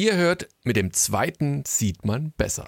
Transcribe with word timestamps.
Ihr 0.00 0.16
hört, 0.16 0.48
mit 0.64 0.76
dem 0.76 0.94
zweiten 0.94 1.62
sieht 1.66 2.06
man 2.06 2.32
besser. 2.32 2.66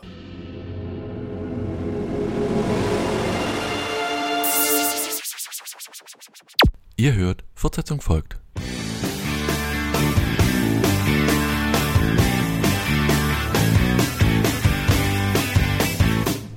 Ihr 6.98 7.14
hört, 7.14 7.44
Fortsetzung 7.54 8.02
folgt. 8.02 8.38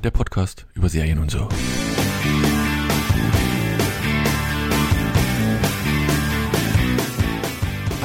Der 0.03 0.11
Podcast 0.11 0.67
über 0.73 0.89
Serien 0.89 1.19
und 1.19 1.31
so. 1.31 1.47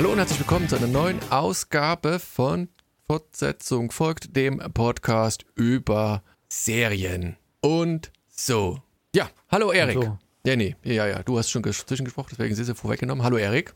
Hallo 0.01 0.13
und 0.13 0.19
herzlich 0.19 0.39
willkommen 0.39 0.67
zu 0.67 0.77
einer 0.77 0.87
neuen 0.87 1.19
Ausgabe 1.31 2.21
von 2.21 2.71
Fortsetzung 3.07 3.91
folgt, 3.91 4.35
dem 4.35 4.57
Podcast 4.73 5.45
über 5.57 6.23
Serien 6.49 7.37
und 7.61 8.11
so. 8.27 8.79
Ja, 9.15 9.29
hallo 9.51 9.73
Erik. 9.73 10.03
So. 10.03 10.19
Ja, 10.47 10.57
nee, 10.57 10.75
ja, 10.85 11.07
ja, 11.07 11.23
du 11.23 11.37
hast 11.37 11.51
schon 11.51 11.63
ges- 11.63 11.87
zwischengesprochen, 11.87 12.31
deswegen 12.31 12.55
sind 12.55 12.65
sie 12.65 12.75
vorweggenommen. 12.75 13.23
Hallo 13.23 13.37
Erik. 13.37 13.75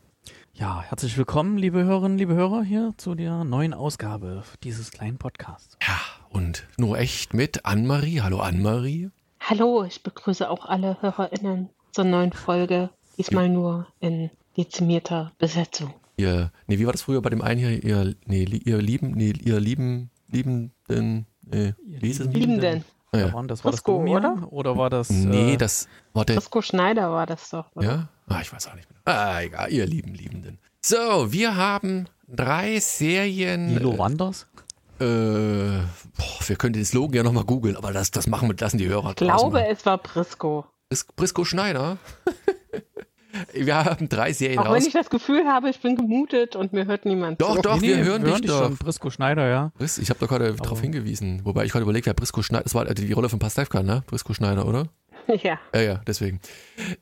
Ja, 0.53 0.81
herzlich 0.81 1.15
willkommen, 1.15 1.59
liebe 1.59 1.83
Hörerinnen, 1.83 2.17
liebe 2.17 2.33
Hörer, 2.33 2.63
hier 2.63 2.95
zu 2.97 3.13
der 3.13 3.43
neuen 3.43 3.75
Ausgabe 3.75 4.43
dieses 4.63 4.89
kleinen 4.89 5.19
Podcasts. 5.19 5.77
Ja, 5.87 5.99
und 6.29 6.65
nur 6.77 6.97
echt 6.97 7.35
mit 7.35 7.65
Annemarie. 7.67 8.21
Hallo 8.21 8.39
Annemarie. 8.39 9.11
Hallo, 9.41 9.83
ich 9.83 10.01
begrüße 10.01 10.49
auch 10.49 10.65
alle 10.65 10.99
HörerInnen 11.03 11.69
zur 11.91 12.05
neuen 12.05 12.33
Folge. 12.33 12.89
Diesmal 13.15 13.47
nur 13.47 13.85
in 13.99 14.31
dezimierter 14.57 15.31
Besetzung. 15.37 15.93
Ihr, 16.17 16.51
nee, 16.67 16.79
wie 16.79 16.85
war 16.85 16.93
das 16.93 17.01
früher 17.01 17.21
bei 17.21 17.29
dem 17.29 17.41
einen 17.41 17.59
hier? 17.59 17.83
Ihr, 17.83 18.15
nee, 18.25 18.43
ihr 18.43 18.77
lieben, 18.77 19.11
nee, 19.11 19.33
ihr 19.43 19.59
lieben, 19.59 20.09
liebenden, 20.29 21.25
nee, 21.45 21.73
wie 21.83 22.07
hieß 22.07 22.21
es? 22.21 22.27
Lieben- 22.27 22.39
Liebenden. 22.59 22.85
Ah, 23.11 23.17
Ja. 23.17 23.27
ja. 23.27 23.33
Waren 23.33 23.47
das, 23.47 23.63
war 23.63 23.71
das 23.71 23.81
Frisco, 23.81 23.97
Domian 23.99 24.43
oder 24.45 24.77
war 24.77 24.89
das? 24.89 25.09
Nee, 25.09 25.53
äh, 25.53 25.57
das 25.57 25.87
war 26.13 26.25
der, 26.25 26.35
Frisco 26.35 26.61
Schneider 26.61 27.11
war 27.11 27.25
das 27.25 27.49
doch. 27.49 27.69
oder? 27.75 27.85
ja? 27.85 28.09
Ah, 28.27 28.39
ich 28.41 28.51
weiß 28.51 28.67
auch 28.67 28.75
nicht 28.75 28.89
mehr. 28.89 28.99
Ah, 29.05 29.41
egal, 29.41 29.71
ihr 29.71 29.85
lieben 29.85 30.13
Liebenden. 30.15 30.57
So, 30.81 31.31
wir 31.31 31.55
haben 31.55 32.07
drei 32.27 32.79
Serien. 32.79 33.67
Nilo 33.73 33.97
Wanders? 33.97 34.47
Äh, 34.99 35.03
boah, 35.05 36.39
wir 36.47 36.55
können 36.55 36.73
den 36.73 36.85
Slogan 36.85 37.15
ja 37.17 37.23
nochmal 37.23 37.43
googeln, 37.43 37.75
aber 37.75 37.91
das, 37.91 38.11
das 38.11 38.27
machen 38.27 38.47
wir, 38.49 38.55
lassen 38.59 38.77
die 38.77 38.87
Hörer 38.87 39.09
Ich 39.09 39.15
glaube, 39.17 39.65
es 39.67 39.85
war 39.85 39.97
Brisco. 39.97 40.65
Bris- 40.89 41.05
Brisco 41.15 41.43
Schneider. 41.43 41.97
wir 43.53 43.75
haben 43.85 44.09
drei 44.09 44.33
Serien 44.33 44.59
Auch 44.59 44.65
raus. 44.67 44.73
wenn 44.75 44.85
ich 44.87 44.93
das 44.93 45.09
Gefühl 45.09 45.45
habe, 45.47 45.69
ich 45.69 45.79
bin 45.81 45.95
gemutet 45.95 46.55
und 46.55 46.73
mir 46.73 46.85
hört 46.85 47.05
niemand 47.05 47.41
Doch, 47.41 47.55
zu. 47.55 47.61
doch, 47.61 47.81
wir 47.81 47.97
hören 48.03 48.23
dich 48.23 48.41
doch. 48.41 48.63
schon. 48.63 48.77
Brisco 48.77 49.09
Schneider, 49.09 49.47
ja. 49.47 49.71
Ich 49.79 50.09
habe 50.09 50.19
doch 50.19 50.27
gerade 50.27 50.53
darauf 50.53 50.81
hingewiesen. 50.81 51.41
Wobei 51.43 51.65
ich 51.65 51.71
gerade 51.71 51.83
überlegt, 51.83 52.05
wer 52.05 52.13
Brisco 52.13 52.41
Schneider, 52.41 52.63
das 52.63 52.73
war 52.75 52.85
die 52.85 53.11
Rolle 53.11 53.29
von 53.29 53.39
Pastewka, 53.39 53.83
ne? 53.83 54.03
Brisco 54.07 54.33
Schneider, 54.33 54.67
oder? 54.67 54.87
Ja, 55.41 55.57
Ja, 55.73 55.81
ja, 55.81 56.01
deswegen. 56.05 56.39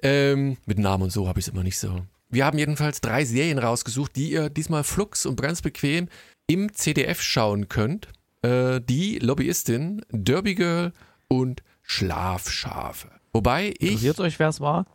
Ähm, 0.02 0.56
mit 0.66 0.80
Namen 0.80 1.04
und 1.04 1.12
so 1.12 1.28
habe 1.28 1.40
ich 1.40 1.48
es 1.48 1.54
immer 1.54 1.64
nicht 1.64 1.78
so. 1.78 2.02
Wir 2.30 2.46
haben 2.46 2.58
jedenfalls 2.58 3.02
drei 3.02 3.26
Serien 3.26 3.60
rausgesucht, 3.60 4.16
die 4.16 4.32
ihr 4.32 4.50
diesmal 4.50 4.84
flux 4.84 5.26
und 5.26 5.40
ganz 5.42 5.62
bequem 5.62 6.08
im 6.48 6.74
CDF 6.74 7.22
schauen 7.22 7.68
könnt. 7.68 8.08
Äh, 8.42 8.80
die 8.82 9.20
Lobbyistin, 9.20 10.04
Derby 10.12 10.56
Girl 10.56 10.94
und 11.28 11.64
Schlafschafe. 11.82 13.10
Wobei 13.34 13.74
ich. 13.80 13.82
Interessiert 13.92 14.20
euch, 14.22 14.40
wer 14.40 14.48
es 14.50 14.62
war? 14.62 14.86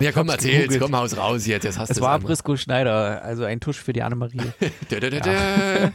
Ja, 0.00 0.12
komm, 0.12 0.28
erzähl's, 0.28 0.68
gegoogelt. 0.68 0.80
komm, 0.82 0.96
haus 0.96 1.16
raus 1.16 1.46
jetzt. 1.46 1.64
jetzt 1.64 1.78
hast 1.78 1.90
Es 1.90 2.00
war 2.00 2.14
einmal. 2.14 2.26
Brisco 2.28 2.56
Schneider, 2.56 3.22
also 3.22 3.44
ein 3.44 3.60
Tusch 3.60 3.78
für 3.78 3.92
die 3.92 4.02
Annemarie. 4.02 4.40
Da, 4.90 5.00
da, 5.00 5.10
da, 5.10 5.18
da. 5.20 5.92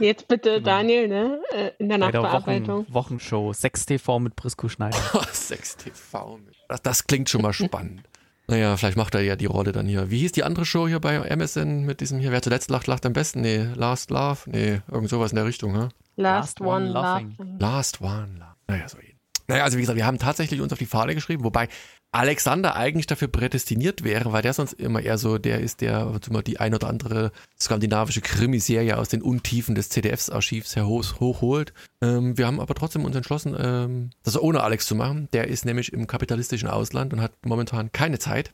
jetzt 0.00 0.28
bitte 0.28 0.60
Daniel, 0.60 1.08
ne? 1.08 1.40
äh, 1.54 1.70
In 1.78 1.88
der 1.88 1.98
Bei 1.98 2.10
der 2.10 2.22
Nachbearbeitung. 2.22 2.86
Wochen, 2.88 2.94
Wochenshow. 2.94 3.52
6 3.52 3.86
TV 3.86 4.18
mit 4.18 4.36
Brisco 4.36 4.68
Schneider. 4.68 4.98
Sex 5.32 5.76
TV. 5.76 6.38
Das, 6.68 6.82
das 6.82 7.06
klingt 7.06 7.28
schon 7.30 7.42
mal 7.42 7.52
spannend. 7.52 8.02
Naja, 8.46 8.76
vielleicht 8.76 8.98
macht 8.98 9.14
er 9.14 9.22
ja 9.22 9.36
die 9.36 9.46
Rolle 9.46 9.72
dann 9.72 9.86
hier. 9.86 10.10
Wie 10.10 10.18
hieß 10.18 10.32
die 10.32 10.44
andere 10.44 10.66
Show 10.66 10.86
hier 10.86 11.00
bei 11.00 11.14
MSN 11.16 11.84
mit 11.86 12.00
diesem 12.00 12.18
hier? 12.18 12.30
Wer 12.30 12.42
zuletzt 12.42 12.68
lacht, 12.70 12.86
lacht 12.86 13.06
am 13.06 13.14
besten? 13.14 13.40
Nee, 13.40 13.68
Last 13.74 14.10
Love? 14.10 14.40
Nee, 14.50 14.82
irgend 14.90 15.08
sowas 15.08 15.32
in 15.32 15.36
der 15.36 15.46
Richtung, 15.46 15.72
ne? 15.72 15.88
Last, 16.16 16.60
Last 16.60 16.60
One 16.60 16.68
One 16.70 16.88
Laughing. 16.90 17.34
Laughing. 17.38 17.58
Last 17.58 18.00
One 18.02 18.28
Love. 18.38 18.54
Naja, 18.68 18.88
so 18.88 18.98
ähnlich. 18.98 19.14
Naja, 19.46 19.64
also 19.64 19.76
wie 19.78 19.80
gesagt, 19.82 19.96
wir 19.96 20.06
haben 20.06 20.18
tatsächlich 20.18 20.60
uns 20.60 20.72
auf 20.72 20.78
die 20.78 20.86
Fahne 20.86 21.14
geschrieben, 21.14 21.44
wobei 21.44 21.68
Alexander 22.14 22.76
eigentlich 22.76 23.06
dafür 23.06 23.26
prädestiniert 23.26 24.04
wäre, 24.04 24.32
weil 24.32 24.42
der 24.42 24.52
sonst 24.52 24.74
immer 24.74 25.02
eher 25.02 25.18
so 25.18 25.36
der 25.36 25.60
ist, 25.60 25.80
der 25.80 26.20
die 26.46 26.60
ein 26.60 26.72
oder 26.72 26.88
andere 26.88 27.32
skandinavische 27.60 28.20
Krimiserie 28.20 28.96
aus 28.96 29.08
den 29.08 29.20
Untiefen 29.20 29.74
des 29.74 29.88
CDFs-Archivs 29.88 30.76
hochholt. 30.76 31.72
Ähm, 32.00 32.38
wir 32.38 32.46
haben 32.46 32.60
aber 32.60 32.74
trotzdem 32.76 33.04
uns 33.04 33.16
entschlossen, 33.16 33.56
ähm, 33.58 34.10
das 34.22 34.40
ohne 34.40 34.62
Alex 34.62 34.86
zu 34.86 34.94
machen. 34.94 35.28
Der 35.32 35.48
ist 35.48 35.64
nämlich 35.64 35.92
im 35.92 36.06
kapitalistischen 36.06 36.68
Ausland 36.68 37.12
und 37.12 37.20
hat 37.20 37.32
momentan 37.44 37.90
keine 37.90 38.20
Zeit. 38.20 38.52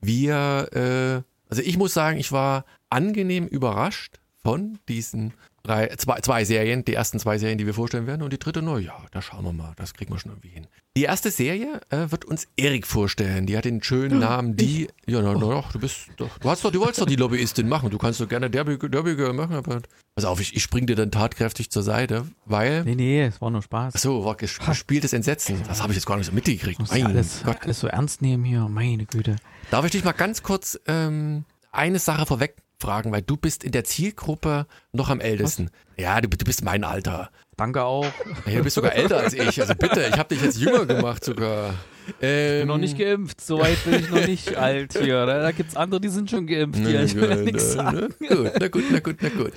Wir, 0.00 0.68
äh, 0.72 1.22
also 1.50 1.62
ich 1.62 1.76
muss 1.76 1.94
sagen, 1.94 2.18
ich 2.18 2.30
war 2.30 2.64
angenehm 2.90 3.48
überrascht 3.48 4.20
von 4.40 4.78
diesen 4.88 5.34
drei, 5.64 5.88
zwei, 5.96 6.20
zwei 6.20 6.44
Serien, 6.44 6.84
die 6.84 6.94
ersten 6.94 7.18
zwei 7.18 7.38
Serien, 7.38 7.58
die 7.58 7.66
wir 7.66 7.74
vorstellen 7.74 8.06
werden. 8.06 8.22
Und 8.22 8.32
die 8.32 8.38
dritte, 8.38 8.62
na 8.62 8.78
ja, 8.78 8.96
da 9.10 9.20
schauen 9.20 9.44
wir 9.44 9.52
mal, 9.52 9.72
das 9.76 9.94
kriegen 9.94 10.12
wir 10.12 10.20
schon 10.20 10.30
irgendwie 10.30 10.50
hin. 10.50 10.68
Die 10.96 11.02
erste 11.02 11.32
Serie 11.32 11.80
äh, 11.90 12.12
wird 12.12 12.24
uns 12.24 12.46
Erik 12.56 12.86
vorstellen. 12.86 13.46
Die 13.46 13.56
hat 13.56 13.64
den 13.64 13.82
schönen 13.82 14.20
Namen, 14.20 14.54
die, 14.54 14.86
ja, 15.06 15.20
na, 15.22 15.32
na, 15.34 15.40
doch, 15.40 15.72
du 15.72 15.80
bist, 15.80 16.06
doch, 16.18 16.38
du 16.38 16.48
hast 16.48 16.64
doch, 16.64 16.70
du 16.70 16.78
wolltest 16.78 17.00
doch 17.00 17.06
die 17.06 17.16
Lobbyistin 17.16 17.68
machen. 17.68 17.90
Du 17.90 17.98
kannst 17.98 18.20
doch 18.20 18.28
gerne 18.28 18.48
Derby, 18.48 18.78
Derby 18.78 19.16
Girl 19.16 19.32
machen, 19.32 19.56
aber, 19.56 19.82
pass 20.14 20.24
auf, 20.24 20.40
ich, 20.40 20.54
ich 20.54 20.62
spring 20.62 20.86
dir 20.86 20.94
dann 20.94 21.10
tatkräftig 21.10 21.70
zur 21.72 21.82
Seite, 21.82 22.28
weil, 22.44 22.84
Nee, 22.84 22.94
nee, 22.94 23.22
es 23.24 23.40
war 23.40 23.50
nur 23.50 23.62
Spaß. 23.62 23.94
ach 23.96 24.00
so, 24.00 24.24
war 24.24 24.36
ges- 24.36 24.64
gespieltes 24.64 25.12
Entsetzen. 25.12 25.60
Das 25.66 25.82
habe 25.82 25.92
ich 25.92 25.96
jetzt 25.96 26.06
gar 26.06 26.16
nicht 26.16 26.26
so 26.26 26.32
mitgekriegt. 26.32 26.80
Mein 26.88 27.06
alles, 27.06 27.42
Gott. 27.44 27.56
alles 27.62 27.80
so 27.80 27.88
ernst 27.88 28.22
nehmen 28.22 28.44
hier, 28.44 28.68
meine 28.68 29.04
Güte. 29.04 29.34
Darf 29.72 29.84
ich 29.84 29.90
dich 29.90 30.04
mal 30.04 30.12
ganz 30.12 30.44
kurz 30.44 30.78
ähm, 30.86 31.44
eine 31.72 31.98
Sache 31.98 32.24
vorweg 32.24 32.54
fragen, 32.78 33.12
weil 33.12 33.22
du 33.22 33.36
bist 33.36 33.64
in 33.64 33.72
der 33.72 33.84
Zielgruppe 33.84 34.66
noch 34.92 35.08
am 35.10 35.20
ältesten. 35.20 35.70
Ja, 35.96 36.20
du, 36.20 36.28
du 36.28 36.44
bist 36.44 36.64
mein 36.64 36.84
Alter. 36.84 37.30
Danke 37.56 37.84
auch. 37.84 38.06
Ja, 38.46 38.56
du 38.58 38.64
bist 38.64 38.74
sogar 38.74 38.94
älter 38.94 39.18
als 39.18 39.32
ich. 39.32 39.60
Also 39.60 39.74
bitte, 39.74 40.06
ich 40.08 40.18
habe 40.18 40.34
dich 40.34 40.42
jetzt 40.42 40.58
jünger 40.60 40.86
gemacht 40.86 41.24
sogar. 41.24 41.74
Ähm, 42.20 42.54
Ich 42.54 42.60
bin 42.62 42.68
noch 42.68 42.78
nicht 42.78 42.98
geimpft, 42.98 43.40
so 43.40 43.60
weit 43.60 43.82
bin 43.84 43.94
ich 43.94 44.10
noch 44.10 44.26
nicht 44.26 44.56
alt 44.56 44.92
hier. 44.98 45.24
Da, 45.24 45.52
gibt 45.52 45.70
es 45.70 45.76
andere, 45.76 46.00
die 46.00 46.08
sind 46.08 46.30
schon 46.30 46.46
geimpft. 46.46 46.80
Hier. 46.84 47.02
Ich 47.04 47.14
will 47.14 47.30
ja 47.30 47.36
nichts 47.36 47.72
sagen. 47.72 48.08
na 48.20 48.34
gut, 48.34 48.52
na 48.58 48.68
gut, 48.68 48.84
na 48.90 48.98
gut, 49.00 49.16
na 49.20 49.28
gut. 49.28 49.52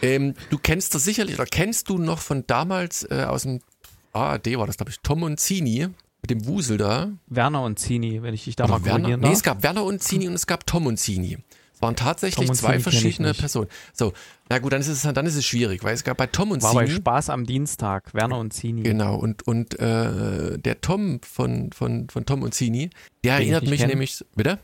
Ähm, 0.00 0.34
du 0.50 0.58
kennst 0.58 0.94
das 0.94 1.04
sicherlich, 1.04 1.34
oder 1.34 1.46
kennst 1.46 1.88
du 1.88 1.98
noch 1.98 2.18
von 2.20 2.44
damals 2.46 3.02
äh, 3.10 3.24
aus 3.28 3.42
dem 3.42 3.60
ARD, 4.12 4.56
war 4.56 4.66
das 4.66 4.76
glaube 4.76 4.90
ich, 4.90 5.00
Tom 5.02 5.22
und 5.22 5.38
Zini, 5.38 5.88
mit 6.22 6.30
dem 6.30 6.46
Wusel 6.46 6.78
da. 6.78 7.10
Werner 7.26 7.62
und 7.62 7.78
Zini, 7.78 8.22
wenn 8.22 8.32
ich 8.34 8.44
dich 8.44 8.56
da 8.56 8.66
mal 8.66 8.76
Oder 8.76 8.84
Werner, 8.84 8.98
korrigieren 9.00 9.20
nee, 9.20 9.26
darf. 9.26 9.36
es 9.36 9.42
gab 9.42 9.62
Werner 9.62 9.84
und 9.84 10.02
Zini 10.02 10.28
und 10.28 10.34
es 10.34 10.46
gab 10.46 10.66
Tom 10.66 10.86
und 10.86 10.96
Zini. 10.98 11.38
Es 11.82 11.86
waren 11.86 11.96
tatsächlich 11.96 12.52
zwei 12.52 12.76
ich 12.76 12.82
verschiedene. 12.84 13.34
Personen. 13.34 13.66
So, 13.92 14.12
na 14.48 14.60
gut, 14.60 14.72
dann 14.72 14.80
ist 14.80 14.86
es 14.86 15.02
dann 15.02 15.26
ist 15.26 15.34
es 15.34 15.44
schwierig, 15.44 15.82
weil 15.82 15.94
es 15.94 16.04
gab 16.04 16.16
bei 16.16 16.28
Tom 16.28 16.52
und 16.52 16.62
War 16.62 16.74
bei 16.74 16.84
Zini 16.84 16.96
Spaß 16.98 17.28
am 17.30 17.44
Dienstag, 17.44 18.14
Werner 18.14 18.38
und 18.38 18.52
Zini. 18.52 18.82
genau 18.84 19.16
und 19.16 19.46
und 19.48 19.78
äh, 19.80 20.58
der 20.58 20.80
Tom 20.80 21.20
von 21.22 21.72
von 21.72 22.08
von 22.08 22.24
Tom 22.24 22.42
und 22.42 22.54
Zini, 22.54 22.90
der 23.24 23.38
Den 23.38 23.42
erinnert 23.42 23.68
mich 23.68 23.80
kenn. 23.80 23.88
nämlich, 23.90 24.24
bitte? 24.36 24.60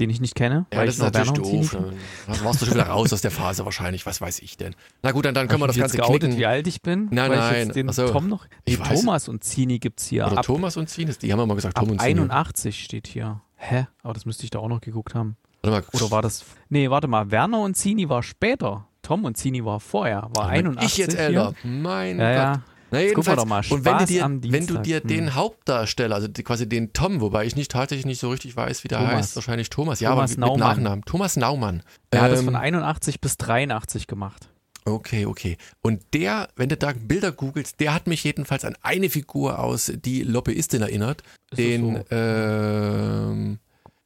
Den 0.00 0.08
ich 0.08 0.22
nicht 0.22 0.34
kenne, 0.34 0.64
Ja, 0.72 0.78
weil 0.78 0.86
das 0.86 0.94
ist 0.96 1.02
natürlich 1.02 1.30
doof. 1.32 1.70
Kenne. 1.72 1.92
Dann 2.26 2.42
warst 2.44 2.62
du 2.62 2.64
schon 2.64 2.74
wieder 2.74 2.86
raus 2.86 3.12
aus 3.12 3.20
der 3.20 3.30
Phase 3.30 3.66
wahrscheinlich, 3.66 4.06
was 4.06 4.22
weiß 4.22 4.38
ich 4.38 4.56
denn. 4.56 4.74
Na 5.02 5.12
gut, 5.12 5.26
dann, 5.26 5.34
dann 5.34 5.48
können 5.48 5.60
wir 5.60 5.66
das 5.66 5.76
ich 5.76 5.82
Ganze 5.82 5.98
geoutet, 5.98 6.20
knicken. 6.22 6.38
wie 6.38 6.46
alt 6.46 6.66
ich 6.66 6.80
bin? 6.80 7.08
Nein, 7.10 7.30
weil 7.30 7.38
nein, 7.38 7.52
Ich 7.60 7.64
jetzt 7.66 7.76
den 7.76 7.90
ach 7.90 7.92
so. 7.92 8.08
Tom 8.08 8.26
noch. 8.30 8.46
Nee, 8.66 8.76
Thomas 8.78 9.28
und 9.28 9.44
Zini 9.44 9.78
gibt's 9.78 10.06
hier. 10.06 10.26
Oder 10.26 10.38
ab 10.38 10.46
Thomas 10.46 10.78
und 10.78 10.88
Zini, 10.88 11.12
die 11.20 11.30
haben 11.30 11.38
wir 11.40 11.44
mal 11.46 11.54
gesagt, 11.54 11.76
ab 11.76 11.82
Tom 11.84 11.90
und 11.92 12.00
Zini. 12.00 12.20
81 12.20 12.82
steht 12.82 13.06
hier. 13.06 13.42
Hä? 13.56 13.86
Aber 14.02 14.14
das 14.14 14.24
müsste 14.24 14.44
ich 14.44 14.50
da 14.50 14.60
auch 14.60 14.68
noch 14.68 14.80
geguckt 14.80 15.14
haben. 15.14 15.36
Warte 15.62 15.70
mal, 15.92 16.00
Oder 16.00 16.10
war 16.10 16.22
das. 16.22 16.44
Nee, 16.68 16.90
warte 16.90 17.06
mal. 17.08 17.30
Werner 17.30 17.60
und 17.60 17.76
Zini 17.76 18.08
war 18.08 18.22
später. 18.22 18.86
Tom 19.02 19.24
und 19.24 19.36
Zini 19.36 19.64
war 19.64 19.80
vorher. 19.80 20.28
War 20.34 20.48
Bin 20.50 20.66
81. 20.68 20.84
Ich 20.92 20.96
jetzt 20.98 21.16
älter. 21.18 21.54
Mein 21.64 22.18
Ja, 22.18 22.26
Gott. 22.26 22.36
ja. 22.56 22.62
Na, 22.94 23.00
Jetzt 23.00 23.14
gucken 23.14 23.26
wir 23.26 23.32
jedenfalls, 23.32 23.36
doch 23.36 23.46
mal. 23.46 23.76
und 23.78 23.84
wenn 23.86 23.92
du 23.92 23.98
Spaß 24.00 24.08
dir, 24.08 24.52
wenn 24.52 24.66
du 24.66 24.78
dir 24.78 25.00
den 25.00 25.26
Hm. 25.28 25.34
Hauptdarsteller, 25.34 26.14
also 26.14 26.28
quasi 26.28 26.68
den 26.68 26.92
Tom, 26.92 27.22
wobei 27.22 27.46
ich 27.46 27.56
nicht 27.56 27.70
tatsächlich 27.70 28.04
nicht 28.04 28.20
so 28.20 28.28
richtig 28.28 28.54
weiß, 28.54 28.84
wie 28.84 28.88
der 28.88 28.98
Thomas. 28.98 29.14
heißt, 29.14 29.36
wahrscheinlich 29.36 29.70
Thomas, 29.70 30.00
ja, 30.00 30.10
Thomas 30.10 30.32
aber 30.32 30.40
mit 30.40 30.58
Naumann. 30.58 30.76
Nachnamen. 30.76 31.04
Thomas 31.06 31.36
Naumann. 31.36 31.82
Er 32.10 32.20
hat 32.20 32.32
das 32.32 32.40
Ähm, 32.40 32.44
von 32.46 32.56
81 32.56 33.20
bis 33.22 33.38
83 33.38 34.06
gemacht. 34.06 34.48
Okay, 34.84 35.24
okay. 35.24 35.56
Und 35.80 36.02
der, 36.12 36.48
wenn 36.56 36.68
du 36.68 36.76
da 36.76 36.92
Bilder 36.94 37.32
googelst, 37.32 37.80
der 37.80 37.94
hat 37.94 38.06
mich 38.08 38.24
jedenfalls 38.24 38.64
an 38.64 38.76
eine 38.82 39.08
Figur 39.08 39.58
aus 39.58 39.90
die 39.94 40.22
Lobbyistin 40.22 40.82
erinnert. 40.82 41.22
Ist 41.50 41.58
den, 41.58 41.96
so? 41.96 42.02
ähm, 42.14 43.58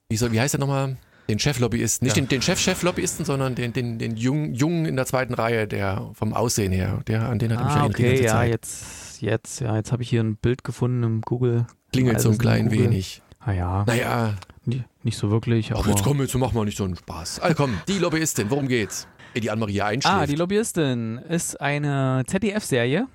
wie, 0.09 0.17
soll, 0.17 0.31
wie 0.32 0.41
heißt 0.41 0.55
der 0.55 0.61
nochmal? 0.61 0.97
Den 1.28 1.38
Cheflobbyisten. 1.38 2.06
Nicht 2.06 2.17
Ja. 2.17 2.23
den, 2.23 2.28
den 2.28 2.43
Chef-Chef-Lobbyisten, 2.43 3.25
sondern 3.25 3.55
den, 3.55 3.73
den, 3.73 3.99
den 3.99 4.17
Jungen, 4.17 4.55
Jungen 4.55 4.87
in 4.87 4.96
der 4.96 5.06
zweiten 5.06 5.34
Reihe, 5.34 5.67
der 5.67 6.11
vom 6.14 6.32
Aussehen 6.32 6.73
her. 6.73 7.00
Der, 7.08 7.28
an 7.28 7.38
den 7.38 7.52
hat 7.52 7.58
er 7.61 7.64
mich 7.64 7.75
Ah, 7.75 7.78
erinnert 7.81 7.99
die 7.99 8.02
okay, 8.05 8.11
ganze 8.12 8.25
ja, 8.25 8.32
Zeit. 8.32 8.50
jetzt, 8.50 9.23
jetzt, 9.23 9.61
ja, 9.61 9.76
jetzt 9.76 9.90
habe 9.93 10.02
ich 10.02 10.11
hier 10.11 10.23
ein 10.23 10.37
Bild 10.37 10.62
gefunden 10.62 11.02
im 11.02 11.20
Google. 11.23 11.67
Klingelt 11.93 12.20
so 12.20 12.28
ein 12.28 12.32
Also 12.32 12.38
klein 12.43 12.70
wenig. 12.70 13.23
Ah 13.40 13.52
ja, 13.52 13.84
Naja, 13.87 14.34
nicht 15.02 15.17
so 15.19 15.31
wirklich, 15.31 15.73
ach, 15.73 15.78
aber 15.78 15.90
jetzt 15.90 16.02
komm, 16.02 16.20
jetzt 16.20 16.34
machen 16.34 16.55
wir 16.56 16.64
nicht 16.64 16.76
so 16.78 16.84
einen 16.84 16.96
Spaß. 16.96 17.38
Also 17.40 17.55
komm, 17.55 17.78
die 17.87 17.99
Lobbyistin, 17.99 18.50
worum 18.50 18.67
geht's? 18.69 19.06
Die 19.37 19.50
Anne-Marie 19.50 19.82
einschläft. 19.82 20.17
Ah, 20.17 20.26
die 20.26 20.34
Lobbyistin 20.34 21.19
ist 21.19 21.61
eine 21.61 22.25
ZDF-Serie. 22.26 23.06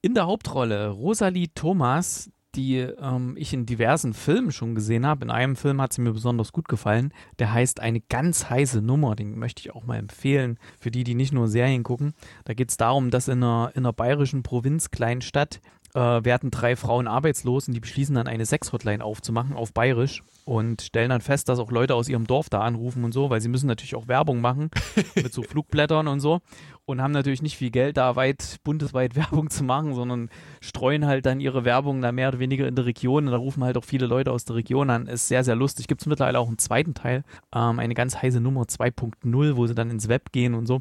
In 0.00 0.14
der 0.14 0.26
Hauptrolle 0.26 0.88
Rosalie 0.88 1.48
Thomas, 1.54 2.30
die 2.54 2.78
ähm, 2.78 3.34
ich 3.36 3.52
in 3.52 3.66
diversen 3.66 4.14
Filmen 4.14 4.52
schon 4.52 4.74
gesehen 4.74 5.06
habe. 5.06 5.24
In 5.24 5.30
einem 5.30 5.56
Film 5.56 5.80
hat 5.80 5.92
sie 5.92 6.00
mir 6.00 6.12
besonders 6.12 6.52
gut 6.52 6.68
gefallen. 6.68 7.12
Der 7.38 7.52
heißt 7.52 7.80
Eine 7.80 8.00
ganz 8.00 8.48
heiße 8.48 8.80
Nummer. 8.82 9.16
Den 9.16 9.38
möchte 9.38 9.60
ich 9.60 9.74
auch 9.74 9.84
mal 9.84 9.98
empfehlen 9.98 10.58
für 10.80 10.90
die, 10.90 11.04
die 11.04 11.14
nicht 11.14 11.32
nur 11.32 11.48
Serien 11.48 11.82
gucken. 11.82 12.14
Da 12.44 12.54
geht 12.54 12.70
es 12.70 12.76
darum, 12.76 13.10
dass 13.10 13.28
in 13.28 13.42
einer, 13.42 13.72
in 13.74 13.84
einer 13.84 13.92
bayerischen 13.92 14.42
Provinz, 14.42 14.90
Kleinstadt, 14.90 15.60
äh, 15.94 16.00
werden 16.00 16.50
drei 16.50 16.76
Frauen 16.76 17.06
arbeitslos 17.06 17.68
und 17.68 17.74
die 17.74 17.80
beschließen 17.80 18.14
dann 18.14 18.26
eine 18.26 18.46
Sex-Hotline 18.46 19.04
aufzumachen 19.04 19.56
auf 19.56 19.72
Bayerisch 19.72 20.22
und 20.48 20.80
stellen 20.80 21.10
dann 21.10 21.20
fest, 21.20 21.50
dass 21.50 21.58
auch 21.58 21.70
Leute 21.70 21.94
aus 21.94 22.08
ihrem 22.08 22.26
Dorf 22.26 22.48
da 22.48 22.62
anrufen 22.62 23.04
und 23.04 23.12
so, 23.12 23.28
weil 23.28 23.42
sie 23.42 23.50
müssen 23.50 23.66
natürlich 23.66 23.94
auch 23.94 24.08
Werbung 24.08 24.40
machen 24.40 24.70
mit 25.14 25.32
so 25.32 25.42
Flugblättern 25.42 26.08
und 26.08 26.20
so 26.20 26.40
und 26.86 27.02
haben 27.02 27.12
natürlich 27.12 27.42
nicht 27.42 27.58
viel 27.58 27.70
Geld 27.70 27.98
da 27.98 28.16
weit 28.16 28.56
bundesweit 28.64 29.14
Werbung 29.16 29.50
zu 29.50 29.62
machen, 29.62 29.94
sondern 29.94 30.30
streuen 30.62 31.04
halt 31.04 31.26
dann 31.26 31.38
ihre 31.38 31.66
Werbung 31.66 32.00
da 32.00 32.12
mehr 32.12 32.28
oder 32.28 32.38
weniger 32.38 32.66
in 32.66 32.76
der 32.76 32.86
Region 32.86 33.26
und 33.26 33.32
da 33.32 33.36
rufen 33.36 33.62
halt 33.62 33.76
auch 33.76 33.84
viele 33.84 34.06
Leute 34.06 34.32
aus 34.32 34.46
der 34.46 34.56
Region 34.56 34.88
an. 34.88 35.06
Ist 35.06 35.28
sehr, 35.28 35.44
sehr 35.44 35.54
lustig. 35.54 35.86
Gibt 35.86 36.00
es 36.00 36.06
mittlerweile 36.06 36.38
auch 36.38 36.48
einen 36.48 36.56
zweiten 36.56 36.94
Teil, 36.94 37.24
ähm, 37.54 37.78
eine 37.78 37.92
ganz 37.92 38.16
heiße 38.16 38.40
Nummer 38.40 38.62
2.0, 38.62 39.56
wo 39.56 39.66
sie 39.66 39.74
dann 39.74 39.90
ins 39.90 40.08
Web 40.08 40.32
gehen 40.32 40.54
und 40.54 40.64
so. 40.64 40.80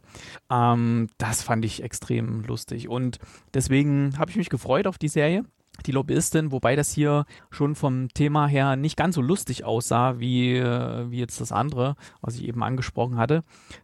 Ähm, 0.49 1.09
das 1.17 1.43
fand 1.43 1.65
ich 1.65 1.83
extrem 1.83 2.43
lustig 2.43 2.87
und 2.87 3.19
deswegen 3.53 4.17
habe 4.17 4.31
ich 4.31 4.37
mich 4.37 4.49
gefreut 4.49 4.87
auf 4.87 4.97
die 4.97 5.09
Serie 5.09 5.43
die 5.85 5.91
Lobbyistin, 5.91 6.51
wobei 6.51 6.75
das 6.75 6.91
hier 6.91 7.25
schon 7.49 7.75
vom 7.75 8.09
Thema 8.09 8.47
her 8.47 8.75
nicht 8.75 8.97
ganz 8.97 9.15
so 9.15 9.21
lustig 9.21 9.63
aussah 9.63 10.19
wie, 10.19 10.55
äh, 10.55 11.09
wie 11.09 11.19
jetzt 11.19 11.41
das 11.41 11.51
andere, 11.51 11.95
was 12.21 12.35
ich 12.35 12.45
eben 12.45 12.63
angesprochen 12.63 13.17
hatte. 13.17 13.43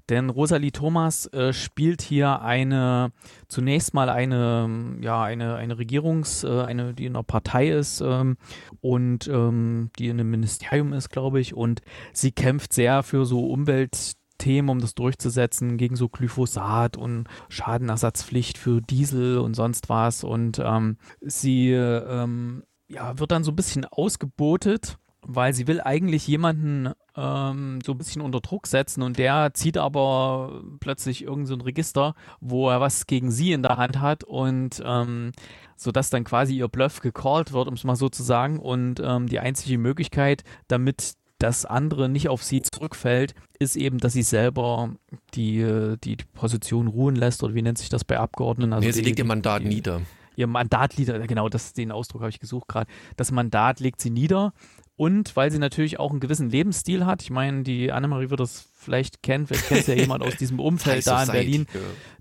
Denn 0.09 0.29
Rosalie 0.29 0.71
Thomas 0.71 1.27
äh, 1.27 1.53
spielt 1.53 2.01
hier 2.01 2.41
eine, 2.41 3.11
zunächst 3.47 3.93
mal 3.93 4.09
eine, 4.09 4.97
ja, 5.01 5.23
eine, 5.23 5.55
eine 5.55 5.77
Regierungs-, 5.77 6.47
äh, 6.47 6.65
eine, 6.65 6.93
die 6.93 7.05
in 7.05 7.15
einer 7.15 7.23
Partei 7.23 7.69
ist 7.69 8.01
ähm, 8.01 8.37
und 8.81 9.27
ähm, 9.27 9.91
die 9.99 10.07
in 10.07 10.19
einem 10.19 10.31
Ministerium 10.31 10.93
ist, 10.93 11.09
glaube 11.09 11.39
ich, 11.39 11.53
und 11.53 11.81
sie 12.13 12.31
kämpft 12.31 12.73
sehr 12.73 13.03
für 13.03 13.25
so 13.25 13.45
Umwelt- 13.45 14.13
Themen, 14.37 14.69
um 14.69 14.79
das 14.79 14.95
durchzusetzen, 14.95 15.77
gegen 15.77 15.95
so 15.95 16.09
Glyphosat 16.09 16.97
und 16.97 17.27
Schadenersatzpflicht 17.49 18.57
für 18.57 18.81
Diesel 18.81 19.37
und 19.37 19.55
sonst 19.55 19.89
was. 19.89 20.23
Und 20.23 20.59
ähm, 20.59 20.97
sie 21.21 21.71
ähm, 21.71 22.63
ja, 22.87 23.17
wird 23.19 23.31
dann 23.31 23.43
so 23.43 23.51
ein 23.51 23.55
bisschen 23.55 23.85
ausgebotet, 23.85 24.97
weil 25.21 25.53
sie 25.53 25.67
will 25.67 25.81
eigentlich 25.81 26.27
jemanden 26.27 26.89
ähm, 27.15 27.79
so 27.85 27.93
ein 27.93 27.97
bisschen 27.97 28.21
unter 28.21 28.41
Druck 28.41 28.67
setzen 28.67 29.01
und 29.03 29.17
der 29.17 29.53
zieht 29.53 29.77
aber 29.77 30.63
plötzlich 30.79 31.23
irgendein 31.23 31.59
so 31.59 31.65
Register, 31.65 32.15
wo 32.41 32.69
er 32.69 32.81
was 32.81 33.07
gegen 33.07 33.31
sie 33.31 33.53
in 33.53 33.63
der 33.63 33.77
Hand 33.77 34.01
hat 34.01 34.23
und 34.23 34.81
ähm, 34.85 35.31
sodass 35.75 36.09
dann 36.09 36.23
quasi 36.23 36.57
ihr 36.57 36.67
Bluff 36.67 36.99
gecallt 37.01 37.53
wird, 37.53 37.67
um 37.67 37.75
es 37.75 37.83
mal 37.83 37.95
so 37.95 38.09
zu 38.09 38.23
sagen. 38.23 38.59
Und 38.59 39.01
ähm, 39.03 39.27
die 39.27 39.39
einzige 39.39 39.77
Möglichkeit, 39.77 40.43
damit 40.67 41.13
das 41.43 41.65
andere 41.65 42.07
nicht 42.07 42.29
auf 42.29 42.41
sie 42.41 42.61
zurückfällt, 42.61 43.35
ist 43.59 43.75
eben, 43.75 43.97
dass 43.97 44.13
sie 44.13 44.23
selber 44.23 44.95
die, 45.33 45.95
die, 46.01 46.15
die 46.15 46.23
Position 46.33 46.87
ruhen 46.87 47.17
lässt 47.17 47.43
oder 47.43 47.53
wie 47.53 47.61
nennt 47.61 47.77
sich 47.77 47.89
das 47.89 48.05
bei 48.05 48.17
Abgeordneten? 48.17 48.71
Also 48.71 48.85
nee, 48.87 48.93
sie 48.93 49.01
die, 49.01 49.09
legt 49.09 49.19
ihr 49.19 49.25
Mandat 49.25 49.61
die, 49.61 49.67
nieder. 49.67 50.01
Ihr 50.37 50.47
Mandat 50.47 50.97
nieder, 50.97 51.19
genau, 51.27 51.49
das, 51.49 51.73
den 51.73 51.91
Ausdruck 51.91 52.21
habe 52.21 52.29
ich 52.29 52.39
gesucht 52.39 52.69
gerade. 52.69 52.89
Das 53.17 53.31
Mandat 53.31 53.81
legt 53.81 53.99
sie 53.99 54.09
nieder 54.09 54.53
und 54.95 55.35
weil 55.35 55.51
sie 55.51 55.59
natürlich 55.59 55.99
auch 55.99 56.11
einen 56.11 56.21
gewissen 56.21 56.49
Lebensstil 56.49 57.05
hat. 57.05 57.21
Ich 57.23 57.29
meine, 57.29 57.63
die 57.63 57.91
Annemarie 57.91 58.29
wird 58.29 58.39
das 58.39 58.69
vielleicht 58.77 59.21
kennen, 59.21 59.45
vielleicht 59.45 59.67
kennt 59.67 59.87
ja 59.87 59.95
jemand 59.95 60.23
aus 60.23 60.37
diesem 60.37 60.59
Umfeld 60.61 61.05
da 61.05 61.23
in 61.23 61.31
Berlin. 61.31 61.67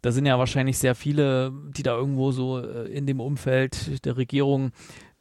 Da 0.00 0.10
sind 0.10 0.26
ja 0.26 0.36
wahrscheinlich 0.36 0.78
sehr 0.78 0.96
viele, 0.96 1.52
die 1.76 1.84
da 1.84 1.96
irgendwo 1.96 2.32
so 2.32 2.58
äh, 2.58 2.88
in 2.88 3.06
dem 3.06 3.20
Umfeld 3.20 4.04
der 4.04 4.16
Regierung 4.16 4.72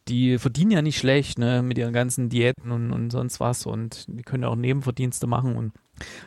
die 0.08 0.38
verdienen 0.38 0.70
ja 0.72 0.82
nicht 0.82 0.98
schlecht, 0.98 1.38
ne, 1.38 1.62
mit 1.62 1.78
ihren 1.78 1.92
ganzen 1.92 2.28
Diäten 2.28 2.70
und, 2.72 2.92
und 2.92 3.10
sonst 3.10 3.40
was 3.40 3.66
und 3.66 4.06
die 4.08 4.22
können 4.22 4.42
ja 4.42 4.48
auch 4.48 4.56
Nebenverdienste 4.56 5.26
machen 5.26 5.56
und 5.56 5.72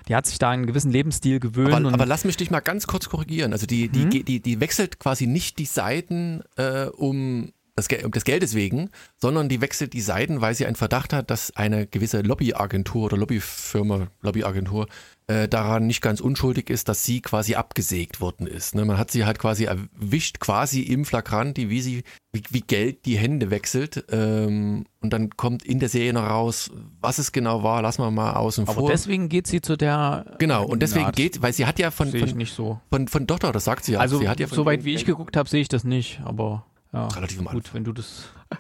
die 0.07 0.16
hat 0.16 0.25
sich 0.25 0.38
da 0.38 0.51
einen 0.51 0.66
gewissen 0.66 0.92
Lebensstil 0.92 1.39
gewöhnt. 1.39 1.74
Aber, 1.74 1.94
aber 1.94 2.06
lass 2.06 2.24
mich 2.24 2.38
dich 2.38 2.51
mal 2.51 2.60
ganz 2.60 2.88
kurz 2.88 3.10
korrigieren. 3.10 3.51
Also 3.51 3.66
die, 3.66 3.89
die, 3.89 4.06
die, 4.06 4.24
die, 4.24 4.39
die 4.39 4.60
wechselt 4.60 5.00
quasi 5.00 5.27
nicht 5.27 5.57
die 5.57 5.66
Seiten 5.66 6.44
äh, 6.56 6.86
um 6.86 7.51
das, 7.75 7.88
um 8.04 8.12
des 8.12 8.24
Geldes 8.24 8.56
wegen, 8.56 8.89
sondern 9.18 9.50
die 9.50 9.60
wechselt 9.60 9.94
die 9.94 10.01
Seiten, 10.01 10.39
weil 10.39 10.56
sie 10.56 10.66
einen 10.66 10.77
Verdacht 10.77 11.12
hat, 11.12 11.30
dass 11.30 11.56
eine 11.57 11.86
gewisse 11.86 12.22
Lobbyagentur 12.22 13.06
oder 13.06 13.18
Lobbyfirma, 13.18 14.07
Lobbyagentur 14.22 14.88
äh, 15.27 15.50
daran 15.50 15.86
nicht 15.86 16.01
ganz 16.01 16.22
unschuldig 16.22 16.69
ist, 16.69 16.88
dass 16.88 17.04
sie 17.04 17.19
quasi 17.19 17.56
abgesägt 17.56 18.22
worden 18.22 18.48
ist. 18.48 18.75
Ne? 18.75 18.86
Man 18.86 18.98
hat 18.98 19.12
sie 19.12 19.25
halt 19.25 19.39
quasi 19.39 19.66
erwischt, 19.66 20.39
quasi 20.39 20.83
im 20.83 21.04
Flagranti, 21.04 21.69
wie 21.69 21.81
sie, 21.81 22.04
wie, 22.31 22.44
wie 22.50 22.62
Geld 22.62 23.06
die 23.06 23.18
Hände 23.18 23.50
wechselt. 23.50 24.06
Ähm, 24.10 24.86
und 25.01 25.12
dann 25.12 25.31
kommt 25.31 25.66
in 25.66 25.80
der 25.80 25.89
Serie 25.89 26.13
noch 26.13 26.30
raus, 26.30 26.72
was 27.01 27.18
es 27.18 27.33
genau 27.33 27.62
war, 27.62 27.81
lassen 27.81 28.04
wir 28.04 28.12
mal 28.12 28.33
außen 28.33 28.69
Aber 28.69 28.81
vor. 28.81 28.89
deswegen 28.89 29.27
geht 29.27 29.48
sie 29.48 29.60
zu 29.60 29.75
der. 29.75 30.38
Genau, 30.39 30.66
und 30.66 30.81
deswegen 30.81 31.07
Art. 31.07 31.16
geht, 31.18 31.42
weil 31.42 31.51
sie 31.51 31.66
hat 31.66 31.77
ja 31.80 31.92
von, 31.92 32.10
von, 32.10 32.38
nicht 32.38 32.54
so. 32.54 32.80
von, 32.89 33.10
von 33.10 33.27
Dotter, 33.27 33.51
das 33.51 33.66
sagt 33.66 33.83
sie 33.83 33.94
ja. 33.94 34.00
Also, 34.00 34.19
sie 34.19 34.30
hat 34.30 34.39
ja 34.39 34.48
soweit 34.48 34.86
wie 34.86 34.94
ich 34.94 35.06
geguckt 35.06 35.36
habe, 35.36 35.50
sehe 35.50 35.62
ich 35.62 35.68
das 35.68 35.83
nicht, 35.83 36.22
aber 36.24 36.66
ja, 36.95 37.07
relativ 37.07 37.39
am 37.39 37.45
Gut, 37.45 37.74
wenn 37.74 37.83
du 37.83 37.94
das. 37.94 38.30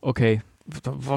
Okay 0.00 0.42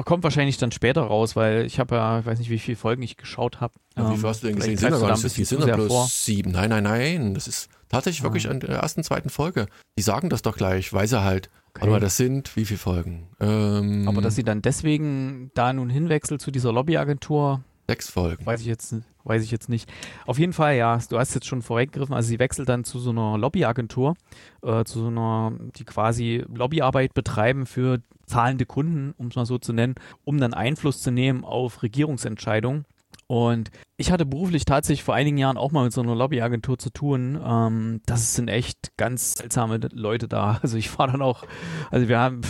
kommt 0.04 0.24
wahrscheinlich 0.24 0.58
dann 0.58 0.72
später 0.72 1.02
raus, 1.02 1.34
weil 1.34 1.64
ich 1.64 1.80
habe 1.80 1.94
ja, 1.94 2.20
ich 2.20 2.26
weiß 2.26 2.38
nicht, 2.38 2.50
wie 2.50 2.58
viele 2.58 2.76
Folgen 2.76 3.02
ich 3.02 3.16
geschaut 3.16 3.60
habe. 3.60 3.74
Ja, 3.96 4.10
wie 4.12 4.16
viel 4.16 4.28
hast 4.28 4.42
du 4.42 4.48
denn 4.48 4.56
gesehen? 4.56 4.76
Sind 4.76 4.92
ja 4.92 4.98
gar 4.98 5.10
nicht 5.10 5.20
so 5.20 5.28
viel, 5.28 5.44
sind 5.46 5.64
bloß 5.64 5.88
vor. 5.88 6.06
sieben. 6.06 6.52
Nein, 6.52 6.68
nein, 6.68 6.84
nein. 6.84 7.34
Das 7.34 7.48
ist 7.48 7.70
tatsächlich 7.88 8.20
ja. 8.20 8.24
wirklich 8.24 8.48
an 8.48 8.60
der 8.60 8.70
ersten, 8.70 9.02
zweiten 9.02 9.30
Folge. 9.30 9.66
Die 9.98 10.02
sagen 10.02 10.28
das 10.28 10.42
doch 10.42 10.56
gleich, 10.56 10.92
weil 10.92 11.08
sie 11.08 11.22
halt, 11.22 11.48
okay. 11.74 11.86
aber 11.86 11.98
das 11.98 12.18
sind 12.18 12.54
wie 12.56 12.66
viele 12.66 12.78
Folgen? 12.78 13.28
Ähm, 13.40 14.06
aber 14.06 14.20
dass 14.20 14.34
sie 14.34 14.44
dann 14.44 14.60
deswegen 14.60 15.50
da 15.54 15.72
nun 15.72 15.88
hinwechselt 15.88 16.42
zu 16.42 16.50
dieser 16.50 16.72
Lobbyagentur. 16.72 17.62
Sechs 17.88 18.10
Folgen. 18.10 18.44
Weiß 18.44 18.60
ich 18.60 18.66
jetzt, 18.66 18.94
weiß 19.24 19.42
ich 19.42 19.50
jetzt 19.50 19.70
nicht. 19.70 19.90
Auf 20.26 20.38
jeden 20.38 20.52
Fall, 20.52 20.76
ja, 20.76 20.98
du 21.08 21.18
hast 21.18 21.34
jetzt 21.34 21.46
schon 21.46 21.62
vorweggegriffen, 21.62 22.14
also 22.14 22.28
sie 22.28 22.38
wechselt 22.38 22.68
dann 22.68 22.84
zu 22.84 22.98
so 22.98 23.10
einer 23.10 23.38
Lobbyagentur, 23.38 24.14
äh, 24.62 24.84
zu 24.84 25.00
so 25.00 25.06
einer, 25.06 25.52
die 25.76 25.84
quasi 25.84 26.44
Lobbyarbeit 26.54 27.14
betreiben 27.14 27.64
für 27.64 28.02
zahlende 28.26 28.66
Kunden, 28.66 29.14
um 29.16 29.28
es 29.28 29.36
mal 29.36 29.46
so 29.46 29.56
zu 29.56 29.72
nennen, 29.72 29.94
um 30.24 30.38
dann 30.38 30.52
Einfluss 30.52 31.00
zu 31.00 31.10
nehmen 31.10 31.44
auf 31.44 31.82
Regierungsentscheidungen. 31.82 32.84
Und 33.26 33.70
ich 33.96 34.12
hatte 34.12 34.26
beruflich 34.26 34.66
tatsächlich 34.66 35.04
vor 35.04 35.14
einigen 35.14 35.38
Jahren 35.38 35.56
auch 35.56 35.72
mal 35.72 35.84
mit 35.84 35.92
so 35.94 36.02
einer 36.02 36.14
Lobbyagentur 36.14 36.78
zu 36.78 36.90
tun. 36.90 37.40
Ähm, 37.42 38.02
das 38.04 38.34
sind 38.34 38.48
echt 38.48 38.96
ganz 38.98 39.34
seltsame 39.34 39.80
Leute 39.92 40.28
da. 40.28 40.58
Also 40.62 40.76
ich 40.76 40.98
war 40.98 41.06
dann 41.06 41.22
auch, 41.22 41.44
also 41.90 42.08
wir 42.08 42.18
haben, 42.18 42.42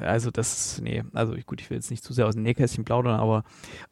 also 0.00 0.30
das, 0.30 0.80
nee, 0.82 1.02
also 1.12 1.34
gut, 1.46 1.60
ich 1.60 1.70
will 1.70 1.76
jetzt 1.76 1.90
nicht 1.90 2.04
zu 2.04 2.12
sehr 2.12 2.26
aus 2.26 2.34
dem 2.34 2.42
Nähkästchen 2.42 2.84
plaudern, 2.84 3.18
aber 3.18 3.44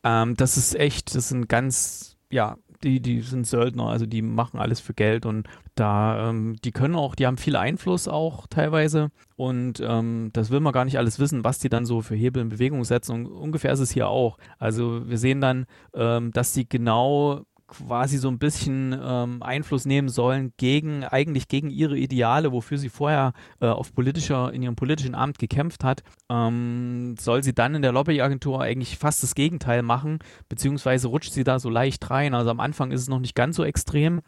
ähm, 0.05 0.35
das 0.37 0.57
ist 0.57 0.75
echt, 0.75 1.15
das 1.15 1.29
sind 1.29 1.49
ganz, 1.49 2.17
ja, 2.31 2.57
die, 2.83 3.01
die 3.01 3.21
sind 3.21 3.47
Söldner, 3.47 3.89
also 3.89 4.07
die 4.07 4.23
machen 4.23 4.59
alles 4.59 4.81
für 4.81 4.95
Geld 4.95 5.27
und 5.27 5.49
da, 5.75 6.29
ähm, 6.29 6.57
die 6.65 6.73
können 6.73 6.97
auch, 6.97 7.15
die 7.15 7.27
haben 7.27 7.37
viel 7.37 7.57
Einfluss 7.57 8.09
auch 8.09 8.47
teilweise 8.49 9.11
und 9.37 9.81
ähm, 9.81 10.31
das 10.33 10.51
will 10.51 10.61
man 10.61 10.73
gar 10.73 10.85
nicht 10.85 10.99
alles 10.99 11.19
wissen, 11.19 11.45
was 11.45 11.59
die 11.59 11.69
dann 11.69 11.87
so 11.87 12.03
für 12.03 12.17
Hebel 12.17 12.43
in 12.43 12.49
Bewegung 12.49 12.85
setzen 12.85 13.13
und 13.13 13.27
ungefähr 13.27 13.73
ist 13.73 13.81
es 13.81 13.93
hier 13.93 14.09
auch. 14.09 14.39
Also 14.59 15.09
wir 15.09 15.19
sehen 15.19 15.41
dann, 15.41 15.67
ähm, 15.95 16.33
dass 16.33 16.53
die 16.53 16.69
genau 16.69 17.45
quasi 17.73 18.19
so 18.19 18.29
ein 18.29 18.39
bisschen 18.39 18.99
ähm, 19.03 19.43
Einfluss 19.43 19.87
nehmen 19.87 20.09
sollen 20.09 20.53
gegen, 20.59 21.05
eigentlich 21.05 21.49
gegen 21.49 21.71
ihre 21.71 21.97
Ideale, 21.97 22.53
wofür 22.53 22.77
sie 22.77 22.91
vorher 22.91 23.33
äh, 23.61 23.67
auf 23.67 23.95
politischer, 23.95 24.53
in 24.53 24.63
ihrem 24.63 24.77
politischen 24.77 25.15
Amt 25.15 25.39
gekämpft 25.39 25.83
hat, 25.83 26.03
ähm, 26.29 27.15
soll 27.19 27.43
sie 27.43 27.55
dann 27.55 27.75
in 27.75 27.83
der 27.83 27.93
Lobbyagentur 27.93 28.61
eigentlich 28.61 28.99
fast 28.99 29.23
das 29.23 29.35
Gegenteil 29.35 29.83
machen, 29.83 30.19
beziehungsweise 30.49 31.09
rutscht 31.09 31.33
sie 31.33 31.45
da 31.45 31.59
so 31.59 31.71
leicht 31.71 32.11
rein. 32.11 32.35
Also 32.35 32.51
am 32.51 32.61
Anfang 32.61 32.93
ist 32.93 33.01
es 33.01 33.09
noch 33.09 33.21
nicht 33.21 33.35
ganz 33.35 33.57
so 33.57 33.65
extrem, 33.65 34.21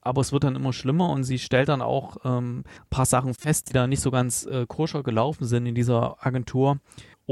aber 0.00 0.20
es 0.20 0.32
wird 0.32 0.44
dann 0.44 0.56
immer 0.56 0.72
schlimmer 0.72 1.10
und 1.10 1.24
sie 1.24 1.38
stellt 1.38 1.68
dann 1.68 1.82
auch 1.82 2.18
ähm, 2.24 2.62
paar 2.90 3.06
Sachen 3.06 3.34
fest, 3.34 3.68
die 3.68 3.72
da 3.72 3.86
nicht 3.86 4.00
so 4.00 4.10
ganz 4.10 4.46
äh, 4.46 4.66
koscher 4.66 5.02
gelaufen 5.02 5.44
sind 5.44 5.66
in 5.66 5.74
dieser 5.74 6.24
Agentur 6.24 6.78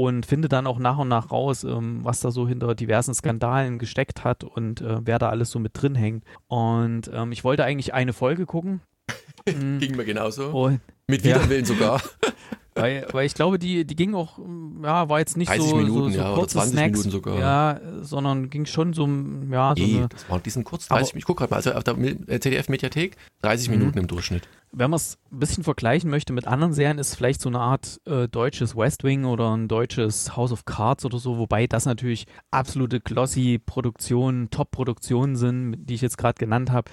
und 0.01 0.25
finde 0.25 0.47
dann 0.47 0.65
auch 0.65 0.79
nach 0.79 0.97
und 0.97 1.09
nach 1.09 1.29
raus, 1.29 1.63
ähm, 1.63 1.99
was 2.01 2.21
da 2.21 2.31
so 2.31 2.47
hinter 2.47 2.73
diversen 2.73 3.13
Skandalen 3.13 3.77
gesteckt 3.77 4.23
hat 4.23 4.43
und 4.43 4.81
äh, 4.81 4.97
wer 5.03 5.19
da 5.19 5.29
alles 5.29 5.51
so 5.51 5.59
mit 5.59 5.79
drin 5.79 5.93
hängt. 5.93 6.23
Und 6.47 7.11
ähm, 7.13 7.31
ich 7.31 7.43
wollte 7.43 7.65
eigentlich 7.65 7.93
eine 7.93 8.11
Folge 8.11 8.47
gucken. 8.47 8.81
Ging 9.45 9.95
mir 9.95 10.05
genauso. 10.05 10.47
Und, 10.47 10.81
mit 11.11 11.23
Widerwillen 11.23 11.65
sogar. 11.65 12.01
Weil, 12.73 13.05
weil 13.11 13.25
ich 13.25 13.33
glaube, 13.33 13.59
die, 13.59 13.85
die 13.85 13.95
ging 13.97 14.15
auch, 14.15 14.39
ja, 14.81 15.09
war 15.09 15.19
jetzt 15.19 15.35
nicht 15.35 15.49
30 15.49 15.69
so, 15.69 15.75
Minuten, 15.75 16.13
so, 16.13 16.17
so 16.17 16.17
ja, 16.17 16.33
kurze 16.33 16.53
20 16.53 16.71
Snacks, 16.71 16.91
Minuten 16.91 17.11
sogar. 17.11 17.39
Ja, 17.39 17.81
sondern 18.01 18.49
ging 18.49 18.65
schon 18.65 18.93
so, 18.93 19.05
ja, 19.51 19.73
so 19.75 19.83
nee, 19.83 19.97
eine, 19.97 20.07
das 20.07 20.29
war, 20.29 20.39
die 20.39 20.49
sind 20.49 20.63
kurz, 20.63 20.87
30, 20.87 21.11
aber, 21.11 21.17
ich 21.17 21.25
gucke 21.25 21.39
gerade 21.39 21.51
mal, 21.51 21.57
also 21.57 21.73
auf 21.73 21.83
der 21.83 22.39
ZDF-Mediathek, 22.39 23.17
30 23.41 23.69
mhm. 23.69 23.77
Minuten 23.77 23.99
im 23.99 24.07
Durchschnitt. 24.07 24.47
Wenn 24.71 24.89
man 24.89 24.97
es 24.97 25.17
ein 25.33 25.39
bisschen 25.39 25.65
vergleichen 25.65 26.09
möchte 26.09 26.31
mit 26.31 26.47
anderen 26.47 26.71
Serien, 26.71 26.97
ist 26.97 27.15
vielleicht 27.15 27.41
so 27.41 27.49
eine 27.49 27.59
Art 27.59 27.99
äh, 28.05 28.29
deutsches 28.29 28.73
West 28.73 29.03
Wing 29.03 29.25
oder 29.25 29.53
ein 29.53 29.67
deutsches 29.67 30.37
House 30.37 30.53
of 30.53 30.63
Cards 30.63 31.03
oder 31.03 31.19
so, 31.19 31.37
wobei 31.37 31.67
das 31.67 31.85
natürlich 31.85 32.25
absolute 32.51 33.01
glossy 33.01 33.59
Produktionen, 33.59 34.49
Top-Produktionen 34.49 35.35
sind, 35.35 35.75
die 35.77 35.95
ich 35.95 36.01
jetzt 36.01 36.17
gerade 36.17 36.39
genannt 36.39 36.71
habe. 36.71 36.89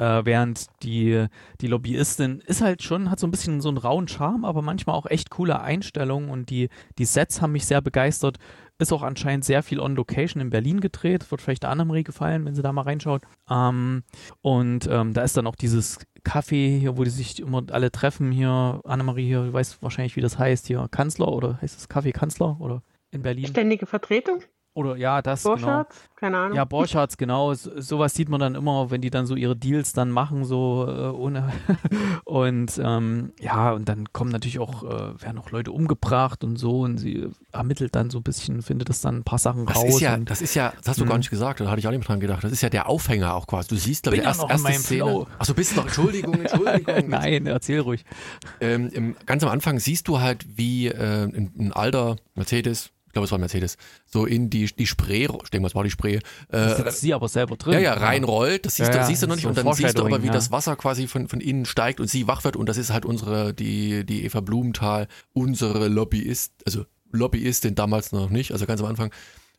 Äh, 0.00 0.24
während 0.24 0.68
die, 0.82 1.26
die 1.60 1.66
Lobbyistin 1.66 2.40
ist 2.46 2.62
halt 2.62 2.82
schon, 2.82 3.10
hat 3.10 3.20
so 3.20 3.26
ein 3.26 3.30
bisschen 3.30 3.60
so 3.60 3.68
einen 3.68 3.76
rauen 3.76 4.08
Charme, 4.08 4.46
aber 4.46 4.62
manchmal 4.62 4.96
auch 4.96 5.04
echt 5.04 5.28
coole 5.28 5.60
Einstellungen 5.60 6.30
und 6.30 6.48
die, 6.48 6.70
die 6.96 7.04
Sets 7.04 7.42
haben 7.42 7.52
mich 7.52 7.66
sehr 7.66 7.82
begeistert. 7.82 8.38
Ist 8.78 8.94
auch 8.94 9.02
anscheinend 9.02 9.44
sehr 9.44 9.62
viel 9.62 9.78
on 9.78 9.94
Location 9.94 10.40
in 10.40 10.48
Berlin 10.48 10.80
gedreht. 10.80 11.30
Wird 11.30 11.42
vielleicht 11.42 11.64
der 11.64 11.70
Annemarie 11.70 12.02
gefallen, 12.02 12.46
wenn 12.46 12.54
sie 12.54 12.62
da 12.62 12.72
mal 12.72 12.80
reinschaut. 12.80 13.24
Ähm, 13.50 14.04
und 14.40 14.88
ähm, 14.90 15.12
da 15.12 15.20
ist 15.20 15.36
dann 15.36 15.46
auch 15.46 15.54
dieses 15.54 15.98
Café 16.24 16.78
hier, 16.78 16.96
wo 16.96 17.04
die 17.04 17.10
sich 17.10 17.38
immer 17.38 17.62
alle 17.70 17.92
treffen. 17.92 18.32
Hier, 18.32 18.80
Annemarie 18.84 19.26
hier, 19.26 19.42
du 19.44 19.52
weißt 19.52 19.82
wahrscheinlich, 19.82 20.16
wie 20.16 20.22
das 20.22 20.38
heißt, 20.38 20.66
hier 20.66 20.88
Kanzler 20.90 21.28
oder 21.28 21.60
heißt 21.60 21.78
es 21.78 21.90
Café 21.90 22.12
Kanzler 22.12 22.58
oder 22.58 22.82
in 23.10 23.20
Berlin? 23.20 23.48
Ständige 23.48 23.84
Vertretung? 23.84 24.40
Oder 24.72 24.96
ja, 24.96 25.20
das 25.20 25.42
Borchards? 25.42 25.96
Genau. 25.96 26.10
Keine 26.14 26.38
Ahnung. 26.38 26.56
Ja, 26.56 26.64
Borchards, 26.64 27.16
genau. 27.16 27.54
So, 27.54 27.80
sowas 27.80 28.14
sieht 28.14 28.28
man 28.28 28.38
dann 28.38 28.54
immer, 28.54 28.90
wenn 28.90 29.00
die 29.00 29.10
dann 29.10 29.26
so 29.26 29.34
ihre 29.34 29.56
Deals 29.56 29.92
dann 29.92 30.10
machen, 30.10 30.44
so 30.44 30.86
äh, 30.86 31.08
ohne. 31.08 31.52
und 32.24 32.80
ähm, 32.82 33.32
ja, 33.40 33.72
und 33.72 33.88
dann 33.88 34.12
kommen 34.12 34.30
natürlich 34.30 34.60
auch, 34.60 34.84
äh, 34.84 35.22
werden 35.22 35.38
auch 35.38 35.50
Leute 35.50 35.72
umgebracht 35.72 36.44
und 36.44 36.56
so 36.56 36.82
und 36.82 36.98
sie 36.98 37.28
ermittelt 37.52 37.96
dann 37.96 38.10
so 38.10 38.18
ein 38.18 38.22
bisschen, 38.22 38.62
findet 38.62 38.90
das 38.90 39.00
dann 39.00 39.16
ein 39.16 39.24
paar 39.24 39.38
Sachen 39.38 39.66
das 39.66 39.76
raus. 39.76 39.88
Ist 39.88 40.00
ja, 40.00 40.14
und, 40.14 40.30
das 40.30 40.40
ist 40.40 40.54
ja, 40.54 40.72
das 40.78 40.88
hast 40.88 41.00
du 41.00 41.04
gar 41.04 41.18
nicht 41.18 41.30
gesagt, 41.30 41.60
da 41.60 41.68
hatte 41.68 41.80
ich 41.80 41.86
auch 41.88 41.90
nicht 41.90 42.00
mehr 42.00 42.06
dran 42.06 42.20
gedacht. 42.20 42.44
Das 42.44 42.52
ist 42.52 42.60
ja 42.60 42.68
der 42.68 42.88
Aufhänger 42.88 43.34
auch 43.34 43.48
quasi. 43.48 43.68
Du 43.68 43.76
siehst, 43.76 44.04
glaube 44.04 44.18
ich, 44.18 44.22
erst, 44.22 44.40
noch 44.40 44.50
erste 44.50 44.68
in 44.68 44.78
Szene. 44.78 45.04
Flow. 45.04 45.26
Achso, 45.38 45.54
bist 45.54 45.72
du 45.72 45.76
noch, 45.76 45.86
Entschuldigung, 45.86 46.34
Entschuldigung. 46.40 47.08
Nein, 47.08 47.46
erzähl 47.46 47.80
ruhig. 47.80 48.04
Ähm, 48.60 48.88
im, 48.92 49.16
ganz 49.26 49.42
am 49.42 49.48
Anfang 49.48 49.80
siehst 49.80 50.06
du 50.06 50.20
halt, 50.20 50.46
wie 50.56 50.86
äh, 50.86 51.24
ein, 51.24 51.52
ein 51.58 51.72
alter 51.72 52.16
Mercedes, 52.36 52.92
ich 53.10 53.12
glaube, 53.12 53.24
es 53.24 53.32
war 53.32 53.40
Mercedes, 53.40 53.76
so 54.06 54.24
in 54.24 54.50
die, 54.50 54.66
die 54.66 54.86
Spree, 54.86 55.24
ich 55.24 55.50
denke 55.50 55.62
mal, 55.62 55.66
es 55.66 55.74
war 55.74 55.82
die 55.82 55.90
Spree. 55.90 56.14
Äh, 56.14 56.20
das 56.50 56.78
ist 56.94 57.00
sie 57.00 57.12
aber 57.12 57.28
selber 57.28 57.56
drin. 57.56 57.72
Ja, 57.72 57.80
ja, 57.80 57.94
reinrollt, 57.94 58.66
das 58.66 58.76
siehst, 58.76 58.94
Ja, 58.94 59.00
du, 59.00 59.06
siehst 59.06 59.24
du 59.24 59.26
noch 59.26 59.34
nicht. 59.34 59.42
so 59.42 59.48
Und 59.48 59.58
dann 59.58 59.72
siehst 59.72 59.98
du 59.98 60.06
aber, 60.06 60.22
wie 60.22 60.28
ja. 60.28 60.32
das 60.32 60.52
Wasser 60.52 60.76
quasi 60.76 61.08
von, 61.08 61.26
von 61.26 61.40
innen 61.40 61.64
steigt 61.64 61.98
und 61.98 62.08
sie 62.08 62.28
wach 62.28 62.44
wird. 62.44 62.54
Und 62.54 62.68
das 62.68 62.76
ist 62.76 62.92
halt 62.92 63.04
unsere, 63.04 63.52
die, 63.52 64.06
die 64.06 64.24
Eva 64.24 64.38
Blumenthal, 64.38 65.08
unsere 65.32 65.88
Lobbyist, 65.88 66.52
also 66.64 66.84
Lobbyistin 67.10 67.74
damals 67.74 68.12
noch 68.12 68.30
nicht, 68.30 68.52
also 68.52 68.64
ganz 68.64 68.80
am 68.80 68.86
Anfang. 68.86 69.10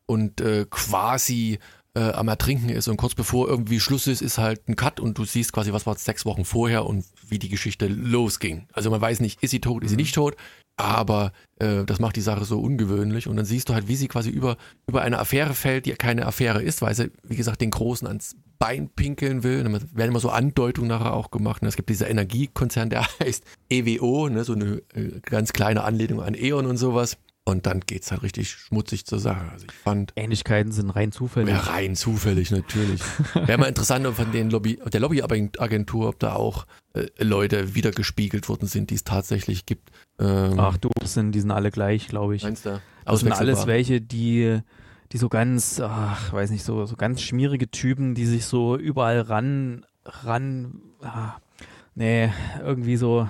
Und 0.06 0.40
äh, 0.40 0.66
quasi 0.70 1.60
äh, 1.94 2.12
am 2.12 2.28
Ertrinken 2.28 2.70
ist 2.70 2.88
und 2.88 2.98
kurz 2.98 3.16
bevor 3.16 3.48
irgendwie 3.48 3.80
Schluss 3.80 4.08
ist, 4.08 4.22
ist 4.22 4.38
halt 4.38 4.68
ein 4.68 4.76
Cut 4.76 5.00
und 5.00 5.18
du 5.18 5.26
siehst 5.26 5.54
quasi, 5.54 5.74
was 5.74 5.86
war 5.86 5.98
sechs 5.98 6.26
Wochen 6.26 6.46
vorher 6.46 6.86
und 6.86 7.06
wie 7.28 7.40
die 7.40 7.50
Geschichte 7.50 7.88
losging. 7.88 8.68
Also 8.74 8.90
man 8.90 9.02
weiß 9.02 9.20
nicht, 9.20 9.44
ist 9.44 9.52
sie 9.52 9.60
tot, 9.60 9.84
ist 9.84 9.90
sie 9.90 9.96
nicht 9.98 10.16
tot, 10.16 10.36
aber 10.78 11.32
äh, 11.60 11.84
das 11.86 12.00
macht 12.00 12.16
die 12.16 12.22
Sache 12.22 12.46
so 12.46 12.60
ungewöhnlich 12.60 13.28
und 13.28 13.36
dann 13.36 13.46
siehst 13.46 13.70
du 13.70 13.74
halt, 13.74 13.88
wie 13.88 13.96
sie 13.96 14.08
quasi 14.08 14.30
über, 14.30 14.58
über 14.88 15.02
eine 15.02 15.20
Affäre 15.20 15.54
fällt, 15.54 15.86
die 15.86 15.92
keine 15.92 16.26
Affäre 16.26 16.62
ist, 16.62 16.82
weil 16.82 16.96
sie, 16.96 17.12
wie 17.24 17.36
gesagt, 17.36 17.62
den 17.62 17.72
Großen 17.72 18.08
ans 18.08 18.36
Bein 18.58 18.90
pinkeln 18.90 19.44
will. 19.44 19.66
Und 19.66 19.74
dann 19.74 19.82
werden 19.96 20.12
immer 20.12 20.20
so 20.20 20.30
Andeutungen 20.30 20.88
nachher 20.88 21.14
auch 21.14 21.32
gemacht. 21.32 21.62
Und 21.62 21.68
es 21.68 21.76
gibt 21.76 21.90
dieser 21.90 22.10
Energiekonzern, 22.10 22.90
der 22.90 23.08
heißt 23.20 23.44
EWO, 23.70 24.30
ne, 24.30 24.44
so 24.44 24.54
eine 24.54 24.82
äh, 24.94 25.20
ganz 25.22 25.54
kleine 25.54 25.84
Anlehnung 25.84 26.22
an 26.22 26.36
E.ON 26.36 26.66
und 26.66 26.78
sowas. 26.78 27.18
Und 27.44 27.66
dann 27.66 27.80
geht's 27.80 28.12
halt 28.12 28.22
richtig 28.22 28.52
schmutzig 28.52 29.06
zur 29.06 29.18
Sache. 29.18 29.52
Also 29.52 29.66
ich 29.66 29.72
fand, 29.72 30.14
Ähnlichkeiten 30.16 30.72
sind 30.72 30.92
rein 30.92 31.12
zufällig. 31.12 31.50
ja, 31.50 31.60
rein 31.60 31.96
zufällig 31.96 32.52
natürlich. 32.52 33.02
Wäre 33.34 33.58
mal 33.58 33.66
interessant, 33.66 34.06
ob 34.06 34.16
von 34.16 34.32
den 34.32 34.52
Lobby, 34.52 34.80
der 34.94 35.00
Lobbyagentur, 35.00 36.10
ob 36.10 36.20
da 36.20 36.36
auch 36.36 36.68
äh, 36.94 37.08
Leute 37.18 37.74
wiedergespiegelt 37.74 38.48
worden 38.48 38.68
sind, 38.68 38.92
die 38.92 38.96
es 38.96 39.04
tatsächlich 39.04 39.66
gibt. 39.66 39.90
Ähm, 40.20 40.60
Ach 40.60 40.78
du, 40.78 40.90
sind, 41.04 41.32
die 41.32 41.40
sind 41.40 41.50
alle 41.50 41.72
gleich, 41.72 42.08
glaube 42.08 42.36
ich. 42.36 42.44
meinst 42.44 42.66
du? 42.68 42.80
Das 43.06 43.22
sind 43.22 43.32
alles 43.32 43.66
welche, 43.66 44.02
die, 44.02 44.60
die 45.12 45.18
so 45.18 45.28
ganz, 45.28 45.80
ach, 45.80 46.32
weiß 46.32 46.52
nicht, 46.52 46.64
so, 46.64 46.86
so 46.86 46.96
ganz 46.96 47.24
schmierige 47.24 47.72
Typen, 47.72 48.14
die 48.14 48.26
sich 48.28 48.46
so 48.46 48.78
überall 48.78 49.20
ran, 49.20 49.84
ran, 50.06 50.80
ah, 51.02 51.34
nee, 51.96 52.30
irgendwie 52.64 52.98
so, 52.98 53.28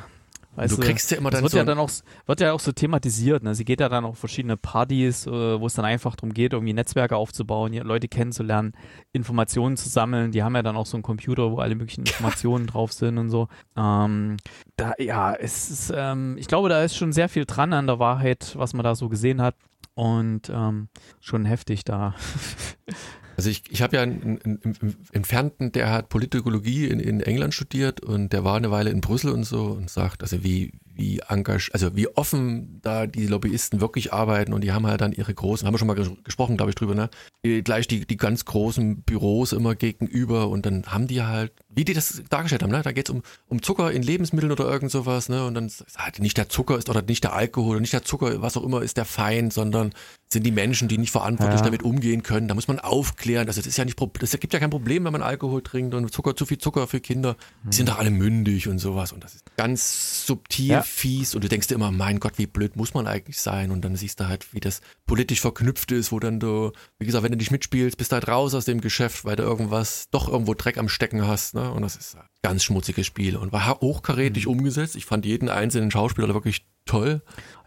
weißt 0.55 0.77
Du 0.77 0.81
kriegst 0.81 1.11
ja 1.11 1.17
immer 1.17 1.29
das 1.29 1.37
dann 1.37 1.43
wird 1.43 1.51
so 1.51 1.57
ja 1.57 1.63
dann 1.63 1.79
auch, 1.79 1.89
wird 2.25 2.41
ja 2.41 2.53
auch 2.53 2.59
so 2.59 2.71
thematisiert, 2.71 3.43
ne? 3.43 3.55
Sie 3.55 3.65
geht 3.65 3.79
ja 3.79 3.89
dann 3.89 4.05
auf 4.05 4.17
verschiedene 4.17 4.57
Partys, 4.57 5.25
äh, 5.27 5.31
wo 5.31 5.65
es 5.65 5.73
dann 5.73 5.85
einfach 5.85 6.15
darum 6.15 6.33
geht, 6.33 6.53
irgendwie 6.53 6.73
Netzwerke 6.73 7.15
aufzubauen, 7.15 7.73
Leute 7.73 8.07
kennenzulernen, 8.07 8.73
Informationen 9.13 9.77
zu 9.77 9.89
sammeln. 9.89 10.31
Die 10.31 10.43
haben 10.43 10.55
ja 10.55 10.63
dann 10.63 10.75
auch 10.75 10.85
so 10.85 10.97
einen 10.97 11.03
Computer, 11.03 11.51
wo 11.51 11.57
alle 11.57 11.75
möglichen 11.75 12.01
Informationen 12.01 12.67
drauf 12.67 12.91
sind 12.93 13.17
und 13.17 13.29
so. 13.29 13.47
Ähm, 13.77 14.37
da, 14.75 14.93
ja, 14.97 15.33
es 15.33 15.69
ist, 15.69 15.93
ähm, 15.95 16.35
ich 16.37 16.47
glaube, 16.47 16.69
da 16.69 16.83
ist 16.83 16.95
schon 16.95 17.13
sehr 17.13 17.29
viel 17.29 17.45
dran 17.45 17.73
an 17.73 17.87
der 17.87 17.99
Wahrheit, 17.99 18.53
was 18.57 18.73
man 18.73 18.83
da 18.83 18.95
so 18.95 19.09
gesehen 19.09 19.41
hat. 19.41 19.55
Und 19.93 20.49
ähm, 20.49 20.87
schon 21.19 21.43
heftig 21.45 21.83
da. 21.83 22.15
Also 23.41 23.49
ich, 23.49 23.63
ich 23.71 23.81
habe 23.81 23.95
ja 23.95 24.03
einen, 24.03 24.39
einen, 24.43 24.59
einen, 24.63 24.95
Entfernten, 25.13 25.71
der 25.71 25.89
hat 25.89 26.09
Politologie 26.09 26.85
in, 26.85 26.99
in 26.99 27.21
England 27.21 27.55
studiert 27.55 27.99
und 27.99 28.33
der 28.33 28.43
war 28.43 28.55
eine 28.55 28.69
Weile 28.69 28.91
in 28.91 29.01
Brüssel 29.01 29.31
und 29.31 29.45
so 29.45 29.63
und 29.63 29.89
sagt, 29.89 30.21
also 30.21 30.43
wie, 30.43 30.73
wie 30.93 31.21
engage, 31.27 31.71
also 31.73 31.95
wie 31.95 32.07
offen 32.07 32.77
da 32.83 33.07
die 33.07 33.25
Lobbyisten 33.25 33.81
wirklich 33.81 34.13
arbeiten 34.13 34.53
und 34.53 34.63
die 34.63 34.71
haben 34.73 34.85
halt 34.85 35.01
dann 35.01 35.11
ihre 35.11 35.33
großen, 35.33 35.65
haben 35.65 35.73
wir 35.73 35.79
schon 35.79 35.87
mal 35.87 35.95
ges 35.95 36.11
gesprochen, 36.23 36.55
glaube 36.55 36.69
ich, 36.69 36.75
drüber, 36.75 36.93
ne? 36.93 37.09
Die, 37.43 37.63
gleich 37.63 37.87
die, 37.87 38.05
die 38.05 38.17
ganz 38.17 38.45
großen 38.45 39.01
Büros 39.01 39.53
immer 39.53 39.73
gegenüber 39.73 40.47
und 40.47 40.67
dann 40.67 40.85
haben 40.85 41.07
die 41.07 41.23
halt, 41.23 41.51
wie 41.73 41.85
die 41.85 41.93
das 41.93 42.21
dargestellt 42.29 42.63
haben, 42.63 42.71
ne? 42.71 42.81
Da 42.81 42.91
geht's 42.91 43.09
um, 43.09 43.21
um 43.47 43.61
Zucker 43.61 43.91
in 43.91 44.03
Lebensmitteln 44.03 44.51
oder 44.51 44.65
irgend 44.65 44.91
sowas, 44.91 45.29
ne? 45.29 45.45
Und 45.45 45.53
dann 45.53 45.67
ist 45.67 45.85
halt 45.97 46.19
nicht 46.19 46.37
der 46.37 46.49
Zucker 46.49 46.77
ist 46.77 46.89
oder 46.89 47.01
nicht 47.01 47.23
der 47.23 47.33
Alkohol 47.33 47.71
oder 47.71 47.79
nicht 47.81 47.93
der 47.93 48.03
Zucker, 48.03 48.41
was 48.41 48.57
auch 48.57 48.63
immer 48.63 48.81
ist 48.81 48.97
der 48.97 49.05
Feind, 49.05 49.53
sondern 49.53 49.93
sind 50.31 50.43
die 50.45 50.51
Menschen, 50.51 50.87
die 50.87 50.97
nicht 50.97 51.11
verantwortlich 51.11 51.59
Ja. 51.59 51.65
damit 51.65 51.83
umgehen 51.83 52.23
können. 52.23 52.47
Da 52.47 52.55
muss 52.55 52.67
man 52.69 52.79
aufklären. 52.79 53.47
Also 53.47 53.59
das 53.59 53.67
ist 53.67 53.77
ja 53.77 53.83
nicht, 53.83 53.99
das 54.19 54.31
gibt 54.39 54.53
ja 54.53 54.59
kein 54.59 54.69
Problem, 54.69 55.03
wenn 55.03 55.11
man 55.11 55.21
Alkohol 55.21 55.61
trinkt 55.61 55.93
und 55.93 56.09
Zucker, 56.13 56.35
zu 56.37 56.45
viel 56.45 56.57
Zucker 56.57 56.87
für 56.87 57.01
Kinder. 57.01 57.35
Die 57.63 57.75
sind 57.75 57.89
doch 57.89 57.97
alle 57.99 58.11
mündig 58.11 58.69
und 58.69 58.79
sowas. 58.79 59.11
Und 59.11 59.23
das 59.25 59.35
ist 59.35 59.43
ganz 59.57 60.25
subtil, 60.25 60.67
Ja. 60.67 60.81
fies. 60.83 61.35
Und 61.35 61.43
du 61.43 61.49
denkst 61.49 61.67
dir 61.67 61.75
immer, 61.75 61.91
mein 61.91 62.19
Gott, 62.21 62.33
wie 62.37 62.47
blöd 62.47 62.77
muss 62.77 62.93
man 62.93 63.07
eigentlich 63.07 63.39
sein? 63.39 63.71
Und 63.71 63.83
dann 63.83 63.97
siehst 63.97 64.21
du 64.21 64.27
halt, 64.29 64.53
wie 64.53 64.61
das 64.61 64.79
politisch 65.05 65.41
verknüpft 65.41 65.91
ist, 65.91 66.13
wo 66.13 66.19
dann 66.19 66.39
du, 66.39 66.71
wie 66.97 67.05
gesagt, 67.05 67.23
wenn 67.25 67.31
du 67.33 67.37
nicht 67.37 67.51
mitspielst, 67.51 67.97
bist 67.97 68.11
du 68.11 68.15
halt 68.15 68.29
raus 68.29 68.53
aus 68.53 68.63
dem 68.63 68.79
Geschäft, 68.79 69.25
weil 69.25 69.35
du 69.35 69.43
irgendwas, 69.43 70.05
doch 70.11 70.29
irgendwo 70.29 70.53
Dreck 70.53 70.77
am 70.77 70.87
Stecken 70.87 71.27
hast. 71.27 71.55
Ne? 71.55 71.60
Und 71.69 71.81
das 71.81 71.95
ist 71.95 72.15
ein 72.15 72.23
ganz 72.41 72.63
schmutziges 72.63 73.05
Spiel 73.05 73.37
und 73.37 73.51
war 73.51 73.79
hochkarätig 73.79 74.47
umgesetzt. 74.47 74.95
Ich 74.95 75.05
fand 75.05 75.25
jeden 75.25 75.49
einzelnen 75.49 75.91
Schauspieler 75.91 76.33
wirklich 76.33 76.65
toll. 76.85 77.21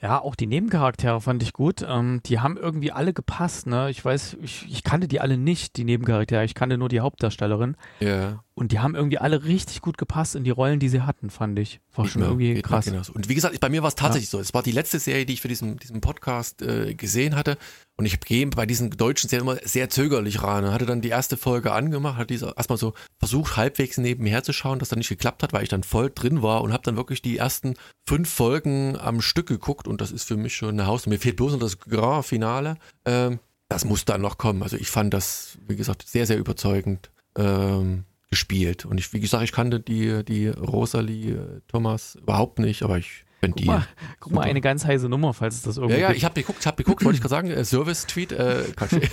Ja, 0.04 0.20
auch 0.20 0.34
die 0.34 0.46
Nebencharaktere 0.46 1.18
fand 1.22 1.42
ich 1.42 1.54
gut. 1.54 1.82
Ähm, 1.88 2.20
die 2.26 2.38
haben 2.38 2.58
irgendwie 2.58 2.92
alle 2.92 3.14
gepasst, 3.14 3.66
ne? 3.66 3.88
Ich 3.88 4.04
weiß, 4.04 4.36
ich, 4.42 4.66
ich 4.70 4.84
kannte 4.84 5.08
die 5.08 5.18
alle 5.18 5.38
nicht, 5.38 5.78
die 5.78 5.84
Nebencharaktere. 5.84 6.44
Ich 6.44 6.54
kannte 6.54 6.76
nur 6.76 6.90
die 6.90 7.00
Hauptdarstellerin. 7.00 7.74
Ja. 8.00 8.44
Und 8.56 8.70
die 8.70 8.78
haben 8.80 8.94
irgendwie 8.94 9.16
alle 9.18 9.44
richtig 9.44 9.80
gut 9.80 9.96
gepasst 9.96 10.36
in 10.36 10.44
die 10.44 10.50
Rollen, 10.50 10.78
die 10.78 10.90
sie 10.90 11.00
hatten, 11.02 11.30
fand 11.30 11.58
ich. 11.58 11.80
War 11.94 12.06
schon 12.06 12.20
Geht 12.22 12.36
mir- 12.36 12.44
irgendwie 12.50 12.62
krass. 12.62 12.84
genauso. 12.84 13.14
Und 13.14 13.28
wie 13.30 13.34
gesagt, 13.34 13.58
bei 13.58 13.68
mir 13.70 13.82
war 13.82 13.88
es 13.88 13.94
tatsächlich 13.96 14.28
so. 14.28 14.38
Es 14.38 14.52
war 14.52 14.62
die 14.62 14.70
letzte 14.72 14.98
Serie, 14.98 15.24
die 15.26 15.32
ich 15.32 15.40
für 15.40 15.48
diesen, 15.48 15.78
diesen 15.78 16.02
Podcast 16.02 16.60
äh, 16.60 16.94
gesehen 16.94 17.34
hatte. 17.34 17.56
Und 17.96 18.04
ich 18.06 18.20
gehe 18.20 18.46
bei 18.48 18.66
diesen 18.66 18.90
deutschen 18.90 19.28
Serien 19.30 19.48
immer 19.48 19.58
sehr 19.64 19.88
zögerlich 19.88 20.42
ran. 20.42 20.64
Und 20.64 20.72
hatte 20.72 20.86
dann 20.86 21.00
die 21.00 21.08
erste 21.08 21.36
Folge 21.36 21.72
angemacht, 21.72 22.16
hatte 22.16 22.28
diese 22.34 22.52
erstmal 22.56 22.78
so 22.78 22.92
versucht, 23.18 23.56
halbwegs 23.56 23.98
nebenher 23.98 24.44
zu 24.44 24.52
schauen, 24.52 24.78
das 24.78 24.88
dann 24.90 24.98
nicht 24.98 25.08
geklappt 25.08 25.42
hat, 25.42 25.52
weil 25.52 25.62
ich 25.64 25.68
dann 25.68 25.82
voll 25.82 26.12
drin 26.14 26.42
war 26.42 26.62
und 26.62 26.72
habe 26.72 26.82
dann 26.84 26.96
wirklich 26.96 27.22
die 27.22 27.38
ersten 27.38 27.74
fünf 28.06 28.28
Folgen 28.28 28.96
am 29.00 29.20
Stück 29.20 29.46
geguckt. 29.48 29.88
Und 29.88 29.93
das 30.00 30.12
ist 30.12 30.24
für 30.24 30.36
mich 30.36 30.54
schon 30.56 30.70
eine 30.70 30.86
Haus. 30.86 31.06
Mir 31.06 31.18
fehlt 31.18 31.36
bloß 31.36 31.52
noch 31.52 31.60
das 31.60 31.78
Grand 31.78 32.24
Finale. 32.26 32.76
Ähm, 33.04 33.38
das 33.68 33.84
muss 33.84 34.04
dann 34.04 34.20
noch 34.20 34.38
kommen. 34.38 34.62
Also 34.62 34.76
ich 34.76 34.90
fand 34.90 35.12
das, 35.14 35.58
wie 35.66 35.76
gesagt, 35.76 36.06
sehr, 36.06 36.26
sehr 36.26 36.38
überzeugend. 36.38 37.10
Ähm, 37.36 38.04
gespielt. 38.30 38.84
Und 38.84 38.98
ich, 38.98 39.12
wie 39.12 39.20
gesagt, 39.20 39.44
ich 39.44 39.52
kannte 39.52 39.78
die, 39.78 40.24
die 40.24 40.48
Rosalie 40.48 41.34
äh, 41.34 41.60
Thomas 41.68 42.16
überhaupt 42.16 42.58
nicht, 42.58 42.82
aber 42.82 42.98
ich 42.98 43.24
Guck 43.40 43.56
die. 43.56 43.64
mal, 43.66 43.86
guck 44.18 44.32
mal, 44.32 44.40
eine 44.42 44.60
ganz 44.60 44.84
heiße 44.84 45.08
Nummer, 45.08 45.34
falls 45.34 45.54
es 45.56 45.62
das 45.62 45.76
irgendwo 45.76 45.94
Ja, 46.00 46.10
ja, 46.10 46.16
ich 46.16 46.24
habe 46.24 46.34
geguckt, 46.34 46.58
ich 46.60 46.66
habe 46.66 46.82
geguckt, 46.82 47.04
wollte 47.04 47.16
ich 47.16 47.20
gerade 47.20 47.30
sagen, 47.30 47.50
äh, 47.50 47.64
Service-Tweet, 47.64 48.32
äh, 48.32 48.64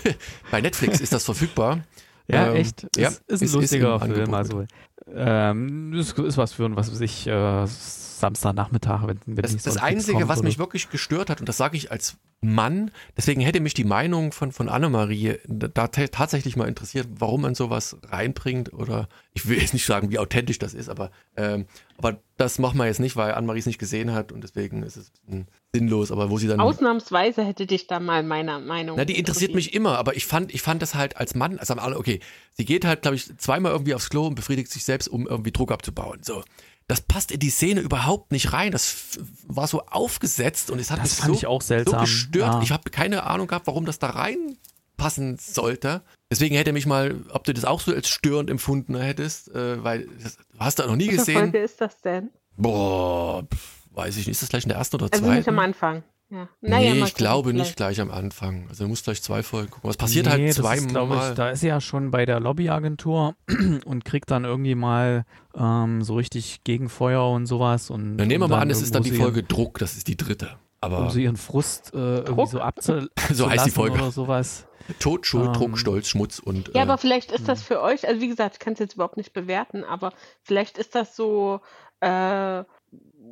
bei 0.51 0.61
Netflix 0.61 1.01
ist 1.01 1.13
das 1.13 1.25
verfügbar. 1.25 1.83
Ja, 2.27 2.47
Ähm, 2.49 2.55
echt. 2.55 2.87
ja, 2.95 3.09
ist, 3.09 3.21
ist 3.27 3.41
ein 3.53 3.59
lustiger 3.61 3.95
ist 3.97 4.01
Film. 4.05 4.13
Angebot 4.33 4.35
Also, 4.35 4.65
ähm, 5.13 5.93
ist, 5.93 6.17
ist 6.19 6.37
was 6.37 6.53
für 6.53 6.65
ein, 6.65 6.75
was 6.75 6.91
weiß 6.91 7.01
ich, 7.01 7.27
äh, 7.27 7.65
Samstagnachmittag, 7.65 9.07
wenn, 9.07 9.19
wenn 9.25 9.35
Das, 9.37 9.57
das 9.57 9.77
Einzige, 9.77 10.19
kommt 10.19 10.29
was 10.29 10.39
oder 10.39 10.47
mich 10.47 10.59
wirklich 10.59 10.89
gestört 10.89 11.29
hat, 11.29 11.39
und 11.39 11.49
das 11.49 11.57
sage 11.57 11.75
ich 11.77 11.91
als 11.91 12.17
Mann, 12.43 12.91
deswegen 13.17 13.41
hätte 13.41 13.59
mich 13.59 13.73
die 13.73 13.83
Meinung 13.83 14.31
von, 14.31 14.51
von 14.51 14.67
Annemarie 14.69 15.37
da 15.47 15.87
ta- 15.87 16.07
tatsächlich 16.07 16.55
mal 16.55 16.67
interessiert, 16.67 17.07
warum 17.19 17.41
man 17.41 17.55
sowas 17.55 17.97
reinbringt 18.03 18.73
oder 18.73 19.07
ich 19.33 19.47
will 19.47 19.59
jetzt 19.59 19.73
nicht 19.73 19.85
sagen, 19.85 20.09
wie 20.11 20.19
authentisch 20.19 20.57
das 20.59 20.73
ist, 20.73 20.89
aber, 20.89 21.11
ähm, 21.35 21.65
aber 21.97 22.19
das 22.37 22.57
machen 22.59 22.77
wir 22.77 22.85
jetzt 22.87 22.99
nicht, 22.99 23.15
weil 23.15 23.33
Annemarie 23.33 23.59
es 23.59 23.65
nicht 23.67 23.79
gesehen 23.79 24.11
hat 24.11 24.31
und 24.31 24.43
deswegen 24.43 24.81
ist 24.83 24.97
es 24.97 25.11
ein 25.27 25.47
sinnlos, 25.73 26.11
aber 26.11 26.29
wo 26.29 26.37
sie 26.37 26.47
dann... 26.47 26.59
Ausnahmsweise 26.59 27.43
hätte 27.45 27.65
dich 27.65 27.87
da 27.87 27.99
mal 27.99 28.23
meiner 28.23 28.59
Meinung. 28.59 28.97
Na, 28.97 29.05
die 29.05 29.17
interessiert 29.17 29.55
mich 29.55 29.73
immer, 29.73 29.97
aber 29.97 30.15
ich 30.15 30.25
fand, 30.25 30.53
ich 30.53 30.61
fand 30.61 30.81
das 30.81 30.95
halt 30.95 31.17
als 31.17 31.33
Mann, 31.33 31.59
also 31.59 31.73
alle, 31.75 31.97
okay, 31.97 32.19
sie 32.53 32.65
geht 32.65 32.83
halt, 32.85 33.03
glaube 33.03 33.15
ich, 33.15 33.37
zweimal 33.37 33.71
irgendwie 33.71 33.95
aufs 33.95 34.09
Klo 34.09 34.27
und 34.27 34.35
befriedigt 34.35 34.69
sich 34.71 34.83
selbst, 34.83 35.07
um 35.07 35.27
irgendwie 35.27 35.51
Druck 35.51 35.71
abzubauen. 35.71 36.19
So. 36.23 36.43
Das 36.87 36.99
passt 36.99 37.31
in 37.31 37.39
die 37.39 37.49
Szene 37.49 37.79
überhaupt 37.79 38.33
nicht 38.33 38.51
rein. 38.51 38.73
Das 38.73 39.17
war 39.47 39.65
so 39.67 39.83
aufgesetzt 39.85 40.71
und 40.71 40.79
es 40.79 40.91
hat 40.91 40.99
Das 40.99 41.05
mich 41.11 41.19
fand 41.19 41.33
so, 41.33 41.37
ich 41.39 41.47
auch 41.47 41.61
so 41.61 41.67
seltsam. 41.69 42.01
gestört. 42.01 42.55
Ja. 42.55 42.61
Ich 42.61 42.71
habe 42.71 42.89
keine 42.89 43.23
Ahnung 43.23 43.47
gehabt, 43.47 43.65
warum 43.67 43.85
das 43.85 43.97
da 43.97 44.09
reinpassen 44.09 45.37
sollte. 45.39 46.01
Deswegen 46.29 46.55
hätte 46.55 46.73
mich 46.73 46.85
mal, 46.85 47.15
ob 47.31 47.45
du 47.45 47.53
das 47.53 47.63
auch 47.63 47.79
so 47.79 47.93
als 47.93 48.09
störend 48.09 48.49
empfunden 48.49 48.97
hättest, 48.97 49.49
äh, 49.55 49.81
weil 49.81 50.09
das 50.21 50.37
hast 50.59 50.79
du 50.79 50.83
noch 50.83 50.97
nie 50.97 51.05
Welche 51.07 51.17
gesehen. 51.19 51.39
Folge 51.39 51.59
ist 51.59 51.79
das 51.79 52.01
denn? 52.01 52.29
Boah, 52.57 53.43
pf, 53.43 53.80
weiß 53.91 54.17
ich 54.17 54.27
nicht. 54.27 54.35
Ist 54.35 54.41
das 54.41 54.49
gleich 54.49 54.63
in 54.63 54.69
der 54.69 54.77
ersten 54.77 54.95
oder 54.97 55.07
Also 55.11 55.23
zweiten? 55.23 55.37
nicht 55.37 55.47
am 55.49 55.59
Anfang. 55.59 56.03
Ja. 56.29 56.47
nee, 56.61 56.93
mal 56.93 57.07
ich 57.09 57.13
glaube 57.15 57.53
nicht 57.53 57.75
gleich 57.75 57.99
am 57.99 58.09
Anfang. 58.09 58.67
Also 58.69 58.85
du 58.85 58.89
musst 58.89 59.03
gleich 59.03 59.21
zwei 59.21 59.43
Folgen 59.43 59.69
gucken. 59.69 59.89
Was 59.89 59.97
passiert 59.97 60.27
Nee, 60.27 60.31
halt 60.31 60.53
zweimal. 60.53 61.35
Da 61.35 61.49
ist 61.49 61.59
sie 61.59 61.67
ja 61.67 61.81
schon 61.81 62.09
bei 62.09 62.25
der 62.25 62.39
Lobbyagentur 62.39 63.35
und 63.85 64.05
kriegt 64.05 64.31
dann 64.31 64.45
irgendwie 64.45 64.75
mal 64.75 65.25
ähm, 65.57 66.01
so 66.03 66.15
richtig 66.15 66.63
Gegenfeuer 66.63 67.29
und 67.29 67.47
sowas. 67.47 67.89
Und, 67.89 68.17
Dann 68.17 68.29
nehmen 68.29 68.43
wir 68.43 68.47
mal 68.47 68.61
an, 68.61 68.69
es 68.69 68.81
ist 68.81 68.95
dann 68.95 69.03
die 69.03 69.11
Folge 69.11 69.43
Druck, 69.43 69.77
das 69.79 69.97
ist 69.97 70.07
die 70.07 70.15
dritte. 70.15 70.51
Aber 70.79 70.99
um 70.99 71.09
sie 71.09 71.23
ihren 71.23 71.35
Frust 71.35 71.93
äh, 71.93 72.19
irgendwie 72.19 72.47
so 72.47 72.61
abzu 72.61 73.01
So 73.33 73.49
heißt 73.49 73.67
die 73.67 73.71
abzulassen 73.71 73.71
Folge. 73.73 73.95
oder 73.95 74.11
sowas. 74.11 74.67
Tod, 74.99 75.27
Schuld, 75.27 75.47
Ähm, 75.47 75.53
Druck, 75.53 75.77
Stolz, 75.77 76.07
Schmutz 76.07 76.39
und. 76.39 76.69
Ja, 76.69 76.75
äh, 76.75 76.83
aber 76.83 76.97
vielleicht 76.97 77.33
ist 77.33 77.49
das 77.49 77.61
für 77.61 77.81
euch, 77.81 78.07
also 78.07 78.21
wie 78.21 78.29
gesagt, 78.29 78.55
ich 78.55 78.59
kann 78.59 78.71
es 78.73 78.79
jetzt 78.79 78.93
überhaupt 78.95 79.17
nicht 79.17 79.33
bewerten, 79.33 79.83
aber 79.83 80.13
vielleicht 80.43 80.77
ist 80.77 80.95
das 80.95 81.15
so, 81.15 81.59
äh, 81.99 82.63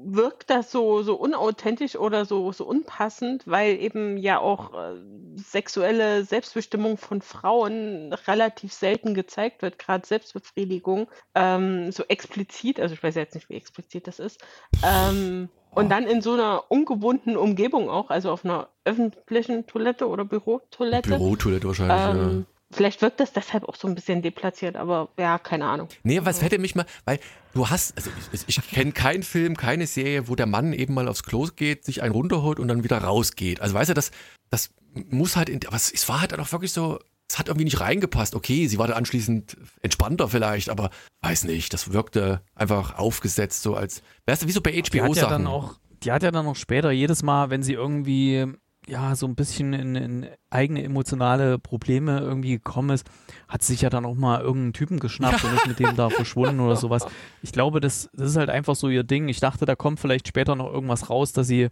wirkt 0.04 0.50
das 0.50 0.72
so, 0.72 1.04
so 1.04 1.16
unauthentisch 1.16 1.96
oder 1.96 2.26
so, 2.26 2.52
so 2.52 2.66
unpassend, 2.66 3.44
weil 3.46 3.80
eben 3.80 4.18
ja 4.18 4.40
auch 4.40 4.74
äh, 4.74 4.96
sexuelle 5.36 6.24
Selbstbestimmung 6.24 6.98
von 6.98 7.22
Frauen 7.22 8.14
relativ 8.28 8.74
selten 8.74 9.14
gezeigt 9.14 9.62
wird, 9.62 9.80
gerade 9.80 10.06
Selbstbefriedigung, 10.06 11.08
ähm, 11.36 11.92
so 11.92 12.04
explizit, 12.08 12.80
also 12.80 12.94
ich 12.94 13.04
weiß 13.04 13.16
jetzt 13.16 13.36
nicht, 13.36 13.50
wie 13.50 13.56
explizit 13.56 14.08
das 14.08 14.20
ist, 14.20 14.44
ähm, 14.86 15.50
und 15.72 15.90
dann 15.90 16.08
in 16.08 16.22
so 16.22 16.34
einer 16.34 16.64
ungewohnten 16.70 17.38
Umgebung 17.38 17.90
auch, 17.90 18.10
also 18.10 18.32
auf 18.32 18.44
einer 18.44 18.70
öffentlichen 18.86 19.68
Toilette 19.68 20.08
oder 20.08 20.26
Bürotoilette. 20.26 21.10
Bürotoilette 21.10 21.68
wahrscheinlich. 21.68 22.24
Ähm, 22.24 22.46
Vielleicht 22.72 23.02
wirkt 23.02 23.20
das 23.20 23.34
deshalb 23.34 23.64
auch 23.64 23.76
so 23.76 23.88
ein 23.88 23.96
bisschen 23.96 24.22
deplatziert, 24.22 24.76
aber 24.76 25.10
ja, 25.18 25.40
keine 25.40 25.66
Ahnung. 25.66 25.88
Nee, 26.04 26.20
was 26.24 26.42
hätte 26.42 26.60
mich 26.60 26.76
mal, 26.76 26.86
weil 27.06 27.20
du 27.54 27.68
hast, 27.68 27.98
also 27.98 28.12
ich, 28.32 28.44
ich 28.48 28.70
kenne 28.70 28.92
keinen 28.92 29.24
Film, 29.24 29.58
keine 29.58 29.88
Serie, 29.88 30.28
wo 30.28 30.36
der 30.36 30.46
Mann 30.46 30.74
eben 30.74 30.94
mal 30.94 31.08
aufs 31.08 31.24
Klo 31.24 31.48
geht, 31.56 31.84
sich 31.84 32.04
einen 32.04 32.14
runterholt 32.14 32.60
und 32.60 32.68
dann 32.68 32.84
wieder 32.84 33.00
rausgeht. 33.00 33.60
Also 33.60 33.74
weißt 33.74 33.90
du, 33.90 33.94
das, 33.96 34.12
das 34.52 34.70
muss 34.94 35.36
halt, 35.36 35.50
in, 35.50 35.66
aber 35.66 35.76
es, 35.76 35.92
es 35.92 36.08
war 36.10 36.22
halt 36.22 36.32
dann 36.32 36.40
auch 36.40 36.52
wirklich 36.52 36.72
so, 36.72 37.00
es 37.28 37.40
hat 37.40 37.48
irgendwie 37.48 37.66
nicht 37.66 37.80
reingepasst. 37.80 38.36
Okay, 38.36 38.68
sie 38.68 38.78
war 38.78 38.88
dann 38.88 38.98
anschließend 38.98 39.58
entspannter 39.82 40.28
vielleicht, 40.28 40.70
aber 40.70 40.92
weiß 41.22 41.46
nicht, 41.46 41.74
das 41.74 41.92
wirkte 41.92 42.42
einfach 42.54 42.98
aufgesetzt, 42.98 43.64
so 43.64 43.76
als, 43.76 44.04
weißt 44.28 44.44
du, 44.44 44.48
wie 44.48 44.52
so 44.52 44.62
bei 44.62 44.72
Die 44.72 44.82
hat 44.82 44.94
ja 44.94 45.06
HBO-Sachen. 45.06 45.30
dann 45.30 45.48
auch, 45.48 45.80
die 46.04 46.12
hat 46.12 46.22
ja 46.22 46.30
dann 46.30 46.46
auch 46.46 46.56
später 46.56 46.92
jedes 46.92 47.24
Mal, 47.24 47.50
wenn 47.50 47.64
sie 47.64 47.74
irgendwie 47.74 48.46
ja 48.90 49.16
so 49.16 49.28
ein 49.28 49.36
bisschen 49.36 49.74
in, 49.74 49.96
in 49.96 50.28
eigene 50.50 50.84
emotionale 50.84 51.60
Probleme 51.60 52.20
irgendwie 52.20 52.54
gekommen 52.54 52.90
ist, 52.90 53.08
hat 53.48 53.64
sich 53.64 53.82
ja 53.82 53.90
dann 53.90 54.06
auch 54.06 54.16
mal 54.16 54.42
irgendeinen 54.42 54.74
Typen 54.74 55.00
geschnappt 55.00 55.44
und 55.44 55.54
ist 55.54 55.68
mit 55.68 55.80
dem 55.80 55.96
da 55.96 56.10
verschwunden 56.10 56.60
oder 56.60 56.76
sowas. 56.76 57.06
Ich 57.42 57.52
glaube, 57.52 57.80
das, 57.80 58.10
das 58.14 58.32
ist 58.32 58.38
halt 58.38 58.50
einfach 58.50 58.76
so 58.76 58.90
ihr 58.90 59.04
Ding. 59.04 59.28
Ich 59.28 59.40
dachte, 59.40 59.66
da 59.66 59.76
kommt 59.76 60.00
vielleicht 60.00 60.28
später 60.28 60.56
noch 60.56 60.72
irgendwas 60.72 61.10
raus, 61.10 61.34
dass 61.34 61.48
sie 61.48 61.70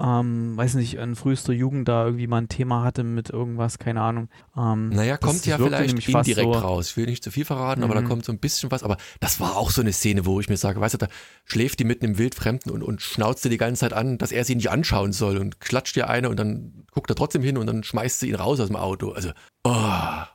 ähm, 0.00 0.56
weiß 0.56 0.74
nicht, 0.74 0.94
in 0.94 1.16
frühester 1.16 1.52
Jugend 1.52 1.88
da 1.88 2.04
irgendwie 2.06 2.26
mal 2.28 2.38
ein 2.38 2.48
Thema 2.48 2.84
hatte 2.84 3.02
mit 3.02 3.30
irgendwas, 3.30 3.78
keine 3.78 4.00
Ahnung. 4.00 4.28
Ähm, 4.56 4.90
Naja, 4.90 5.16
kommt 5.16 5.44
ja 5.46 5.58
vielleicht 5.58 6.08
indirekt 6.08 6.36
so, 6.54 6.60
raus. 6.60 6.90
Ich 6.90 6.96
will 6.96 7.06
nicht 7.06 7.24
zu 7.24 7.30
viel 7.30 7.44
verraten, 7.44 7.82
aber 7.82 7.94
da 7.94 8.02
Mhm. 8.02 8.06
kommt 8.08 8.24
so 8.24 8.32
ein 8.32 8.38
bisschen 8.38 8.70
was. 8.70 8.82
Aber 8.84 8.96
das 9.20 9.40
war 9.40 9.56
auch 9.56 9.70
so 9.70 9.80
eine 9.80 9.92
Szene, 9.92 10.24
wo 10.24 10.38
ich 10.40 10.48
mir 10.48 10.56
sage, 10.56 10.80
weißt 10.80 10.94
du, 10.94 10.98
da 10.98 11.08
schläft 11.44 11.80
die 11.80 11.84
mit 11.84 12.02
einem 12.02 12.16
Wildfremden 12.16 12.70
und, 12.70 12.82
und 12.82 13.02
schnauzt 13.02 13.42
sie 13.42 13.48
die 13.48 13.58
ganze 13.58 13.80
Zeit 13.80 13.92
an, 13.92 14.18
dass 14.18 14.30
er 14.30 14.44
sie 14.44 14.54
nicht 14.54 14.70
anschauen 14.70 15.12
soll 15.12 15.36
und 15.38 15.60
klatscht 15.60 15.96
ihr 15.96 16.08
eine 16.08 16.28
und 16.28 16.38
dann 16.38 16.84
guckt 16.92 17.10
er 17.10 17.16
trotzdem 17.16 17.42
hin 17.42 17.56
und 17.58 17.66
dann 17.66 17.82
schmeißt 17.82 18.20
sie 18.20 18.28
ihn 18.28 18.36
raus 18.36 18.60
aus 18.60 18.68
dem 18.68 18.76
Auto. 18.76 19.10
Also, 19.12 19.30
oh, 19.64 19.74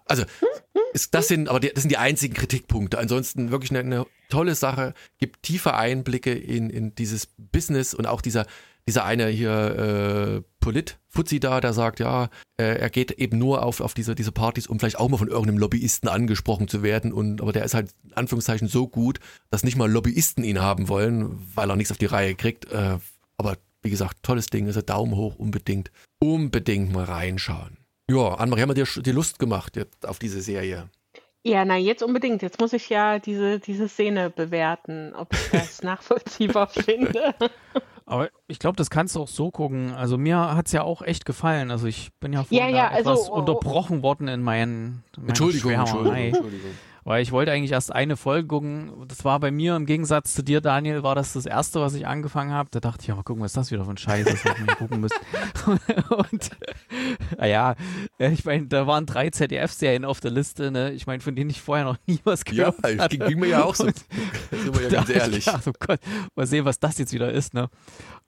also 0.06 0.24
ist, 0.94 1.14
das 1.16 1.28
sind, 1.28 1.50
aber 1.50 1.60
die, 1.60 1.70
das 1.74 1.84
sind 1.84 1.90
die 1.90 1.98
einzigen 1.98 2.34
Kritikpunkte. 2.34 3.00
Ansonsten 3.00 3.50
wirklich 3.52 3.72
eine, 3.72 3.80
eine 3.80 4.06
tolle 4.30 4.56
Sache, 4.56 4.94
gibt 5.18 5.44
tiefe 5.44 5.74
Einblicke 5.74 6.34
in, 6.34 6.70
in 6.70 6.94
dieses 6.96 7.28
Business 7.38 7.94
und 7.94 8.06
auch 8.06 8.22
dieser, 8.22 8.46
dieser 8.88 9.06
eine 9.06 9.28
hier 9.28 9.52
äh, 9.52 10.42
Polit, 10.60 10.98
Fuzzi 11.10 11.40
da, 11.40 11.62
der 11.62 11.74
sagt, 11.74 12.00
ja, 12.00 12.30
äh, 12.58 12.78
er 12.80 12.90
geht 12.90 13.12
eben 13.12 13.38
nur 13.38 13.64
auf, 13.64 13.82
auf 13.82 13.94
diese, 13.94 14.16
diese 14.16 14.32
Partys, 14.32 14.68
um 14.68 14.80
vielleicht 14.80 15.00
auch 15.00 15.10
mal 15.10 15.18
von 15.18 15.28
irgendeinem 15.28 15.58
Lobbyisten 15.58 16.10
angesprochen 16.10 16.68
zu 16.68 16.84
werden. 16.84 17.14
Und 17.14 17.42
aber 17.42 17.54
der 17.54 17.66
ist 17.66 17.74
halt 17.74 17.94
in 18.04 18.14
Anführungszeichen 18.14 18.68
so 18.68 18.88
gut, 18.88 19.20
dass 19.50 19.64
nicht 19.64 19.78
mal 19.78 19.92
Lobbyisten 19.92 20.44
ihn 20.44 20.62
haben 20.62 20.90
wollen, 20.90 21.40
weil 21.56 21.70
er 21.70 21.76
nichts 21.76 21.92
auf 21.92 21.98
die 21.98 22.06
Reihe 22.06 22.36
kriegt. 22.36 22.72
Äh, 22.72 22.98
aber 23.38 23.58
wie 23.82 23.90
gesagt, 23.90 24.24
tolles 24.24 24.48
Ding, 24.48 24.68
also 24.68 24.82
Daumen 24.82 25.16
hoch, 25.16 25.36
unbedingt, 25.36 25.92
unbedingt 26.20 26.92
mal 26.94 27.04
reinschauen. 27.04 27.78
Ja, 28.10 28.36
Annemarie, 28.36 28.62
haben 28.62 28.76
wir 28.76 28.86
dir 28.86 29.02
die 29.02 29.12
Lust 29.12 29.40
gemacht 29.40 29.76
jetzt 29.76 30.08
auf 30.08 30.20
diese 30.20 30.42
Serie? 30.42 30.90
Ja, 31.46 31.66
na, 31.66 31.76
jetzt 31.76 32.02
unbedingt. 32.02 32.42
Jetzt 32.42 32.60
muss 32.60 32.72
ich 32.72 32.88
ja 32.90 33.20
diese, 33.20 33.60
diese 33.60 33.90
Szene 33.90 34.30
bewerten, 34.30 35.14
ob 35.14 35.34
ich 35.34 35.50
das 35.52 35.84
nachvollziehbar 35.84 36.68
finde. 36.68 37.36
Aber 38.14 38.30
ich 38.48 38.60
glaube, 38.60 38.76
das 38.76 38.92
kannst 38.92 39.16
du 39.16 39.22
auch 39.22 39.28
so 39.28 39.50
gucken. 39.50 39.92
Also 39.96 40.20
mir 40.20 40.38
hat 40.56 40.68
es 40.68 40.72
ja 40.72 40.84
auch 40.84 41.02
echt 41.02 41.26
gefallen. 41.26 41.72
Also 41.72 41.88
ich 41.88 42.12
bin 42.20 42.32
ja 42.32 42.42
Ja, 42.42 42.46
vorhin 42.46 42.76
ja, 42.76 42.90
da 42.92 42.98
etwas 43.00 43.20
also, 43.22 43.32
oh, 43.32 43.36
oh. 43.36 43.40
unterbrochen 43.40 44.04
worden 44.04 44.28
in 44.28 44.44
meinen 44.44 45.04
meiner 45.18 45.30
Entschuldigung. 45.30 45.72
Entschuldigung, 45.72 46.16
Entschuldigung. 46.16 46.72
Weil 47.06 47.22
ich 47.22 47.32
wollte 47.34 47.52
eigentlich 47.52 47.72
erst 47.74 47.92
eine 47.92 48.16
Folge 48.16 48.48
gucken. 48.48 48.92
Das 49.08 49.26
war 49.26 49.40
bei 49.40 49.52
mir 49.52 49.76
im 49.76 49.86
Gegensatz 49.86 50.34
zu 50.34 50.42
dir, 50.42 50.62
Daniel, 50.62 51.04
war 51.04 51.16
das 51.16 51.34
das 51.34 51.46
erste, 51.46 51.82
was 51.82 51.94
ich 51.96 52.08
angefangen 52.08 52.52
habe. 52.54 52.70
Da 52.72 52.80
dachte 52.80 53.02
ich, 53.02 53.08
ja, 53.08 53.16
mal 53.16 53.24
gucken, 53.24 53.44
was 53.44 53.52
ist 53.52 53.58
das 53.58 53.72
wieder 53.72 53.84
für 53.84 53.92
ein 53.92 53.98
Scheiß 53.98 54.26
ist, 54.28 54.46
was 54.46 54.58
wir 54.58 54.76
gucken 54.76 55.02
müssen. 55.02 55.18
Und 56.10 56.50
naja, 57.38 57.76
ich 58.20 58.46
meine, 58.46 58.68
da 58.68 58.88
waren 58.88 59.06
drei 59.06 59.30
ZDF-Serien 59.30 60.06
auf 60.06 60.20
der 60.22 60.32
Liste, 60.32 60.72
ne? 60.72 60.92
Ich 60.94 61.06
meine, 61.08 61.20
von 61.22 61.36
denen 61.36 61.50
ich 61.50 61.62
vorher 61.62 61.86
noch 61.86 61.98
nie 62.08 62.20
was 62.24 62.42
Ja, 62.52 62.70
gehört 62.72 62.76
es 62.84 63.00
hatte. 63.00 63.18
ging, 63.18 63.40
mir 63.40 63.48
ja 63.50 63.64
auch 63.64 63.76
so. 63.76 63.86
Und 63.86 63.96
Sind 64.52 64.74
wir 64.76 64.84
ja 64.84 64.90
ganz 64.90 65.10
ehrlich. 65.14 65.46
gedacht, 65.46 65.68
oh 65.68 65.74
Gott, 65.80 66.00
mal 66.36 66.48
sehen, 66.48 66.66
was 66.66 66.80
das 66.80 66.98
jetzt 66.98 67.14
wieder 67.14 67.32
ist, 67.32 67.54
ne? 67.54 67.70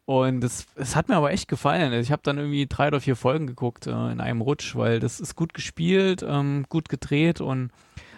Und 0.06 0.44
es, 0.44 0.66
es 0.76 0.96
hat 0.96 1.10
mir 1.10 1.16
aber 1.16 1.32
echt 1.32 1.48
gefallen. 1.48 1.92
Ich 1.94 2.12
habe 2.12 2.22
dann 2.24 2.38
irgendwie 2.38 2.68
drei 2.68 2.90
oder 2.90 3.00
vier 3.02 3.16
Folgen 3.16 3.48
geguckt 3.48 3.88
äh, 3.88 3.92
in 4.12 4.20
einem 4.20 4.42
Rutsch, 4.42 4.76
weil 4.76 5.00
das 5.00 5.20
ist 5.20 5.36
gut 5.36 5.54
gespielt, 5.56 6.24
ähm, 6.28 6.66
gut 6.70 6.90
gedreht 6.90 7.42
und 7.42 7.72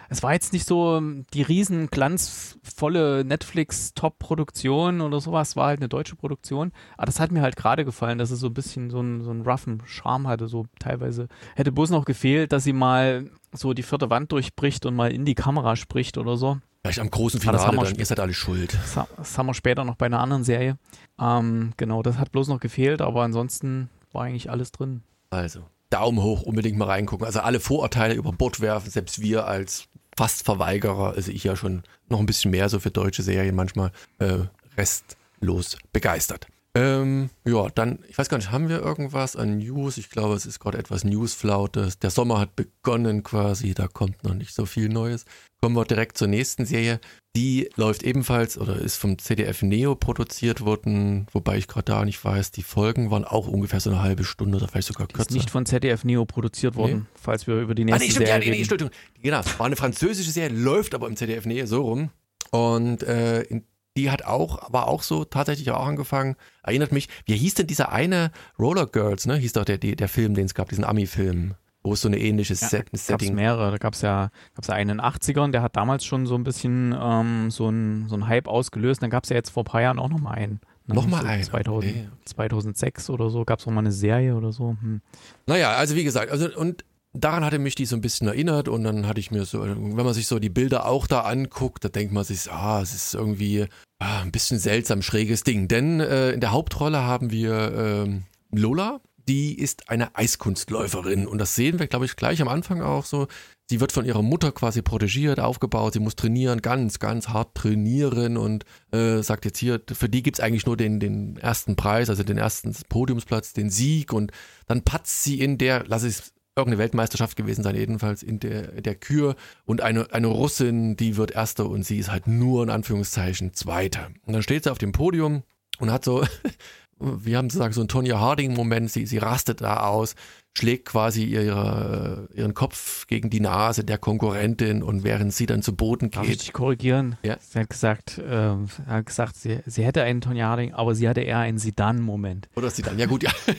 es 0.08 0.22
war 0.22 0.32
jetzt 0.32 0.52
nicht 0.52 0.66
so 0.66 0.96
ähm, 0.96 1.26
die 1.34 1.42
riesen 1.42 1.88
glanzvolle 1.88 3.24
Netflix-Top-Produktion 3.24 5.00
oder 5.00 5.20
sowas, 5.20 5.56
war 5.56 5.66
halt 5.66 5.80
eine 5.80 5.88
deutsche 5.88 6.16
Produktion. 6.16 6.72
Aber 6.96 7.06
das 7.06 7.20
hat 7.20 7.30
mir 7.30 7.42
halt 7.42 7.56
gerade 7.56 7.84
gefallen, 7.84 8.18
dass 8.18 8.30
es 8.30 8.40
so 8.40 8.46
ein 8.46 8.54
bisschen 8.54 8.90
so 8.90 9.00
einen, 9.00 9.22
so 9.22 9.30
einen 9.30 9.42
roughen 9.42 9.82
Charme 9.86 10.28
hatte, 10.28 10.48
so 10.48 10.66
teilweise. 10.78 11.28
Hätte 11.56 11.72
bloß 11.72 11.90
noch 11.90 12.04
gefehlt, 12.04 12.52
dass 12.52 12.64
sie 12.64 12.72
mal 12.72 13.30
so 13.52 13.74
die 13.74 13.82
vierte 13.82 14.10
Wand 14.10 14.32
durchbricht 14.32 14.86
und 14.86 14.96
mal 14.96 15.12
in 15.12 15.24
die 15.24 15.34
Kamera 15.34 15.76
spricht 15.76 16.18
oder 16.18 16.36
so. 16.36 16.58
Vielleicht 16.82 17.00
am 17.00 17.10
großen 17.10 17.40
Ah, 17.40 17.52
das 17.52 17.62
Finale, 17.62 17.66
haben 17.66 17.76
wir 17.76 17.90
dann 17.90 17.98
ihr 17.98 18.06
seid 18.06 18.20
alle 18.20 18.34
schuld. 18.34 18.78
Das 19.16 19.36
haben 19.36 19.46
wir 19.46 19.54
später 19.54 19.84
noch 19.84 19.96
bei 19.96 20.06
einer 20.06 20.20
anderen 20.20 20.44
Serie. 20.44 20.78
Ähm, 21.20 21.72
genau, 21.76 22.02
das 22.02 22.18
hat 22.18 22.32
bloß 22.32 22.48
noch 22.48 22.60
gefehlt, 22.60 23.02
aber 23.02 23.22
ansonsten 23.22 23.90
war 24.12 24.24
eigentlich 24.24 24.50
alles 24.50 24.72
drin. 24.72 25.02
Also, 25.30 25.64
Daumen 25.90 26.22
hoch, 26.22 26.42
unbedingt 26.42 26.78
mal 26.78 26.86
reingucken. 26.86 27.26
Also 27.26 27.40
alle 27.40 27.60
Vorurteile 27.60 28.14
über 28.14 28.32
Bord 28.32 28.60
werfen, 28.60 28.90
selbst 28.90 29.20
wir 29.20 29.46
als 29.46 29.88
fast 30.18 30.44
Verweigerer, 30.44 31.12
also 31.14 31.30
ich 31.30 31.44
ja 31.44 31.54
schon 31.54 31.84
noch 32.08 32.18
ein 32.18 32.26
bisschen 32.26 32.50
mehr 32.50 32.68
so 32.68 32.80
für 32.80 32.90
deutsche 32.90 33.22
Serien 33.22 33.54
manchmal, 33.54 33.92
äh, 34.18 34.38
restlos 34.76 35.78
begeistert. 35.92 36.48
Ähm, 36.78 37.30
ja, 37.44 37.68
dann, 37.74 37.98
ich 38.08 38.16
weiß 38.18 38.28
gar 38.28 38.36
nicht, 38.38 38.50
haben 38.52 38.68
wir 38.68 38.80
irgendwas 38.80 39.34
an 39.36 39.58
News? 39.58 39.98
Ich 39.98 40.10
glaube, 40.10 40.34
es 40.34 40.46
ist 40.46 40.60
gerade 40.60 40.78
etwas 40.78 41.02
Newsflaute. 41.04 41.90
Der 42.02 42.10
Sommer 42.10 42.38
hat 42.38 42.54
begonnen 42.56 43.22
quasi, 43.22 43.74
da 43.74 43.88
kommt 43.88 44.22
noch 44.24 44.34
nicht 44.34 44.54
so 44.54 44.64
viel 44.66 44.88
Neues. 44.88 45.24
Kommen 45.60 45.74
wir 45.74 45.84
direkt 45.84 46.16
zur 46.18 46.28
nächsten 46.28 46.66
Serie. 46.66 47.00
Die 47.34 47.68
läuft 47.76 48.02
ebenfalls 48.04 48.58
oder 48.58 48.76
ist 48.76 48.96
vom 48.96 49.18
CDF 49.18 49.62
Neo 49.62 49.94
produziert 49.96 50.60
worden, 50.60 51.26
wobei 51.32 51.56
ich 51.58 51.66
gerade 51.68 51.84
da 51.86 52.04
nicht 52.04 52.24
weiß, 52.24 52.52
die 52.52 52.62
Folgen 52.62 53.10
waren 53.10 53.24
auch 53.24 53.48
ungefähr 53.48 53.80
so 53.80 53.90
eine 53.90 54.02
halbe 54.02 54.24
Stunde 54.24 54.56
oder 54.58 54.68
vielleicht 54.68 54.88
sogar 54.88 55.08
Ist 55.08 55.14
kürzer. 55.14 55.34
nicht 55.34 55.50
von 55.50 55.66
ZDF 55.66 56.04
Neo 56.04 56.24
produziert 56.26 56.76
worden, 56.76 57.06
falls 57.14 57.46
wir 57.46 57.60
über 57.60 57.74
die 57.74 57.82
Ah, 57.82 57.86
nächste 57.86 58.04
nee, 58.04 58.10
stimmt, 58.10 58.28
ja, 58.28 58.34
Serie 58.34 58.38
nee, 58.40 58.44
nee, 58.46 58.50
reden. 58.52 58.60
Entschuldigung. 58.62 58.90
Genau, 59.20 59.40
war 59.58 59.66
eine 59.66 59.76
französische 59.76 60.30
Serie, 60.30 60.56
läuft 60.56 60.94
aber 60.94 61.08
im 61.08 61.16
ZDF 61.16 61.44
Nähe 61.46 61.66
so 61.66 61.82
rum. 61.82 62.10
Und 62.50 63.02
äh, 63.02 63.42
in, 63.42 63.64
die 63.98 64.10
hat 64.12 64.24
auch, 64.24 64.72
war 64.72 64.86
auch 64.86 65.02
so 65.02 65.24
tatsächlich 65.24 65.70
auch 65.72 65.84
angefangen. 65.84 66.36
Erinnert 66.62 66.92
mich, 66.92 67.08
wie 67.26 67.36
hieß 67.36 67.54
denn 67.54 67.66
dieser 67.66 67.90
eine 67.90 68.30
Roller 68.58 68.86
Girls, 68.86 69.26
ne? 69.26 69.36
Hieß 69.36 69.54
doch 69.54 69.64
der, 69.64 69.78
der, 69.78 70.08
Film, 70.08 70.34
den 70.34 70.46
es 70.46 70.54
gab, 70.54 70.68
diesen 70.68 70.84
Ami-Film, 70.84 71.54
wo 71.82 71.94
es 71.94 72.02
so 72.02 72.08
eine 72.08 72.18
ähnliche 72.18 72.54
Ja, 72.54 72.68
Set, 72.68 72.86
gab 72.86 72.94
es 72.94 73.06
Setting. 73.06 73.34
mehrere. 73.34 73.72
Da 73.72 73.78
gab 73.78 73.94
es 73.94 74.02
ja, 74.02 74.30
gab's 74.54 74.68
ja 74.68 74.74
einen 74.74 74.90
in 74.90 74.98
den 74.98 75.04
80ern, 75.04 75.50
der 75.50 75.62
hat 75.62 75.74
damals 75.74 76.04
schon 76.04 76.26
so 76.26 76.36
ein 76.36 76.44
bisschen 76.44 76.94
ähm, 76.96 77.50
so 77.50 77.68
ein 77.68 78.08
so 78.08 78.14
ein 78.14 78.28
Hype 78.28 78.46
ausgelöst. 78.46 79.02
Dann 79.02 79.10
gab 79.10 79.24
es 79.24 79.30
ja 79.30 79.36
jetzt 79.36 79.50
vor 79.50 79.64
ein 79.64 79.66
paar 79.66 79.82
Jahren 79.82 79.98
auch 79.98 80.08
noch 80.08 80.20
mal 80.20 80.30
einen. 80.30 80.60
Ne, 80.86 80.94
Noch 80.94 81.08
mal 81.08 81.22
so 81.22 81.26
einen, 81.26 81.42
2000, 81.42 81.92
okay. 81.92 82.08
2006 82.24 83.10
oder 83.10 83.30
so 83.30 83.44
gab 83.44 83.58
es 83.58 83.66
noch 83.66 83.72
mal 83.74 83.80
eine 83.80 83.92
Serie 83.92 84.36
oder 84.36 84.52
so. 84.52 84.76
Hm. 84.80 85.02
Naja, 85.46 85.72
also 85.72 85.96
wie 85.96 86.04
gesagt, 86.04 86.30
also 86.30 86.48
und 86.56 86.84
daran 87.18 87.44
hatte 87.44 87.58
mich 87.58 87.74
die 87.74 87.86
so 87.86 87.96
ein 87.96 88.00
bisschen 88.00 88.28
erinnert 88.28 88.68
und 88.68 88.84
dann 88.84 89.06
hatte 89.06 89.20
ich 89.20 89.30
mir 89.30 89.44
so, 89.44 89.62
wenn 89.62 89.94
man 89.94 90.14
sich 90.14 90.26
so 90.26 90.38
die 90.38 90.48
Bilder 90.48 90.86
auch 90.86 91.06
da 91.06 91.20
anguckt, 91.20 91.84
da 91.84 91.88
denkt 91.88 92.12
man 92.12 92.24
sich, 92.24 92.50
ah, 92.50 92.80
es 92.82 92.94
ist 92.94 93.14
irgendwie 93.14 93.66
ah, 93.98 94.22
ein 94.22 94.32
bisschen 94.32 94.58
seltsam, 94.58 95.02
schräges 95.02 95.42
Ding. 95.42 95.68
Denn 95.68 96.00
äh, 96.00 96.30
in 96.30 96.40
der 96.40 96.52
Hauptrolle 96.52 97.02
haben 97.02 97.30
wir 97.30 97.72
ähm, 98.06 98.24
Lola, 98.50 99.00
die 99.28 99.58
ist 99.58 99.90
eine 99.90 100.16
Eiskunstläuferin 100.16 101.26
und 101.26 101.38
das 101.38 101.54
sehen 101.54 101.78
wir, 101.78 101.86
glaube 101.86 102.06
ich, 102.06 102.16
gleich 102.16 102.40
am 102.40 102.48
Anfang 102.48 102.80
auch 102.80 103.04
so. 103.04 103.28
sie 103.68 103.78
wird 103.78 103.92
von 103.92 104.06
ihrer 104.06 104.22
Mutter 104.22 104.52
quasi 104.52 104.80
protegiert, 104.80 105.38
aufgebaut, 105.38 105.92
sie 105.92 106.00
muss 106.00 106.16
trainieren, 106.16 106.62
ganz, 106.62 106.98
ganz 106.98 107.28
hart 107.28 107.54
trainieren 107.54 108.38
und 108.38 108.64
äh, 108.90 109.22
sagt 109.22 109.44
jetzt 109.44 109.58
hier, 109.58 109.82
für 109.92 110.08
die 110.08 110.22
gibt's 110.22 110.40
eigentlich 110.40 110.64
nur 110.64 110.78
den, 110.78 110.98
den 110.98 111.36
ersten 111.36 111.76
Preis, 111.76 112.08
also 112.08 112.22
den 112.22 112.38
ersten 112.38 112.74
Podiumsplatz, 112.88 113.52
den 113.52 113.68
Sieg 113.68 114.14
und 114.14 114.32
dann 114.66 114.82
patzt 114.82 115.22
sie 115.22 115.40
in 115.40 115.58
der, 115.58 115.84
lass 115.86 116.04
es 116.04 116.32
irgendeine 116.58 116.82
Weltmeisterschaft 116.82 117.36
gewesen 117.36 117.62
sein, 117.62 117.76
jedenfalls 117.76 118.22
in 118.22 118.40
der, 118.40 118.80
der 118.80 118.94
Kür. 118.94 119.36
Und 119.64 119.80
eine, 119.80 120.12
eine 120.12 120.26
Russin, 120.26 120.96
die 120.96 121.16
wird 121.16 121.30
Erster 121.30 121.68
und 121.68 121.84
sie 121.84 121.98
ist 121.98 122.10
halt 122.10 122.26
nur 122.26 122.62
in 122.62 122.70
Anführungszeichen 122.70 123.54
Zweiter. 123.54 124.08
Und 124.26 124.32
dann 124.34 124.42
steht 124.42 124.64
sie 124.64 124.70
auf 124.70 124.78
dem 124.78 124.92
Podium 124.92 125.42
und 125.78 125.90
hat 125.90 126.04
so, 126.04 126.24
wie 126.98 127.36
haben 127.36 127.48
gesagt, 127.48 127.74
so 127.74 127.80
ein 127.80 127.88
Tonya 127.88 128.18
Harding-Moment, 128.18 128.90
sie, 128.90 129.06
sie 129.06 129.18
rastet 129.18 129.60
da 129.60 129.86
aus, 129.86 130.14
schlägt 130.56 130.86
quasi 130.86 131.22
ihre, 131.24 132.28
ihren 132.34 132.52
Kopf 132.54 133.06
gegen 133.06 133.30
die 133.30 133.38
Nase 133.40 133.84
der 133.84 133.96
Konkurrentin 133.98 134.82
und 134.82 135.04
während 135.04 135.32
sie 135.32 135.46
dann 135.46 135.62
zu 135.62 135.74
Boden 135.76 136.10
Darf 136.10 136.24
ich 136.24 136.30
geht. 136.30 136.42
dich 136.42 136.52
korrigieren? 136.52 137.16
Ja. 137.22 137.36
Sie 137.38 137.60
hat 137.60 137.70
gesagt, 137.70 138.20
ähm, 138.28 138.66
hat 138.86 139.06
gesagt 139.06 139.36
sie, 139.36 139.60
sie 139.66 139.84
hätte 139.84 140.02
einen 140.02 140.20
Tonya 140.20 140.48
Harding, 140.48 140.74
aber 140.74 140.94
sie 140.96 141.08
hatte 141.08 141.20
eher 141.20 141.38
einen 141.38 141.58
Sidan-Moment. 141.58 142.48
Oder 142.56 142.70
sie 142.70 142.82
dann, 142.82 142.98
ja 142.98 143.06
gut, 143.06 143.22
ja. 143.22 143.30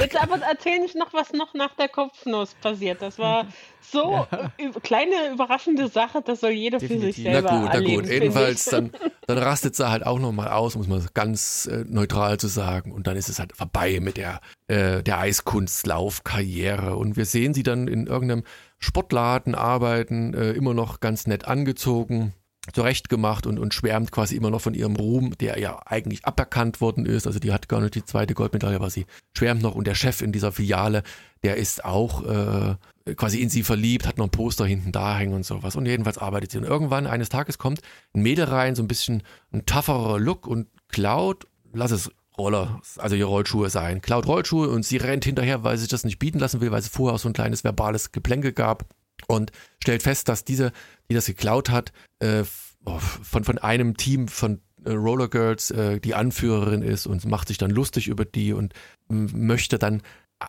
Jetzt 0.00 0.20
aber 0.20 0.38
erzähl 0.40 0.78
nicht 0.80 0.94
noch, 0.96 1.12
was 1.12 1.32
noch 1.32 1.54
nach 1.54 1.74
der 1.74 1.88
Kopfnuss 1.88 2.54
passiert. 2.60 3.02
Das 3.02 3.18
war 3.18 3.46
so 3.80 4.26
äh, 4.30 4.70
kleine 4.82 5.32
überraschende 5.32 5.88
Sache, 5.88 6.22
das 6.24 6.40
soll 6.40 6.52
jeder 6.52 6.78
für 6.80 6.86
sich 6.86 7.16
Definitiv. 7.16 7.24
Na 7.26 7.32
selber 7.32 7.48
gut, 7.50 7.64
na 7.64 7.72
erleben. 7.74 8.02
gut. 8.02 8.10
Jedenfalls, 8.10 8.64
dann, 8.66 8.92
dann 9.26 9.38
rastet 9.38 9.74
sie 9.76 9.90
halt 9.90 10.06
auch 10.06 10.18
nochmal 10.18 10.48
aus, 10.48 10.76
muss 10.76 10.86
man 10.86 11.04
ganz 11.14 11.66
äh, 11.66 11.84
neutral 11.88 12.38
zu 12.38 12.46
sagen. 12.46 12.92
Und 12.92 13.06
dann 13.06 13.16
ist 13.16 13.28
es 13.28 13.38
halt 13.38 13.54
vorbei 13.56 13.98
mit 14.00 14.16
der, 14.16 14.40
äh, 14.68 15.02
der 15.02 15.13
Eiskunstlaufkarriere. 15.18 16.96
Und 16.96 17.16
wir 17.16 17.26
sehen 17.26 17.54
sie 17.54 17.62
dann 17.62 17.88
in 17.88 18.06
irgendeinem 18.06 18.44
Sportladen 18.78 19.54
arbeiten, 19.54 20.34
äh, 20.34 20.52
immer 20.52 20.74
noch 20.74 21.00
ganz 21.00 21.26
nett 21.26 21.46
angezogen 21.46 22.34
zurechtgemacht 22.72 23.46
und, 23.46 23.58
und 23.58 23.74
schwärmt 23.74 24.10
quasi 24.10 24.36
immer 24.36 24.50
noch 24.50 24.60
von 24.60 24.74
ihrem 24.74 24.96
Ruhm, 24.96 25.36
der 25.38 25.58
ja 25.58 25.80
eigentlich 25.86 26.24
aberkannt 26.24 26.80
worden 26.80 27.04
ist. 27.04 27.26
Also 27.26 27.38
die 27.38 27.52
hat 27.52 27.68
gar 27.68 27.80
nicht 27.80 27.94
die 27.94 28.04
zweite 28.04 28.34
Goldmedaille, 28.34 28.76
aber 28.76 28.90
sie 28.90 29.06
schwärmt 29.36 29.62
noch 29.62 29.74
und 29.74 29.86
der 29.86 29.94
Chef 29.94 30.22
in 30.22 30.32
dieser 30.32 30.52
Filiale, 30.52 31.02
der 31.42 31.56
ist 31.56 31.84
auch 31.84 32.24
äh, 32.24 32.76
quasi 33.16 33.40
in 33.40 33.50
sie 33.50 33.62
verliebt, 33.62 34.06
hat 34.06 34.16
noch 34.16 34.26
ein 34.26 34.30
Poster 34.30 34.64
hinten 34.64 34.92
da 34.92 35.16
hängen 35.16 35.34
und 35.34 35.44
sowas. 35.44 35.76
Und 35.76 35.86
jedenfalls 35.86 36.18
arbeitet 36.18 36.52
sie. 36.52 36.58
Und 36.58 36.64
irgendwann 36.64 37.06
eines 37.06 37.28
Tages 37.28 37.58
kommt 37.58 37.80
ein 38.14 38.22
Mädel 38.22 38.46
rein, 38.46 38.74
so 38.74 38.82
ein 38.82 38.88
bisschen 38.88 39.22
ein 39.52 39.66
tougherer 39.66 40.18
Look 40.18 40.46
und 40.46 40.68
klaut, 40.88 41.46
lass 41.72 41.90
es 41.90 42.10
Roller, 42.36 42.80
also 42.98 43.14
ihre 43.14 43.28
Rollschuhe 43.28 43.70
sein, 43.70 44.00
klaut 44.00 44.26
Rollschuhe 44.26 44.68
und 44.68 44.84
sie 44.84 44.96
rennt 44.96 45.24
hinterher, 45.24 45.62
weil 45.62 45.76
sie 45.76 45.82
sich 45.82 45.90
das 45.90 46.04
nicht 46.04 46.18
bieten 46.18 46.38
lassen 46.38 46.60
will, 46.60 46.70
weil 46.70 46.80
es 46.80 46.88
vorher 46.88 47.14
auch 47.14 47.20
so 47.20 47.28
ein 47.28 47.34
kleines 47.34 47.62
verbales 47.62 48.12
Geplänkel 48.12 48.52
gab 48.52 48.86
und 49.28 49.52
stellt 49.82 50.02
fest, 50.02 50.28
dass 50.28 50.44
diese, 50.44 50.72
die 51.08 51.14
das 51.14 51.26
geklaut 51.26 51.70
hat, 51.70 51.92
äh, 52.18 52.44
oh, 52.84 52.98
von, 52.98 53.44
von 53.44 53.58
einem 53.58 53.96
Team 53.96 54.28
von 54.28 54.60
äh, 54.84 54.90
Roller 54.90 55.28
Girls 55.28 55.70
äh, 55.70 56.00
die 56.00 56.14
Anführerin 56.14 56.82
ist 56.82 57.06
und 57.06 57.24
macht 57.26 57.48
sich 57.48 57.58
dann 57.58 57.70
lustig 57.70 58.08
über 58.08 58.24
die 58.24 58.52
und 58.52 58.74
möchte 59.08 59.78
dann, 59.78 60.02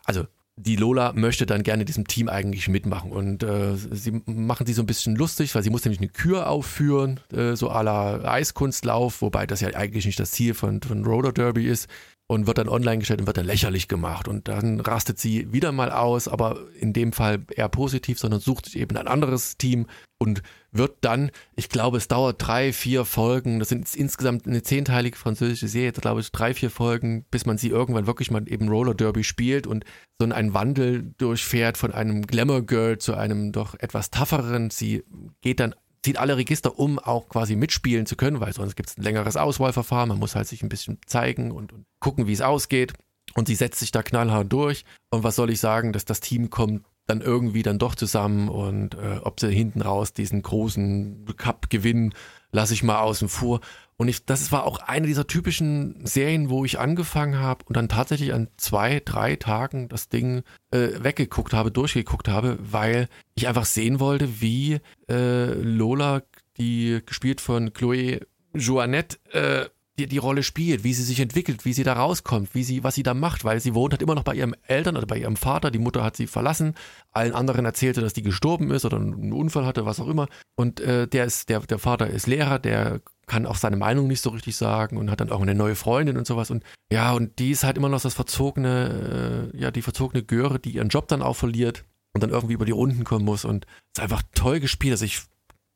also 0.04 0.26
die 0.58 0.76
Lola 0.76 1.12
möchte 1.12 1.44
dann 1.44 1.62
gerne 1.62 1.82
in 1.82 1.86
diesem 1.86 2.06
Team 2.06 2.28
eigentlich 2.28 2.68
mitmachen. 2.68 3.12
Und 3.12 3.42
äh, 3.42 3.76
sie 3.76 4.22
machen 4.24 4.66
sie 4.66 4.72
so 4.72 4.82
ein 4.82 4.86
bisschen 4.86 5.14
lustig, 5.14 5.54
weil 5.54 5.62
sie 5.62 5.70
muss 5.70 5.84
nämlich 5.84 6.00
eine 6.00 6.08
Kür 6.08 6.48
aufführen, 6.48 7.20
äh, 7.32 7.54
so 7.54 7.70
à 7.70 7.82
la 7.82 8.24
Eiskunstlauf, 8.24 9.20
wobei 9.20 9.46
das 9.46 9.60
ja 9.60 9.68
eigentlich 9.74 10.06
nicht 10.06 10.18
das 10.18 10.30
Ziel 10.30 10.54
von, 10.54 10.80
von 10.80 11.04
Roller 11.04 11.32
Derby 11.32 11.66
ist 11.66 11.88
und 12.26 12.46
wird 12.46 12.58
dann 12.58 12.68
online 12.68 12.98
gestellt 12.98 13.20
und 13.20 13.26
wird 13.26 13.36
dann 13.36 13.46
lächerlich 13.46 13.86
gemacht. 13.86 14.28
Und 14.28 14.48
dann 14.48 14.80
rastet 14.80 15.18
sie 15.18 15.52
wieder 15.52 15.72
mal 15.72 15.90
aus, 15.90 16.26
aber 16.26 16.58
in 16.80 16.92
dem 16.92 17.12
Fall 17.12 17.44
eher 17.54 17.68
positiv, 17.68 18.18
sondern 18.18 18.40
sucht 18.40 18.66
sich 18.66 18.78
eben 18.78 18.96
ein 18.96 19.08
anderes 19.08 19.58
Team 19.58 19.86
und 20.18 20.42
wird 20.72 20.96
dann, 21.02 21.30
ich 21.54 21.68
glaube, 21.68 21.98
es 21.98 22.08
dauert 22.08 22.36
drei, 22.38 22.72
vier 22.72 23.04
Folgen, 23.04 23.58
das 23.58 23.68
sind 23.68 23.94
insgesamt 23.94 24.46
eine 24.46 24.62
zehnteilige 24.62 25.16
französische 25.16 25.68
Serie, 25.68 25.92
glaube 25.92 26.20
ich, 26.20 26.32
drei, 26.32 26.54
vier 26.54 26.70
Folgen, 26.70 27.24
bis 27.30 27.46
man 27.46 27.58
sie 27.58 27.68
irgendwann 27.68 28.06
wirklich 28.06 28.30
mal 28.30 28.50
eben 28.50 28.68
Roller 28.68 28.94
Derby 28.94 29.24
spielt 29.24 29.66
und 29.66 29.84
so 30.18 30.26
einen 30.26 30.54
Wandel 30.54 31.14
durchfährt 31.18 31.76
von 31.76 31.92
einem 31.92 32.26
Glamour 32.26 32.62
Girl 32.62 32.98
zu 32.98 33.14
einem 33.14 33.52
doch 33.52 33.74
etwas 33.78 34.10
tougheren. 34.10 34.70
Sie 34.70 35.04
geht 35.42 35.60
dann 35.60 35.74
zieht 36.02 36.18
alle 36.18 36.36
Register, 36.36 36.78
um 36.78 37.00
auch 37.00 37.28
quasi 37.28 37.56
mitspielen 37.56 38.06
zu 38.06 38.14
können, 38.14 38.38
weil 38.38 38.52
sonst 38.52 38.76
gibt 38.76 38.90
es 38.90 38.96
ein 38.96 39.02
längeres 39.02 39.36
Auswahlverfahren. 39.36 40.08
Man 40.08 40.20
muss 40.20 40.36
halt 40.36 40.46
sich 40.46 40.62
ein 40.62 40.68
bisschen 40.68 40.98
zeigen 41.04 41.50
und, 41.50 41.72
und 41.72 41.84
gucken, 41.98 42.28
wie 42.28 42.32
es 42.32 42.42
ausgeht. 42.42 42.92
Und 43.34 43.48
sie 43.48 43.56
setzt 43.56 43.80
sich 43.80 43.90
da 43.90 44.04
knallhart 44.04 44.52
durch. 44.52 44.84
Und 45.10 45.24
was 45.24 45.34
soll 45.34 45.50
ich 45.50 45.58
sagen, 45.58 45.92
dass 45.92 46.04
das 46.04 46.20
Team 46.20 46.48
kommt 46.48 46.84
dann 47.06 47.20
irgendwie 47.20 47.62
dann 47.62 47.78
doch 47.78 47.94
zusammen 47.94 48.48
und 48.48 48.94
äh, 48.94 49.18
ob 49.22 49.40
sie 49.40 49.50
hinten 49.50 49.82
raus 49.82 50.12
diesen 50.12 50.42
großen 50.42 51.24
Cup 51.36 51.70
gewinnen, 51.70 52.14
lasse 52.52 52.74
ich 52.74 52.82
mal 52.82 53.00
außen 53.00 53.28
vor. 53.28 53.60
Und 53.98 54.08
ich, 54.08 54.26
das 54.26 54.52
war 54.52 54.64
auch 54.64 54.78
eine 54.80 55.06
dieser 55.06 55.26
typischen 55.26 56.04
Serien, 56.04 56.50
wo 56.50 56.64
ich 56.64 56.78
angefangen 56.78 57.38
habe 57.38 57.64
und 57.66 57.76
dann 57.76 57.88
tatsächlich 57.88 58.34
an 58.34 58.48
zwei, 58.58 59.00
drei 59.02 59.36
Tagen 59.36 59.88
das 59.88 60.08
Ding 60.08 60.42
äh, 60.70 60.88
weggeguckt 60.98 61.54
habe, 61.54 61.70
durchgeguckt 61.70 62.28
habe, 62.28 62.58
weil 62.60 63.08
ich 63.34 63.48
einfach 63.48 63.64
sehen 63.64 63.98
wollte, 63.98 64.40
wie 64.40 64.80
äh, 65.08 65.46
Lola, 65.54 66.22
die 66.58 67.00
gespielt 67.06 67.40
von 67.40 67.72
Chloe 67.72 68.20
Joannette, 68.52 69.18
äh, 69.32 69.66
die, 69.98 70.06
die 70.06 70.18
Rolle 70.18 70.42
spielt, 70.42 70.84
wie 70.84 70.92
sie 70.92 71.02
sich 71.02 71.20
entwickelt, 71.20 71.64
wie 71.64 71.72
sie 71.72 71.84
da 71.84 71.94
rauskommt, 71.94 72.54
wie 72.54 72.64
sie, 72.64 72.84
was 72.84 72.94
sie 72.94 73.02
da 73.02 73.14
macht, 73.14 73.44
weil 73.44 73.60
sie 73.60 73.74
wohnt 73.74 73.92
halt 73.92 74.02
immer 74.02 74.14
noch 74.14 74.24
bei 74.24 74.34
ihrem 74.34 74.54
Eltern 74.66 74.96
oder 74.96 75.06
bei 75.06 75.18
ihrem 75.18 75.36
Vater, 75.36 75.70
die 75.70 75.78
Mutter 75.78 76.04
hat 76.04 76.16
sie 76.16 76.26
verlassen, 76.26 76.74
allen 77.12 77.32
anderen 77.32 77.64
erzählte, 77.64 78.02
dass 78.02 78.12
die 78.12 78.22
gestorben 78.22 78.70
ist 78.70 78.84
oder 78.84 78.98
einen 78.98 79.32
Unfall 79.32 79.64
hatte, 79.64 79.86
was 79.86 80.00
auch 80.00 80.08
immer. 80.08 80.28
Und 80.54 80.80
äh, 80.80 81.08
der 81.08 81.24
ist, 81.24 81.48
der, 81.48 81.60
der 81.60 81.78
Vater 81.78 82.08
ist 82.08 82.26
Lehrer, 82.26 82.58
der 82.58 83.00
kann 83.26 83.46
auch 83.46 83.56
seine 83.56 83.76
Meinung 83.76 84.06
nicht 84.06 84.20
so 84.20 84.30
richtig 84.30 84.56
sagen 84.56 84.96
und 84.96 85.10
hat 85.10 85.20
dann 85.20 85.32
auch 85.32 85.40
eine 85.40 85.54
neue 85.54 85.74
Freundin 85.74 86.16
und 86.16 86.26
sowas. 86.26 86.50
Und 86.50 86.62
ja, 86.92 87.12
und 87.12 87.38
die 87.38 87.50
ist 87.50 87.64
halt 87.64 87.76
immer 87.76 87.88
noch 87.88 88.00
das 88.00 88.14
verzogene, 88.14 89.50
äh, 89.54 89.58
ja, 89.58 89.70
die 89.70 89.82
verzogene 89.82 90.22
Göre, 90.22 90.58
die 90.58 90.70
ihren 90.70 90.88
Job 90.88 91.08
dann 91.08 91.22
auch 91.22 91.36
verliert 91.36 91.84
und 92.14 92.22
dann 92.22 92.30
irgendwie 92.30 92.54
über 92.54 92.64
die 92.64 92.72
Runden 92.72 93.04
kommen 93.04 93.24
muss. 93.24 93.44
Und 93.44 93.66
ist 93.96 94.02
einfach 94.02 94.22
toll 94.34 94.60
gespielt. 94.60 94.92
Also 94.92 95.06
ich, 95.06 95.22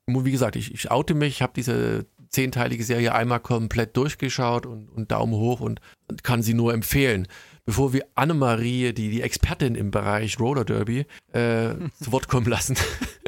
wie 0.06 0.30
gesagt, 0.30 0.56
ich, 0.56 0.72
ich 0.72 0.90
oute 0.90 1.14
mich, 1.14 1.35
ich 1.35 1.42
habe 1.42 1.52
diese 1.56 2.06
zehnteilige 2.30 2.84
Serie 2.84 3.14
einmal 3.14 3.40
komplett 3.40 3.96
durchgeschaut 3.96 4.66
und, 4.66 4.88
und 4.88 5.10
Daumen 5.10 5.34
hoch 5.34 5.60
und, 5.60 5.80
und 6.08 6.24
kann 6.24 6.42
sie 6.42 6.54
nur 6.54 6.72
empfehlen. 6.72 7.28
Bevor 7.66 7.92
wir 7.92 8.06
Annemarie, 8.14 8.92
die, 8.92 9.10
die 9.10 9.22
Expertin 9.22 9.74
im 9.74 9.90
Bereich 9.90 10.40
Roller 10.40 10.64
Derby, 10.64 11.06
äh, 11.32 11.74
zu 12.00 12.12
Wort 12.12 12.28
kommen 12.28 12.46
lassen. 12.46 12.76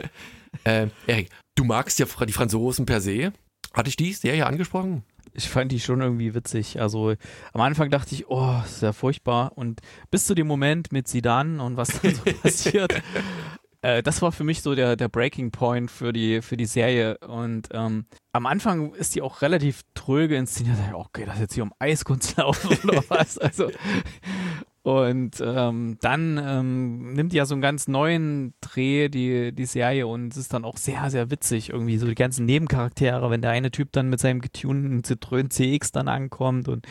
äh, 0.64 0.88
Erik, 1.06 1.28
du 1.54 1.64
magst 1.64 1.98
ja 1.98 2.06
die 2.26 2.32
Franzosen 2.32 2.86
per 2.86 3.00
se. 3.00 3.32
Hatte 3.74 3.88
ich 3.88 3.96
die 3.96 4.12
Serie 4.12 4.46
angesprochen? 4.46 5.04
Ich 5.34 5.48
fand 5.48 5.72
die 5.72 5.80
schon 5.80 6.00
irgendwie 6.00 6.34
witzig. 6.34 6.80
Also 6.80 7.14
am 7.52 7.60
Anfang 7.60 7.90
dachte 7.90 8.14
ich, 8.14 8.28
oh, 8.28 8.60
ist 8.64 8.82
ja 8.82 8.92
furchtbar. 8.92 9.52
Und 9.56 9.80
bis 10.10 10.26
zu 10.26 10.34
dem 10.34 10.46
Moment 10.46 10.92
mit 10.92 11.08
Sidan 11.08 11.58
und 11.60 11.76
was 11.76 12.00
dann 12.00 12.14
so 12.14 12.22
passiert, 12.42 13.02
äh, 13.82 14.02
das 14.02 14.22
war 14.22 14.32
für 14.32 14.44
mich 14.44 14.62
so 14.62 14.74
der, 14.74 14.96
der 14.96 15.08
Breaking 15.08 15.50
Point 15.50 15.90
für 15.90 16.12
die, 16.12 16.40
für 16.40 16.56
die 16.56 16.66
Serie. 16.66 17.18
Und 17.18 17.68
ähm, 17.72 18.06
am 18.32 18.46
Anfang 18.46 18.94
ist 18.94 19.14
die 19.14 19.22
auch 19.22 19.42
relativ 19.42 19.82
tröge 19.94 20.36
inszeniert. 20.36 20.78
Okay, 20.94 21.24
das 21.26 21.34
ist 21.34 21.40
jetzt 21.40 21.54
hier 21.54 21.64
um 21.64 21.74
Eiskunstlaufen 21.78 22.78
oder 22.88 23.04
was. 23.08 23.38
Also 23.38 23.70
und 24.84 25.40
ähm, 25.40 25.96
dann 26.00 26.40
ähm, 26.44 27.12
nimmt 27.12 27.32
die 27.32 27.36
ja 27.36 27.46
so 27.46 27.54
einen 27.54 27.62
ganz 27.62 27.86
neuen 27.86 28.52
Dreh, 28.60 29.08
die, 29.08 29.52
die 29.52 29.64
Serie, 29.64 30.08
und 30.08 30.32
es 30.32 30.36
ist 30.36 30.52
dann 30.52 30.64
auch 30.64 30.76
sehr, 30.76 31.08
sehr 31.08 31.30
witzig. 31.30 31.70
Irgendwie 31.70 31.98
so 31.98 32.06
die 32.06 32.16
ganzen 32.16 32.46
Nebencharaktere, 32.46 33.30
wenn 33.30 33.42
der 33.42 33.52
eine 33.52 33.70
Typ 33.70 33.92
dann 33.92 34.08
mit 34.08 34.18
seinem 34.18 34.40
getunten 34.40 35.02
Citroën 35.02 35.50
CX 35.50 35.92
dann 35.92 36.08
ankommt 36.08 36.66
und 36.66 36.84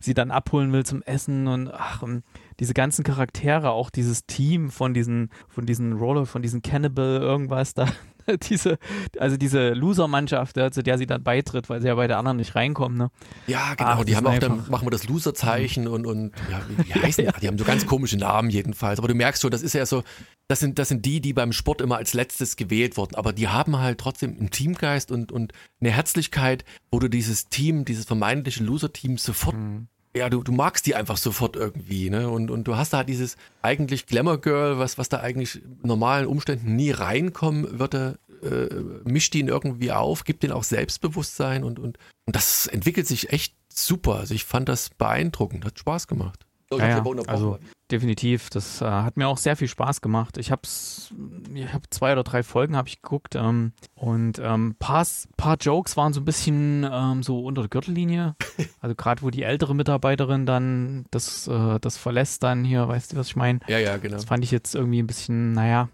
sie 0.00 0.14
dann 0.14 0.30
abholen 0.30 0.72
will 0.72 0.86
zum 0.86 1.02
Essen 1.02 1.48
und 1.48 1.68
ach, 1.72 2.02
und 2.02 2.22
diese 2.60 2.74
ganzen 2.74 3.04
Charaktere, 3.04 3.70
auch 3.70 3.90
dieses 3.90 4.26
Team 4.26 4.70
von 4.70 4.94
diesen, 4.94 5.30
von 5.48 5.66
diesen 5.66 5.94
Roller, 5.94 6.26
von 6.26 6.42
diesen 6.42 6.62
Cannibal, 6.62 7.20
irgendwas 7.20 7.74
da, 7.74 7.86
diese, 8.48 8.78
also 9.18 9.36
diese 9.36 9.70
Loser-Mannschaft, 9.70 10.56
ja, 10.56 10.70
zu 10.70 10.82
der 10.82 10.98
sie 10.98 11.06
dann 11.06 11.22
beitritt, 11.22 11.68
weil 11.68 11.80
sie 11.80 11.88
ja 11.88 11.94
bei 11.94 12.06
der 12.06 12.18
anderen 12.18 12.38
nicht 12.38 12.54
reinkommen, 12.54 12.98
ne? 12.98 13.10
Ja, 13.46 13.74
genau. 13.74 13.90
Ach, 13.90 14.04
die 14.04 14.16
haben 14.16 14.26
auch 14.26 14.38
dann, 14.38 14.64
machen 14.68 14.86
wir 14.86 14.90
das 14.90 15.06
Loser-Zeichen 15.06 15.86
und, 15.86 16.06
und 16.06 16.32
ja, 16.50 16.60
wie, 16.68 16.88
wie 16.88 16.94
heißen 17.02 17.24
die? 17.24 17.40
Die 17.40 17.48
haben 17.48 17.58
so 17.58 17.64
ganz 17.64 17.86
komische 17.86 18.16
Namen 18.16 18.50
jedenfalls. 18.50 18.98
Aber 18.98 19.08
du 19.08 19.14
merkst 19.14 19.42
schon, 19.42 19.50
das 19.50 19.62
ist 19.62 19.74
ja 19.74 19.86
so, 19.86 20.02
das 20.48 20.60
sind, 20.60 20.78
das 20.78 20.88
sind 20.88 21.04
die, 21.04 21.20
die 21.20 21.32
beim 21.32 21.52
Sport 21.52 21.80
immer 21.80 21.96
als 21.96 22.14
letztes 22.14 22.56
gewählt 22.56 22.96
wurden. 22.96 23.16
Aber 23.16 23.32
die 23.32 23.48
haben 23.48 23.78
halt 23.78 23.98
trotzdem 23.98 24.36
einen 24.38 24.50
Teamgeist 24.50 25.10
und, 25.10 25.32
und 25.32 25.52
eine 25.80 25.90
Herzlichkeit, 25.90 26.64
wo 26.90 26.98
du 26.98 27.08
dieses 27.08 27.48
Team, 27.48 27.84
dieses 27.84 28.06
vermeintliche 28.06 28.64
Loser-Team 28.64 29.18
sofort 29.18 29.56
ja, 30.16 30.30
du, 30.30 30.42
du 30.42 30.52
magst 30.52 30.86
die 30.86 30.94
einfach 30.94 31.16
sofort 31.16 31.56
irgendwie, 31.56 32.10
ne? 32.10 32.28
Und, 32.28 32.50
und 32.50 32.64
du 32.64 32.76
hast 32.76 32.92
da 32.92 33.04
dieses 33.04 33.36
eigentlich 33.62 34.06
Glamour 34.06 34.40
Girl, 34.40 34.78
was, 34.78 34.98
was 34.98 35.08
da 35.08 35.20
eigentlich 35.20 35.60
normalen 35.82 36.26
Umständen 36.26 36.76
nie 36.76 36.90
reinkommen 36.90 37.78
würde, 37.78 38.18
äh, 38.42 38.74
mischt 39.04 39.34
ihn 39.34 39.48
irgendwie 39.48 39.92
auf, 39.92 40.24
gibt 40.24 40.42
den 40.42 40.52
auch 40.52 40.64
Selbstbewusstsein 40.64 41.64
und, 41.64 41.78
und, 41.78 41.98
und 42.24 42.36
das 42.36 42.66
entwickelt 42.66 43.06
sich 43.06 43.30
echt 43.32 43.54
super. 43.72 44.16
Also 44.16 44.34
ich 44.34 44.44
fand 44.44 44.68
das 44.68 44.90
beeindruckend, 44.90 45.64
hat 45.64 45.78
Spaß 45.78 46.08
gemacht. 46.08 46.46
Oh, 46.70 46.78
Ja, 46.78 47.04
also 47.28 47.58
definitiv. 47.90 48.50
Das 48.50 48.80
äh, 48.80 48.84
hat 48.84 49.16
mir 49.16 49.28
auch 49.28 49.38
sehr 49.38 49.56
viel 49.56 49.68
Spaß 49.68 50.00
gemacht. 50.00 50.36
Ich 50.36 50.50
hab's, 50.50 51.14
ich 51.54 51.72
habe 51.72 51.88
zwei 51.90 52.12
oder 52.12 52.24
drei 52.24 52.42
Folgen 52.42 52.76
habe 52.76 52.88
ich 52.88 53.02
geguckt 53.02 53.36
ähm, 53.36 53.72
und 53.94 54.40
ähm, 54.42 54.74
paar, 54.78 55.06
paar 55.36 55.56
Jokes 55.60 55.96
waren 55.96 56.12
so 56.12 56.20
ein 56.20 56.24
bisschen 56.24 56.84
ähm, 56.90 57.22
so 57.22 57.44
unter 57.44 57.62
der 57.62 57.68
Gürtellinie. 57.68 58.34
Also 58.80 58.94
gerade 58.94 59.22
wo 59.22 59.30
die 59.30 59.42
ältere 59.42 59.74
Mitarbeiterin 59.74 60.46
dann 60.46 61.06
das, 61.10 61.48
äh, 61.48 61.78
das 61.80 61.96
verlässt 61.96 62.42
dann 62.42 62.64
hier, 62.64 62.86
weißt 62.86 63.12
du, 63.12 63.16
was 63.16 63.28
ich 63.28 63.36
meine? 63.36 63.60
ja, 63.68 63.78
ja, 63.78 63.96
genau. 63.96 64.14
Das 64.14 64.24
fand 64.24 64.44
ich 64.44 64.50
jetzt 64.50 64.74
irgendwie 64.74 65.02
ein 65.02 65.06
bisschen, 65.06 65.52
naja, 65.52 65.88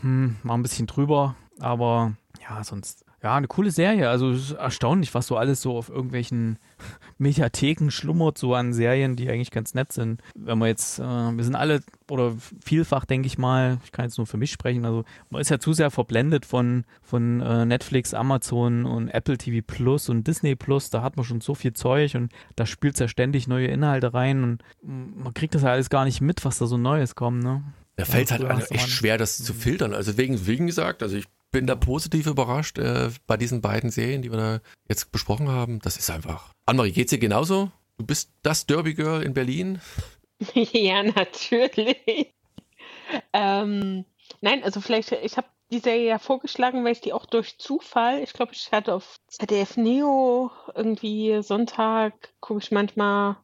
hm, 0.00 0.36
war 0.42 0.56
ein 0.56 0.62
bisschen 0.62 0.86
drüber, 0.86 1.36
aber 1.60 2.14
ja, 2.42 2.62
sonst, 2.64 3.04
ja, 3.22 3.36
eine 3.36 3.46
coole 3.46 3.70
Serie. 3.70 4.10
Also 4.10 4.30
es 4.30 4.50
ist 4.50 4.52
erstaunlich, 4.52 5.14
was 5.14 5.28
so 5.28 5.36
alles 5.36 5.62
so 5.62 5.76
auf 5.76 5.88
irgendwelchen 5.88 6.58
Mediatheken 7.18 7.90
schlummert, 7.90 8.36
so 8.36 8.54
an 8.54 8.72
Serien, 8.72 9.14
die 9.14 9.28
eigentlich 9.30 9.52
ganz 9.52 9.74
nett 9.74 9.92
sind. 9.92 10.20
Wenn 10.34 10.58
wir 10.58 10.66
jetzt, 10.66 10.98
äh, 10.98 11.02
wir 11.02 11.44
sind 11.44 11.54
alle, 11.54 11.82
oder 12.10 12.34
vielfach 12.64 13.04
denke 13.04 13.28
ich 13.28 13.38
mal, 13.38 13.78
ich 13.84 13.92
kann 13.92 14.06
jetzt 14.06 14.18
nur 14.18 14.26
für 14.26 14.38
mich 14.38 14.50
sprechen, 14.50 14.84
also 14.84 15.04
man 15.30 15.40
ist 15.40 15.50
ja 15.50 15.60
zu 15.60 15.72
sehr 15.72 15.90
verblendet 15.92 16.44
von, 16.44 16.84
von 17.00 17.40
äh, 17.40 17.64
Netflix, 17.64 18.12
Amazon 18.12 18.84
und 18.84 19.08
Apple 19.08 19.38
TV 19.38 19.64
Plus 19.64 20.08
und 20.08 20.26
Disney 20.26 20.56
Plus, 20.56 20.90
da 20.90 21.02
hat 21.02 21.16
man 21.16 21.24
schon 21.24 21.40
so 21.40 21.54
viel 21.54 21.74
Zeug 21.74 22.16
und 22.16 22.32
da 22.56 22.66
spielt 22.66 22.98
ja 22.98 23.06
ständig 23.06 23.46
neue 23.46 23.68
Inhalte 23.68 24.12
rein 24.14 24.42
und 24.42 24.62
man 24.82 25.32
kriegt 25.32 25.54
das 25.54 25.62
ja 25.62 25.70
alles 25.70 25.90
gar 25.90 26.04
nicht 26.04 26.20
mit, 26.20 26.44
was 26.44 26.58
da 26.58 26.66
so 26.66 26.76
Neues 26.76 27.14
kommt, 27.14 27.44
ne? 27.44 27.62
Da 27.96 28.04
fällt 28.04 28.30
Ja, 28.30 28.48
halt 28.48 28.70
echt 28.70 28.88
schwer, 28.88 29.18
das 29.18 29.38
zu 29.38 29.52
filtern. 29.52 29.92
Also 29.92 30.16
wegen, 30.16 30.46
wegen 30.46 30.66
gesagt, 30.66 31.02
also 31.02 31.16
ich 31.16 31.26
bin 31.52 31.66
da 31.66 31.76
positiv 31.76 32.26
überrascht 32.26 32.78
äh, 32.78 33.10
bei 33.26 33.36
diesen 33.36 33.60
beiden 33.60 33.90
Serien, 33.90 34.22
die 34.22 34.30
wir 34.32 34.38
da 34.38 34.60
jetzt 34.88 35.12
besprochen 35.12 35.48
haben. 35.48 35.78
Das 35.80 35.96
ist 35.96 36.10
einfach. 36.10 36.52
Annemarie, 36.66 36.92
geht's 36.92 37.10
dir 37.10 37.18
genauso? 37.18 37.70
Du 37.98 38.06
bist 38.06 38.32
das 38.42 38.66
Derby 38.66 38.94
Girl 38.94 39.22
in 39.22 39.34
Berlin. 39.34 39.80
Ja, 40.54 41.04
natürlich. 41.04 42.34
Ähm, 43.32 44.04
nein, 44.40 44.64
also 44.64 44.80
vielleicht, 44.80 45.12
ich 45.12 45.36
habe 45.36 45.46
die 45.70 45.78
Serie 45.78 46.08
ja 46.08 46.18
vorgeschlagen, 46.18 46.84
weil 46.84 46.92
ich 46.92 47.00
die 47.00 47.12
auch 47.12 47.26
durch 47.26 47.58
Zufall, 47.58 48.22
ich 48.24 48.32
glaube, 48.32 48.52
ich 48.52 48.72
hatte 48.72 48.94
auf 48.94 49.20
ZDF 49.28 49.76
Neo 49.76 50.50
irgendwie 50.74 51.42
Sonntag, 51.42 52.34
gucke 52.40 52.60
ich 52.60 52.72
manchmal, 52.72 53.36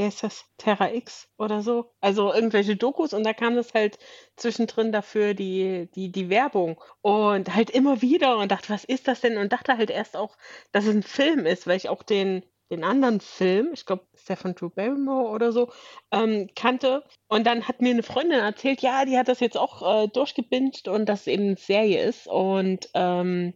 wie 0.00 0.04
heißt 0.04 0.22
das, 0.22 0.46
Terra 0.56 0.94
X 0.94 1.28
oder 1.36 1.60
so, 1.60 1.92
also 2.00 2.32
irgendwelche 2.32 2.74
Dokus 2.74 3.12
und 3.12 3.22
da 3.22 3.34
kam 3.34 3.54
das 3.54 3.74
halt 3.74 3.98
zwischendrin 4.36 4.92
dafür 4.92 5.34
die, 5.34 5.90
die, 5.94 6.10
die 6.10 6.30
Werbung 6.30 6.80
und 7.02 7.54
halt 7.54 7.68
immer 7.68 8.00
wieder 8.00 8.38
und 8.38 8.50
dachte, 8.50 8.70
was 8.70 8.84
ist 8.84 9.08
das 9.08 9.20
denn? 9.20 9.36
Und 9.36 9.52
dachte 9.52 9.76
halt 9.76 9.90
erst 9.90 10.16
auch, 10.16 10.38
dass 10.72 10.86
es 10.86 10.94
ein 10.94 11.02
Film 11.02 11.44
ist, 11.44 11.66
weil 11.66 11.76
ich 11.76 11.90
auch 11.90 12.02
den, 12.02 12.42
den 12.70 12.82
anderen 12.82 13.20
Film, 13.20 13.72
ich 13.74 13.84
glaube, 13.84 14.06
ist 14.14 14.26
der 14.26 14.36
Drew 14.36 14.70
Barrymore 14.70 15.28
oder 15.28 15.52
so, 15.52 15.70
ähm, 16.12 16.48
kannte. 16.56 17.04
Und 17.28 17.46
dann 17.46 17.68
hat 17.68 17.82
mir 17.82 17.90
eine 17.90 18.02
Freundin 18.02 18.40
erzählt, 18.40 18.80
ja, 18.80 19.04
die 19.04 19.18
hat 19.18 19.28
das 19.28 19.40
jetzt 19.40 19.58
auch 19.58 20.04
äh, 20.04 20.08
durchgebinged 20.08 20.88
und 20.88 21.10
dass 21.10 21.22
es 21.22 21.26
eben 21.26 21.44
eine 21.48 21.56
Serie 21.56 22.02
ist. 22.04 22.26
Und 22.26 22.88
ähm, 22.94 23.52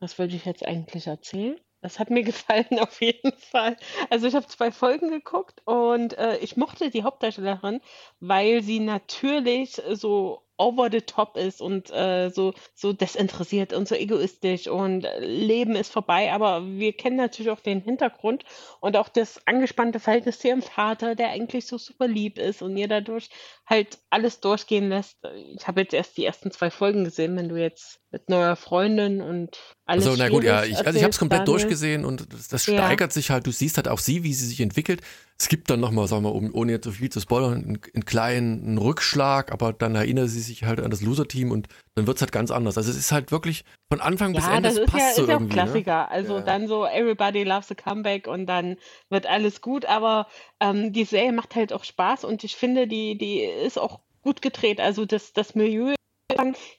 was 0.00 0.18
wollte 0.18 0.36
ich 0.36 0.46
jetzt 0.46 0.64
eigentlich 0.64 1.06
erzählen? 1.06 1.60
Das 1.82 1.98
hat 1.98 2.10
mir 2.10 2.22
gefallen 2.24 2.78
auf 2.78 3.00
jeden 3.02 3.32
Fall. 3.36 3.76
Also 4.10 4.26
ich 4.26 4.34
habe 4.34 4.46
zwei 4.46 4.70
Folgen 4.72 5.10
geguckt 5.10 5.60
und 5.66 6.16
äh, 6.18 6.38
ich 6.38 6.56
mochte 6.56 6.90
die 6.90 7.02
Hauptdarstellerin, 7.02 7.80
weil 8.20 8.62
sie 8.62 8.80
natürlich 8.80 9.82
so 9.90 10.42
over 10.56 10.88
the 10.90 11.00
top 11.00 11.36
ist 11.36 11.60
und 11.60 11.90
äh, 11.90 12.30
so, 12.30 12.54
so 12.74 12.92
desinteressiert 12.92 13.72
und 13.72 13.88
so 13.88 13.94
egoistisch 13.94 14.68
und 14.68 15.04
äh, 15.04 15.18
Leben 15.20 15.74
ist 15.74 15.92
vorbei. 15.92 16.32
Aber 16.32 16.64
wir 16.66 16.92
kennen 16.92 17.16
natürlich 17.16 17.50
auch 17.50 17.60
den 17.60 17.80
Hintergrund 17.80 18.44
und 18.80 18.96
auch 18.96 19.08
das 19.08 19.40
angespannte 19.46 19.98
Verhältnis 20.00 20.38
zu 20.38 20.48
ihrem 20.48 20.62
Vater, 20.62 21.14
der 21.14 21.30
eigentlich 21.30 21.66
so 21.66 21.78
super 21.78 22.06
lieb 22.06 22.38
ist 22.38 22.62
und 22.62 22.76
ihr 22.76 22.88
dadurch 22.88 23.30
halt 23.66 23.98
alles 24.10 24.40
durchgehen 24.40 24.88
lässt. 24.88 25.16
Ich 25.56 25.66
habe 25.66 25.80
jetzt 25.80 25.94
erst 25.94 26.16
die 26.16 26.24
ersten 26.24 26.50
zwei 26.50 26.70
Folgen 26.70 27.04
gesehen, 27.04 27.36
wenn 27.36 27.48
du 27.48 27.56
jetzt 27.56 27.98
mit 28.10 28.28
neuer 28.28 28.56
Freundin 28.56 29.22
und 29.22 29.58
alles. 29.86 30.06
Also 30.06 30.18
na 30.18 30.28
gut, 30.28 30.44
ja, 30.44 30.64
ich, 30.64 30.76
also 30.86 30.96
ich 30.98 31.02
habe 31.02 31.12
es 31.12 31.18
komplett 31.18 31.40
Daniel. 31.48 31.60
durchgesehen 31.60 32.04
und 32.04 32.32
das, 32.32 32.48
das 32.48 32.66
Ja. 32.66 32.74
steigert 32.74 33.12
sich 33.12 33.30
halt. 33.30 33.46
Du 33.46 33.50
siehst 33.52 33.78
halt 33.78 33.88
auch 33.88 33.98
sie, 33.98 34.22
wie 34.22 34.34
sie 34.34 34.46
sich 34.46 34.60
entwickelt. 34.60 35.00
Es 35.38 35.48
gibt 35.48 35.70
dann 35.70 35.80
nochmal, 35.80 36.06
sagen 36.08 36.22
wir, 36.24 36.34
um, 36.34 36.54
ohne 36.54 36.72
jetzt 36.72 36.84
so 36.84 36.92
viel 36.92 37.10
zu 37.10 37.20
spoilern, 37.20 37.54
einen, 37.54 37.80
einen 37.94 38.04
kleinen 38.04 38.62
einen 38.64 38.78
Rückschlag, 38.78 39.50
aber 39.50 39.72
dann 39.72 39.94
erinnert 39.94 40.28
sie 40.28 40.40
sich 40.42 40.64
halt 40.64 40.80
an 40.80 40.90
das 40.90 41.00
Loser-Team 41.00 41.50
und 41.50 41.68
dann 41.94 42.06
wird's 42.06 42.20
halt 42.20 42.32
ganz 42.32 42.50
anders. 42.50 42.76
Also 42.76 42.90
es 42.90 42.96
ist 42.96 43.12
halt 43.12 43.32
wirklich 43.32 43.64
von 43.90 44.00
Anfang 44.00 44.32
bis 44.34 44.44
Ja, 44.44 44.56
Ende, 44.56 44.68
das 44.68 44.78
es 44.78 44.84
ist 44.84 44.90
passt 44.90 45.04
ja, 45.04 45.14
so 45.14 45.22
ist 45.22 45.28
ja 45.28 45.36
auch. 45.36 45.40
Ne? 45.40 45.48
Klassiker. 45.48 46.10
Also 46.10 46.36
Ja. 46.36 46.42
dann 46.42 46.68
so 46.68 46.86
Everybody 46.86 47.44
loves 47.44 47.70
a 47.70 47.74
comeback 47.74 48.26
und 48.26 48.46
dann 48.46 48.76
wird 49.10 49.26
alles 49.26 49.60
gut. 49.60 49.84
Aber 49.86 50.26
ähm, 50.60 50.92
die 50.92 51.04
Serie 51.04 51.32
macht 51.32 51.54
halt 51.54 51.72
auch 51.72 51.84
Spaß 51.84 52.24
und 52.24 52.44
ich 52.44 52.56
finde, 52.56 52.86
die, 52.86 53.16
die 53.16 53.40
ist 53.40 53.78
auch 53.78 54.00
gut 54.22 54.42
gedreht. 54.42 54.80
Also 54.80 55.04
das, 55.06 55.32
das 55.32 55.54
Milieu, 55.54 55.94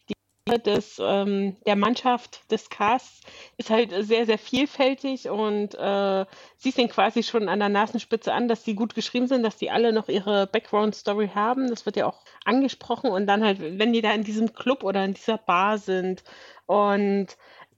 die 0.09 0.12
des, 0.59 0.99
ähm, 0.99 1.57
der 1.65 1.75
Mannschaft, 1.75 2.49
des 2.51 2.69
Casts 2.69 3.21
ist 3.57 3.69
halt 3.69 3.91
sehr, 4.05 4.25
sehr 4.25 4.37
vielfältig 4.37 5.29
und 5.29 5.75
äh, 5.75 6.25
siehst 6.57 6.77
den 6.77 6.89
quasi 6.89 7.23
schon 7.23 7.49
an 7.49 7.59
der 7.59 7.69
Nasenspitze 7.69 8.33
an, 8.33 8.47
dass 8.47 8.63
die 8.63 8.75
gut 8.75 8.95
geschrieben 8.95 9.27
sind, 9.27 9.43
dass 9.43 9.57
die 9.57 9.71
alle 9.71 9.93
noch 9.93 10.09
ihre 10.09 10.47
Background-Story 10.47 11.31
haben. 11.35 11.69
Das 11.69 11.85
wird 11.85 11.97
ja 11.97 12.07
auch 12.07 12.23
angesprochen 12.45 13.11
und 13.11 13.27
dann 13.27 13.43
halt, 13.43 13.59
wenn 13.59 13.93
die 13.93 14.01
da 14.01 14.11
in 14.11 14.23
diesem 14.23 14.53
Club 14.53 14.83
oder 14.83 15.03
in 15.05 15.13
dieser 15.13 15.37
Bar 15.37 15.77
sind 15.77 16.23
und 16.65 17.27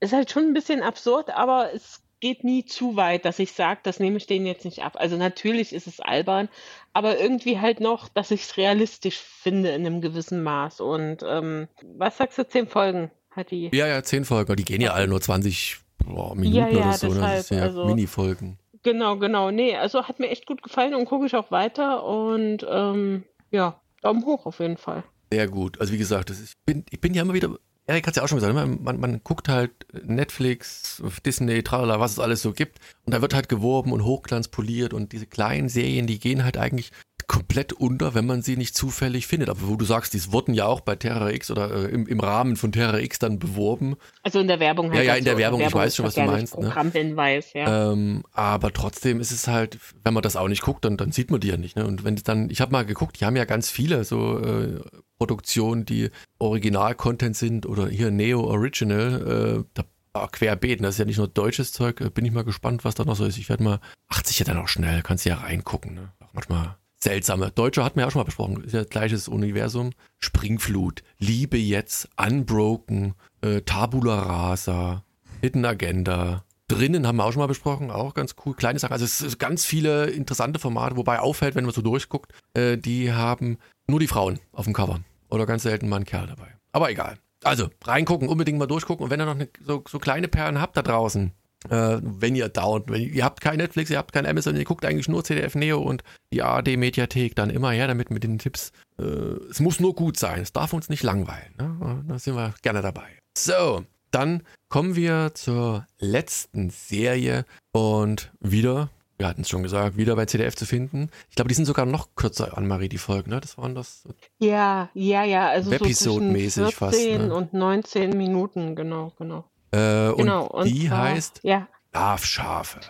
ist 0.00 0.12
halt 0.12 0.30
schon 0.30 0.44
ein 0.44 0.54
bisschen 0.54 0.82
absurd, 0.82 1.30
aber 1.30 1.72
es 1.72 2.05
geht 2.26 2.42
nie 2.42 2.64
zu 2.64 2.96
weit, 2.96 3.24
dass 3.24 3.38
ich 3.38 3.52
sage, 3.52 3.80
das 3.84 4.00
nehme 4.00 4.16
ich 4.16 4.26
denen 4.26 4.46
jetzt 4.46 4.64
nicht 4.64 4.82
ab. 4.82 4.96
Also 4.98 5.16
natürlich 5.16 5.72
ist 5.72 5.86
es 5.86 6.00
albern, 6.00 6.48
aber 6.92 7.20
irgendwie 7.20 7.60
halt 7.60 7.78
noch, 7.78 8.08
dass 8.08 8.32
ich 8.32 8.42
es 8.42 8.56
realistisch 8.56 9.18
finde 9.18 9.70
in 9.70 9.86
einem 9.86 10.00
gewissen 10.00 10.42
Maß. 10.42 10.80
Und 10.80 11.18
ähm, 11.24 11.68
was 11.96 12.16
sagst 12.16 12.38
du, 12.38 12.48
zehn 12.48 12.66
Folgen 12.66 13.12
hat 13.30 13.52
die? 13.52 13.70
Ja, 13.72 13.86
ja, 13.86 14.02
zehn 14.02 14.24
Folgen. 14.24 14.56
Die 14.56 14.64
gehen 14.64 14.80
ja 14.80 14.92
alle 14.92 15.06
nur 15.06 15.20
20 15.20 15.78
boah, 16.04 16.34
Minuten 16.34 16.56
Ja, 16.56 16.68
ja, 16.68 16.78
oder 16.88 16.92
so. 16.94 17.06
Ne? 17.08 17.14
Das 17.14 17.20
deshalb, 17.20 17.44
sind 17.46 17.58
ja 17.58 17.64
also- 17.64 17.86
Mini-Folgen. 17.86 18.58
Genau, 18.82 19.16
genau. 19.16 19.50
Nee, 19.50 19.76
also 19.76 20.04
hat 20.04 20.20
mir 20.20 20.28
echt 20.28 20.46
gut 20.46 20.62
gefallen 20.62 20.94
und 20.94 21.06
gucke 21.06 21.26
ich 21.26 21.34
auch 21.34 21.50
weiter. 21.52 22.04
Und 22.04 22.66
ähm, 22.68 23.24
ja, 23.50 23.80
Daumen 24.02 24.24
hoch 24.24 24.46
auf 24.46 24.58
jeden 24.60 24.76
Fall. 24.76 25.04
Sehr 25.32 25.48
gut. 25.48 25.80
Also 25.80 25.92
wie 25.92 25.98
gesagt, 25.98 26.30
ist, 26.30 26.40
ich, 26.40 26.54
bin, 26.64 26.84
ich 26.90 27.00
bin 27.00 27.14
ja 27.14 27.22
immer 27.22 27.34
wieder, 27.34 27.56
Erik 27.88 28.06
hat 28.06 28.12
es 28.12 28.16
ja 28.16 28.24
auch 28.24 28.28
schon 28.28 28.38
gesagt, 28.38 28.54
man, 28.54 28.82
man, 28.82 28.98
man 28.98 29.20
guckt 29.22 29.48
halt 29.48 29.70
Netflix, 30.04 31.02
Disney, 31.24 31.62
tralala, 31.62 32.00
was 32.00 32.12
es 32.12 32.18
alles 32.18 32.42
so 32.42 32.52
gibt. 32.52 32.80
Und 33.04 33.14
da 33.14 33.22
wird 33.22 33.32
halt 33.32 33.48
geworben 33.48 33.92
und 33.92 34.04
hochglanzpoliert 34.04 34.92
und 34.92 35.12
diese 35.12 35.26
kleinen 35.26 35.68
Serien, 35.68 36.06
die 36.06 36.18
gehen 36.18 36.42
halt 36.42 36.56
eigentlich 36.56 36.90
komplett 37.26 37.72
unter, 37.72 38.14
wenn 38.14 38.26
man 38.26 38.42
sie 38.42 38.56
nicht 38.56 38.76
zufällig 38.76 39.26
findet. 39.26 39.48
Aber 39.48 39.60
wo 39.62 39.76
du 39.76 39.84
sagst, 39.84 40.14
die 40.14 40.32
wurden 40.32 40.54
ja 40.54 40.66
auch 40.66 40.80
bei 40.80 40.96
Terra 40.96 41.30
X 41.30 41.50
oder 41.50 41.70
äh, 41.70 41.90
im, 41.90 42.06
im 42.06 42.20
Rahmen 42.20 42.56
von 42.56 42.72
Terra 42.72 42.98
X 42.98 43.18
dann 43.18 43.38
beworben. 43.38 43.96
Also 44.22 44.38
in 44.38 44.48
der 44.48 44.60
Werbung 44.60 44.92
Ja, 44.92 45.00
ja, 45.00 45.06
dazu. 45.06 45.18
in 45.18 45.24
der 45.24 45.38
Werbung, 45.38 45.60
ich 45.60 45.74
weiß 45.74 45.96
schon, 45.96 46.04
ja 46.04 46.08
was 46.08 46.14
du 46.14 46.22
meinst, 46.22 46.58
ne? 46.58 46.66
Programmhinweis, 46.66 47.52
ja. 47.52 47.92
Ähm, 47.92 48.22
aber 48.32 48.72
trotzdem 48.72 49.20
ist 49.20 49.32
es 49.32 49.48
halt, 49.48 49.78
wenn 50.04 50.14
man 50.14 50.22
das 50.22 50.36
auch 50.36 50.48
nicht 50.48 50.62
guckt, 50.62 50.84
dann, 50.84 50.96
dann 50.96 51.12
sieht 51.12 51.30
man 51.30 51.40
die 51.40 51.48
ja 51.48 51.56
nicht. 51.56 51.76
Ne? 51.76 51.86
Und 51.86 52.04
wenn 52.04 52.14
es 52.14 52.22
dann, 52.22 52.48
ich 52.50 52.60
habe 52.60 52.72
mal 52.72 52.84
geguckt, 52.84 53.20
die 53.20 53.24
haben 53.24 53.36
ja 53.36 53.44
ganz 53.44 53.70
viele 53.70 54.04
so 54.04 54.38
äh, 54.38 54.80
Produktionen, 55.18 55.84
die 55.84 56.10
Original-Content 56.38 57.36
sind 57.36 57.66
oder 57.66 57.88
hier 57.88 58.10
Neo 58.10 58.44
Original, 58.44 59.64
äh, 59.64 59.64
da 59.74 59.84
ah, 60.12 60.28
querbeet, 60.28 60.82
das 60.82 60.94
ist 60.94 60.98
ja 60.98 61.04
nicht 61.04 61.18
nur 61.18 61.28
deutsches 61.28 61.72
Zeug, 61.72 62.00
äh, 62.00 62.10
bin 62.10 62.24
ich 62.24 62.32
mal 62.32 62.44
gespannt, 62.44 62.84
was 62.84 62.94
da 62.94 63.04
noch 63.04 63.16
so 63.16 63.24
ist. 63.24 63.38
Ich 63.38 63.48
werde 63.48 63.64
mal, 63.64 63.80
80 64.08 64.38
ja 64.38 64.44
dann 64.44 64.58
auch 64.58 64.68
schnell, 64.68 65.02
kannst 65.02 65.24
du 65.24 65.30
ja 65.30 65.36
reingucken. 65.36 65.94
Ne? 65.94 66.12
Auch 66.20 66.32
manchmal 66.32 66.76
seltsame. 67.06 67.52
Deutsche 67.52 67.84
hatten 67.84 67.96
wir 67.96 68.02
ja 68.02 68.08
auch 68.08 68.10
schon 68.10 68.20
mal 68.20 68.24
besprochen, 68.24 68.64
ist 68.64 68.74
ja 68.74 68.82
gleiches 68.82 69.28
Universum. 69.28 69.90
Springflut, 70.18 71.04
Liebe 71.18 71.56
jetzt, 71.56 72.08
Unbroken, 72.16 73.14
äh, 73.42 73.60
Tabula 73.60 74.18
Rasa, 74.18 75.04
Hidden 75.40 75.64
Agenda. 75.64 76.44
Drinnen 76.66 77.06
haben 77.06 77.16
wir 77.16 77.24
auch 77.24 77.30
schon 77.30 77.40
mal 77.42 77.46
besprochen, 77.46 77.92
auch 77.92 78.12
ganz 78.14 78.34
cool. 78.44 78.54
Kleine 78.54 78.80
Sachen. 78.80 78.92
Also 78.92 79.04
es 79.04 79.20
ist 79.20 79.38
ganz 79.38 79.64
viele 79.64 80.06
interessante 80.06 80.58
Formate, 80.58 80.96
wobei 80.96 81.20
auffällt, 81.20 81.54
wenn 81.54 81.64
man 81.64 81.72
so 81.72 81.80
durchguckt, 81.80 82.32
äh, 82.54 82.76
die 82.76 83.12
haben 83.12 83.58
nur 83.86 84.00
die 84.00 84.08
Frauen 84.08 84.40
auf 84.50 84.64
dem 84.64 84.74
Cover. 84.74 84.98
Oder 85.28 85.46
ganz 85.46 85.62
selten 85.62 85.88
mal 85.88 85.98
ein 85.98 86.04
Kerl 86.04 86.26
dabei. 86.26 86.48
Aber 86.72 86.90
egal. 86.90 87.18
Also, 87.44 87.68
reingucken, 87.84 88.28
unbedingt 88.28 88.58
mal 88.58 88.66
durchgucken. 88.66 89.04
Und 89.04 89.10
wenn 89.10 89.20
ihr 89.20 89.26
noch 89.26 89.36
eine, 89.36 89.48
so, 89.64 89.84
so 89.88 90.00
kleine 90.00 90.26
Perlen 90.26 90.60
habt 90.60 90.76
da 90.76 90.82
draußen, 90.82 91.30
äh, 91.70 91.98
wenn 92.02 92.34
ihr 92.34 92.48
dauernd, 92.48 92.90
wenn 92.90 93.02
ihr, 93.02 93.24
habt 93.24 93.40
kein 93.40 93.58
Netflix, 93.58 93.90
ihr 93.90 93.98
habt 93.98 94.12
kein 94.12 94.26
Amazon, 94.26 94.56
ihr 94.56 94.64
guckt 94.64 94.84
eigentlich 94.84 95.08
nur 95.08 95.24
CDF 95.24 95.54
Neo 95.54 95.80
und 95.80 96.02
die 96.32 96.42
ARD 96.42 96.76
Mediathek, 96.76 97.34
dann 97.34 97.50
immer 97.50 97.70
her 97.70 97.86
damit 97.86 98.10
mit 98.10 98.24
den 98.24 98.38
Tipps. 98.38 98.72
Äh, 98.98 99.04
es 99.50 99.60
muss 99.60 99.80
nur 99.80 99.94
gut 99.94 100.18
sein, 100.18 100.40
es 100.40 100.52
darf 100.52 100.72
uns 100.72 100.88
nicht 100.88 101.02
langweilen. 101.02 101.54
Ne? 101.58 102.04
Da 102.08 102.18
sind 102.18 102.34
wir 102.34 102.54
gerne 102.62 102.82
dabei. 102.82 103.06
So, 103.36 103.84
dann 104.10 104.42
kommen 104.68 104.96
wir 104.96 105.32
zur 105.34 105.86
letzten 105.98 106.70
Serie 106.70 107.44
und 107.72 108.32
wieder, 108.40 108.90
wir 109.18 109.28
hatten 109.28 109.42
es 109.42 109.48
schon 109.48 109.62
gesagt, 109.62 109.96
wieder 109.96 110.16
bei 110.16 110.26
CDF 110.26 110.56
zu 110.56 110.66
finden. 110.66 111.10
Ich 111.28 111.36
glaube, 111.36 111.48
die 111.48 111.54
sind 111.54 111.66
sogar 111.66 111.86
noch 111.86 112.14
kürzer, 112.14 112.56
Anne-Marie, 112.56 112.88
die 112.88 112.98
Folgen, 112.98 113.30
ne? 113.30 113.40
Das 113.40 113.58
waren 113.58 113.74
das. 113.74 114.04
Ja, 114.38 114.90
ja, 114.94 115.24
ja. 115.24 115.48
Also 115.48 115.70
so 115.70 115.76
zwischen 115.76 115.84
Webisode-mäßig 115.84 116.64
14 116.64 116.72
fast, 116.72 116.98
ne? 116.98 117.34
und 117.34 117.52
19 117.52 118.16
Minuten, 118.16 118.74
genau, 118.74 119.12
genau. 119.18 119.44
Äh, 119.76 120.16
Genau. 120.16 120.46
und 120.46 120.66
die 120.66 120.88
zwar- 120.88 121.10
heißt 121.10 121.40
Ja, 121.42 121.68
Schlafschafe. 121.92 122.80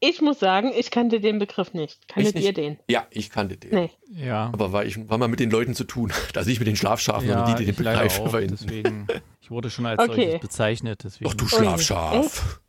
Ich 0.00 0.20
muss 0.20 0.38
sagen, 0.38 0.72
ich 0.76 0.92
kannte 0.92 1.18
den 1.20 1.40
Begriff 1.40 1.74
nicht. 1.74 2.06
Kanntet 2.06 2.36
Ich 2.36 2.44
ihr 2.44 2.52
den? 2.52 2.78
Ja, 2.88 3.06
ich 3.10 3.30
kannte 3.30 3.56
den. 3.56 3.74
Nee. 3.74 3.90
Ja. 4.10 4.50
Aber 4.52 4.72
weil 4.72 4.86
ich 4.86 5.08
war 5.08 5.18
mal 5.18 5.26
mit 5.26 5.40
den 5.40 5.50
Leuten 5.50 5.74
zu 5.74 5.82
tun. 5.84 6.12
Also 6.36 6.48
nicht 6.48 6.60
mit 6.60 6.68
den 6.68 6.76
Schlafschafen, 6.76 7.28
ja, 7.28 7.34
sondern 7.38 7.56
die, 7.56 7.64
die 7.64 7.72
den 7.72 8.06
ich 8.06 8.18
auch, 8.20 8.32
weil- 8.32 8.46
deswegen, 8.46 9.08
ich 9.40 9.50
wurde 9.50 9.70
schon 9.70 9.86
als 9.86 10.00
Okay. 10.00 10.14
solches 10.26 10.40
bezeichnet. 10.40 11.00
Deswegen. 11.02 11.24
Doch, 11.28 11.34
du 11.34 11.48
Schlafschaf. 11.48 12.60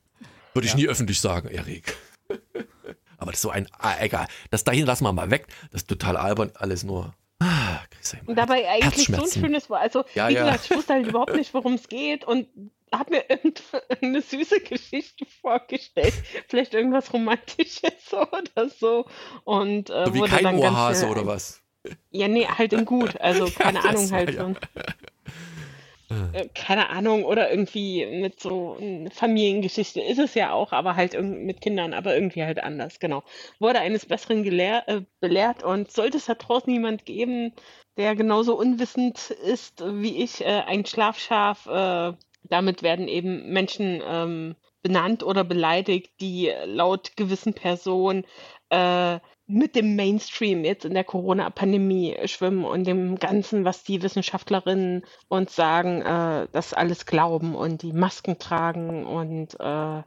Würde 0.55 0.67
ich 0.67 0.73
nie 0.75 0.87
öffentlich 0.87 1.21
sagen, 1.21 1.49
Erik. 1.49 1.95
Aber 3.17 3.31
das 3.31 3.35
ist 3.39 3.41
so 3.43 3.49
ein, 3.51 3.67
ah, 3.77 3.93
egal. 3.99 4.27
Das 4.49 4.63
dahin 4.63 4.85
lassen 4.85 5.03
wir 5.03 5.13
mal 5.13 5.29
weg. 5.29 5.47
Das 5.71 5.81
ist 5.81 5.87
total 5.89 6.17
albern, 6.17 6.51
alles 6.55 6.83
nur. 6.83 7.13
Ah, 7.41 7.79
Und 8.25 8.35
dabei 8.37 8.67
eigentlich 8.67 9.05
so 9.07 9.21
ein 9.23 9.29
schönes 9.29 9.69
Wort. 9.69 9.81
Also, 9.81 10.03
Ja, 10.15 10.29
wie 10.29 10.33
ja. 10.33 10.45
gesagt, 10.45 10.65
ich 10.69 10.75
wusste 10.77 10.93
halt 10.93 11.05
überhaupt 11.07 11.35
nicht, 11.35 11.53
worum 11.53 11.73
es 11.73 11.87
geht 11.87 12.25
und 12.25 12.47
habe 12.93 13.11
mir 13.11 13.23
irgendeine 13.29 14.21
süße 14.21 14.59
Geschichte 14.61 15.25
vorgestellt. 15.41 16.13
Vielleicht 16.47 16.73
irgendwas 16.73 17.13
Romantisches 17.13 18.13
oder 18.13 18.69
so. 18.69 19.05
Und 19.43 19.89
äh, 19.89 20.05
So 20.05 20.13
wie 20.13 20.19
wurde 20.19 20.31
kein 20.31 20.43
dann 20.43 20.61
ganz 20.61 20.75
Ohrhase 20.77 21.07
oder 21.07 21.25
was? 21.25 21.61
Ja, 22.11 22.27
nee, 22.27 22.45
halt 22.45 22.73
in 22.73 22.85
gut. 22.85 23.19
Also, 23.21 23.49
keine 23.57 23.79
das 23.81 23.87
Ahnung, 23.89 24.11
halt 24.11 24.33
ja- 24.33 24.45
ein- 24.45 24.57
äh, 26.33 26.47
keine 26.55 26.89
Ahnung, 26.89 27.23
oder 27.23 27.49
irgendwie 27.51 28.05
mit 28.05 28.39
so 28.39 28.77
einer 28.79 29.11
Familiengeschichte 29.11 30.01
ist 30.01 30.19
es 30.19 30.33
ja 30.33 30.51
auch, 30.51 30.71
aber 30.71 30.95
halt 30.95 31.19
mit 31.21 31.61
Kindern, 31.61 31.93
aber 31.93 32.13
irgendwie 32.15 32.43
halt 32.43 32.61
anders, 32.63 32.99
genau. 32.99 33.23
Wurde 33.59 33.79
eines 33.79 34.05
Besseren 34.07 34.43
gelehr, 34.43 34.87
äh, 34.87 35.01
belehrt 35.19 35.63
und 35.63 35.91
sollte 35.91 36.17
es 36.17 36.25
da 36.25 36.35
draußen 36.35 36.71
jemand 36.71 37.05
geben, 37.05 37.53
der 37.97 38.15
genauso 38.15 38.57
unwissend 38.57 39.29
ist 39.29 39.83
wie 39.85 40.23
ich, 40.23 40.41
äh, 40.41 40.63
ein 40.65 40.85
Schlafschaf, 40.85 41.65
äh, 41.67 42.13
damit 42.49 42.83
werden 42.83 43.07
eben 43.07 43.51
Menschen 43.51 44.01
ähm, 44.05 44.55
benannt 44.81 45.23
oder 45.23 45.43
beleidigt, 45.43 46.11
die 46.19 46.51
laut 46.65 47.15
gewissen 47.15 47.53
Personen 47.53 48.25
äh, 48.69 49.19
mit 49.47 49.75
dem 49.75 49.95
Mainstream 49.95 50.63
jetzt 50.63 50.85
in 50.85 50.93
der 50.93 51.03
Corona-Pandemie 51.03 52.15
schwimmen 52.25 52.65
und 52.65 52.85
dem 52.85 53.17
Ganzen, 53.17 53.65
was 53.65 53.83
die 53.83 54.03
Wissenschaftlerinnen 54.03 55.03
uns 55.27 55.55
sagen, 55.55 56.01
äh, 56.03 56.47
das 56.51 56.73
alles 56.73 57.07
glauben 57.07 57.55
und 57.55 57.81
die 57.81 57.91
Masken 57.91 58.37
tragen 58.37 59.07
und 59.07 59.59
äh, 59.59 60.03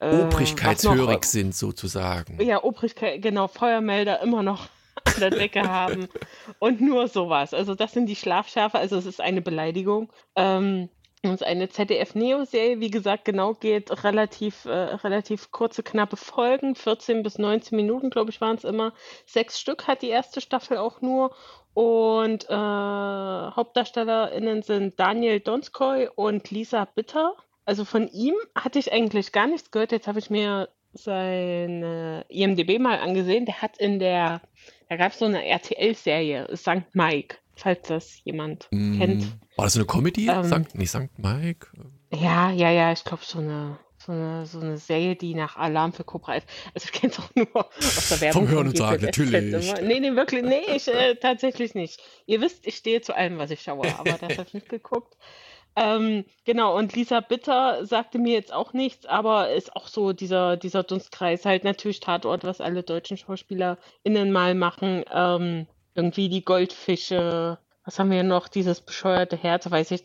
äh, 0.00 0.22
Obrigkeitshörig 0.22 1.24
sind 1.24 1.54
sozusagen. 1.54 2.40
ja, 2.40 2.62
Obrigkeit, 2.62 3.20
genau, 3.20 3.46
Feuermelder 3.46 4.22
immer 4.22 4.42
noch 4.42 4.68
an 5.04 5.20
der 5.20 5.30
Decke 5.30 5.68
haben 5.68 6.08
und 6.58 6.80
nur 6.80 7.08
sowas. 7.08 7.52
Also 7.52 7.74
das 7.74 7.92
sind 7.92 8.06
die 8.06 8.16
Schlafschafe, 8.16 8.78
also 8.78 8.96
es 8.96 9.04
ist 9.04 9.20
eine 9.20 9.42
Beleidigung. 9.42 10.10
Ähm, 10.34 10.88
und 11.24 11.42
eine 11.42 11.68
ZDF-Neo-Serie, 11.68 12.80
wie 12.80 12.90
gesagt, 12.90 13.24
genau 13.24 13.54
geht 13.54 14.04
relativ, 14.04 14.66
äh, 14.66 14.70
relativ 14.70 15.50
kurze, 15.50 15.82
knappe 15.82 16.16
Folgen, 16.16 16.76
14 16.76 17.24
bis 17.24 17.38
19 17.38 17.74
Minuten, 17.74 18.10
glaube 18.10 18.30
ich, 18.30 18.40
waren 18.40 18.56
es 18.56 18.64
immer. 18.64 18.92
Sechs 19.26 19.58
Stück 19.58 19.88
hat 19.88 20.02
die 20.02 20.10
erste 20.10 20.40
Staffel 20.40 20.76
auch 20.76 21.00
nur. 21.00 21.34
Und 21.74 22.48
äh, 22.48 22.52
HauptdarstellerInnen 22.52 24.62
sind 24.62 25.00
Daniel 25.00 25.40
Donskoy 25.40 26.08
und 26.14 26.50
Lisa 26.50 26.84
Bitter. 26.84 27.34
Also 27.64 27.84
von 27.84 28.06
ihm 28.08 28.34
hatte 28.54 28.78
ich 28.78 28.92
eigentlich 28.92 29.32
gar 29.32 29.46
nichts 29.46 29.70
gehört. 29.70 29.92
Jetzt 29.92 30.08
habe 30.08 30.20
ich 30.20 30.30
mir 30.30 30.68
seine 30.92 32.24
IMDB 32.28 32.78
mal 32.78 32.98
angesehen. 32.98 33.44
Der 33.44 33.60
hat 33.60 33.76
in 33.78 33.98
der, 33.98 34.40
da 34.88 34.96
gab 34.96 35.12
es 35.12 35.18
so 35.18 35.24
eine 35.24 35.44
RTL-Serie, 35.44 36.56
St. 36.56 36.94
Mike, 36.94 37.36
falls 37.58 37.86
das 37.88 38.20
jemand 38.24 38.68
Mm, 38.70 38.98
kennt. 38.98 39.24
War 39.56 39.66
das 39.66 39.74
so 39.74 39.80
eine 39.80 39.86
Comedy? 39.86 40.28
Ähm, 40.28 40.44
Sankt, 40.44 40.74
nicht 40.74 40.90
St. 40.90 41.18
Mike? 41.18 41.68
Ja, 42.12 42.50
ja, 42.50 42.70
ja, 42.70 42.92
ich 42.92 43.04
glaube 43.04 43.22
so 43.24 43.38
eine, 43.38 43.78
so 43.98 44.12
eine, 44.12 44.46
so 44.46 44.60
eine 44.60 44.78
Serie, 44.78 45.16
die 45.16 45.34
nach 45.34 45.56
Alarm 45.56 45.92
für 45.92 46.04
Cobra 46.04 46.36
ist. 46.36 46.46
Also 46.74 46.86
ich 46.86 46.92
kenne 46.92 47.12
es 47.12 47.18
auch 47.18 47.34
nur 47.34 47.66
aus 47.66 48.08
der 48.08 48.20
Werbung. 48.20 48.46
Vom 48.46 48.50
Hören 48.50 48.68
und 48.68 48.76
Sagen, 48.76 49.04
natürlich. 49.04 49.72
Nee, 49.82 50.00
nee, 50.00 50.16
wirklich, 50.16 50.42
nee, 50.42 50.62
ich 50.74 50.88
äh, 50.88 51.16
tatsächlich 51.16 51.74
nicht. 51.74 52.00
Ihr 52.26 52.40
wisst, 52.40 52.66
ich 52.66 52.76
stehe 52.76 53.00
zu 53.00 53.14
allem, 53.14 53.38
was 53.38 53.50
ich 53.50 53.62
schaue, 53.62 53.86
aber 53.98 54.12
das 54.12 54.38
habe 54.38 54.44
ich 54.46 54.54
nicht 54.54 54.68
geguckt. 54.68 55.16
Ähm, 55.76 56.24
genau, 56.44 56.76
und 56.76 56.96
Lisa 56.96 57.20
Bitter 57.20 57.86
sagte 57.86 58.18
mir 58.18 58.32
jetzt 58.32 58.52
auch 58.52 58.72
nichts, 58.72 59.06
aber 59.06 59.52
ist 59.52 59.76
auch 59.76 59.86
so 59.86 60.12
dieser, 60.12 60.56
dieser 60.56 60.82
Dunstkreis, 60.82 61.44
halt 61.44 61.62
natürlich 61.62 62.00
Tatort, 62.00 62.42
was 62.42 62.60
alle 62.60 62.82
deutschen 62.82 63.16
SchauspielerInnen 63.16 64.32
mal 64.32 64.56
machen. 64.56 65.04
Ähm, 65.12 65.66
irgendwie 65.98 66.28
die 66.28 66.44
Goldfische, 66.44 67.58
was 67.84 67.98
haben 67.98 68.10
wir 68.10 68.22
noch? 68.22 68.48
Dieses 68.48 68.80
bescheuerte 68.80 69.36
Herz, 69.36 69.68
weiß 69.70 69.90
ich 69.90 70.02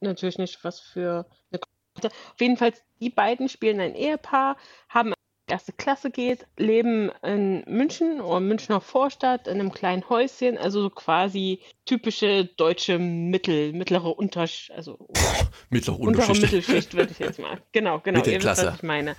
natürlich 0.00 0.38
nicht, 0.38 0.64
was 0.64 0.80
für 0.80 1.26
eine 1.52 2.10
Auf 2.12 2.40
jeden 2.40 2.56
Fall, 2.56 2.72
die 3.00 3.10
beiden 3.10 3.48
spielen 3.48 3.80
ein 3.80 3.94
Ehepaar, 3.94 4.56
haben 4.88 5.14
erste 5.50 5.72
Klasse 5.72 6.10
geht, 6.10 6.46
leben 6.56 7.10
in 7.22 7.64
München 7.66 8.20
oder 8.20 8.40
Münchner 8.40 8.80
Vorstadt 8.80 9.46
in 9.46 9.60
einem 9.60 9.72
kleinen 9.72 10.08
Häuschen, 10.08 10.58
also 10.58 10.82
so 10.82 10.90
quasi 10.90 11.60
typische 11.86 12.44
deutsche 12.44 12.98
Mittel, 12.98 13.72
mittlere 13.72 14.18
Untersch, 14.18 14.70
also 14.74 14.98
Mittlere 15.70 15.98
untere 15.98 16.26
Unterschicht. 16.26 16.52
Mittelschicht 16.52 16.94
würde 16.94 17.12
ich 17.12 17.18
jetzt 17.18 17.38
mal. 17.38 17.58
Genau, 17.72 18.00
genau, 18.00 18.18
ihr 18.18 18.24
wisst, 18.24 18.32
Mittelklasse. 18.32 18.66
was 18.66 18.76
ich 18.76 18.82
meine. 18.82 19.16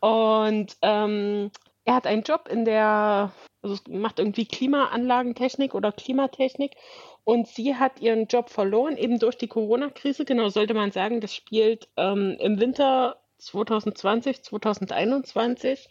Und 0.00 0.76
ähm, 0.82 1.50
er 1.84 1.94
hat 1.94 2.06
einen 2.06 2.22
Job 2.22 2.48
in 2.48 2.64
der, 2.64 3.32
also 3.62 3.78
macht 3.88 4.18
irgendwie 4.18 4.46
Klimaanlagentechnik 4.46 5.74
oder 5.74 5.92
Klimatechnik 5.92 6.76
und 7.24 7.46
sie 7.46 7.76
hat 7.76 8.00
ihren 8.00 8.26
Job 8.26 8.50
verloren, 8.50 8.96
eben 8.96 9.18
durch 9.18 9.36
die 9.36 9.48
Corona-Krise. 9.48 10.24
Genau, 10.24 10.48
sollte 10.48 10.74
man 10.74 10.92
sagen, 10.92 11.20
das 11.20 11.34
spielt 11.34 11.88
ähm, 11.96 12.36
im 12.40 12.60
Winter 12.60 13.16
2020, 13.38 14.42
2021 14.42 15.88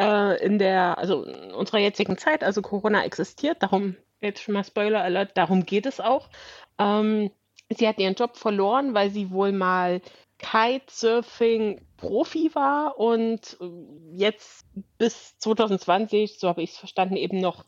äh, 0.00 0.44
in 0.44 0.58
der, 0.58 0.98
also 0.98 1.24
in 1.24 1.52
unserer 1.52 1.78
jetzigen 1.78 2.18
Zeit, 2.18 2.42
also 2.42 2.62
Corona 2.62 3.04
existiert, 3.04 3.62
darum, 3.62 3.96
jetzt 4.20 4.42
schon 4.42 4.54
mal 4.54 4.64
Spoiler 4.64 5.02
Alert, 5.02 5.36
darum 5.36 5.64
geht 5.66 5.86
es 5.86 6.00
auch. 6.00 6.28
Ähm, 6.78 7.30
sie 7.70 7.86
hat 7.86 7.98
ihren 7.98 8.14
Job 8.14 8.36
verloren, 8.36 8.94
weil 8.94 9.10
sie 9.10 9.30
wohl 9.30 9.52
mal 9.52 10.00
Kitesurfing-Profi 10.50 12.54
war 12.54 12.98
und 12.98 13.56
äh, 13.60 13.64
jetzt 14.12 14.64
bis 14.98 15.38
2020, 15.38 16.38
so 16.38 16.48
habe 16.48 16.62
ich 16.62 16.72
es 16.72 16.76
verstanden, 16.76 17.16
eben 17.16 17.40
noch 17.40 17.64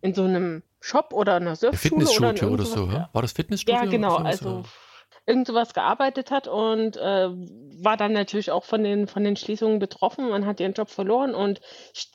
in 0.00 0.14
so 0.14 0.22
einem 0.24 0.62
Shop 0.80 1.12
oder 1.12 1.36
einer 1.36 1.56
Surfschule 1.56 2.06
oder, 2.06 2.08
Fitnessstudio 2.08 2.52
oder 2.52 2.64
so, 2.64 2.80
irgendwas- 2.80 3.02
hä? 3.02 3.06
War 3.12 3.22
das 3.22 3.32
Fitnessstudio? 3.32 3.82
ja, 3.82 3.90
genau. 3.90 4.20
oder 4.20 4.36
so? 4.36 4.48
Also 4.48 4.64
irgend 5.26 5.46
sowas 5.46 5.74
gearbeitet 5.74 6.30
hat 6.30 6.48
und 6.48 6.96
äh, 6.96 7.28
war 7.30 7.96
dann 7.96 8.12
natürlich 8.12 8.50
auch 8.50 8.64
von 8.64 8.82
den, 8.82 9.06
von 9.06 9.22
den 9.22 9.36
Schließungen 9.36 9.78
betroffen 9.78 10.32
und 10.32 10.46
hat 10.46 10.58
ihren 10.58 10.72
Job 10.72 10.90
verloren. 10.90 11.34
Und 11.34 11.60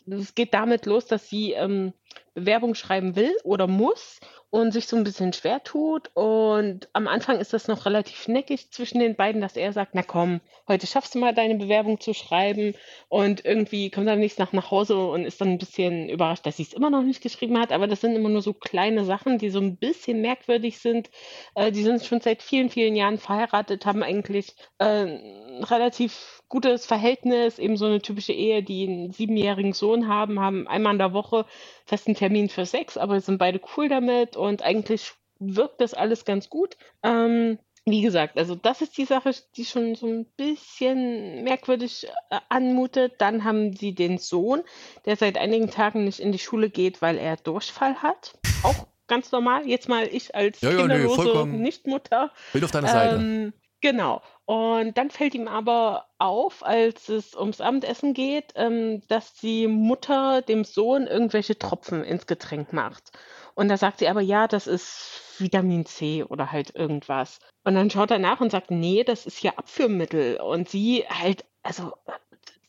es 0.08 0.36
geht 0.36 0.54
damit 0.54 0.86
los, 0.86 1.06
dass 1.06 1.30
sie 1.30 1.54
ähm, 1.54 1.94
Bewerbung 2.34 2.76
schreiben 2.76 3.16
will 3.16 3.34
oder 3.44 3.68
muss 3.68 4.20
und 4.50 4.72
sich 4.72 4.88
so 4.88 4.96
ein 4.96 5.04
bisschen 5.04 5.34
schwer 5.34 5.64
tut. 5.64 6.10
Und 6.14 6.88
am 6.94 7.08
Anfang 7.08 7.40
ist 7.40 7.54
das 7.54 7.68
noch 7.68 7.86
relativ 7.86 8.28
neckig 8.28 8.72
zwischen 8.72 9.00
den 9.00 9.16
beiden, 9.16 9.42
dass 9.42 9.58
er 9.58 9.74
sagt, 9.74 9.94
na 9.94 10.04
komm, 10.04 10.40
heute 10.68 10.88
schaffst 10.88 11.16
du 11.16 11.20
mal 11.20 11.34
deine 11.34 11.56
Bewerbung 11.56 12.00
zu 12.00 12.14
schreiben. 12.14 12.74
Und 13.10 13.44
irgendwie 13.44 13.90
kommt 13.90 14.08
er 14.08 14.14
am 14.14 14.20
nächsten 14.20 14.42
Tag 14.42 14.54
nach 14.54 14.72
Hause 14.72 14.98
und 14.98 15.26
ist 15.26 15.42
dann 15.42 15.50
ein 15.50 15.58
bisschen 15.58 16.10
überrascht, 16.10 16.46
dass 16.46 16.58
sie 16.58 16.64
es 16.64 16.74
immer 16.74 16.90
noch 16.90 17.04
nicht 17.04 17.22
geschrieben 17.22 17.60
hat. 17.60 17.72
Aber 17.72 17.88
das 17.88 18.02
sind 18.02 18.16
immer 18.16 18.30
nur 18.30 18.42
so 18.42 18.54
kleine 18.54 19.04
Sachen, 19.04 19.38
die 19.38 19.50
so 19.50 19.60
ein 19.60 19.78
bisschen 19.78 20.22
merkwürdig 20.22 20.80
sind. 20.80 21.10
Äh, 21.56 21.72
die 21.72 21.84
sind 21.84 22.04
schon 22.04 22.22
seit 22.22 22.42
vielen, 22.42 22.70
vielen 22.70 22.96
Jahren 22.96 23.18
verheiratet, 23.18 23.86
haben 23.86 24.04
eigentlich 24.04 24.56
äh, 24.80 25.18
relativ 25.64 26.42
gutes 26.50 26.86
Verhältnis, 26.86 27.60
eben 27.60 27.78
so 27.78 27.86
eine 27.86 28.02
typische 28.02 28.34
Ehe, 28.34 28.64
die 28.64 28.88
einen 28.88 29.12
siebenjährigen 29.12 29.74
Sohn 29.74 30.08
haben, 30.08 30.40
haben 30.40 30.68
einmal 30.68 30.94
in 30.94 31.00
der 31.00 31.14
Woche 31.14 31.46
festen 31.86 32.16
Termin 32.16 32.50
für 32.50 32.66
Sex, 32.66 32.98
aber 32.98 33.20
sind 33.20 33.38
beide 33.38 33.60
cool 33.76 33.90
damit 33.90 34.38
und 34.38 34.62
eigentlich 34.62 35.12
wirkt 35.40 35.82
das 35.82 35.94
alles 35.94 36.26
ganz 36.26 36.50
gut. 36.50 36.78
Ähm, 37.04 37.60
wie 37.86 38.02
gesagt, 38.02 38.38
also 38.38 38.54
das 38.56 38.82
ist 38.82 38.98
die 38.98 39.06
Sache, 39.06 39.32
die 39.56 39.64
schon 39.64 39.96
so 39.96 40.08
ein 40.08 40.26
bisschen 40.36 41.44
merkwürdig 41.44 42.08
äh, 42.30 42.40
anmutet. 42.50 43.14
Dann 43.20 43.46
haben 43.46 43.74
sie 43.74 43.96
den 43.96 44.18
Sohn, 44.18 44.62
der 45.06 45.16
seit 45.16 45.38
einigen 45.38 45.70
Tagen 45.70 46.04
nicht 46.04 46.20
in 46.20 46.34
die 46.34 46.40
Schule 46.40 46.70
geht, 46.70 47.02
weil 47.02 47.18
er 47.18 47.38
Durchfall 47.38 47.96
hat. 48.04 48.38
Auch 48.64 48.88
ganz 49.08 49.32
normal. 49.32 49.66
Jetzt 49.68 49.88
mal 49.88 50.06
ich 50.12 50.36
als 50.36 50.60
Ja, 50.60 50.72
ja, 50.72 50.76
nee, 50.76 50.82
kinderlose 50.82 51.16
vollkommen. 51.16 51.62
Nichtmutter. 51.62 52.32
Bin 52.52 52.64
auf 52.66 52.72
deiner 52.72 52.90
Seite. 52.90 53.54
Genau. 53.82 54.22
Und 54.46 54.98
dann 54.98 55.12
fällt 55.12 55.36
ihm 55.36 55.48
aber 55.48 56.08
auf, 56.18 56.66
als 56.66 57.10
es 57.10 57.36
ums 57.36 57.62
Abendessen 57.62 58.14
geht, 58.14 58.54
ähm, 58.56 59.02
dass 59.08 59.36
die 59.36 59.68
Mutter 59.68 60.42
dem 60.42 60.64
Sohn 60.64 61.06
irgendwelche 61.06 61.60
Tropfen 61.60 62.04
ins 62.04 62.26
Getränk 62.26 62.74
macht. 62.74 63.12
Und 63.56 63.68
da 63.68 63.78
sagt 63.78 64.00
sie 64.00 64.08
aber, 64.08 64.22
ja, 64.22 64.48
das 64.48 64.66
ist 64.66 65.22
Vitamin 65.38 65.86
C 65.86 66.24
oder 66.24 66.52
halt 66.52 66.76
irgendwas. 66.76 67.40
Und 67.66 67.76
dann 67.76 67.90
schaut 67.92 68.10
er 68.12 68.20
nach 68.20 68.40
und 68.42 68.52
sagt, 68.52 68.72
nee, 68.72 69.04
das 69.04 69.26
ist 69.28 69.44
ja 69.44 69.52
Abführmittel. 69.58 70.40
Und 70.42 70.70
sie 70.70 71.06
halt, 71.08 71.46
also 71.62 71.94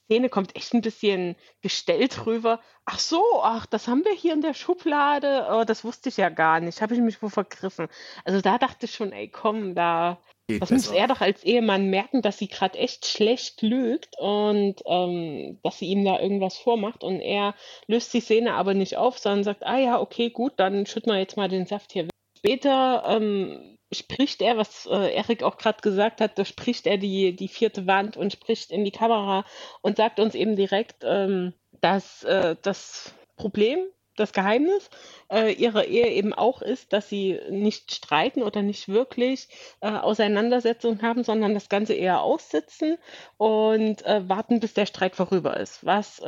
Szene 0.06 0.28
kommt 0.30 0.56
echt 0.56 0.74
ein 0.74 0.80
bisschen 0.82 1.36
gestellt 1.62 2.26
rüber. 2.26 2.60
Ach 2.86 2.98
so, 2.98 3.22
ach, 3.42 3.66
das 3.66 3.88
haben 3.88 4.04
wir 4.04 4.12
hier 4.12 4.32
in 4.34 4.40
der 4.42 4.54
Schublade. 4.54 5.46
Oh, 5.50 5.64
das 5.64 5.84
wusste 5.84 6.08
ich 6.08 6.16
ja 6.16 6.28
gar 6.30 6.60
nicht. 6.60 6.80
Habe 6.82 6.94
ich 6.94 7.00
mich 7.00 7.22
wohl 7.22 7.30
vergriffen. 7.30 7.88
Also 8.24 8.40
da 8.40 8.58
dachte 8.58 8.86
ich 8.86 8.94
schon, 8.94 9.12
ey, 9.12 9.28
komm, 9.28 9.74
da 9.74 10.18
Geht 10.48 10.62
das 10.62 10.70
besser. 10.70 10.90
muss 10.90 10.98
er 10.98 11.06
doch 11.08 11.20
als 11.20 11.44
Ehemann 11.44 11.90
merken, 11.90 12.22
dass 12.22 12.38
sie 12.38 12.48
gerade 12.48 12.78
echt 12.78 13.04
schlecht 13.04 13.60
lügt 13.60 14.18
und 14.18 14.76
ähm, 14.86 15.58
dass 15.62 15.78
sie 15.78 15.88
ihm 15.88 16.04
da 16.06 16.18
irgendwas 16.18 16.56
vormacht 16.56 17.04
und 17.04 17.20
er 17.20 17.54
löst 17.86 18.14
die 18.14 18.20
Szene 18.20 18.54
aber 18.54 18.72
nicht 18.72 18.96
auf, 18.96 19.18
sondern 19.18 19.44
sagt, 19.44 19.64
ah 19.64 19.78
ja, 19.78 20.00
okay, 20.00 20.30
gut, 20.30 20.54
dann 20.56 20.86
schütten 20.86 21.12
wir 21.12 21.18
jetzt 21.18 21.36
mal 21.36 21.48
den 21.48 21.66
Saft 21.66 21.92
hier 21.92 22.04
weg. 22.04 22.10
Später 22.38 23.04
ähm, 23.06 23.76
spricht 23.92 24.40
er, 24.40 24.56
was 24.56 24.86
äh, 24.86 25.14
Erik 25.14 25.42
auch 25.42 25.58
gerade 25.58 25.82
gesagt 25.82 26.22
hat, 26.22 26.38
da 26.38 26.46
spricht 26.46 26.86
er 26.86 26.96
die, 26.96 27.36
die 27.36 27.48
vierte 27.48 27.86
Wand 27.86 28.16
und 28.16 28.32
spricht 28.32 28.70
in 28.70 28.84
die 28.84 28.90
Kamera 28.90 29.44
und 29.82 29.98
sagt 29.98 30.18
uns 30.18 30.34
eben 30.34 30.56
direkt, 30.56 31.04
ähm, 31.04 31.52
dass 31.82 32.24
äh, 32.24 32.56
das 32.62 33.14
Problem 33.36 33.80
das 34.18 34.32
Geheimnis 34.32 34.90
äh, 35.32 35.52
ihrer 35.52 35.84
Ehe 35.84 36.08
eben 36.08 36.32
auch 36.32 36.62
ist, 36.62 36.92
dass 36.92 37.08
sie 37.08 37.38
nicht 37.50 37.94
streiten 37.94 38.42
oder 38.42 38.62
nicht 38.62 38.88
wirklich 38.88 39.48
äh, 39.80 39.88
Auseinandersetzungen 39.90 41.02
haben, 41.02 41.24
sondern 41.24 41.54
das 41.54 41.68
Ganze 41.68 41.94
eher 41.94 42.22
aussitzen 42.22 42.98
und 43.36 44.04
äh, 44.06 44.28
warten, 44.28 44.60
bis 44.60 44.74
der 44.74 44.86
Streit 44.86 45.16
vorüber 45.16 45.58
ist. 45.58 45.84
Was 45.84 46.18
äh, 46.20 46.24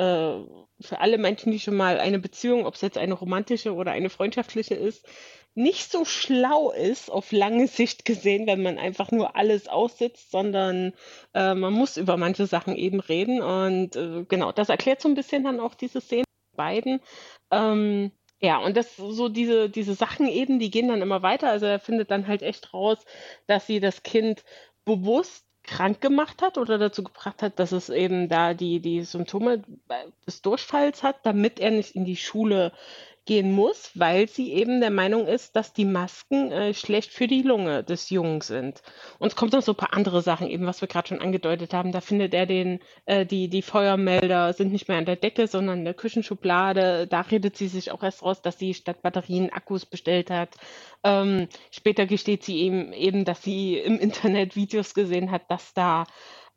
für 0.80 1.01
alle 1.01 1.18
Menschen, 1.18 1.53
die 1.53 1.61
schon 1.61 1.76
mal 1.76 1.99
eine 2.01 2.18
Beziehung, 2.18 2.66
ob 2.66 2.74
es 2.74 2.80
jetzt 2.80 2.99
eine 2.99 3.14
romantische 3.14 3.74
oder 3.74 3.93
eine 3.93 4.11
freundschaftliche 4.11 4.74
ist, 4.74 5.07
nicht 5.55 5.91
so 5.91 6.05
schlau 6.05 6.70
ist 6.70 7.11
auf 7.11 7.32
lange 7.32 7.66
Sicht 7.66 8.05
gesehen, 8.05 8.47
wenn 8.47 8.62
man 8.62 8.78
einfach 8.78 9.11
nur 9.11 9.36
alles 9.36 9.68
aussitzt, 9.68 10.30
sondern 10.30 10.93
äh, 11.34 11.55
man 11.55 11.72
muss 11.72 11.97
über 11.97 12.16
manche 12.16 12.47
Sachen 12.47 12.76
eben 12.76 13.01
reden. 13.01 13.43
Und 13.43 13.97
äh, 13.97 14.24
genau, 14.28 14.53
das 14.53 14.68
erklärt 14.68 15.01
so 15.01 15.09
ein 15.09 15.14
bisschen 15.14 15.45
dann 15.45 15.61
auch 15.61 15.74
diese 15.74 16.01
Szene 16.01 16.24
beiden. 16.57 17.01
Ähm, 17.51 18.12
ja, 18.40 18.59
und 18.59 18.76
das 18.76 18.96
so 18.96 19.28
diese, 19.28 19.68
diese 19.68 19.94
Sachen 19.94 20.26
eben, 20.26 20.59
die 20.59 20.70
gehen 20.70 20.88
dann 20.88 21.03
immer 21.03 21.22
weiter. 21.22 21.51
Also 21.51 21.66
er 21.66 21.78
findet 21.80 22.11
dann 22.11 22.26
halt 22.26 22.42
echt 22.42 22.72
raus, 22.72 22.98
dass 23.46 23.66
sie 23.66 23.80
das 23.80 24.03
Kind 24.03 24.44
bewusst 24.84 25.44
krank 25.62 26.01
gemacht 26.01 26.40
hat 26.42 26.57
oder 26.59 26.78
dazu 26.78 27.05
gebracht 27.05 27.42
hat, 27.42 27.59
dass 27.59 27.72
es 27.72 27.90
eben 27.90 28.28
da 28.28 28.55
die, 28.55 28.80
die 28.80 29.03
Symptome 29.03 29.62
des 30.26 30.42
Durchfalls 30.42 31.03
hat, 31.03 31.24
damit 31.24 31.61
er 31.61 31.70
nicht 31.70 31.94
in 31.94 32.05
die 32.05 32.16
Schule 32.16 32.72
gehen 33.26 33.52
muss, 33.52 33.90
weil 33.94 34.28
sie 34.28 34.52
eben 34.52 34.80
der 34.80 34.90
Meinung 34.90 35.26
ist, 35.26 35.54
dass 35.54 35.72
die 35.72 35.84
Masken 35.84 36.50
äh, 36.50 36.74
schlecht 36.74 37.12
für 37.12 37.26
die 37.26 37.42
Lunge 37.42 37.84
des 37.84 38.10
Jungen 38.10 38.40
sind. 38.40 38.82
Und 39.18 39.28
es 39.28 39.36
kommt 39.36 39.52
noch 39.52 39.62
so 39.62 39.72
ein 39.72 39.76
paar 39.76 39.94
andere 39.94 40.22
Sachen, 40.22 40.48
eben 40.48 40.66
was 40.66 40.80
wir 40.80 40.88
gerade 40.88 41.08
schon 41.08 41.20
angedeutet 41.20 41.74
haben. 41.74 41.92
Da 41.92 42.00
findet 42.00 42.34
er 42.34 42.46
den, 42.46 42.80
äh, 43.06 43.26
die, 43.26 43.48
die 43.48 43.62
Feuermelder 43.62 44.52
sind 44.52 44.72
nicht 44.72 44.88
mehr 44.88 44.98
an 44.98 45.04
der 45.04 45.16
Decke, 45.16 45.46
sondern 45.46 45.80
in 45.80 45.84
der 45.84 45.94
Küchenschublade. 45.94 47.06
Da 47.06 47.20
redet 47.20 47.56
sie 47.56 47.68
sich 47.68 47.92
auch 47.92 48.02
erst 48.02 48.22
raus, 48.22 48.42
dass 48.42 48.58
sie 48.58 48.74
statt 48.74 49.02
Batterien 49.02 49.50
Akkus 49.50 49.86
bestellt 49.86 50.30
hat. 50.30 50.56
Ähm, 51.04 51.48
später 51.70 52.06
gesteht 52.06 52.42
sie 52.42 52.58
ihm 52.58 52.92
eben, 52.92 53.24
dass 53.24 53.42
sie 53.42 53.76
im 53.78 53.98
Internet 53.98 54.56
Videos 54.56 54.94
gesehen 54.94 55.30
hat, 55.30 55.50
dass 55.50 55.74
da 55.74 56.06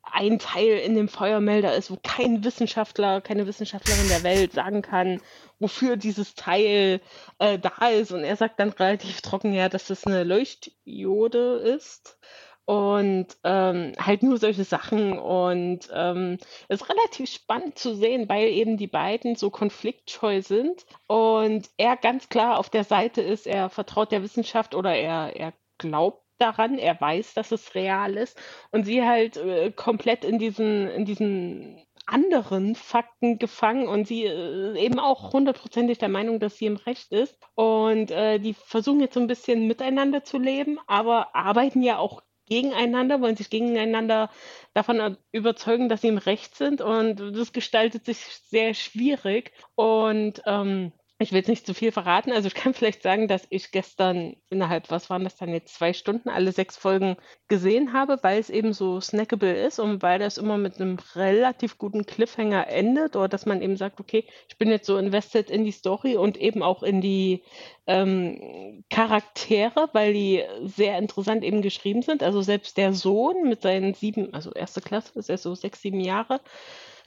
ein 0.03 0.37
Teil 0.37 0.77
in 0.79 0.95
dem 0.95 1.07
Feuermelder 1.07 1.75
ist, 1.75 1.89
wo 1.89 1.97
kein 2.03 2.43
Wissenschaftler, 2.43 3.21
keine 3.21 3.47
Wissenschaftlerin 3.47 4.09
der 4.09 4.23
Welt 4.23 4.53
sagen 4.53 4.81
kann, 4.81 5.21
wofür 5.59 5.97
dieses 5.97 6.35
Teil 6.35 7.01
äh, 7.39 7.57
da 7.57 7.87
ist. 7.87 8.11
Und 8.11 8.23
er 8.23 8.35
sagt 8.35 8.59
dann 8.59 8.69
relativ 8.69 9.21
trocken, 9.21 9.53
ja, 9.53 9.69
dass 9.69 9.87
das 9.87 10.05
eine 10.05 10.23
Leuchtjode 10.23 11.55
ist. 11.77 12.19
Und 12.65 13.27
ähm, 13.43 13.93
halt 13.99 14.23
nur 14.23 14.37
solche 14.37 14.63
Sachen. 14.63 15.17
Und 15.17 15.89
ähm, 15.93 16.37
es 16.67 16.81
ist 16.81 16.89
relativ 16.89 17.29
spannend 17.29 17.77
zu 17.77 17.95
sehen, 17.95 18.29
weil 18.29 18.47
eben 18.49 18.77
die 18.77 18.87
beiden 18.87 19.35
so 19.35 19.49
konfliktscheu 19.49 20.41
sind 20.41 20.85
und 21.07 21.69
er 21.77 21.97
ganz 21.97 22.29
klar 22.29 22.59
auf 22.59 22.69
der 22.69 22.85
Seite 22.85 23.21
ist, 23.21 23.47
er 23.47 23.69
vertraut 23.69 24.13
der 24.13 24.23
Wissenschaft 24.23 24.75
oder 24.75 24.95
er, 24.95 25.35
er 25.35 25.53
glaubt 25.77 26.22
daran, 26.37 26.77
er 26.77 26.99
weiß, 26.99 27.33
dass 27.33 27.51
es 27.51 27.75
real 27.75 28.15
ist 28.15 28.39
und 28.71 28.85
sie 28.85 29.03
halt 29.03 29.37
äh, 29.37 29.71
komplett 29.71 30.25
in 30.25 30.39
diesen, 30.39 30.87
in 30.89 31.05
diesen 31.05 31.83
anderen 32.05 32.75
Fakten 32.75 33.39
gefangen 33.39 33.87
und 33.87 34.07
sie 34.07 34.25
äh, 34.25 34.77
eben 34.77 34.99
auch 34.99 35.33
hundertprozentig 35.33 35.97
der 35.97 36.09
Meinung, 36.09 36.39
dass 36.39 36.57
sie 36.57 36.65
im 36.65 36.75
Recht 36.75 37.11
ist. 37.11 37.37
Und 37.55 38.11
äh, 38.11 38.39
die 38.39 38.53
versuchen 38.53 38.99
jetzt 38.99 39.13
so 39.13 39.19
ein 39.19 39.27
bisschen 39.27 39.67
miteinander 39.67 40.23
zu 40.23 40.37
leben, 40.37 40.79
aber 40.87 41.35
arbeiten 41.35 41.81
ja 41.81 41.97
auch 41.97 42.21
gegeneinander, 42.49 43.21
wollen 43.21 43.37
sich 43.37 43.49
gegeneinander 43.49 44.29
davon 44.73 45.17
überzeugen, 45.31 45.87
dass 45.87 46.01
sie 46.01 46.09
im 46.09 46.17
Recht 46.17 46.55
sind. 46.55 46.81
Und 46.81 47.19
das 47.37 47.53
gestaltet 47.53 48.05
sich 48.05 48.17
sehr 48.17 48.73
schwierig. 48.73 49.53
Und 49.75 50.41
ähm, 50.45 50.91
ich 51.23 51.31
will 51.31 51.39
jetzt 51.39 51.47
nicht 51.47 51.65
zu 51.65 51.73
viel 51.73 51.91
verraten. 51.91 52.31
Also 52.31 52.47
ich 52.47 52.53
kann 52.53 52.73
vielleicht 52.73 53.01
sagen, 53.01 53.27
dass 53.27 53.47
ich 53.49 53.71
gestern 53.71 54.35
innerhalb, 54.49 54.91
was 54.91 55.09
waren 55.09 55.23
das 55.23 55.35
dann 55.37 55.49
jetzt, 55.49 55.75
zwei 55.75 55.93
Stunden 55.93 56.29
alle 56.29 56.51
sechs 56.51 56.77
Folgen 56.77 57.17
gesehen 57.47 57.93
habe, 57.93 58.19
weil 58.21 58.39
es 58.39 58.49
eben 58.49 58.73
so 58.73 59.01
snackable 59.01 59.53
ist 59.53 59.79
und 59.79 60.01
weil 60.01 60.19
das 60.19 60.37
immer 60.37 60.57
mit 60.57 60.79
einem 60.79 60.97
relativ 61.15 61.77
guten 61.77 62.05
Cliffhanger 62.05 62.67
endet 62.67 63.15
oder 63.15 63.27
dass 63.27 63.45
man 63.45 63.61
eben 63.61 63.77
sagt, 63.77 63.99
okay, 63.99 64.25
ich 64.47 64.57
bin 64.57 64.69
jetzt 64.69 64.85
so 64.85 64.97
invested 64.97 65.49
in 65.49 65.65
die 65.65 65.71
Story 65.71 66.17
und 66.17 66.37
eben 66.37 66.61
auch 66.61 66.83
in 66.83 67.01
die 67.01 67.43
ähm, 67.87 68.83
Charaktere, 68.89 69.89
weil 69.93 70.13
die 70.13 70.43
sehr 70.63 70.97
interessant 70.97 71.43
eben 71.43 71.61
geschrieben 71.61 72.01
sind. 72.01 72.23
Also 72.23 72.41
selbst 72.41 72.77
der 72.77 72.93
Sohn 72.93 73.47
mit 73.47 73.61
seinen 73.61 73.93
sieben, 73.93 74.33
also 74.33 74.51
erste 74.51 74.81
Klasse 74.81 75.17
ist 75.17 75.29
er 75.29 75.37
so 75.37 75.55
sechs, 75.55 75.81
sieben 75.81 75.99
Jahre, 75.99 76.41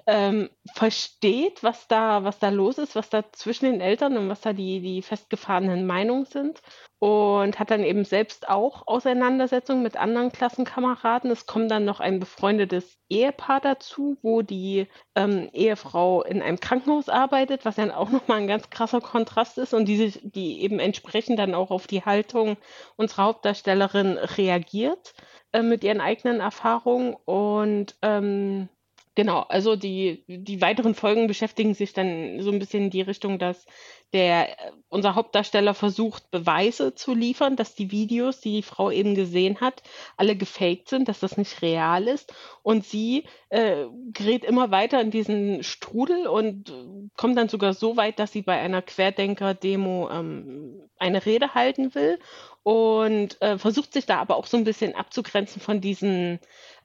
ähm, 0.06 0.50
versteht, 0.74 1.62
was 1.62 1.88
da, 1.88 2.22
was 2.22 2.38
da 2.38 2.50
los 2.50 2.78
ist, 2.78 2.94
was 2.94 3.10
da 3.10 3.24
zwischen 3.32 3.64
den 3.64 3.80
Eltern 3.80 4.16
und 4.16 4.28
was 4.28 4.40
da 4.40 4.52
die, 4.52 4.80
die 4.80 5.02
festgefahrenen 5.02 5.84
Meinungen 5.84 6.26
sind. 6.26 6.60
Und 6.98 7.58
hat 7.58 7.70
dann 7.70 7.84
eben 7.84 8.04
selbst 8.04 8.48
auch 8.48 8.86
Auseinandersetzungen 8.86 9.82
mit 9.82 9.96
anderen 9.98 10.32
Klassenkameraden. 10.32 11.30
Es 11.30 11.44
kommt 11.44 11.70
dann 11.70 11.84
noch 11.84 12.00
ein 12.00 12.20
befreundetes 12.20 12.98
Ehepaar 13.10 13.60
dazu, 13.60 14.16
wo 14.22 14.40
die 14.42 14.86
ähm, 15.14 15.50
Ehefrau 15.52 16.22
in 16.22 16.40
einem 16.40 16.58
Krankenhaus 16.58 17.08
arbeitet, 17.10 17.64
was 17.66 17.76
dann 17.76 17.90
auch 17.90 18.10
nochmal 18.10 18.38
ein 18.38 18.46
ganz 18.46 18.70
krasser 18.70 19.00
Kontrast 19.00 19.58
ist 19.58 19.74
und 19.74 19.86
die, 19.86 20.12
die 20.22 20.62
eben 20.62 20.78
entsprechend 20.78 21.38
dann 21.38 21.54
auch 21.54 21.70
auf 21.70 21.86
die 21.86 22.04
Haltung 22.04 22.56
unserer 22.96 23.24
Hauptdarstellerin 23.24 24.16
reagiert 24.16 25.14
äh, 25.52 25.62
mit 25.62 25.84
ihren 25.84 26.00
eigenen 26.00 26.40
Erfahrungen. 26.40 27.14
Und 27.26 27.96
ähm, 28.02 28.68
Genau, 29.16 29.40
also 29.48 29.76
die, 29.76 30.24
die 30.28 30.60
weiteren 30.60 30.94
Folgen 30.94 31.26
beschäftigen 31.26 31.72
sich 31.72 31.94
dann 31.94 32.38
so 32.42 32.50
ein 32.50 32.58
bisschen 32.58 32.84
in 32.84 32.90
die 32.90 33.00
Richtung, 33.00 33.38
dass 33.38 33.64
der, 34.12 34.48
unser 34.90 35.14
Hauptdarsteller 35.14 35.72
versucht, 35.72 36.30
Beweise 36.30 36.94
zu 36.94 37.14
liefern, 37.14 37.56
dass 37.56 37.74
die 37.74 37.90
Videos, 37.90 38.40
die 38.40 38.56
die 38.56 38.62
Frau 38.62 38.90
eben 38.90 39.14
gesehen 39.14 39.62
hat, 39.62 39.82
alle 40.18 40.36
gefaked 40.36 40.90
sind, 40.90 41.08
dass 41.08 41.18
das 41.20 41.38
nicht 41.38 41.62
real 41.62 42.08
ist. 42.08 42.34
Und 42.62 42.84
sie 42.84 43.24
äh, 43.48 43.86
gerät 44.12 44.44
immer 44.44 44.70
weiter 44.70 45.00
in 45.00 45.10
diesen 45.10 45.62
Strudel 45.62 46.26
und 46.26 46.74
kommt 47.16 47.38
dann 47.38 47.48
sogar 47.48 47.72
so 47.72 47.96
weit, 47.96 48.18
dass 48.18 48.32
sie 48.32 48.42
bei 48.42 48.60
einer 48.60 48.82
Querdenker-Demo 48.82 50.10
ähm, 50.10 50.90
eine 50.98 51.24
Rede 51.24 51.54
halten 51.54 51.94
will 51.94 52.18
und 52.62 53.40
äh, 53.40 53.58
versucht 53.58 53.92
sich 53.92 54.04
da 54.04 54.18
aber 54.18 54.36
auch 54.36 54.46
so 54.46 54.56
ein 54.56 54.64
bisschen 54.64 54.94
abzugrenzen 54.94 55.62
von 55.62 55.80
diesen 55.80 56.38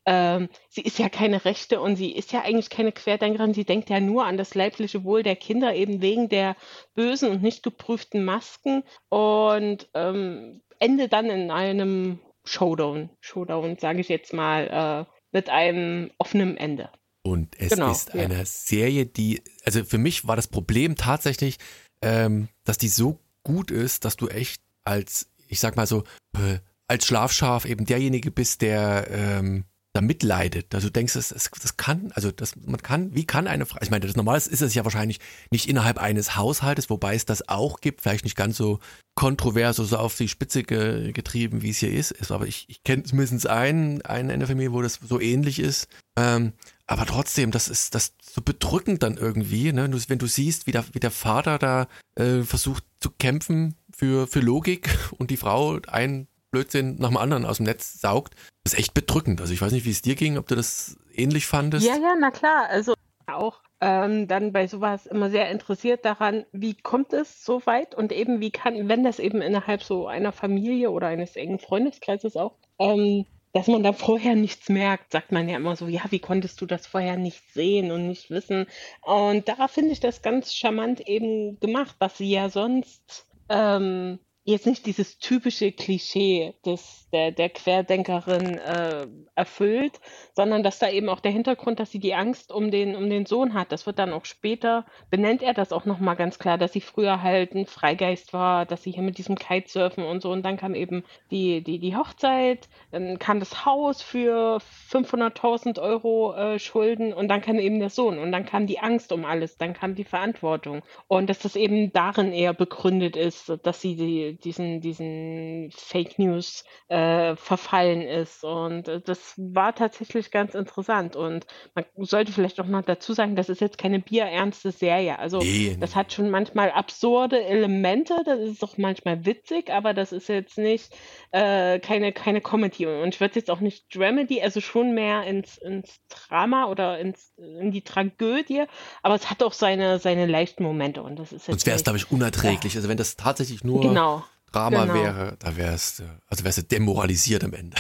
ähm, 0.06 0.50
sie 0.70 0.82
ist 0.82 0.98
ja 1.00 1.10
keine 1.10 1.46
Rechte 1.46 1.80
und 1.80 1.96
sie 1.96 2.12
ist 2.12 2.32
ja 2.32 2.42
eigentlich 2.42 2.70
keine 2.70 2.92
Querdenkerin. 2.92 3.54
Sie 3.54 3.66
denkt 3.66 3.90
ja 3.90 4.00
nur 4.00 4.26
an 4.26 4.38
das 4.38 4.56
leibliche 4.56 5.04
Wohl 5.04 5.24
der 5.24 5.36
Kinder, 5.36 5.76
eben 5.76 6.02
wegen 6.02 6.30
der 6.30 6.56
bösen 6.96 7.30
und 7.30 7.44
nicht 7.44 7.64
geprüften 7.64 8.26
Masken 8.26 8.84
und 9.10 9.90
ähm, 9.94 10.62
endet 10.80 11.14
dann 11.14 11.30
in 11.30 11.52
einem 11.52 12.20
Showdown. 12.44 13.10
Showdown, 13.20 13.78
sage 13.78 14.02
ich 14.02 14.10
jetzt 14.10 14.34
mal, 14.34 15.08
äh, 15.08 15.12
mit 15.32 15.50
einem 15.50 16.12
offenen 16.18 16.58
Ende. 16.58 16.90
Und 17.24 17.56
es 17.60 17.70
genau, 17.70 17.92
ist 17.92 18.14
eine 18.16 18.40
ja. 18.40 18.46
Serie, 18.46 19.06
die, 19.06 19.44
also 19.64 19.84
für 19.84 20.00
mich 20.00 20.28
war 20.28 20.36
das 20.36 20.48
Problem 20.48 20.96
tatsächlich, 20.96 21.58
ähm, 22.02 22.48
dass 22.64 22.80
die 22.80 22.88
so 22.88 23.20
gut 23.44 23.70
ist, 23.70 24.06
dass 24.06 24.18
du 24.18 24.28
echt 24.28 24.62
als, 24.84 25.30
ich 25.48 25.60
sag 25.60 25.76
mal 25.76 25.86
so, 25.86 26.04
äh, 26.34 26.58
als 26.88 27.06
Schlafschaf 27.06 27.66
eben 27.66 27.86
derjenige 27.86 28.32
bist, 28.32 28.64
der 28.64 29.08
ähm, 29.12 29.66
da 29.94 30.02
mitleidet. 30.02 30.74
Also 30.74 30.88
du 30.88 30.94
denkst, 30.94 31.14
das, 31.14 31.30
das 31.30 31.78
kann, 31.78 32.12
also 32.14 32.32
das, 32.32 32.56
man 32.56 32.82
kann, 32.82 33.14
wie 33.14 33.26
kann 33.26 33.48
eine 33.48 33.66
Frau, 33.66 33.80
ich 33.82 33.92
meine, 33.92 34.06
das 34.06 34.16
Normale 34.16 34.38
ist 34.38 34.62
es 34.62 34.74
ja 34.74 34.86
wahrscheinlich 34.86 35.20
nicht 35.52 35.68
innerhalb 35.68 35.98
eines 35.98 36.36
Haushaltes, 36.38 36.90
wobei 36.90 37.16
es 37.16 37.26
das 37.26 37.50
auch 37.50 37.82
gibt, 37.82 38.02
vielleicht 38.02 38.24
nicht 38.24 38.38
ganz 38.38 38.56
so 38.56 38.80
kontrovers 39.16 39.80
oder 39.80 39.90
so 39.90 39.98
auf 39.98 40.16
die 40.16 40.30
Spitze 40.30 40.64
ge, 40.64 41.12
getrieben, 41.12 41.62
wie 41.62 41.72
es 41.72 41.80
hier 41.80 41.92
ist. 41.92 42.32
Aber 42.32 42.48
ich, 42.48 42.66
ich 42.70 42.84
kenne 42.84 43.04
zumindest 43.04 43.48
einen, 43.48 44.02
einen 44.04 44.30
in 44.30 44.40
der 44.40 44.48
Familie, 44.48 44.72
wo 44.72 44.82
das 44.82 45.00
so 45.04 45.20
ähnlich 45.20 45.60
ist. 45.60 45.90
Ähm, 46.18 46.54
aber 46.88 47.06
trotzdem, 47.06 47.52
das 47.52 47.68
ist 47.68 47.96
das 47.96 48.14
so 48.22 48.42
bedrückend 48.42 49.04
dann 49.04 49.18
irgendwie, 49.18 49.74
ne? 49.74 49.90
wenn 50.08 50.20
du 50.20 50.28
siehst, 50.28 50.68
wie 50.68 50.72
der, 50.72 50.86
wie 50.94 51.00
der 51.00 51.12
Vater 51.12 51.58
da 51.58 51.88
äh, 52.16 52.44
versucht 52.44 52.84
zu 53.00 53.12
kämpfen 53.12 53.76
für, 53.94 54.28
für 54.28 54.40
Logik 54.40 54.90
und 55.18 55.32
die 55.32 55.38
Frau 55.38 55.80
ein 55.88 56.28
Blödsinn 56.52 56.98
nach 57.00 57.10
dem 57.10 57.18
anderen 57.18 57.46
aus 57.46 57.58
dem 57.58 57.66
Netz 57.66 58.00
saugt. 58.00 58.36
Das 58.64 58.74
ist 58.74 58.80
echt 58.80 58.94
bedrückend. 58.94 59.42
Also 59.42 59.54
ich 59.54 59.62
weiß 59.62 59.72
nicht, 59.72 59.86
wie 59.86 59.92
es 59.92 60.02
dir 60.02 60.16
ging, 60.16 60.38
ob 60.38 60.48
du 60.48 60.56
das 60.56 60.98
ähnlich 61.14 61.48
fandest. 61.48 61.88
Ja, 61.88 61.96
ja, 61.96 62.14
na 62.20 62.32
klar. 62.32 62.68
Also 62.70 62.94
auch 63.28 63.62
ähm, 63.80 64.28
dann 64.28 64.52
bei 64.52 64.68
sowas 64.68 65.08
immer 65.08 65.30
sehr 65.30 65.50
interessiert 65.50 66.06
daran, 66.06 66.46
wie 66.52 66.76
kommt 66.76 67.14
es 67.14 67.44
so 67.44 67.66
weit 67.66 67.96
und 67.96 68.12
eben 68.12 68.40
wie 68.40 68.52
kann, 68.52 68.88
wenn 68.88 69.04
das 69.04 69.20
eben 69.20 69.42
innerhalb 69.42 69.82
so 69.82 70.08
einer 70.08 70.32
Familie 70.32 70.92
oder 70.92 71.08
eines 71.08 71.36
engen 71.36 71.58
Freundeskreises 71.58 72.36
auch, 72.36 72.58
ähm, 72.78 73.26
dass 73.54 73.68
man 73.68 73.84
da 73.84 73.92
vorher 73.92 74.36
nichts 74.36 74.70
merkt, 74.70 75.12
sagt 75.12 75.32
man 75.32 75.50
ja 75.50 75.58
immer 75.58 75.76
so, 75.76 75.88
ja, 75.88 76.02
wie 76.10 76.20
konntest 76.20 76.62
du 76.62 76.66
das 76.66 76.88
vorher 76.88 77.18
nicht 77.18 77.42
sehen 77.54 77.92
und 77.92 78.08
nicht 78.08 78.30
wissen? 78.30 78.68
Und 79.02 79.50
da 79.50 79.68
finde 79.68 79.92
ich 79.92 80.00
das 80.00 80.22
ganz 80.22 80.54
charmant 80.54 81.02
eben 81.02 81.60
gemacht, 81.60 81.96
was 82.00 82.18
sie 82.18 82.30
ja 82.30 82.50
sonst 82.50 83.26
ähm, 83.50 84.20
jetzt 84.44 84.66
nicht 84.66 84.88
dieses 84.88 85.20
typische 85.20 85.72
Klischee 85.72 86.56
des, 86.66 87.08
der, 87.14 87.32
der 87.32 87.50
Querdenkerin 87.50 88.58
äh, 88.58 89.06
erfüllt, 89.36 90.00
sondern 90.34 90.64
dass 90.64 90.80
da 90.80 90.90
eben 90.90 91.10
auch 91.10 91.20
der 91.20 91.32
Hintergrund, 91.32 91.80
dass 91.80 91.92
sie 91.92 92.00
die 92.00 92.16
Angst 92.16 92.52
um 92.52 92.72
den, 92.72 92.96
um 92.96 93.08
den 93.10 93.28
Sohn 93.28 93.54
hat. 93.54 93.72
Das 93.72 93.86
wird 93.86 94.00
dann 94.00 94.14
auch 94.14 94.26
später, 94.26 94.86
benennt 95.12 95.44
er 95.44 95.54
das 95.54 95.72
auch 95.72 95.86
nochmal 95.86 96.16
ganz 96.16 96.40
klar, 96.40 96.58
dass 96.58 96.74
sie 96.74 96.82
früher 96.82 97.22
halt 97.22 97.54
ein 97.54 97.68
Freigeist 97.68 98.34
war, 98.34 98.66
dass 98.66 98.82
sie 98.82 98.92
hier 98.92 99.04
mit 99.04 99.20
diesem 99.20 99.36
Kitesurfen 99.36 100.04
und 100.04 100.22
so. 100.24 100.32
Und 100.32 100.44
dann 100.44 100.58
kam 100.58 100.74
eben 100.74 101.04
die, 101.30 101.62
die, 101.64 101.78
die 101.78 101.96
Hochzeit, 101.96 102.68
dann 102.90 103.20
kam 103.20 103.40
das 103.40 103.66
Haus 103.66 104.02
für 104.02 104.58
500.000 104.92 105.80
Euro 105.80 106.34
äh, 106.34 106.58
Schulden. 106.58 107.14
Und 107.14 107.28
dann 107.28 107.42
kam 107.42 107.60
eben 107.60 107.80
der 107.80 107.92
Sohn. 107.92 108.18
Und 108.18 108.32
dann 108.32 108.46
kam 108.46 108.66
die 108.66 108.80
Angst 108.80 109.12
um 109.12 109.24
alles, 109.24 109.58
dann 109.58 109.74
kam 109.74 109.94
die 109.94 110.04
Verantwortung. 110.04 110.82
Und 111.08 111.30
dass 111.30 111.40
das 111.40 111.56
eben 111.56 111.94
darin 111.94 112.34
eher 112.34 112.54
begründet 112.54 113.16
ist, 113.16 113.54
dass 113.64 113.82
sie 113.82 113.96
die 113.96 114.31
diesen, 114.34 114.82
diesen 114.82 115.72
Fake 115.72 116.20
News 116.20 116.64
äh, 116.88 117.36
verfallen 117.36 118.02
ist. 118.02 118.44
Und 118.44 118.88
äh, 118.88 119.02
das 119.02 119.34
war 119.38 119.76
tatsächlich 119.76 120.32
ganz 120.32 120.56
interessant. 120.56 121.16
Und 121.16 121.46
man 121.76 121.86
sollte 121.98 122.32
vielleicht 122.32 122.60
auch 122.60 122.66
noch 122.66 122.84
dazu 122.84 123.14
sagen, 123.14 123.36
das 123.36 123.50
ist 123.50 123.62
jetzt 123.62 123.78
keine 123.78 124.00
bierernste 124.00 124.72
Serie. 124.72 125.20
Also 125.20 125.40
nee, 125.40 125.78
das 125.80 125.96
hat 125.96 126.14
schon 126.14 126.30
manchmal 126.30 126.72
absurde 126.72 127.44
Elemente, 127.44 128.16
das 128.26 128.40
ist 128.40 128.64
auch 128.64 128.78
manchmal 128.78 129.26
witzig, 129.26 129.70
aber 129.72 129.94
das 129.94 130.12
ist 130.12 130.30
jetzt 130.30 130.58
nicht 130.58 130.96
äh, 131.32 131.80
keine, 131.80 132.12
keine 132.12 132.42
Comedy. 132.42 132.86
Und 132.86 133.14
ich 133.14 133.22
würde 133.22 133.36
jetzt 133.36 133.50
auch 133.50 133.60
nicht 133.60 133.96
Dramedy, 133.96 134.42
also 134.42 134.62
schon 134.62 134.94
mehr 134.94 135.24
ins, 135.24 135.58
ins 135.58 136.00
Drama 136.10 136.66
oder 136.66 137.00
ins, 137.00 137.34
in 137.38 137.72
die 137.72 137.84
Tragödie, 137.84 138.66
aber 139.04 139.16
es 139.16 139.30
hat 139.30 139.44
auch 139.44 139.54
seine, 139.54 140.00
seine 140.00 140.26
leichten 140.26 140.64
Momente. 140.64 141.04
Und 141.04 141.18
das 141.18 141.28
ist 141.28 141.48
jetzt 141.48 141.62
Sonst 141.62 141.66
wäre 141.66 141.76
es, 141.76 141.84
glaube 141.84 141.98
ich, 141.98 142.12
unerträglich. 142.12 142.74
Ja. 142.74 142.80
Also 142.80 142.90
wenn 142.90 142.98
das 142.98 143.16
tatsächlich 143.16 143.64
nur 143.64 143.82
genau. 143.82 144.21
Drama 144.52 144.82
genau. 144.86 144.94
wäre, 144.94 145.38
da 145.40 145.56
wärst 145.56 146.00
du, 146.00 146.04
also 146.28 146.44
wärst 146.44 146.58
du 146.58 146.64
demoralisiert 146.64 147.44
am 147.44 147.54
Ende. 147.54 147.78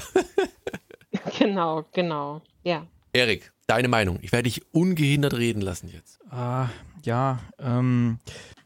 genau, 1.37 1.85
genau, 1.91 2.41
ja. 2.63 2.85
Erik, 3.13 3.51
deine 3.67 3.89
Meinung. 3.89 4.19
Ich 4.21 4.31
werde 4.31 4.43
dich 4.43 4.61
ungehindert 4.73 5.33
reden 5.33 5.61
lassen 5.61 5.89
jetzt. 5.89 6.19
Ah, 6.29 6.69
ja, 7.03 7.39
ähm, 7.59 8.19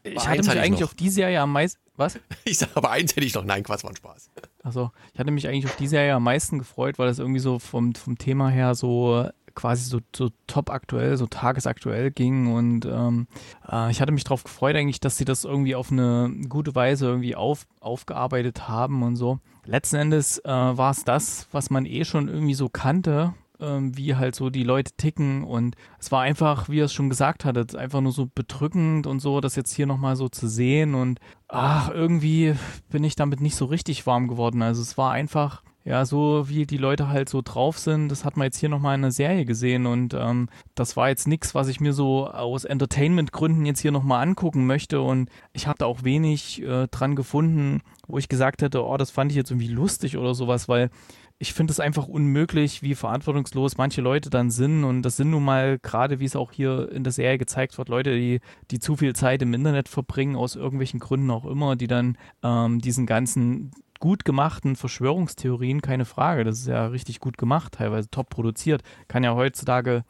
ich 0.04 0.26
hatte 0.26 0.42
mich 0.42 0.50
eigentlich 0.50 0.80
noch. 0.80 0.88
auf 0.88 0.94
die 0.94 1.10
Serie 1.10 1.40
am 1.40 1.52
meisten. 1.52 1.80
Was? 1.96 2.18
Ich 2.44 2.58
sage 2.58 2.72
aber 2.74 2.90
eins 2.90 3.16
hätte 3.16 3.26
ich 3.26 3.34
noch. 3.34 3.44
Nein, 3.44 3.64
Quatsch, 3.64 3.82
war 3.82 3.90
ein 3.90 3.96
Spaß. 3.96 4.30
Also, 4.62 4.92
ich 5.12 5.18
hatte 5.18 5.30
mich 5.30 5.48
eigentlich 5.48 5.64
auf 5.64 5.76
die 5.76 5.88
Serie 5.88 6.14
am 6.14 6.22
meisten 6.22 6.58
gefreut, 6.58 6.98
weil 6.98 7.08
das 7.08 7.18
irgendwie 7.18 7.40
so 7.40 7.58
vom, 7.58 7.94
vom 7.94 8.18
Thema 8.18 8.48
her 8.48 8.74
so 8.74 9.28
quasi 9.56 9.88
so, 9.88 9.98
so 10.14 10.28
top 10.46 10.70
aktuell, 10.70 11.16
so 11.16 11.26
tagesaktuell 11.26 12.12
ging. 12.12 12.54
Und 12.54 12.86
ähm, 12.86 13.26
äh, 13.68 13.90
ich 13.90 14.00
hatte 14.00 14.12
mich 14.12 14.22
darauf 14.22 14.44
gefreut, 14.44 14.76
eigentlich, 14.76 15.00
dass 15.00 15.16
sie 15.16 15.24
das 15.24 15.44
irgendwie 15.44 15.74
auf 15.74 15.90
eine 15.90 16.32
gute 16.48 16.76
Weise 16.76 17.06
irgendwie 17.06 17.34
auf, 17.34 17.66
aufgearbeitet 17.80 18.68
haben 18.68 19.02
und 19.02 19.16
so. 19.16 19.40
Letzten 19.64 19.96
Endes 19.96 20.38
äh, 20.44 20.48
war 20.48 20.92
es 20.92 21.02
das, 21.02 21.48
was 21.50 21.70
man 21.70 21.86
eh 21.86 22.04
schon 22.04 22.28
irgendwie 22.28 22.54
so 22.54 22.68
kannte, 22.68 23.34
ähm, 23.60 23.96
wie 23.96 24.14
halt 24.14 24.34
so 24.34 24.50
die 24.50 24.62
Leute 24.62 24.92
ticken 24.96 25.42
und 25.42 25.76
es 25.98 26.12
war 26.12 26.22
einfach, 26.22 26.68
wie 26.68 26.80
er 26.80 26.84
es 26.84 26.92
schon 26.92 27.08
gesagt 27.08 27.44
hat, 27.44 27.74
einfach 27.74 28.00
nur 28.00 28.12
so 28.12 28.28
bedrückend 28.32 29.06
und 29.06 29.20
so, 29.20 29.40
das 29.40 29.56
jetzt 29.56 29.72
hier 29.74 29.86
nochmal 29.86 30.14
so 30.16 30.28
zu 30.28 30.46
sehen 30.46 30.94
und 30.94 31.18
ach, 31.48 31.90
irgendwie 31.90 32.54
bin 32.90 33.02
ich 33.02 33.16
damit 33.16 33.40
nicht 33.40 33.56
so 33.56 33.64
richtig 33.64 34.06
warm 34.06 34.28
geworden. 34.28 34.62
Also 34.62 34.82
es 34.82 34.98
war 34.98 35.12
einfach, 35.12 35.62
ja, 35.86 36.04
so 36.04 36.48
wie 36.48 36.66
die 36.66 36.78
Leute 36.78 37.08
halt 37.08 37.28
so 37.28 37.42
drauf 37.42 37.78
sind, 37.78 38.08
das 38.08 38.24
hat 38.24 38.36
man 38.36 38.46
jetzt 38.46 38.58
hier 38.58 38.68
nochmal 38.68 38.96
in 38.96 39.04
einer 39.04 39.12
Serie 39.12 39.44
gesehen 39.44 39.86
und 39.86 40.14
ähm, 40.14 40.48
das 40.74 40.96
war 40.96 41.08
jetzt 41.08 41.28
nichts, 41.28 41.54
was 41.54 41.68
ich 41.68 41.78
mir 41.78 41.92
so 41.92 42.26
aus 42.26 42.64
Entertainment-Gründen 42.64 43.64
jetzt 43.66 43.80
hier 43.80 43.92
nochmal 43.92 44.26
angucken 44.26 44.66
möchte 44.66 45.00
und 45.00 45.30
ich 45.52 45.68
habe 45.68 45.78
da 45.78 45.86
auch 45.86 46.02
wenig 46.02 46.60
äh, 46.60 46.88
dran 46.88 47.14
gefunden, 47.14 47.82
wo 48.08 48.18
ich 48.18 48.28
gesagt 48.28 48.62
hätte, 48.62 48.84
oh, 48.84 48.96
das 48.96 49.12
fand 49.12 49.30
ich 49.30 49.36
jetzt 49.36 49.52
irgendwie 49.52 49.68
lustig 49.68 50.16
oder 50.16 50.34
sowas, 50.34 50.68
weil 50.68 50.90
ich 51.38 51.52
finde 51.52 51.70
es 51.70 51.78
einfach 51.78 52.08
unmöglich, 52.08 52.82
wie 52.82 52.96
verantwortungslos 52.96 53.76
manche 53.76 54.00
Leute 54.00 54.30
dann 54.30 54.50
sind. 54.50 54.84
Und 54.84 55.02
das 55.02 55.16
sind 55.16 55.30
nun 55.30 55.44
mal, 55.44 55.78
gerade 55.78 56.18
wie 56.18 56.24
es 56.24 56.34
auch 56.34 56.50
hier 56.50 56.90
in 56.90 57.04
der 57.04 57.12
Serie 57.12 57.36
gezeigt 57.36 57.76
wird, 57.76 57.90
Leute, 57.90 58.16
die, 58.16 58.40
die 58.70 58.78
zu 58.78 58.96
viel 58.96 59.14
Zeit 59.14 59.42
im 59.42 59.52
Internet 59.52 59.90
verbringen, 59.90 60.34
aus 60.34 60.56
irgendwelchen 60.56 60.98
Gründen 60.98 61.30
auch 61.30 61.44
immer, 61.44 61.76
die 61.76 61.88
dann 61.88 62.16
ähm, 62.42 62.80
diesen 62.80 63.04
ganzen 63.04 63.70
gut 64.00 64.24
gemachten 64.24 64.76
Verschwörungstheorien, 64.76 65.82
keine 65.82 66.04
Frage. 66.04 66.44
Das 66.44 66.58
ist 66.60 66.66
ja 66.66 66.86
richtig 66.86 67.20
gut 67.20 67.38
gemacht, 67.38 67.74
teilweise 67.74 68.10
top 68.10 68.30
produziert. 68.30 68.82
Kann 69.08 69.24
ja 69.24 69.34
heutzutage 69.34 70.04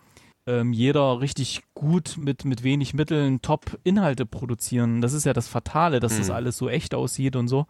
ähm, 0.47 0.73
jeder 0.73 1.21
richtig 1.21 1.63
gut 1.75 2.17
mit, 2.19 2.45
mit 2.45 2.63
wenig 2.63 2.95
Mitteln 2.95 3.43
Top-Inhalte 3.43 4.27
produzieren. 4.27 5.01
Das 5.01 5.13
ist 5.13 5.27
ja 5.27 5.33
das 5.33 5.49
Fatale, 5.49 6.01
dass 6.01 6.15
mhm. 6.15 6.19
das 6.19 6.31
alles 6.31 6.57
so 6.57 6.69
echt 6.69 6.95
aussieht 6.95 7.37
und 7.37 7.49
so. 7.49 7.67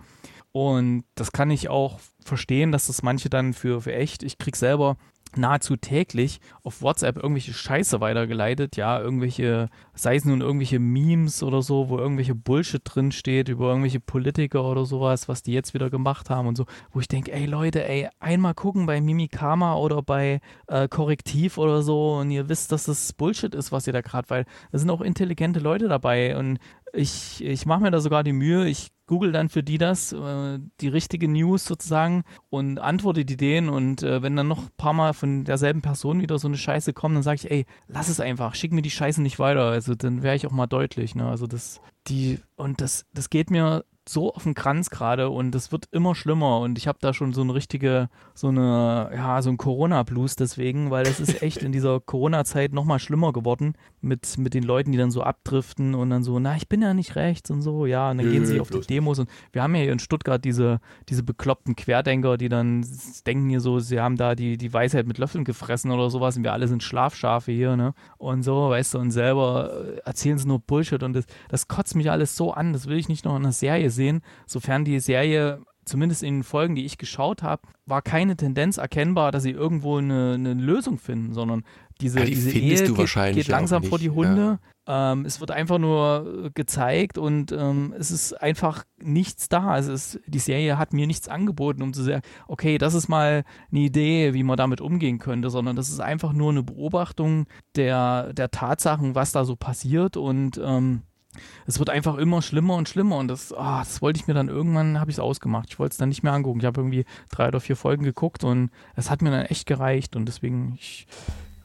Und 0.52 1.04
das 1.14 1.32
kann 1.32 1.50
ich 1.50 1.68
auch 1.68 2.00
verstehen, 2.24 2.72
dass 2.72 2.86
das 2.86 3.02
manche 3.02 3.28
dann 3.28 3.52
für, 3.52 3.82
für 3.82 3.94
echt, 3.94 4.22
ich 4.22 4.38
krieg 4.38 4.56
selber 4.56 4.96
nahezu 5.34 5.76
täglich 5.76 6.40
auf 6.62 6.82
WhatsApp 6.82 7.16
irgendwelche 7.16 7.52
Scheiße 7.52 8.00
weitergeleitet, 8.00 8.76
ja, 8.76 9.00
irgendwelche, 9.00 9.68
sei 9.94 10.16
es 10.16 10.24
nun 10.24 10.40
irgendwelche 10.40 10.78
Memes 10.78 11.42
oder 11.42 11.62
so, 11.62 11.88
wo 11.88 11.98
irgendwelche 11.98 12.34
Bullshit 12.34 12.82
drin 12.84 13.12
steht 13.12 13.48
über 13.48 13.68
irgendwelche 13.68 14.00
Politiker 14.00 14.64
oder 14.64 14.84
sowas, 14.84 15.28
was 15.28 15.42
die 15.42 15.52
jetzt 15.52 15.74
wieder 15.74 15.90
gemacht 15.90 16.30
haben 16.30 16.46
und 16.48 16.56
so, 16.56 16.66
wo 16.92 17.00
ich 17.00 17.08
denke, 17.08 17.32
ey 17.32 17.46
Leute, 17.46 17.86
ey, 17.86 18.08
einmal 18.18 18.54
gucken 18.54 18.86
bei 18.86 19.00
Mimikama 19.00 19.76
oder 19.76 20.02
bei 20.02 20.40
äh, 20.68 20.88
Korrektiv 20.88 21.58
oder 21.58 21.82
so 21.82 22.16
und 22.16 22.30
ihr 22.30 22.48
wisst, 22.48 22.72
dass 22.72 22.84
das 22.84 23.12
Bullshit 23.12 23.54
ist, 23.54 23.72
was 23.72 23.86
ihr 23.86 23.92
da 23.92 24.00
gerade, 24.00 24.30
weil 24.30 24.44
da 24.72 24.78
sind 24.78 24.90
auch 24.90 25.00
intelligente 25.00 25.60
Leute 25.60 25.88
dabei 25.88 26.36
und 26.36 26.58
ich, 26.92 27.44
ich 27.44 27.66
mache 27.66 27.82
mir 27.82 27.90
da 27.90 28.00
sogar 28.00 28.24
die 28.24 28.32
Mühe, 28.32 28.66
ich 28.66 28.88
google 29.06 29.32
dann 29.32 29.48
für 29.48 29.62
die 29.62 29.78
das, 29.78 30.12
äh, 30.12 30.58
die 30.80 30.88
richtige 30.88 31.28
News 31.28 31.64
sozusagen 31.64 32.24
und 32.50 32.78
antworte 32.78 33.24
die 33.24 33.36
denen 33.36 33.68
und 33.68 34.02
äh, 34.02 34.22
wenn 34.22 34.36
dann 34.36 34.48
noch 34.48 34.64
ein 34.64 34.70
paar 34.76 34.92
Mal 34.92 35.14
von 35.14 35.44
derselben 35.44 35.82
Person 35.82 36.20
wieder 36.20 36.38
so 36.38 36.48
eine 36.48 36.56
Scheiße 36.56 36.92
kommt, 36.92 37.16
dann 37.16 37.22
sage 37.22 37.40
ich, 37.42 37.50
ey, 37.50 37.66
lass 37.88 38.08
es 38.08 38.20
einfach, 38.20 38.54
schick 38.54 38.72
mir 38.72 38.82
die 38.82 38.90
Scheiße 38.90 39.22
nicht 39.22 39.38
weiter. 39.38 39.62
Also 39.62 39.94
dann 39.94 40.22
wäre 40.22 40.36
ich 40.36 40.46
auch 40.46 40.52
mal 40.52 40.66
deutlich, 40.66 41.14
ne? 41.14 41.28
Also 41.28 41.46
das, 41.46 41.80
die, 42.08 42.40
und 42.56 42.80
das, 42.80 43.06
das 43.12 43.30
geht 43.30 43.50
mir 43.50 43.84
so 44.08 44.32
auf 44.32 44.44
den 44.44 44.54
Kranz 44.54 44.90
gerade 44.90 45.30
und 45.30 45.54
es 45.54 45.72
wird 45.72 45.88
immer 45.90 46.14
schlimmer 46.14 46.60
und 46.60 46.78
ich 46.78 46.86
habe 46.86 46.98
da 47.00 47.12
schon 47.12 47.32
so 47.32 47.40
eine 47.40 47.54
richtige, 47.54 48.08
so 48.34 48.48
eine, 48.48 49.10
ja, 49.12 49.42
so 49.42 49.50
ein 49.50 49.56
Corona-Blues 49.56 50.36
deswegen, 50.36 50.90
weil 50.90 51.06
es 51.06 51.18
ist 51.18 51.42
echt 51.42 51.62
in 51.62 51.72
dieser 51.72 51.98
Corona-Zeit 51.98 52.72
nochmal 52.72 53.00
schlimmer 53.00 53.32
geworden 53.32 53.74
mit, 54.00 54.38
mit 54.38 54.54
den 54.54 54.62
Leuten, 54.62 54.92
die 54.92 54.98
dann 54.98 55.10
so 55.10 55.22
abdriften 55.22 55.94
und 55.94 56.10
dann 56.10 56.22
so, 56.22 56.38
na, 56.38 56.56
ich 56.56 56.68
bin 56.68 56.82
ja 56.82 56.94
nicht 56.94 57.16
rechts 57.16 57.50
und 57.50 57.62
so, 57.62 57.84
ja, 57.84 58.10
und 58.10 58.18
dann 58.18 58.26
Nö, 58.26 58.32
gehen 58.32 58.46
sie 58.46 58.60
auf 58.60 58.70
die 58.70 58.80
Demos 58.80 59.18
und 59.18 59.28
wir 59.50 59.62
haben 59.62 59.74
ja 59.74 59.82
hier 59.82 59.92
in 59.92 59.98
Stuttgart 59.98 60.44
diese, 60.44 60.78
diese 61.08 61.24
bekloppten 61.24 61.74
Querdenker, 61.74 62.36
die 62.36 62.48
dann 62.48 62.86
denken 63.26 63.48
hier 63.48 63.60
so, 63.60 63.80
sie 63.80 64.00
haben 64.00 64.16
da 64.16 64.36
die, 64.36 64.56
die 64.56 64.72
Weisheit 64.72 65.08
mit 65.08 65.18
Löffeln 65.18 65.44
gefressen 65.44 65.90
oder 65.90 66.10
sowas 66.10 66.36
und 66.36 66.44
wir 66.44 66.52
alle 66.52 66.68
sind 66.68 66.84
Schlafschafe 66.84 67.50
hier, 67.50 67.76
ne, 67.76 67.92
und 68.18 68.44
so, 68.44 68.70
weißt 68.70 68.94
du, 68.94 68.98
und 68.98 69.10
selber 69.10 69.98
erzählen 70.04 70.38
sie 70.38 70.46
nur 70.46 70.60
Bullshit 70.60 71.02
und 71.02 71.14
das, 71.14 71.24
das 71.48 71.66
kotzt 71.66 71.96
mich 71.96 72.08
alles 72.08 72.36
so 72.36 72.52
an, 72.52 72.72
das 72.72 72.86
will 72.86 72.98
ich 72.98 73.08
nicht 73.08 73.24
noch 73.24 73.34
in 73.34 73.42
einer 73.42 73.52
Serie 73.52 73.90
gesehen, 73.96 74.20
sofern 74.46 74.84
die 74.84 75.00
Serie 75.00 75.62
zumindest 75.86 76.22
in 76.22 76.38
den 76.38 76.42
Folgen, 76.42 76.74
die 76.74 76.84
ich 76.84 76.98
geschaut 76.98 77.42
habe, 77.42 77.62
war 77.86 78.02
keine 78.02 78.36
Tendenz 78.36 78.76
erkennbar, 78.76 79.32
dass 79.32 79.44
sie 79.44 79.52
irgendwo 79.52 79.96
eine, 79.98 80.34
eine 80.34 80.54
Lösung 80.54 80.98
finden, 80.98 81.32
sondern 81.32 81.62
diese, 82.00 82.18
ja, 82.18 82.24
die 82.26 82.34
diese 82.34 82.50
Ehe 82.58 82.92
geht, 82.92 83.34
geht 83.34 83.48
langsam 83.48 83.84
vor 83.84 83.98
die 83.98 84.10
Hunde. 84.10 84.58
Ja. 84.86 85.12
Ähm, 85.12 85.24
es 85.24 85.40
wird 85.40 85.50
einfach 85.50 85.78
nur 85.78 86.50
gezeigt 86.54 87.18
und 87.18 87.52
ähm, 87.52 87.94
es 87.96 88.10
ist 88.10 88.34
einfach 88.34 88.84
nichts 88.98 89.48
da. 89.48 89.68
Also 89.68 89.92
es, 89.92 90.20
die 90.26 90.38
Serie 90.40 90.76
hat 90.76 90.92
mir 90.92 91.06
nichts 91.06 91.28
angeboten, 91.28 91.82
um 91.82 91.92
zu 91.92 92.02
sagen, 92.02 92.22
okay, 92.48 92.78
das 92.78 92.94
ist 92.94 93.08
mal 93.08 93.44
eine 93.70 93.80
Idee, 93.80 94.34
wie 94.34 94.42
man 94.42 94.56
damit 94.56 94.80
umgehen 94.80 95.18
könnte, 95.18 95.50
sondern 95.50 95.76
das 95.76 95.88
ist 95.88 96.00
einfach 96.00 96.32
nur 96.32 96.50
eine 96.50 96.64
Beobachtung 96.64 97.46
der, 97.76 98.32
der 98.32 98.50
Tatsachen, 98.50 99.14
was 99.14 99.32
da 99.32 99.44
so 99.44 99.56
passiert 99.56 100.16
und 100.16 100.60
ähm, 100.62 101.02
es 101.66 101.78
wird 101.78 101.90
einfach 101.90 102.16
immer 102.16 102.42
schlimmer 102.42 102.76
und 102.76 102.88
schlimmer 102.88 103.16
und 103.16 103.28
das, 103.28 103.52
oh, 103.52 103.56
das 103.56 104.02
wollte 104.02 104.20
ich 104.20 104.26
mir 104.26 104.34
dann 104.34 104.48
irgendwann, 104.48 105.00
habe 105.00 105.10
ich 105.10 105.16
es 105.16 105.20
ausgemacht. 105.20 105.68
Ich 105.70 105.78
wollte 105.78 105.92
es 105.92 105.98
dann 105.98 106.08
nicht 106.08 106.22
mehr 106.22 106.32
angucken. 106.32 106.60
Ich 106.60 106.66
habe 106.66 106.80
irgendwie 106.80 107.04
drei 107.30 107.48
oder 107.48 107.60
vier 107.60 107.76
Folgen 107.76 108.04
geguckt 108.04 108.44
und 108.44 108.70
es 108.94 109.10
hat 109.10 109.22
mir 109.22 109.30
dann 109.30 109.46
echt 109.46 109.66
gereicht 109.66 110.16
und 110.16 110.26
deswegen, 110.26 110.74
ich, 110.78 111.06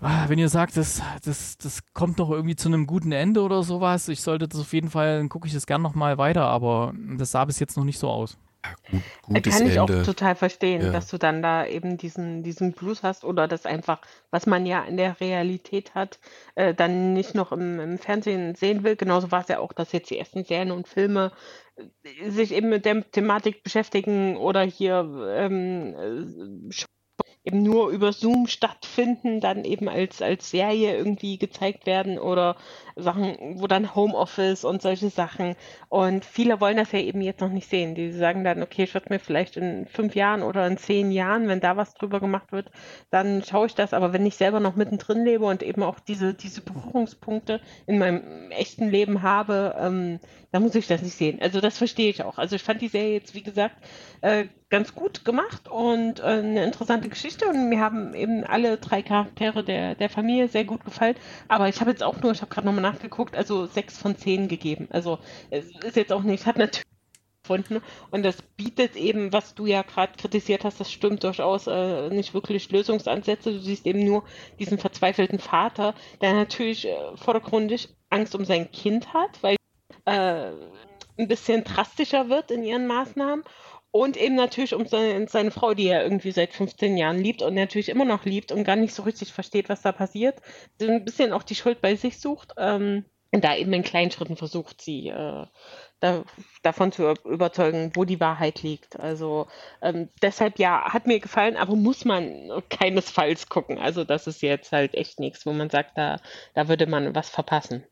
ah, 0.01 0.25
wenn 0.27 0.39
ihr 0.39 0.49
sagt, 0.49 0.77
das, 0.77 1.01
das, 1.23 1.57
das 1.57 1.81
kommt 1.93 2.17
noch 2.17 2.29
irgendwie 2.29 2.55
zu 2.55 2.67
einem 2.67 2.87
guten 2.87 3.11
Ende 3.11 3.41
oder 3.41 3.63
sowas, 3.63 4.07
ich 4.07 4.21
sollte 4.21 4.47
das 4.47 4.61
auf 4.61 4.73
jeden 4.73 4.89
Fall, 4.89 5.19
dann 5.19 5.29
gucke 5.29 5.47
ich 5.47 5.53
das 5.53 5.65
gern 5.65 5.81
nochmal 5.81 6.17
weiter, 6.17 6.45
aber 6.45 6.93
das 7.17 7.31
sah 7.31 7.45
bis 7.45 7.59
jetzt 7.59 7.77
noch 7.77 7.85
nicht 7.85 7.99
so 7.99 8.09
aus. 8.09 8.37
Gut, 8.89 9.01
gutes 9.23 9.57
Kann 9.57 9.67
ich 9.67 9.77
Ende. 9.77 10.01
auch 10.01 10.05
total 10.05 10.35
verstehen, 10.35 10.81
ja. 10.81 10.91
dass 10.91 11.07
du 11.07 11.17
dann 11.17 11.41
da 11.41 11.65
eben 11.65 11.97
diesen, 11.97 12.43
diesen 12.43 12.73
Blues 12.73 13.03
hast 13.03 13.23
oder 13.23 13.47
das 13.47 13.65
einfach, 13.65 14.01
was 14.29 14.45
man 14.45 14.65
ja 14.65 14.83
in 14.83 14.97
der 14.97 15.19
Realität 15.19 15.95
hat, 15.95 16.19
äh, 16.55 16.73
dann 16.73 17.13
nicht 17.13 17.33
noch 17.33 17.51
im, 17.51 17.79
im 17.79 17.97
Fernsehen 17.97 18.55
sehen 18.55 18.83
will. 18.83 18.95
Genauso 18.95 19.31
war 19.31 19.41
es 19.41 19.47
ja 19.47 19.59
auch, 19.59 19.73
dass 19.73 19.91
jetzt 19.91 20.09
die 20.09 20.17
ersten 20.17 20.43
Serien 20.43 20.71
und 20.71 20.87
Filme 20.87 21.31
äh, 21.75 22.29
sich 22.29 22.53
eben 22.53 22.69
mit 22.69 22.85
der 22.85 23.09
Thematik 23.09 23.63
beschäftigen 23.63 24.37
oder 24.37 24.61
hier 24.61 25.09
ähm, 25.35 26.69
äh, 26.69 26.71
eben 27.43 27.63
nur 27.63 27.89
über 27.89 28.13
Zoom 28.13 28.47
stattfinden, 28.47 29.39
dann 29.39 29.65
eben 29.65 29.89
als, 29.89 30.21
als 30.21 30.51
Serie 30.51 30.95
irgendwie 30.95 31.39
gezeigt 31.39 31.85
werden 31.85 32.19
oder 32.19 32.55
Sachen, 32.95 33.59
wo 33.59 33.67
dann 33.67 33.95
Homeoffice 33.95 34.63
und 34.63 34.81
solche 34.81 35.09
Sachen. 35.09 35.55
Und 35.89 36.23
viele 36.23 36.61
wollen 36.61 36.77
das 36.77 36.91
ja 36.91 36.99
eben 36.99 37.21
jetzt 37.21 37.41
noch 37.41 37.49
nicht 37.49 37.67
sehen. 37.67 37.95
Die 37.95 38.11
sagen 38.11 38.43
dann, 38.43 38.61
okay, 38.61 38.87
würde 38.93 39.07
mir 39.09 39.19
vielleicht 39.19 39.57
in 39.57 39.87
fünf 39.87 40.15
Jahren 40.15 40.43
oder 40.43 40.67
in 40.67 40.77
zehn 40.77 41.11
Jahren, 41.11 41.47
wenn 41.47 41.59
da 41.59 41.77
was 41.77 41.93
drüber 41.95 42.19
gemacht 42.19 42.51
wird, 42.51 42.71
dann 43.09 43.43
schaue 43.43 43.67
ich 43.67 43.75
das. 43.75 43.93
Aber 43.93 44.13
wenn 44.13 44.25
ich 44.25 44.35
selber 44.35 44.59
noch 44.59 44.75
mittendrin 44.75 45.25
lebe 45.25 45.45
und 45.45 45.63
eben 45.63 45.83
auch 45.83 45.99
diese, 45.99 46.33
diese 46.33 46.61
Berührungspunkte 46.61 47.59
in 47.87 47.97
meinem 47.97 48.51
echten 48.51 48.89
Leben 48.89 49.23
habe, 49.23 49.75
ähm, 49.79 50.19
dann 50.51 50.63
muss 50.63 50.75
ich 50.75 50.87
das 50.87 51.01
nicht 51.01 51.15
sehen. 51.15 51.39
Also 51.41 51.61
das 51.61 51.77
verstehe 51.77 52.09
ich 52.09 52.23
auch. 52.23 52.37
Also 52.37 52.55
ich 52.55 52.63
fand 52.63 52.81
die 52.81 52.89
Serie 52.89 53.13
jetzt, 53.13 53.33
wie 53.33 53.41
gesagt, 53.43 53.75
äh, 54.21 54.45
ganz 54.69 54.93
gut 54.93 55.23
gemacht 55.23 55.67
und 55.69 56.19
äh, 56.19 56.23
eine 56.23 56.63
interessante 56.63 57.09
Geschichte. 57.09 57.47
Und 57.47 57.69
mir 57.69 57.79
haben 57.79 58.13
eben 58.13 58.43
alle 58.43 58.77
drei 58.77 59.01
Charaktere 59.01 59.63
der, 59.63 59.95
der 59.95 60.09
Familie 60.09 60.47
sehr 60.49 60.65
gut 60.65 60.83
gefallen. 60.83 61.15
Aber 61.47 61.69
ich 61.69 61.79
habe 61.79 61.91
jetzt 61.91 62.03
auch 62.03 62.21
nur, 62.21 62.31
ich 62.33 62.41
habe 62.41 62.53
gerade 62.53 62.67
nochmal 62.67 62.81
nachgeguckt, 62.81 63.35
also 63.35 63.65
sechs 63.65 63.97
von 63.97 64.17
zehn 64.17 64.47
gegeben. 64.47 64.87
Also 64.91 65.19
es 65.49 65.65
ist 65.83 65.95
jetzt 65.95 66.11
auch 66.11 66.23
nicht, 66.23 66.45
hat 66.45 66.57
natürlich 66.57 66.85
gefunden 67.43 67.81
und 68.11 68.23
das 68.23 68.41
bietet 68.55 68.95
eben, 68.95 69.33
was 69.33 69.55
du 69.55 69.65
ja 69.65 69.81
gerade 69.81 70.13
kritisiert 70.15 70.63
hast, 70.63 70.79
das 70.79 70.91
stimmt 70.91 71.23
durchaus, 71.23 71.65
äh, 71.67 72.09
nicht 72.09 72.33
wirklich 72.35 72.69
Lösungsansätze. 72.71 73.51
Du 73.51 73.59
siehst 73.59 73.85
eben 73.87 74.05
nur 74.05 74.23
diesen 74.59 74.77
verzweifelten 74.77 75.39
Vater, 75.39 75.95
der 76.21 76.33
natürlich 76.33 76.87
äh, 76.87 76.95
vordergründig 77.15 77.89
Angst 78.09 78.35
um 78.35 78.45
sein 78.45 78.71
Kind 78.71 79.13
hat, 79.13 79.41
weil 79.41 79.55
äh, 80.05 80.51
ein 81.17 81.27
bisschen 81.27 81.63
drastischer 81.63 82.29
wird 82.29 82.51
in 82.51 82.63
ihren 82.63 82.87
Maßnahmen 82.87 83.43
und 83.91 84.15
eben 84.15 84.35
natürlich 84.35 84.73
um 84.73 84.85
seine, 84.87 85.27
seine, 85.27 85.51
Frau, 85.51 85.73
die 85.73 85.87
er 85.87 86.03
irgendwie 86.03 86.31
seit 86.31 86.53
15 86.53 86.97
Jahren 86.97 87.19
liebt 87.19 87.41
und 87.41 87.53
natürlich 87.53 87.89
immer 87.89 88.05
noch 88.05 88.23
liebt 88.23 88.51
und 88.51 88.63
gar 88.63 88.77
nicht 88.77 88.93
so 88.93 89.03
richtig 89.03 89.33
versteht, 89.33 89.67
was 89.67 89.81
da 89.81 89.91
passiert. 89.91 90.41
Ein 90.81 91.03
bisschen 91.03 91.33
auch 91.33 91.43
die 91.43 91.55
Schuld 91.55 91.81
bei 91.81 91.95
sich 91.95 92.19
sucht. 92.19 92.53
Ähm, 92.57 93.05
und 93.33 93.43
da 93.43 93.55
eben 93.55 93.71
in 93.71 93.83
kleinen 93.83 94.11
Schritten 94.11 94.35
versucht, 94.35 94.81
sie 94.81 95.07
äh, 95.07 95.45
da, 96.01 96.23
davon 96.63 96.91
zu 96.91 97.13
überzeugen, 97.25 97.91
wo 97.95 98.03
die 98.03 98.19
Wahrheit 98.19 98.61
liegt. 98.61 98.99
Also 98.99 99.47
ähm, 99.81 100.09
deshalb 100.21 100.59
ja, 100.59 100.93
hat 100.93 101.07
mir 101.07 101.19
gefallen, 101.19 101.55
aber 101.55 101.75
muss 101.75 102.03
man 102.03 102.61
keinesfalls 102.69 103.47
gucken. 103.47 103.77
Also 103.77 104.03
das 104.03 104.27
ist 104.27 104.41
jetzt 104.41 104.73
halt 104.73 104.95
echt 104.95 105.19
nichts, 105.19 105.45
wo 105.45 105.53
man 105.53 105.69
sagt, 105.69 105.97
da, 105.97 106.19
da 106.53 106.67
würde 106.67 106.87
man 106.87 107.15
was 107.15 107.29
verpassen. 107.29 107.85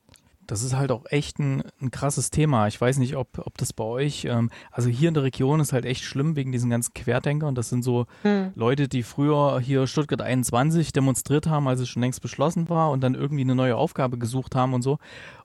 Das 0.49 0.63
ist 0.63 0.75
halt 0.75 0.91
auch 0.91 1.05
echt 1.11 1.37
ein, 1.37 1.61
ein 1.79 1.91
krasses 1.91 2.31
Thema. 2.31 2.65
Ich 2.65 2.81
weiß 2.81 2.97
nicht, 2.97 3.15
ob, 3.15 3.37
ob 3.37 3.55
das 3.59 3.71
bei 3.71 3.83
euch, 3.83 4.25
ähm, 4.25 4.49
also 4.71 4.89
hier 4.89 5.09
in 5.09 5.13
der 5.13 5.21
Region 5.21 5.59
ist 5.59 5.73
halt 5.73 5.85
echt 5.85 6.03
schlimm 6.03 6.35
wegen 6.35 6.51
diesen 6.51 6.71
ganzen 6.71 6.95
Querdenkern. 6.95 7.53
Das 7.53 7.69
sind 7.69 7.83
so 7.83 8.07
hm. 8.23 8.51
Leute, 8.55 8.87
die 8.87 9.03
früher 9.03 9.59
hier 9.59 9.85
Stuttgart 9.85 10.23
21 10.23 10.91
demonstriert 10.91 11.45
haben, 11.45 11.67
als 11.67 11.81
es 11.81 11.89
schon 11.89 12.01
längst 12.01 12.23
beschlossen 12.23 12.67
war 12.67 12.89
und 12.89 13.01
dann 13.01 13.13
irgendwie 13.13 13.43
eine 13.43 13.53
neue 13.53 13.75
Aufgabe 13.75 14.17
gesucht 14.17 14.55
haben 14.55 14.73
und 14.73 14.81
so. 14.81 14.97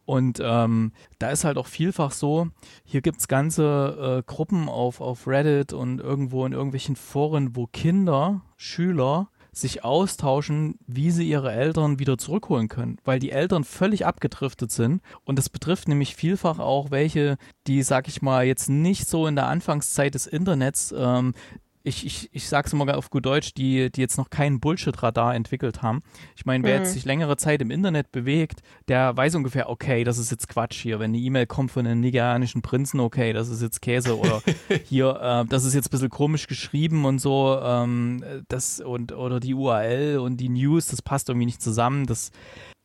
Und 0.07 0.41
ähm, 0.43 0.93
da 1.19 1.29
ist 1.29 1.45
halt 1.45 1.59
auch 1.59 1.67
vielfach 1.67 2.13
so, 2.13 2.49
hier 2.85 3.03
gibt's 3.03 3.29
ganze 3.29 4.21
äh, 4.21 4.23
Gruppen 4.27 4.71
auf, 4.71 5.03
auf 5.03 5.27
Reddit 5.27 5.75
und 5.75 6.01
irgendwo 6.01 6.47
in 6.47 6.53
irgendwelchen 6.53 6.97
Foren, 6.97 7.55
wo 7.57 7.67
Kinder, 7.67 8.41
Schüler 8.57 9.29
sich 9.57 9.85
austauschen, 9.85 10.79
wie 10.87 11.11
sie 11.11 11.29
ihre 11.29 11.53
Eltern 11.53 11.99
wieder 11.99 12.19
zurückholen 12.19 12.69
können, 12.69 12.99
weil 13.05 13.19
die 13.19 13.31
Eltern 13.31 13.65
völlig 13.65 14.07
abgedriftet 14.07 14.71
sind. 14.71 15.03
Und 15.25 15.39
das 15.39 15.49
betrifft 15.49 15.89
nämlich 15.89 16.17
vielfach 16.17 16.59
auch 16.59 16.91
welche, 16.91 17.37
die, 17.67 17.83
sag 17.83 18.09
ich 18.09 18.23
mal, 18.23 18.45
jetzt 18.45 18.69
nicht 18.69 19.09
so 19.09 19.27
in 19.27 19.37
der 19.37 19.49
Anfangszeit 19.49 20.15
des 20.15 20.27
Internets 20.27 20.95
ähm, 20.97 21.35
ich, 21.85 22.07
ich, 22.07 22.31
ich 22.33 22.49
sag's 22.49 22.73
immer 22.73 22.97
auf 22.97 23.11
gut 23.11 23.27
Deutsch, 23.27 23.53
die, 23.53 23.93
die 23.93 24.01
jetzt 24.01 24.17
noch 24.17 24.31
keinen 24.31 24.59
Bullshit-Radar 24.59 25.35
entwickelt 25.35 25.83
haben. 25.83 26.03
Ich 26.35 26.47
meine, 26.47 26.65
wer 26.65 26.79
mhm. 26.79 26.83
jetzt 26.83 26.95
sich 26.95 27.05
längere 27.05 27.37
Zeit 27.37 27.61
im 27.61 27.71
Internet 27.71 28.11
bewegt, 28.11 28.63
der 28.89 29.15
weiß 29.15 29.35
ungefähr, 29.35 29.69
okay, 29.69 30.03
das 30.03 30.17
ist 30.17 30.31
jetzt 30.31 30.49
Quatsch 30.49 30.81
hier. 30.81 30.99
Wenn 30.99 31.11
eine 31.11 31.19
E-Mail 31.19 31.47
kommt 31.47 31.71
von 31.71 31.87
einem 31.87 32.01
nigerianischen 32.01 32.63
Prinzen, 32.63 33.01
okay, 33.01 33.35
das 33.35 33.51
ist 33.51 33.61
jetzt 33.61 33.83
Käse 33.83 34.19
oder 34.19 34.43
hier, 34.85 35.21
äh, 35.21 35.49
das 35.49 35.67
ist 35.67 35.75
jetzt 35.75 35.89
ein 35.89 35.91
bisschen 35.91 36.11
komisch 36.11 36.47
geschrieben 36.47 37.05
und 37.05 37.19
so, 37.19 37.61
ähm, 37.63 38.25
das 38.49 38.81
und 38.81 39.13
oder 39.13 39.39
die 39.39 39.53
URL 39.53 40.19
und 40.19 40.39
die 40.39 40.49
News, 40.49 40.87
das 40.87 41.03
passt 41.03 41.29
irgendwie 41.29 41.47
nicht 41.47 41.61
zusammen. 41.61 42.07
Das 42.07 42.31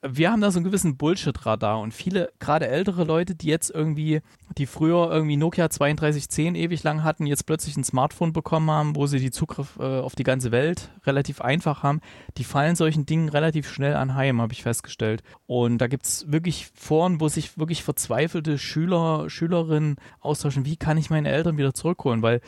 wir 0.02 0.32
haben 0.32 0.40
da 0.40 0.50
so 0.50 0.60
einen 0.60 0.66
gewissen 0.66 0.96
Bullshit-Radar 0.96 1.80
und 1.80 1.94
viele, 1.94 2.32
gerade 2.40 2.68
ältere 2.68 3.04
Leute, 3.04 3.36
die 3.36 3.48
jetzt 3.48 3.70
irgendwie, 3.70 4.22
die 4.58 4.66
früher 4.66 5.12
irgendwie 5.12 5.36
Nokia 5.36 5.68
3210 5.68 6.56
ewig 6.56 6.84
lang 6.84 7.04
hatten, 7.04 7.26
jetzt 7.26 7.46
plötzlich 7.46 7.76
ein 7.76 7.84
Smartphone 7.84 8.32
bekommen 8.32 8.72
haben, 8.72 8.96
wo 8.96 9.08
sie 9.08 9.20
die 9.20 9.32
Zugriff 9.32 9.78
äh, 9.78 10.00
auf 10.00 10.16
die 10.16 10.24
ganze 10.24 10.52
Welt 10.52 10.90
relativ 11.06 11.42
einfach 11.42 11.84
haben, 11.84 12.00
die 12.38 12.46
fallen 12.46 12.78
solchen 12.78 13.06
Dingen 13.06 13.28
relativ 13.28 13.70
schnell 13.70 13.96
anheim, 13.96 14.42
habe 14.42 14.54
ich 14.54 14.64
festgestellt. 14.64 15.22
Und 15.48 15.80
da 15.80 15.88
gibt 15.88 16.06
es 16.06 16.32
wirklich 16.32 16.72
Foren, 16.74 17.20
wo 17.20 17.28
sich 17.28 17.58
wirklich 17.58 17.84
verzweifelte 17.84 18.58
Schüler, 18.58 19.30
Schülerinnen 19.30 19.98
austauschen, 20.22 20.66
wie 20.66 20.78
kann 20.78 20.98
ich 20.98 21.10
meine 21.10 21.30
Eltern 21.30 21.58
wieder 21.58 21.74
zurückholen, 21.74 22.22
weil 22.22 22.40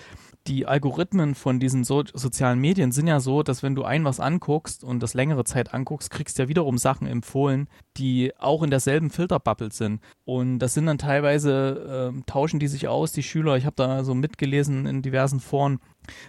die 0.48 0.66
Algorithmen 0.66 1.36
von 1.36 1.60
diesen 1.60 1.84
so 1.84 2.04
sozialen 2.14 2.60
Medien 2.60 2.92
sind 2.92 3.08
ja 3.08 3.20
so, 3.20 3.44
dass 3.44 3.62
wenn 3.62 3.76
du 3.76 3.84
ein 3.84 4.04
was 4.06 4.20
anguckst 4.20 4.84
und 4.84 5.02
das 5.02 5.14
längere 5.14 5.44
Zeit 5.44 5.74
anguckst, 5.74 6.10
kriegst 6.10 6.38
du 6.38 6.44
ja 6.44 6.50
wiederum 6.50 6.78
Sachen 6.78 7.06
empfohlen, 7.08 7.68
die 7.98 8.34
auch 8.40 8.64
in 8.64 8.72
derselben 8.72 9.12
Filterbubble 9.12 9.72
sind. 9.72 10.02
Und 10.26 10.60
das 10.60 10.74
sind 10.74 10.88
dann 10.88 10.98
teilweise, 10.98 12.12
äh, 12.16 12.22
tauschen 12.26 12.60
die 12.60 12.68
sich 12.68 12.88
aus, 12.88 13.12
die 13.12 13.24
Schüler. 13.24 13.56
Ich 13.58 13.66
habe 13.66 13.76
da 13.76 14.04
so 14.04 14.16
mitgelesen 14.16 14.88
in 14.88 15.02
diversen 15.02 15.40
Foren, 15.40 15.80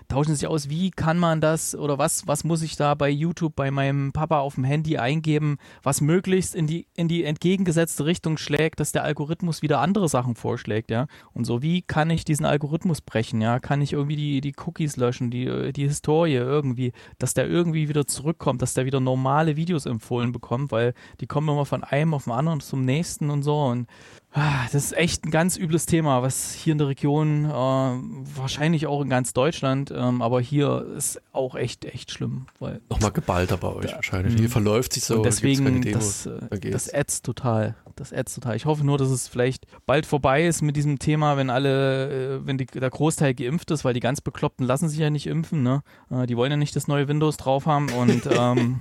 tauschen 0.09 0.35
sich 0.35 0.47
aus, 0.47 0.69
wie 0.69 0.91
kann 0.91 1.19
man 1.19 1.41
das 1.41 1.75
oder 1.75 1.99
was, 1.99 2.27
was 2.27 2.45
muss 2.45 2.63
ich 2.63 2.77
da 2.77 2.95
bei 2.95 3.09
YouTube 3.09 3.55
bei 3.57 3.71
meinem 3.71 4.13
Papa 4.13 4.41
auf 4.41 4.55
dem 4.55 4.65
Handy 4.65 4.99
eingeben, 4.99 5.59
was 5.83 6.01
möglichst 6.01 6.55
in 6.55 6.67
die, 6.67 6.87
in 6.95 7.09
die 7.09 7.25
entgegengesetzte 7.25 8.05
Richtung 8.05 8.37
schlägt, 8.39 8.81
dass 8.81 8.93
der 8.93 9.05
Algorithmus 9.05 9.63
wieder 9.63 9.81
andere 9.81 10.09
Sachen 10.09 10.35
vorschlägt, 10.35 10.91
ja. 10.91 11.07
Und 11.33 11.45
so, 11.45 11.63
wie 11.63 11.83
kann 11.83 12.11
ich 12.11 12.25
diesen 12.25 12.47
Algorithmus 12.47 13.01
brechen, 13.01 13.41
ja? 13.41 13.61
Kann 13.61 13.83
ich 13.83 13.93
irgendwie 13.93 14.17
die, 14.17 14.41
die 14.41 14.55
Cookies 14.65 14.97
löschen, 14.97 15.31
die, 15.31 15.73
die 15.73 15.87
Historie 15.87 16.35
irgendwie, 16.35 16.93
dass 17.19 17.35
der 17.35 17.49
irgendwie 17.49 17.89
wieder 17.89 18.07
zurückkommt, 18.07 18.63
dass 18.63 18.75
der 18.75 18.85
wieder 18.85 19.01
normale 19.01 19.57
Videos 19.57 19.87
empfohlen 19.87 20.33
bekommt, 20.33 20.73
weil 20.73 20.95
die 21.21 21.27
kommen 21.27 21.49
immer 21.49 21.67
von 21.67 21.85
einem 21.85 22.15
auf 22.15 22.25
den 22.25 22.33
anderen 22.33 22.61
zum 22.61 22.85
nächsten 22.85 23.31
und 23.31 23.43
so. 23.43 23.63
Und 23.63 23.87
das 24.35 24.75
ist 24.75 24.97
echt 24.97 25.27
ein 25.27 25.31
ganz 25.31 25.59
übles 25.59 25.85
Thema, 25.85 26.23
was 26.23 26.55
hier 26.55 26.73
in 26.73 26.79
der 26.79 26.89
Region, 26.89 27.45
äh, 27.45 27.49
wahrscheinlich 27.51 28.87
auch 28.87 29.03
in 29.03 29.11
ganz 29.11 29.35
Deutschland, 29.35 29.93
ähm, 29.95 30.23
aber 30.23 30.41
hier 30.41 30.87
ist 30.97 31.21
auch 31.33 31.55
echt, 31.55 31.85
echt 31.85 32.11
schlimm. 32.11 32.47
Weil 32.59 32.81
Nochmal 32.89 33.13
geballter 33.13 33.59
bei 33.59 33.69
euch 33.69 33.91
da, 33.91 33.97
wahrscheinlich. 33.97 34.39
Hier 34.39 34.49
verläuft 34.49 34.95
sich 34.95 35.05
so. 35.05 35.17
Und 35.17 35.27
deswegen, 35.27 35.83
das, 35.93 36.27
äh, 36.27 36.71
das 36.71 36.89
ätzt 36.89 37.27
total. 37.27 37.77
Das 37.95 38.11
ätzt 38.11 38.35
total. 38.35 38.57
Ich 38.57 38.65
hoffe 38.65 38.87
nur, 38.87 38.97
dass 38.97 39.11
es 39.11 39.29
vielleicht 39.29 39.67
bald 39.85 40.07
vorbei 40.07 40.47
ist 40.47 40.63
mit 40.63 40.77
diesem 40.77 40.99
Thema, 40.99 41.37
wenn 41.37 41.51
alle, 41.51 42.39
äh, 42.39 42.47
wenn 42.47 42.57
die, 42.57 42.65
der 42.65 42.89
Großteil 42.89 43.35
geimpft 43.35 43.71
ist, 43.71 43.85
weil 43.85 43.93
die 43.93 44.01
ganz 44.01 44.23
Bekloppten 44.23 44.67
lassen 44.67 44.89
sich 44.89 44.99
ja 44.99 45.11
nicht 45.11 45.27
impfen, 45.27 45.63
ne? 45.63 45.83
Äh, 46.11 46.27
die 46.27 46.39
wollen 46.39 46.51
ja 46.51 46.57
nicht 46.57 46.75
das 46.75 46.89
neue 46.89 47.07
Windows 47.07 47.37
drauf 47.37 47.67
haben 47.67 47.91
und 47.91 48.27
ähm, 48.31 48.81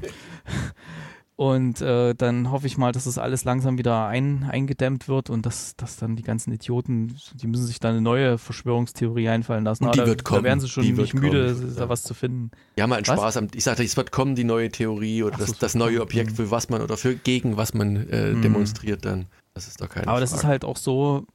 Und 1.41 1.81
äh, 1.81 2.13
dann 2.13 2.51
hoffe 2.51 2.67
ich 2.67 2.77
mal, 2.77 2.91
dass 2.91 3.05
das 3.05 3.17
alles 3.17 3.45
langsam 3.45 3.79
wieder 3.79 4.05
ein, 4.05 4.43
eingedämmt 4.43 5.07
wird 5.07 5.31
und 5.31 5.43
dass, 5.43 5.75
dass 5.75 5.97
dann 5.97 6.15
die 6.15 6.21
ganzen 6.21 6.53
Idioten, 6.53 7.15
die 7.33 7.47
müssen 7.47 7.65
sich 7.65 7.79
da 7.79 7.89
eine 7.89 7.99
neue 7.99 8.37
Verschwörungstheorie 8.37 9.27
einfallen 9.27 9.63
lassen. 9.63 9.85
Und 9.85 9.95
die 9.95 10.01
da, 10.01 10.05
wird 10.05 10.23
kommen. 10.23 10.43
Da 10.43 10.49
werden 10.49 10.59
sie 10.59 10.69
schon 10.69 10.83
die 10.83 10.91
nicht 10.91 11.15
müde, 11.15 11.55
kommen. 11.55 11.75
da 11.75 11.89
was 11.89 12.03
zu 12.03 12.13
finden. 12.13 12.51
Ja, 12.75 12.85
mal 12.85 12.97
einen 12.97 13.05
Spaß. 13.05 13.37
Am, 13.37 13.47
ich 13.55 13.63
sagte, 13.63 13.83
es 13.83 13.97
wird 13.97 14.11
kommen, 14.11 14.35
die 14.35 14.43
neue 14.43 14.69
Theorie 14.69 15.23
oder 15.23 15.39
so, 15.39 15.45
das, 15.45 15.57
das 15.57 15.73
neue 15.73 16.03
Objekt, 16.03 16.33
für 16.33 16.51
was 16.51 16.69
man 16.69 16.83
oder 16.83 16.95
für 16.95 17.15
gegen 17.15 17.57
was 17.57 17.73
man 17.73 17.95
äh, 17.95 18.33
mhm. 18.33 18.43
demonstriert 18.43 19.03
dann. 19.03 19.25
Das 19.53 19.67
ist 19.67 19.81
doch 19.81 19.89
keine 19.89 20.07
Aber 20.07 20.17
Frage. 20.17 20.21
das 20.21 20.33
ist 20.33 20.43
halt 20.45 20.63
auch 20.63 20.77
so, 20.77 21.25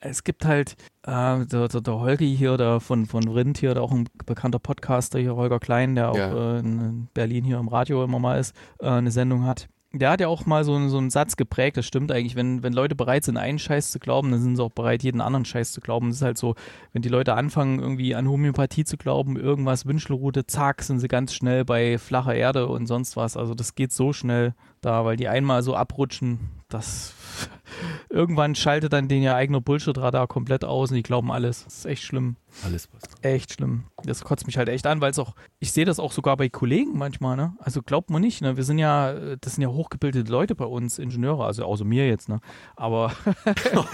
es 0.00 0.24
gibt 0.24 0.44
halt 0.44 0.72
äh, 1.02 1.46
der, 1.46 1.68
der, 1.68 1.80
der 1.80 2.00
Holgi 2.00 2.36
hier, 2.36 2.56
der 2.56 2.80
von, 2.80 3.06
von 3.06 3.28
Rind 3.28 3.58
hier, 3.58 3.74
der 3.74 3.82
auch 3.82 3.92
ein 3.92 4.08
bekannter 4.26 4.58
Podcaster 4.58 5.18
hier, 5.20 5.36
Holger 5.36 5.60
Klein, 5.60 5.94
der 5.94 6.10
auch 6.10 6.16
ja. 6.16 6.56
äh, 6.56 6.58
in 6.58 7.08
Berlin 7.14 7.44
hier 7.44 7.58
im 7.58 7.68
Radio 7.68 8.02
immer 8.02 8.18
mal 8.18 8.40
ist, 8.40 8.54
äh, 8.80 8.88
eine 8.88 9.12
Sendung 9.12 9.44
hat. 9.44 9.68
Der 9.94 10.10
hat 10.10 10.22
ja 10.22 10.28
auch 10.28 10.46
mal 10.46 10.64
so, 10.64 10.88
so 10.88 10.96
einen 10.96 11.10
Satz 11.10 11.36
geprägt, 11.36 11.76
das 11.76 11.84
stimmt 11.84 12.10
eigentlich, 12.10 12.34
wenn, 12.34 12.62
wenn 12.62 12.72
Leute 12.72 12.94
bereit 12.94 13.24
sind, 13.24 13.36
einen 13.36 13.58
Scheiß 13.58 13.90
zu 13.90 13.98
glauben, 13.98 14.30
dann 14.30 14.40
sind 14.40 14.56
sie 14.56 14.62
auch 14.62 14.70
bereit, 14.70 15.02
jeden 15.02 15.20
anderen 15.20 15.44
Scheiß 15.44 15.70
zu 15.70 15.82
glauben. 15.82 16.08
Das 16.08 16.16
ist 16.16 16.22
halt 16.22 16.38
so, 16.38 16.54
wenn 16.94 17.02
die 17.02 17.10
Leute 17.10 17.34
anfangen, 17.34 17.78
irgendwie 17.78 18.14
an 18.14 18.26
Homöopathie 18.26 18.84
zu 18.84 18.96
glauben, 18.96 19.36
irgendwas, 19.36 19.84
Wünschelrute, 19.84 20.46
zack, 20.46 20.82
sind 20.82 20.98
sie 20.98 21.08
ganz 21.08 21.34
schnell 21.34 21.66
bei 21.66 21.98
flacher 21.98 22.34
Erde 22.34 22.68
und 22.68 22.86
sonst 22.86 23.16
was. 23.16 23.36
Also 23.36 23.54
das 23.54 23.74
geht 23.74 23.92
so 23.92 24.14
schnell 24.14 24.54
da, 24.80 25.04
weil 25.04 25.16
die 25.18 25.28
einmal 25.28 25.62
so 25.62 25.76
abrutschen, 25.76 26.40
das 26.72 27.14
irgendwann 28.08 28.54
schaltet 28.54 28.92
dann 28.92 29.08
den 29.08 29.22
ihr 29.22 29.34
eigener 29.34 29.60
Bullshit-Radar 29.60 30.26
komplett 30.26 30.64
aus 30.64 30.90
und 30.90 30.96
die 30.96 31.02
glauben 31.02 31.30
alles. 31.30 31.64
Das 31.64 31.78
ist 31.78 31.86
echt 31.86 32.02
schlimm. 32.02 32.36
Alles 32.64 32.88
was. 32.92 33.02
Echt 33.22 33.54
schlimm. 33.54 33.84
Das 34.04 34.24
kotzt 34.24 34.46
mich 34.46 34.58
halt 34.58 34.68
echt 34.68 34.86
an, 34.86 35.00
weil 35.00 35.10
es 35.10 35.18
auch, 35.18 35.34
ich 35.58 35.72
sehe 35.72 35.84
das 35.84 35.98
auch 35.98 36.12
sogar 36.12 36.36
bei 36.36 36.48
Kollegen 36.48 36.98
manchmal, 36.98 37.36
ne? 37.36 37.54
Also 37.58 37.82
glaubt 37.82 38.10
man 38.10 38.20
nicht, 38.20 38.42
ne? 38.42 38.56
Wir 38.56 38.64
sind 38.64 38.78
ja, 38.78 39.36
das 39.36 39.54
sind 39.54 39.62
ja 39.62 39.68
hochgebildete 39.68 40.30
Leute 40.30 40.54
bei 40.54 40.66
uns, 40.66 40.98
Ingenieure, 40.98 41.44
also 41.46 41.64
außer 41.64 41.84
mir 41.84 42.06
jetzt, 42.06 42.28
ne? 42.28 42.40
Aber 42.76 43.12
genau. 43.54 43.86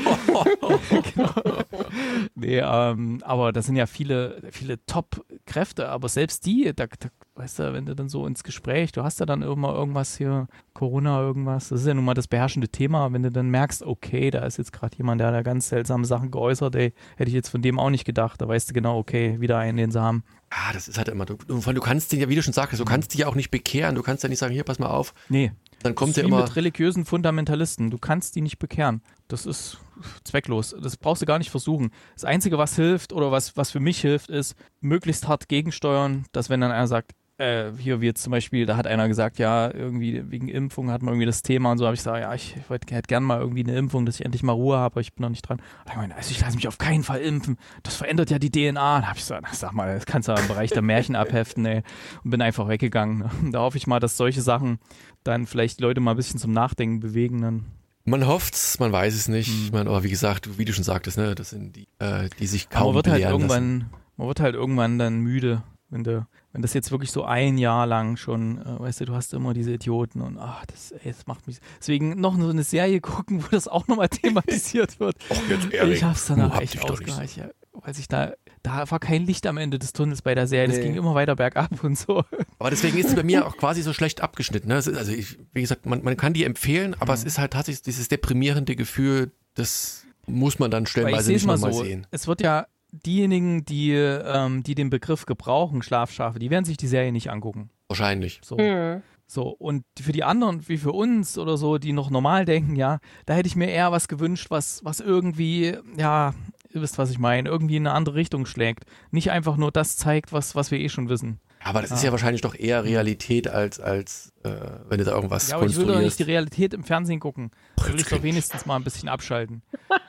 Nee, 2.34 2.58
ähm, 2.58 3.20
aber 3.24 3.52
das 3.52 3.66
sind 3.66 3.76
ja 3.76 3.86
viele, 3.86 4.42
viele 4.50 4.84
Top-Kräfte, 4.86 5.88
aber 5.88 6.08
selbst 6.08 6.44
die, 6.46 6.72
da, 6.74 6.86
da 6.86 7.08
weißt 7.38 7.60
du, 7.60 7.72
wenn 7.72 7.86
du 7.86 7.94
dann 7.94 8.08
so 8.08 8.26
ins 8.26 8.42
Gespräch, 8.42 8.90
du 8.92 9.04
hast 9.04 9.20
ja 9.20 9.26
dann 9.26 9.42
immer 9.42 9.72
irgendwas 9.72 10.16
hier, 10.16 10.48
Corona, 10.74 11.20
irgendwas, 11.20 11.68
das 11.68 11.80
ist 11.80 11.86
ja 11.86 11.94
nun 11.94 12.04
mal 12.04 12.14
das 12.14 12.26
beherrschende 12.26 12.68
Thema, 12.68 13.12
wenn 13.12 13.22
du 13.22 13.30
dann 13.30 13.48
merkst, 13.48 13.84
okay, 13.84 14.30
da 14.30 14.40
ist 14.40 14.58
jetzt 14.58 14.72
gerade 14.72 14.96
jemand, 14.96 15.20
der 15.20 15.30
da 15.30 15.42
ganz 15.42 15.68
seltsame 15.68 16.04
Sachen 16.04 16.30
geäußert, 16.32 16.74
ey, 16.74 16.92
hätte 17.16 17.28
ich 17.28 17.34
jetzt 17.34 17.48
von 17.48 17.62
dem 17.62 17.78
auch 17.78 17.90
nicht 17.90 18.04
gedacht, 18.04 18.40
da 18.40 18.48
weißt 18.48 18.70
du 18.70 18.74
genau, 18.74 18.98
okay, 18.98 19.40
wieder 19.40 19.56
einen, 19.58 19.78
den 19.78 19.90
sie 19.92 20.00
haben. 20.00 20.24
Ah, 20.50 20.72
das 20.72 20.88
ist 20.88 20.98
halt 20.98 21.08
immer, 21.08 21.26
du, 21.26 21.36
du 21.36 21.80
kannst 21.80 22.10
den 22.12 22.20
ja, 22.20 22.28
wie 22.28 22.34
du 22.34 22.42
schon 22.42 22.52
sagst, 22.52 22.78
du 22.78 22.84
kannst 22.84 23.12
dich 23.12 23.20
ja 23.20 23.28
auch 23.28 23.36
nicht 23.36 23.50
bekehren, 23.50 23.94
du 23.94 24.02
kannst 24.02 24.24
ja 24.24 24.28
nicht 24.28 24.38
sagen, 24.38 24.52
hier, 24.52 24.64
pass 24.64 24.78
mal 24.78 24.88
auf. 24.88 25.14
Nee. 25.28 25.52
Dann 25.82 25.94
kommt 25.94 26.16
ja 26.16 26.24
immer. 26.24 26.42
mit 26.42 26.56
religiösen 26.56 27.04
Fundamentalisten. 27.04 27.90
Du 27.90 27.98
kannst 27.98 28.34
die 28.34 28.40
nicht 28.40 28.58
bekehren. 28.58 29.00
Das 29.28 29.46
ist 29.46 29.78
zwecklos. 30.24 30.74
Das 30.80 30.96
brauchst 30.96 31.22
du 31.22 31.26
gar 31.26 31.38
nicht 31.38 31.50
versuchen. 31.50 31.90
Das 32.14 32.24
Einzige, 32.24 32.58
was 32.58 32.74
hilft 32.74 33.12
oder 33.12 33.30
was, 33.30 33.56
was 33.56 33.70
für 33.70 33.80
mich 33.80 34.00
hilft, 34.00 34.28
ist 34.28 34.56
möglichst 34.80 35.28
hart 35.28 35.48
gegensteuern, 35.48 36.24
dass 36.32 36.50
wenn 36.50 36.60
dann 36.60 36.72
einer 36.72 36.88
sagt, 36.88 37.12
äh, 37.38 37.70
hier 37.78 37.98
jetzt 37.98 38.22
zum 38.22 38.32
Beispiel, 38.32 38.66
da 38.66 38.76
hat 38.76 38.86
einer 38.86 39.08
gesagt, 39.08 39.38
ja, 39.38 39.72
irgendwie 39.72 40.30
wegen 40.30 40.48
Impfung 40.48 40.90
hat 40.90 41.02
man 41.02 41.14
irgendwie 41.14 41.26
das 41.26 41.42
Thema 41.42 41.72
und 41.72 41.78
so, 41.78 41.86
habe 41.86 41.94
ich 41.94 42.00
gesagt, 42.00 42.18
ja, 42.20 42.34
ich, 42.34 42.56
ich 42.56 42.68
hätte 42.68 42.86
gern 42.86 43.02
gerne 43.02 43.26
mal 43.26 43.40
irgendwie 43.40 43.62
eine 43.62 43.76
Impfung, 43.76 44.04
dass 44.06 44.16
ich 44.16 44.24
endlich 44.24 44.42
mal 44.42 44.52
Ruhe 44.52 44.76
habe, 44.76 44.94
aber 44.94 45.00
ich 45.00 45.14
bin 45.14 45.22
noch 45.22 45.30
nicht 45.30 45.42
dran. 45.42 45.62
Ich 45.88 45.96
meine, 45.96 46.16
also 46.16 46.30
ich 46.32 46.40
lasse 46.40 46.56
mich 46.56 46.66
auf 46.66 46.78
keinen 46.78 47.04
Fall 47.04 47.20
impfen, 47.20 47.56
das 47.84 47.94
verändert 47.94 48.30
ja 48.30 48.38
die 48.38 48.50
DNA. 48.50 49.00
Da 49.00 49.06
habe 49.06 49.16
ich 49.16 49.22
gesagt, 49.22 49.54
sag 49.54 49.72
mal, 49.72 49.94
das 49.94 50.04
kannst 50.04 50.28
du 50.28 50.32
im 50.32 50.48
Bereich 50.48 50.70
der 50.70 50.82
Märchen 50.82 51.14
abheften, 51.14 51.64
ey, 51.64 51.82
und 52.24 52.30
bin 52.30 52.42
einfach 52.42 52.68
weggegangen. 52.68 53.18
Ne? 53.18 53.30
Da 53.52 53.60
hoffe 53.60 53.78
ich 53.78 53.86
mal, 53.86 54.00
dass 54.00 54.16
solche 54.16 54.42
Sachen 54.42 54.78
dann 55.22 55.46
vielleicht 55.46 55.80
Leute 55.80 56.00
mal 56.00 56.12
ein 56.12 56.16
bisschen 56.16 56.40
zum 56.40 56.52
Nachdenken 56.52 57.00
bewegen, 57.00 57.40
dann 57.40 57.66
man 58.04 58.26
hofft's, 58.26 58.80
man 58.80 58.90
weiß 58.90 59.14
es 59.14 59.28
nicht. 59.28 59.48
Hm. 59.48 59.64
Ich 59.66 59.72
meine, 59.72 59.90
aber 59.90 60.02
wie 60.02 60.08
gesagt, 60.08 60.58
wie 60.58 60.64
du 60.64 60.72
schon 60.72 60.82
sagtest, 60.82 61.18
ne, 61.18 61.34
das 61.34 61.50
sind 61.50 61.76
die, 61.76 61.88
äh, 61.98 62.30
die 62.38 62.46
sich 62.46 62.70
kaum 62.70 62.82
aber 62.82 62.88
man 62.88 62.94
wird 62.96 63.08
halt 63.08 63.22
irgendwann, 63.22 63.78
lassen. 63.80 63.90
Man 64.16 64.28
wird 64.28 64.40
halt 64.40 64.54
irgendwann 64.54 64.98
dann 64.98 65.20
müde, 65.20 65.62
wenn 65.90 66.04
du 66.04 66.26
wenn 66.52 66.62
das 66.62 66.72
jetzt 66.74 66.90
wirklich 66.90 67.12
so 67.12 67.24
ein 67.24 67.58
Jahr 67.58 67.86
lang 67.86 68.16
schon, 68.16 68.58
äh, 68.58 68.80
weißt 68.80 69.00
du, 69.00 69.04
du 69.04 69.14
hast 69.14 69.34
immer 69.34 69.52
diese 69.52 69.72
Idioten 69.72 70.22
und 70.22 70.38
ach, 70.38 70.64
das, 70.66 70.92
ey, 70.92 71.12
das 71.12 71.26
macht 71.26 71.46
mich. 71.46 71.58
Deswegen 71.78 72.18
noch 72.20 72.38
so 72.38 72.48
eine 72.48 72.64
Serie 72.64 73.00
gucken, 73.00 73.44
wo 73.44 73.48
das 73.50 73.68
auch 73.68 73.86
nochmal 73.86 74.08
thematisiert 74.08 74.98
wird. 74.98 75.16
Och, 75.30 75.48
jetzt 75.48 75.72
ehrlich. 75.72 75.98
Ich 75.98 76.04
hab's 76.04 76.26
danach 76.26 76.56
oh, 76.58 76.60
echt 76.60 76.82
ausgereicht, 76.82 77.36
ja, 77.36 77.50
weil 77.72 77.94
sich 77.94 78.08
da, 78.08 78.32
da 78.62 78.90
war 78.90 78.98
kein 78.98 79.26
Licht 79.26 79.46
am 79.46 79.58
Ende 79.58 79.78
des 79.78 79.92
Tunnels 79.92 80.22
bei 80.22 80.34
der 80.34 80.46
Serie, 80.46 80.68
das 80.68 80.78
nee. 80.78 80.84
ging 80.84 80.94
immer 80.96 81.14
weiter 81.14 81.36
bergab 81.36 81.70
und 81.84 81.98
so. 81.98 82.24
Aber 82.58 82.70
deswegen 82.70 82.96
ist 82.96 83.10
es 83.10 83.14
bei 83.14 83.22
mir 83.22 83.46
auch 83.46 83.56
quasi 83.56 83.82
so 83.82 83.92
schlecht 83.92 84.22
abgeschnitten. 84.22 84.68
Ne? 84.68 84.76
also 84.76 85.12
ich, 85.12 85.38
wie 85.52 85.60
gesagt, 85.60 85.84
man, 85.84 86.02
man 86.02 86.16
kann 86.16 86.32
die 86.32 86.44
empfehlen, 86.44 86.94
aber 86.94 87.12
mhm. 87.12 87.18
es 87.18 87.24
ist 87.24 87.38
halt 87.38 87.52
tatsächlich 87.52 87.82
dieses 87.82 88.08
deprimierende 88.08 88.74
Gefühl, 88.74 89.32
das 89.54 90.06
muss 90.26 90.58
man 90.58 90.70
dann 90.70 90.86
stellenweise 90.86 91.32
nicht 91.32 91.46
nochmal 91.46 91.72
so, 91.72 91.82
sehen. 91.82 92.06
Es 92.10 92.26
wird 92.26 92.40
ja 92.40 92.66
diejenigen, 92.90 93.64
die, 93.64 93.92
ähm, 93.92 94.62
die 94.62 94.74
den 94.74 94.90
Begriff 94.90 95.26
gebrauchen, 95.26 95.82
Schlafschafe, 95.82 96.38
die 96.38 96.50
werden 96.50 96.64
sich 96.64 96.76
die 96.76 96.86
Serie 96.86 97.12
nicht 97.12 97.30
angucken. 97.30 97.70
Wahrscheinlich. 97.88 98.40
So. 98.42 98.56
Mhm. 98.56 99.02
So, 99.30 99.50
und 99.50 99.84
für 100.00 100.12
die 100.12 100.24
anderen, 100.24 100.66
wie 100.68 100.78
für 100.78 100.92
uns 100.92 101.36
oder 101.36 101.58
so, 101.58 101.76
die 101.76 101.92
noch 101.92 102.08
normal 102.08 102.46
denken, 102.46 102.76
ja, 102.76 102.98
da 103.26 103.34
hätte 103.34 103.46
ich 103.46 103.56
mir 103.56 103.68
eher 103.68 103.92
was 103.92 104.08
gewünscht, 104.08 104.46
was, 104.48 104.82
was 104.84 105.00
irgendwie, 105.00 105.76
ja, 105.98 106.32
ihr 106.70 106.80
wisst, 106.80 106.96
was 106.96 107.10
ich 107.10 107.18
meine, 107.18 107.46
irgendwie 107.46 107.76
in 107.76 107.86
eine 107.86 107.94
andere 107.94 108.14
Richtung 108.14 108.46
schlägt. 108.46 108.84
Nicht 109.10 109.30
einfach 109.30 109.58
nur 109.58 109.70
das 109.70 109.98
zeigt, 109.98 110.32
was, 110.32 110.54
was 110.54 110.70
wir 110.70 110.80
eh 110.80 110.88
schon 110.88 111.10
wissen. 111.10 111.40
Aber 111.62 111.82
das 111.82 111.90
ja. 111.90 111.96
ist 111.96 112.02
ja 112.04 112.10
wahrscheinlich 112.12 112.40
doch 112.40 112.54
eher 112.54 112.84
Realität 112.84 113.48
als, 113.48 113.80
als 113.80 114.32
äh, 114.44 114.50
wenn 114.88 114.98
du 114.98 115.04
da 115.04 115.12
irgendwas 115.12 115.48
ja, 115.48 115.56
aber 115.56 115.66
konstruierst. 115.66 115.82
Ich 115.82 115.88
will 115.88 115.94
doch 115.94 116.04
nicht 116.04 116.18
die 116.18 116.22
Realität 116.22 116.72
im 116.72 116.84
Fernsehen 116.84 117.20
gucken. 117.20 117.50
Will 117.84 118.00
ich 118.00 118.06
doch 118.06 118.22
wenigstens 118.22 118.64
mal 118.64 118.76
ein 118.76 118.84
bisschen 118.84 119.08
abschalten. 119.08 119.62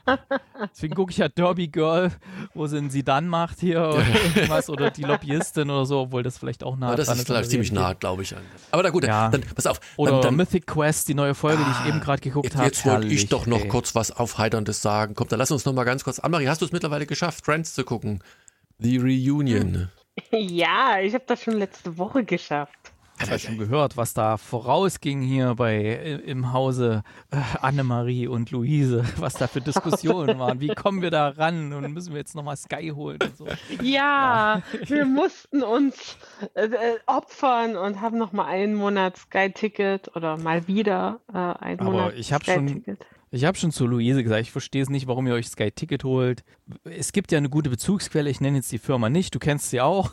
Deswegen 0.72 0.96
gucke 0.96 1.12
ich 1.12 1.18
ja 1.18 1.30
Derby 1.30 1.68
Girl, 1.68 2.12
wo 2.54 2.68
sie 2.68 2.90
sie 2.90 3.04
dann 3.04 3.28
macht 3.28 3.60
hier 3.60 3.82
oder 3.82 4.06
irgendwas 4.08 4.70
oder 4.70 4.92
die 4.92 5.04
Lobbyistin 5.04 5.70
oder 5.70 5.86
so, 5.86 6.02
obwohl 6.02 6.24
das 6.24 6.38
vielleicht 6.38 6.64
auch 6.64 6.78
nah 6.78 6.94
ist. 6.94 7.08
Das 7.08 7.18
ist 7.18 7.28
vielleicht 7.28 7.50
ziemlich 7.50 7.72
nah, 7.72 7.94
glaube 7.94 8.24
ich. 8.24 8.36
Aber 8.72 8.84
na 8.84 8.90
gut, 8.90 9.06
ja. 9.06 9.30
dann 9.30 9.42
pass 9.42 9.68
auf. 9.68 9.80
Dann, 9.80 9.90
oder 9.98 10.22
dann, 10.22 10.36
Mythic 10.36 10.68
Quest, 10.68 11.08
die 11.08 11.14
neue 11.14 11.36
Folge, 11.36 11.62
ah, 11.62 11.66
die 11.66 11.72
ich 11.72 11.78
ah, 11.78 11.88
eben 11.88 12.00
gerade 12.00 12.22
geguckt 12.22 12.56
habe. 12.56 12.66
Jetzt 12.66 12.86
wollte 12.86 13.08
ich 13.08 13.28
doch 13.28 13.46
noch 13.46 13.62
ey. 13.62 13.68
kurz 13.68 13.96
was 13.96 14.12
Aufheiterndes 14.12 14.82
sagen. 14.82 15.16
Komm, 15.16 15.28
dann 15.28 15.40
lass 15.40 15.52
uns 15.52 15.66
noch 15.66 15.74
mal 15.74 15.84
ganz 15.84 16.04
kurz. 16.04 16.20
Anmarie, 16.20 16.48
hast 16.48 16.62
du 16.62 16.66
es 16.66 16.72
mittlerweile 16.72 17.06
geschafft, 17.06 17.46
Friends 17.46 17.74
zu 17.74 17.84
gucken? 17.84 18.24
The 18.80 18.98
Reunion. 18.98 19.90
Ja, 20.32 21.00
ich 21.00 21.14
habe 21.14 21.24
das 21.28 21.42
schon 21.42 21.54
letzte 21.54 21.98
Woche 21.98 22.26
geschafft. 22.26 22.92
Ich 23.20 23.26
habe 23.26 23.34
ja 23.34 23.40
schon 23.40 23.58
gehört, 23.58 23.98
was 23.98 24.14
da 24.14 24.38
vorausging 24.38 25.22
hier 25.22 25.56
bei 25.56 25.94
im 26.26 26.54
Hause 26.54 27.04
äh, 27.32 27.38
Annemarie 27.60 28.28
und 28.28 28.50
Luise, 28.52 29.04
was 29.18 29.34
da 29.34 29.48
für 29.48 29.60
Diskussionen 29.60 30.40
waren. 30.40 30.62
Wie 30.62 30.70
kommen 30.70 31.02
wir 31.02 31.12
da 31.12 31.28
ran 31.28 31.74
und 31.74 31.92
müssen 31.94 32.14
wir 32.14 32.20
jetzt 32.20 32.34
nochmal 32.34 32.56
Sky 32.56 32.94
holen 32.96 33.20
und 33.22 33.36
so. 33.36 33.48
Ja, 33.82 34.62
ja. 34.62 34.64
wir 34.88 35.06
mussten 35.06 35.64
uns 35.64 36.18
äh, 36.54 36.68
äh, 36.68 37.00
opfern 37.08 37.76
und 37.76 38.00
haben 38.00 38.18
nochmal 38.18 38.46
einen 38.46 38.76
Monat 38.76 39.18
Sky-Ticket 39.18 40.16
oder 40.16 40.38
mal 40.38 40.68
wieder 40.68 41.20
äh, 41.34 41.38
einen 41.38 41.80
Aber 41.82 41.92
Monat 41.92 42.14
ich 42.16 42.32
habe 42.32 42.46
schon 42.46 42.84
ich 43.32 43.46
habe 43.46 43.58
schon 43.58 43.72
zu 43.72 43.86
Luise 43.86 44.24
gesagt, 44.24 44.42
ich 44.42 44.52
verstehe 44.52 44.82
es 44.82 44.90
nicht, 44.90 45.08
warum 45.08 45.28
ihr 45.28 45.34
euch 45.34 45.48
Sky 45.48 45.72
Ticket 45.72 46.04
holt. 46.04 46.44
Es 46.84 47.12
gibt 47.12 47.32
ja 47.32 47.38
eine 47.38 47.50
gute 47.50 47.70
Bezugsquelle, 47.70 48.30
ich 48.30 48.42
nenne 48.42 48.58
jetzt 48.58 48.72
die 48.72 48.80
Firma 48.80 49.10
nicht, 49.10 49.36
du 49.36 49.40
kennst 49.40 49.70
sie 49.70 49.82
auch. 49.82 50.12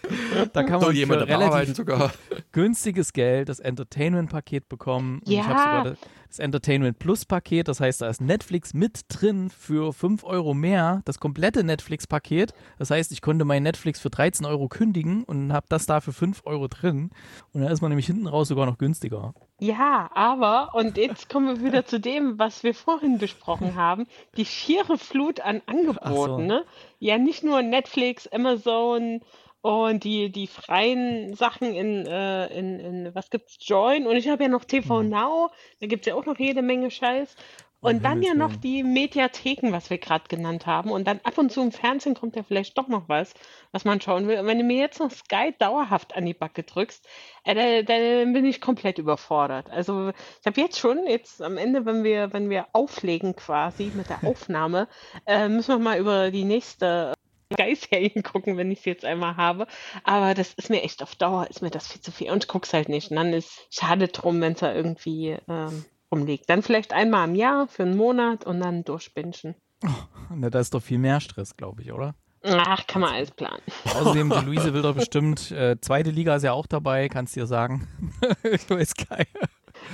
da 0.52 0.62
kann 0.62 0.80
man 0.80 0.94
jemand 0.94 1.22
für 1.22 1.28
relativ 1.28 1.76
sogar. 1.76 2.12
günstiges 2.52 3.12
Geld 3.12 3.48
das 3.48 3.60
Entertainment-Paket 3.60 4.68
bekommen. 4.68 5.20
Ja. 5.26 5.40
ich 5.40 5.46
habe 5.46 5.58
sogar 5.58 5.96
das 6.28 6.38
Entertainment 6.40 6.98
Plus-Paket, 6.98 7.68
das 7.68 7.80
heißt, 7.80 8.02
da 8.02 8.08
ist 8.08 8.20
Netflix 8.20 8.74
mit 8.74 9.02
drin 9.08 9.48
für 9.48 9.92
5 9.92 10.24
Euro 10.24 10.54
mehr, 10.54 11.02
das 11.04 11.20
komplette 11.20 11.62
Netflix-Paket. 11.62 12.52
Das 12.78 12.90
heißt, 12.90 13.12
ich 13.12 13.22
konnte 13.22 13.44
mein 13.44 13.62
Netflix 13.62 14.00
für 14.00 14.10
13 14.10 14.44
Euro 14.44 14.68
kündigen 14.68 15.24
und 15.24 15.52
habe 15.52 15.66
das 15.68 15.86
da 15.86 16.00
für 16.00 16.12
5 16.12 16.42
Euro 16.44 16.68
drin. 16.68 17.10
Und 17.52 17.62
da 17.62 17.70
ist 17.70 17.80
man 17.80 17.90
nämlich 17.90 18.06
hinten 18.06 18.26
raus 18.26 18.48
sogar 18.48 18.66
noch 18.66 18.78
günstiger. 18.78 19.34
Ja, 19.58 20.10
aber, 20.12 20.74
und 20.74 20.98
jetzt 20.98 21.30
kommen 21.30 21.48
wir 21.48 21.66
wieder 21.66 21.86
zu 21.86 21.98
dem, 21.98 22.38
was 22.38 22.62
wir 22.62 22.74
vorhin 22.74 23.18
besprochen 23.18 23.74
haben, 23.76 24.06
die 24.36 24.44
schiere 24.44 24.98
Flut 24.98 25.40
an 25.40 25.62
Angeboten. 25.66 26.14
So. 26.14 26.38
Ne? 26.38 26.64
Ja, 26.98 27.16
nicht 27.16 27.42
nur 27.42 27.62
Netflix, 27.62 28.26
Amazon 28.26 29.22
und 29.62 30.04
die, 30.04 30.30
die 30.30 30.46
freien 30.46 31.34
Sachen 31.34 31.74
in, 31.74 32.06
äh, 32.06 32.46
in, 32.56 32.78
in, 32.78 33.14
was 33.14 33.30
gibt's, 33.30 33.56
Join 33.60 34.06
und 34.06 34.16
ich 34.16 34.28
habe 34.28 34.44
ja 34.44 34.48
noch 34.48 34.64
TV 34.64 35.02
mhm. 35.02 35.08
Now, 35.08 35.50
da 35.80 35.86
gibt's 35.86 36.06
ja 36.06 36.14
auch 36.14 36.26
noch 36.26 36.38
jede 36.38 36.62
Menge 36.62 36.90
Scheiß. 36.90 37.34
Und 37.80 38.04
dann 38.04 38.22
ja 38.22 38.34
noch 38.34 38.56
die 38.56 38.82
Mediatheken, 38.82 39.70
was 39.70 39.90
wir 39.90 39.98
gerade 39.98 40.24
genannt 40.28 40.66
haben. 40.66 40.90
Und 40.90 41.06
dann 41.06 41.20
ab 41.24 41.38
und 41.38 41.52
zu 41.52 41.60
im 41.60 41.72
Fernsehen 41.72 42.14
kommt 42.14 42.34
ja 42.34 42.42
vielleicht 42.42 42.76
doch 42.78 42.88
noch 42.88 43.08
was, 43.08 43.34
was 43.70 43.84
man 43.84 44.00
schauen 44.00 44.26
will. 44.26 44.40
Und 44.40 44.46
wenn 44.46 44.58
du 44.58 44.64
mir 44.64 44.78
jetzt 44.78 44.98
noch 44.98 45.10
Sky 45.10 45.54
dauerhaft 45.58 46.16
an 46.16 46.24
die 46.24 46.34
Backe 46.34 46.62
drückst, 46.62 47.06
äh, 47.44 47.54
dann, 47.54 47.86
dann 47.86 48.32
bin 48.32 48.44
ich 48.44 48.60
komplett 48.60 48.98
überfordert. 48.98 49.70
Also 49.70 50.08
ich 50.08 50.46
habe 50.46 50.60
jetzt 50.60 50.78
schon, 50.78 51.06
jetzt 51.06 51.42
am 51.42 51.58
Ende, 51.58 51.84
wenn 51.84 52.02
wir, 52.02 52.32
wenn 52.32 52.50
wir 52.50 52.66
auflegen 52.72 53.36
quasi 53.36 53.92
mit 53.94 54.08
der 54.08 54.24
Aufnahme, 54.28 54.88
äh, 55.26 55.48
müssen 55.48 55.68
wir 55.68 55.78
mal 55.78 55.98
über 55.98 56.30
die 56.30 56.44
nächste 56.44 57.12
Sky-Serien 57.52 58.22
gucken, 58.22 58.56
wenn 58.56 58.70
ich 58.70 58.80
sie 58.80 58.90
jetzt 58.90 59.04
einmal 59.04 59.36
habe. 59.36 59.66
Aber 60.02 60.34
das 60.34 60.54
ist 60.54 60.70
mir 60.70 60.82
echt 60.82 61.02
auf 61.02 61.14
Dauer, 61.14 61.46
ist 61.48 61.62
mir 61.62 61.70
das 61.70 61.86
viel 61.86 62.00
zu 62.00 62.10
viel. 62.10 62.30
Und 62.30 62.44
ich 62.44 62.48
guck's 62.48 62.72
halt 62.72 62.88
nicht. 62.88 63.10
Und 63.10 63.16
dann 63.16 63.32
ist 63.32 63.66
schade 63.70 64.08
drum, 64.08 64.40
wenn 64.40 64.54
es 64.54 64.60
da 64.60 64.74
irgendwie 64.74 65.36
ähm, 65.48 65.84
rumliegt. 66.16 66.48
Dann 66.48 66.62
vielleicht 66.62 66.92
einmal 66.92 67.28
im 67.28 67.34
Jahr 67.34 67.68
für 67.68 67.82
einen 67.82 67.96
Monat 67.96 68.44
und 68.44 68.60
dann 68.60 68.84
durchbingen. 68.84 69.54
Oh, 69.84 69.88
na, 70.34 70.50
da 70.50 70.60
ist 70.60 70.74
doch 70.74 70.82
viel 70.82 70.98
mehr 70.98 71.20
Stress, 71.20 71.56
glaube 71.56 71.82
ich, 71.82 71.92
oder? 71.92 72.14
Ach, 72.42 72.86
kann 72.86 73.02
man 73.02 73.14
alles 73.14 73.30
planen. 73.30 73.62
Außerdem, 73.84 74.30
die 74.30 74.44
Luise 74.46 74.72
will 74.72 74.82
doch 74.82 74.94
bestimmt, 74.94 75.50
äh, 75.50 75.80
zweite 75.80 76.10
Liga 76.10 76.36
ist 76.36 76.44
ja 76.44 76.52
auch 76.52 76.66
dabei, 76.66 77.08
kannst 77.08 77.34
du 77.34 77.40
dir 77.40 77.46
sagen. 77.46 77.88
ich 78.42 78.68
weiß 78.70 78.94
geil. 78.94 79.26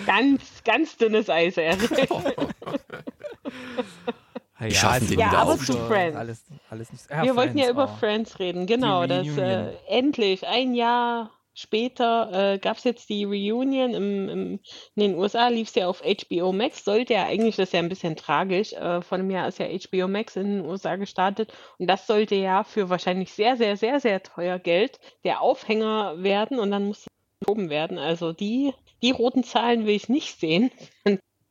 Ganz, 0.07 0.62
ganz 0.64 0.97
dünnes 0.97 1.29
Eis, 1.29 1.57
ehrlich. 1.57 1.91
Ja, 4.61 4.70
schaffen 4.70 5.09
den 5.09 5.18
ja, 5.18 5.27
wieder 5.27 5.39
aber 5.41 5.55
auf. 5.55 5.66
zu 5.66 5.73
Friends. 5.73 6.16
Alles, 6.16 6.45
alles 6.70 6.93
nicht, 6.93 7.11
ja, 7.11 7.16
Wir 7.16 7.35
Friends, 7.35 7.37
wollten 7.37 7.59
ja 7.59 7.68
über 7.68 7.91
oh. 7.93 7.99
Friends 7.99 8.39
reden, 8.39 8.66
genau. 8.66 9.09
Das 9.09 9.27
äh, 9.27 9.73
endlich 9.89 10.47
ein 10.47 10.75
Jahr 10.75 11.33
Später 11.55 12.55
äh, 12.55 12.59
gab 12.59 12.78
es 12.78 12.84
jetzt 12.84 13.09
die 13.11 13.24
Reunion 13.24 13.92
im, 13.92 14.28
im, 14.28 14.61
in 14.94 15.03
den 15.03 15.14
USA, 15.16 15.48
lief 15.48 15.68
es 15.68 15.74
ja 15.74 15.86
auf 15.86 16.03
HBO 16.03 16.53
Max, 16.53 16.84
sollte 16.84 17.12
ja 17.14 17.26
eigentlich, 17.26 17.57
das 17.57 17.68
ist 17.68 17.72
ja 17.74 17.80
ein 17.80 17.90
bisschen 17.90 18.16
tragisch, 18.16 18.72
äh, 18.72 19.03
vor 19.03 19.18
einem 19.18 19.30
Jahr 19.30 19.48
ist 19.48 19.59
ja 19.59 19.66
HBO 19.66 20.09
Max 20.09 20.36
in 20.36 20.59
den 20.59 20.66
USA 20.66 20.96
gestartet. 20.96 21.53
Und 21.78 21.88
das 21.88 22.07
sollte 22.07 22.36
ja 22.36 22.64
für 22.64 22.88
wahrscheinlich 22.88 23.32
sehr, 23.32 23.57
sehr, 23.57 23.76
sehr, 23.76 24.00
sehr 24.00 24.22
teuer 24.22 24.59
Geld 24.59 24.98
der 25.24 25.42
Aufhänger 25.42 26.22
werden. 26.22 26.59
Und 26.59 26.70
dann 26.70 26.86
musste 26.86 27.11
es 27.40 27.48
oben 27.48 27.68
werden. 27.68 27.98
Also 27.98 28.32
die, 28.32 28.72
die 29.03 29.11
roten 29.11 29.44
Zahlen 29.44 29.86
will 29.86 29.94
ich 29.94 30.09
nicht 30.09 30.40
sehen, 30.40 30.70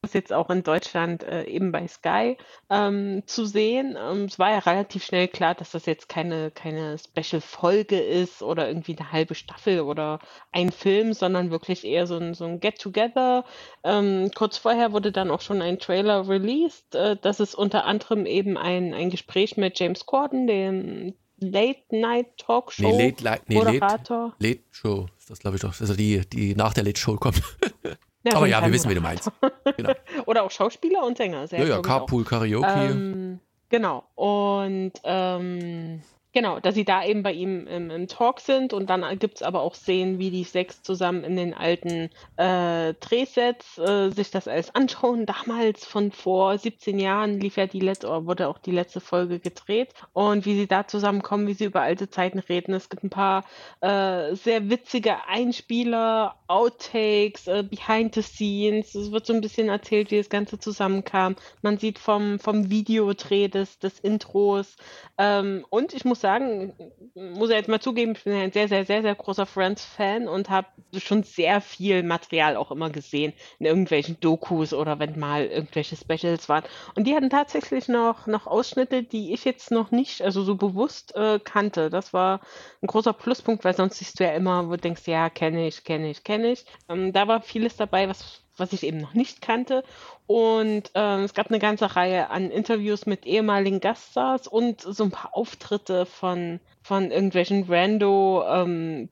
ist 0.04 0.16
jetzt 0.16 0.34
auch 0.34 0.50
in 0.50 0.64
Deutschland 0.64 1.24
äh, 1.24 1.44
eben 1.44 1.72
bei 1.72 1.88
Sky 1.88 2.38
ähm, 2.72 3.22
zu 3.28 3.46
sehen. 3.46 3.96
Ähm, 4.00 4.26
es 4.26 4.40
war 4.40 4.50
ja 4.50 4.60
relativ 4.60 5.04
schnell 5.04 5.28
klar, 5.28 5.54
dass 5.54 5.72
das 5.72 5.86
jetzt 5.86 6.10
keine, 6.10 6.50
keine 6.50 6.98
Special-Folge 6.98 8.00
ist 8.00 8.42
oder 8.42 8.68
irgendwie 8.68 8.98
eine 8.98 9.12
halbe 9.12 9.36
Staffel 9.36 9.82
oder 9.82 10.20
ein 10.52 10.72
Film, 10.72 11.14
sondern 11.14 11.52
wirklich 11.52 11.86
eher 11.86 12.08
so 12.08 12.18
ein, 12.18 12.34
so 12.34 12.46
ein 12.46 12.60
Get-Together. 12.60 13.46
Ähm, 13.84 14.32
kurz 14.34 14.58
vorher 14.58 14.92
wurde 14.92 15.12
dann 15.12 15.30
auch 15.30 15.42
schon 15.42 15.62
ein 15.62 15.78
Trailer 15.78 16.28
released. 16.28 16.96
Äh, 16.96 17.18
das 17.22 17.40
ist 17.40 17.54
unter 17.54 17.86
anderem 17.86 18.26
eben 18.26 18.58
ein, 18.58 18.96
ein 18.96 19.12
Gespräch 19.12 19.56
mit 19.56 19.80
James 19.80 20.08
Corden, 20.08 20.48
dem 20.48 21.14
Late-Night-Talkshow. 21.38 22.82
Nee, 22.82 23.06
Late, 23.06 23.24
Late, 23.24 23.44
nee, 23.48 23.56
Moderator. 23.56 24.34
Late, 24.40 24.48
Late 24.48 24.62
Show 24.72 25.08
ist 25.20 25.30
das, 25.30 25.40
glaube 25.40 25.58
ich, 25.58 25.62
doch. 25.62 25.80
Also 25.80 25.94
die, 25.94 26.22
die 26.28 26.56
nach 26.56 26.74
der 26.74 26.86
Late 26.86 27.00
Show 27.00 27.18
kommt. 27.18 27.44
Ja, 28.24 28.36
Aber 28.36 28.48
ja, 28.48 28.64
wir 28.64 28.72
wissen, 28.72 28.90
wie 28.90 28.96
du 28.96 29.02
meinst. 29.02 29.32
Genau. 29.78 29.94
Oder 30.26 30.44
auch 30.44 30.52
Schauspieler 30.52 31.04
und 31.04 31.18
Sänger. 31.18 31.48
Sehr 31.48 31.60
Ja, 31.60 31.66
ja, 31.66 31.78
auch. 31.80 31.82
Carpool 31.82 32.24
Karaoke. 32.24 32.68
Ähm, 32.68 33.40
genau. 33.70 34.04
Und 34.16 34.94
ähm, 35.04 36.02
genau, 36.34 36.60
dass 36.60 36.76
sie 36.76 36.86
da 36.86 37.04
eben 37.04 37.24
bei 37.24 37.34
ihm 37.34 37.68
im, 37.68 37.90
im 37.90 38.08
Talk 38.08 38.40
sind 38.40 38.74
und 38.74 38.90
dann 38.90 39.20
gibt 39.20 39.38
es 39.38 39.44
aber 39.44 39.62
auch 39.62 39.76
Szenen, 39.76 40.20
wie 40.20 40.32
die 40.32 40.44
sechs 40.44 40.82
zusammen 40.82 41.24
in 41.24 41.36
den 41.36 41.54
alten 41.54 42.10
äh, 42.38 42.94
Drehsets 42.96 43.78
äh, 43.78 44.10
sich 44.12 44.32
das 44.32 44.48
alles 44.48 44.74
anschauen. 44.74 45.26
Damals 45.26 45.86
von 45.86 46.12
vor 46.12 46.58
17 46.58 47.00
Jahren 47.00 47.40
lief 47.40 47.58
ja 47.58 47.68
die 47.68 47.80
letzte, 47.80 48.26
wurde 48.26 48.48
auch 48.48 48.58
die 48.58 48.72
letzte 48.72 49.00
Folge 49.00 49.40
gedreht 49.40 49.94
und 50.14 50.46
wie 50.46 50.56
sie 50.56 50.68
da 50.68 50.88
zusammenkommen, 50.88 51.48
wie 51.48 51.54
sie 51.54 51.66
über 51.66 51.82
alte 51.82 52.10
Zeiten 52.10 52.40
reden. 52.40 52.74
Es 52.74 52.90
gibt 52.90 53.04
ein 53.04 53.10
paar 53.10 53.44
äh, 53.82 54.36
sehr 54.36 54.70
witzige 54.70 55.28
Einspieler, 55.28 56.36
Outtakes, 56.48 57.48
äh, 57.48 57.64
Behind 57.64 58.16
the 58.16 58.22
Scenes. 58.22 58.96
Es 58.96 59.12
wird 59.12 59.26
so 59.26 59.34
ein 59.34 59.42
bisschen 59.42 59.70
erzählt, 59.70 60.12
wie 60.12 60.18
das 60.18 60.30
Ganze 60.30 60.60
zusammenkam. 60.60 61.36
Man 61.62 61.78
sieht 61.78 62.00
vom, 62.00 62.40
vom 62.40 62.70
Videodreh 62.70 63.48
des, 63.48 63.80
des 63.80 64.00
Intros. 64.00 64.76
Ähm, 65.18 65.66
und 65.70 65.94
ich 65.94 66.06
muss 66.06 66.21
sagen, 66.22 66.74
muss 67.16 67.50
ja 67.50 67.58
jetzt 67.58 67.70
mal 67.70 67.82
zugeben, 67.82 68.14
ich 68.14 68.24
bin 68.24 68.34
ein 68.34 68.52
sehr, 68.52 68.68
sehr, 68.68 68.86
sehr, 68.86 69.02
sehr 69.02 69.16
großer 69.16 69.46
Friends-Fan 69.46 70.28
und 70.28 70.50
habe 70.50 70.68
schon 70.98 71.24
sehr 71.24 71.62
viel 71.62 72.04
Material 72.04 72.56
auch 72.56 72.72
immer 72.72 72.90
gesehen 72.90 73.34
in 73.60 73.66
irgendwelchen 73.66 74.20
Dokus 74.20 74.74
oder 74.74 75.00
wenn 75.00 75.20
mal 75.20 75.46
irgendwelche 75.46 75.96
Specials 75.96 76.48
waren. 76.50 76.64
Und 76.96 77.08
die 77.08 77.16
hatten 77.16 77.30
tatsächlich 77.30 77.88
noch, 77.88 78.28
noch 78.28 78.48
Ausschnitte, 78.48 79.04
die 79.04 79.34
ich 79.34 79.46
jetzt 79.46 79.72
noch 79.72 79.92
nicht, 79.92 80.22
also 80.22 80.44
so 80.44 80.56
bewusst 80.56 81.16
äh, 81.16 81.40
kannte. 81.44 81.90
Das 81.90 82.14
war 82.14 82.42
ein 82.82 82.88
großer 82.88 83.14
Pluspunkt, 83.14 83.64
weil 83.64 83.76
sonst 83.76 83.98
siehst 83.98 84.20
du 84.20 84.24
ja 84.24 84.32
immer, 84.34 84.68
wo 84.68 84.72
du 84.72 84.78
denkst, 84.78 85.08
ja, 85.08 85.30
kenne 85.30 85.68
ich, 85.68 85.84
kenne 85.84 86.10
ich, 86.10 86.24
kenne 86.24 86.52
ich. 86.52 86.66
Ähm, 86.88 87.12
da 87.14 87.28
war 87.28 87.42
vieles 87.42 87.76
dabei, 87.76 88.08
was, 88.08 88.44
was 88.58 88.74
ich 88.74 88.84
eben 88.84 89.00
noch 89.00 89.14
nicht 89.14 89.42
kannte. 89.42 89.84
Und 90.28 90.92
ähm, 90.94 91.22
es 91.22 91.34
gab 91.34 91.48
eine 91.48 91.60
ganze 91.60 91.96
Reihe 91.96 92.30
an 92.30 92.52
Interviews 92.52 93.06
mit 93.06 93.26
ehemaligen 93.26 93.80
Gaststars 93.80 94.48
und 94.48 94.82
so 94.82 95.04
ein 95.04 95.12
paar 95.12 95.36
Auftritte 95.36 96.06
von, 96.06 96.60
von 96.84 97.12
irgendwelchen 97.12 97.64
Rando-Promis, 97.64 99.10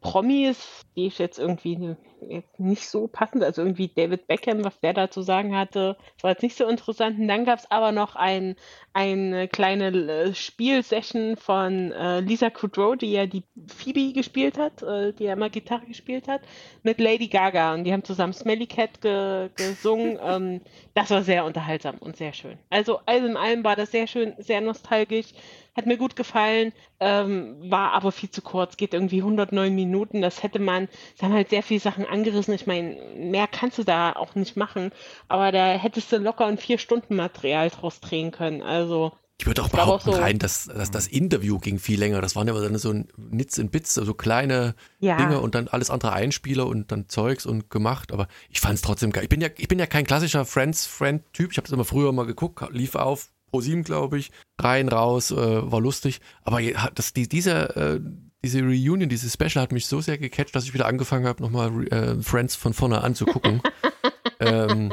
die 0.95 1.07
ich 1.07 1.19
jetzt 1.19 1.37
irgendwie 1.37 1.95
jetzt 2.27 2.59
nicht 2.59 2.87
so 2.87 3.07
passend, 3.07 3.43
also 3.43 3.61
irgendwie 3.61 3.87
David 3.87 4.27
Beckham, 4.27 4.63
was 4.63 4.79
der 4.79 4.93
da 4.93 5.09
zu 5.09 5.21
sagen 5.21 5.55
hatte, 5.55 5.97
das 6.15 6.23
war 6.23 6.31
jetzt 6.31 6.43
nicht 6.43 6.57
so 6.57 6.67
interessant. 6.67 7.19
Und 7.19 7.27
dann 7.27 7.45
gab 7.45 7.59
es 7.59 7.71
aber 7.71 7.91
noch 7.91 8.15
ein, 8.15 8.55
eine 8.93 9.47
kleine 9.47 9.87
äh, 9.89 10.33
Spielsession 10.33 11.37
von 11.37 11.91
äh, 11.91 12.19
Lisa 12.21 12.49
Kudrow, 12.49 12.97
die 12.97 13.11
ja 13.11 13.25
die 13.25 13.43
Phoebe 13.67 14.13
gespielt 14.13 14.57
hat, 14.57 14.83
äh, 14.83 15.13
die 15.13 15.25
ja 15.25 15.33
immer 15.33 15.49
Gitarre 15.49 15.85
gespielt 15.85 16.27
hat, 16.27 16.41
mit 16.83 16.99
Lady 16.99 17.27
Gaga. 17.27 17.73
Und 17.73 17.83
die 17.83 17.93
haben 17.93 18.03
zusammen 18.03 18.33
Smelly 18.33 18.67
Cat 18.67 19.01
ge 19.01 19.49
gesungen. 19.55 20.19
ähm, 20.23 20.61
das 20.93 21.11
war 21.11 21.23
sehr 21.23 21.45
unterhaltsam 21.45 21.97
und 21.99 22.17
sehr 22.17 22.33
schön. 22.33 22.57
Also 22.69 22.99
alles 23.05 23.29
in 23.29 23.37
allem 23.37 23.63
war 23.63 23.75
das 23.75 23.91
sehr 23.91 24.07
schön, 24.07 24.33
sehr 24.39 24.61
nostalgisch. 24.61 25.33
Hat 25.75 25.85
mir 25.85 25.97
gut 25.97 26.15
gefallen, 26.15 26.73
ähm, 26.99 27.55
war 27.71 27.93
aber 27.93 28.11
viel 28.11 28.29
zu 28.29 28.41
kurz, 28.41 28.75
geht 28.77 28.93
irgendwie 28.93 29.21
109 29.21 29.73
Minuten. 29.73 30.21
Das 30.21 30.43
hätte 30.43 30.59
man, 30.59 30.87
sie 31.15 31.25
haben 31.25 31.33
halt 31.33 31.49
sehr 31.49 31.63
viele 31.63 31.79
Sachen 31.79 32.05
angerissen. 32.05 32.53
Ich 32.53 32.67
meine, 32.67 32.97
mehr 33.15 33.47
kannst 33.47 33.77
du 33.77 33.83
da 33.83 34.13
auch 34.13 34.35
nicht 34.35 34.57
machen, 34.57 34.91
aber 35.27 35.51
da 35.51 35.73
hättest 35.73 36.11
du 36.11 36.17
locker 36.17 36.45
ein 36.45 36.57
vier 36.57 36.77
Stunden 36.77 37.15
Material 37.15 37.69
draus 37.69 37.99
drehen 38.01 38.31
können. 38.31 38.61
Also 38.61 39.13
Ich 39.37 39.45
würde 39.45 39.63
auch 39.63 39.69
glaub 39.69 39.81
auch 39.83 39.85
behaupten, 40.03 40.11
so- 40.11 40.17
rein, 40.21 40.37
dass, 40.39 40.65
dass 40.65 40.91
das 40.91 41.07
Interview 41.07 41.59
ging 41.59 41.79
viel 41.79 41.97
länger. 41.99 42.19
Das 42.19 42.35
waren 42.35 42.47
ja 42.47 42.53
dann 42.59 42.77
so 42.77 42.91
ein 42.91 43.07
Nits 43.15 43.57
und 43.57 43.71
Bits, 43.71 43.93
so 43.93 44.13
kleine 44.13 44.75
Ja. 44.99 45.15
Dinge 45.15 45.39
und 45.39 45.55
dann 45.55 45.69
alles 45.69 45.89
andere 45.89 46.11
Einspieler 46.11 46.67
und 46.67 46.91
dann 46.91 47.07
Zeugs 47.07 47.45
und 47.45 47.69
gemacht. 47.69 48.11
Aber 48.11 48.27
ich 48.49 48.59
fand 48.59 48.75
es 48.75 48.81
trotzdem 48.81 49.11
geil. 49.13 49.23
Ich 49.23 49.29
bin 49.29 49.39
ja, 49.39 49.47
ich 49.55 49.69
bin 49.69 49.79
ja 49.79 49.85
kein 49.85 50.05
klassischer 50.05 50.43
Friends-Friend-Typ. 50.45 51.51
Ich 51.51 51.57
habe 51.57 51.65
das 51.67 51.73
immer 51.73 51.85
früher 51.85 52.11
mal 52.11 52.25
geguckt, 52.25 52.61
lief 52.71 52.95
auf 52.95 53.29
Pro 53.49 53.61
7, 53.61 53.83
glaube 53.83 54.17
ich. 54.17 54.31
Rein, 54.59 54.89
raus, 54.89 55.31
äh, 55.31 55.35
war 55.35 55.81
lustig. 55.81 56.21
Aber 56.43 56.59
das, 56.95 57.13
die, 57.13 57.27
diese, 57.27 57.75
äh, 57.75 57.99
diese 58.43 58.61
Reunion, 58.61 59.09
dieses 59.09 59.33
Special 59.33 59.61
hat 59.61 59.71
mich 59.71 59.87
so 59.87 60.01
sehr 60.01 60.17
gecatcht, 60.17 60.55
dass 60.55 60.65
ich 60.65 60.73
wieder 60.73 60.85
angefangen 60.85 61.25
habe, 61.25 61.41
nochmal 61.41 61.87
äh, 61.87 62.21
Friends 62.21 62.55
von 62.55 62.73
vorne 62.73 63.01
anzugucken. 63.01 63.61
ähm, 64.39 64.91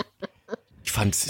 ich 0.83 0.93
fand 0.93 1.15
es 1.15 1.29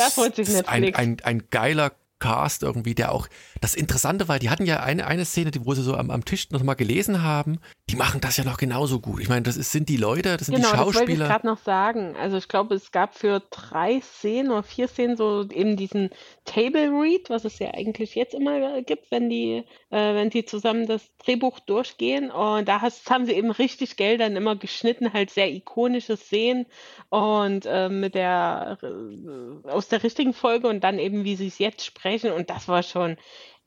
ein, 0.67 0.95
ein, 0.95 1.17
ein 1.23 1.43
geiler 1.51 1.93
Cast 2.19 2.63
irgendwie, 2.63 2.95
der 2.95 3.13
auch, 3.13 3.29
das 3.61 3.75
Interessante 3.75 4.29
war, 4.29 4.39
die 4.39 4.49
hatten 4.49 4.65
ja 4.65 4.81
eine, 4.81 5.07
eine 5.07 5.25
Szene, 5.25 5.51
die, 5.51 5.65
wo 5.65 5.75
sie 5.75 5.83
so 5.83 5.95
am, 5.95 6.11
am 6.11 6.25
Tisch 6.25 6.51
noch 6.51 6.63
mal 6.63 6.75
gelesen 6.75 7.23
haben, 7.23 7.59
die 7.91 7.97
machen 7.97 8.21
das 8.21 8.37
ja 8.37 8.45
noch 8.45 8.57
genauso 8.57 9.01
gut. 9.01 9.21
Ich 9.21 9.29
meine, 9.29 9.43
das 9.43 9.57
ist, 9.57 9.71
sind 9.71 9.89
die 9.89 9.99
Leute, 9.99 10.37
das 10.37 10.47
sind 10.47 10.57
Genau, 10.57 10.71
die 10.71 10.77
das 10.77 10.87
wollte 10.87 11.13
ich 11.13 11.19
Schauspieler. 11.19 11.27
gerade 11.27 11.47
noch 11.47 11.59
sagen. 11.59 12.17
Also 12.17 12.37
ich 12.39 12.49
glaube, 12.49 12.75
es 12.75 12.91
gab 12.91 13.15
für 13.15 13.43
drei 13.51 14.01
Szenen 14.01 14.51
oder 14.51 14.63
vier 14.63 14.89
Szenen 14.89 15.17
so 15.17 15.47
eben 15.51 15.77
diesen 15.77 16.11
Table 16.47 16.89
Read, 16.91 17.29
was 17.29 17.45
es 17.45 17.59
ja 17.59 17.75
eigentlich 17.75 18.15
jetzt 18.15 18.35
immer 18.35 18.77
äh, 18.79 18.83
gibt, 18.83 19.11
wenn 19.11 19.29
die, 19.29 19.65
äh, 19.91 20.15
wenn 20.15 20.31
die 20.31 20.45
zusammen 20.45 20.87
das 20.87 21.03
Drehbuch 21.19 21.61
durchgehen. 21.61 22.31
Und 22.31 22.67
da 22.67 22.81
hast, 22.81 23.09
haben 23.11 23.27
sie 23.27 23.33
eben 23.33 23.51
richtig 23.51 23.97
Geld 23.97 24.21
dann 24.21 24.37
immer 24.37 24.57
geschnitten, 24.57 25.13
halt 25.13 25.31
sehr 25.31 25.53
ikonische 25.53 26.17
Szenen 26.17 26.67
und 27.11 27.67
äh, 27.67 27.89
mit 27.89 28.15
der 28.15 28.79
äh, 28.83 29.69
aus 29.69 29.89
der 29.89 30.03
richtigen 30.03 30.33
Folge 30.33 30.69
und 30.69 30.83
dann 30.83 30.99
eben, 30.99 31.25
wie 31.25 31.37
sie 31.37 31.49
es 31.49 31.59
jetzt 31.59 31.85
sprechen. 31.85 32.06
Und 32.33 32.51
das 32.51 32.69
war 32.69 32.83
schon 32.83 33.17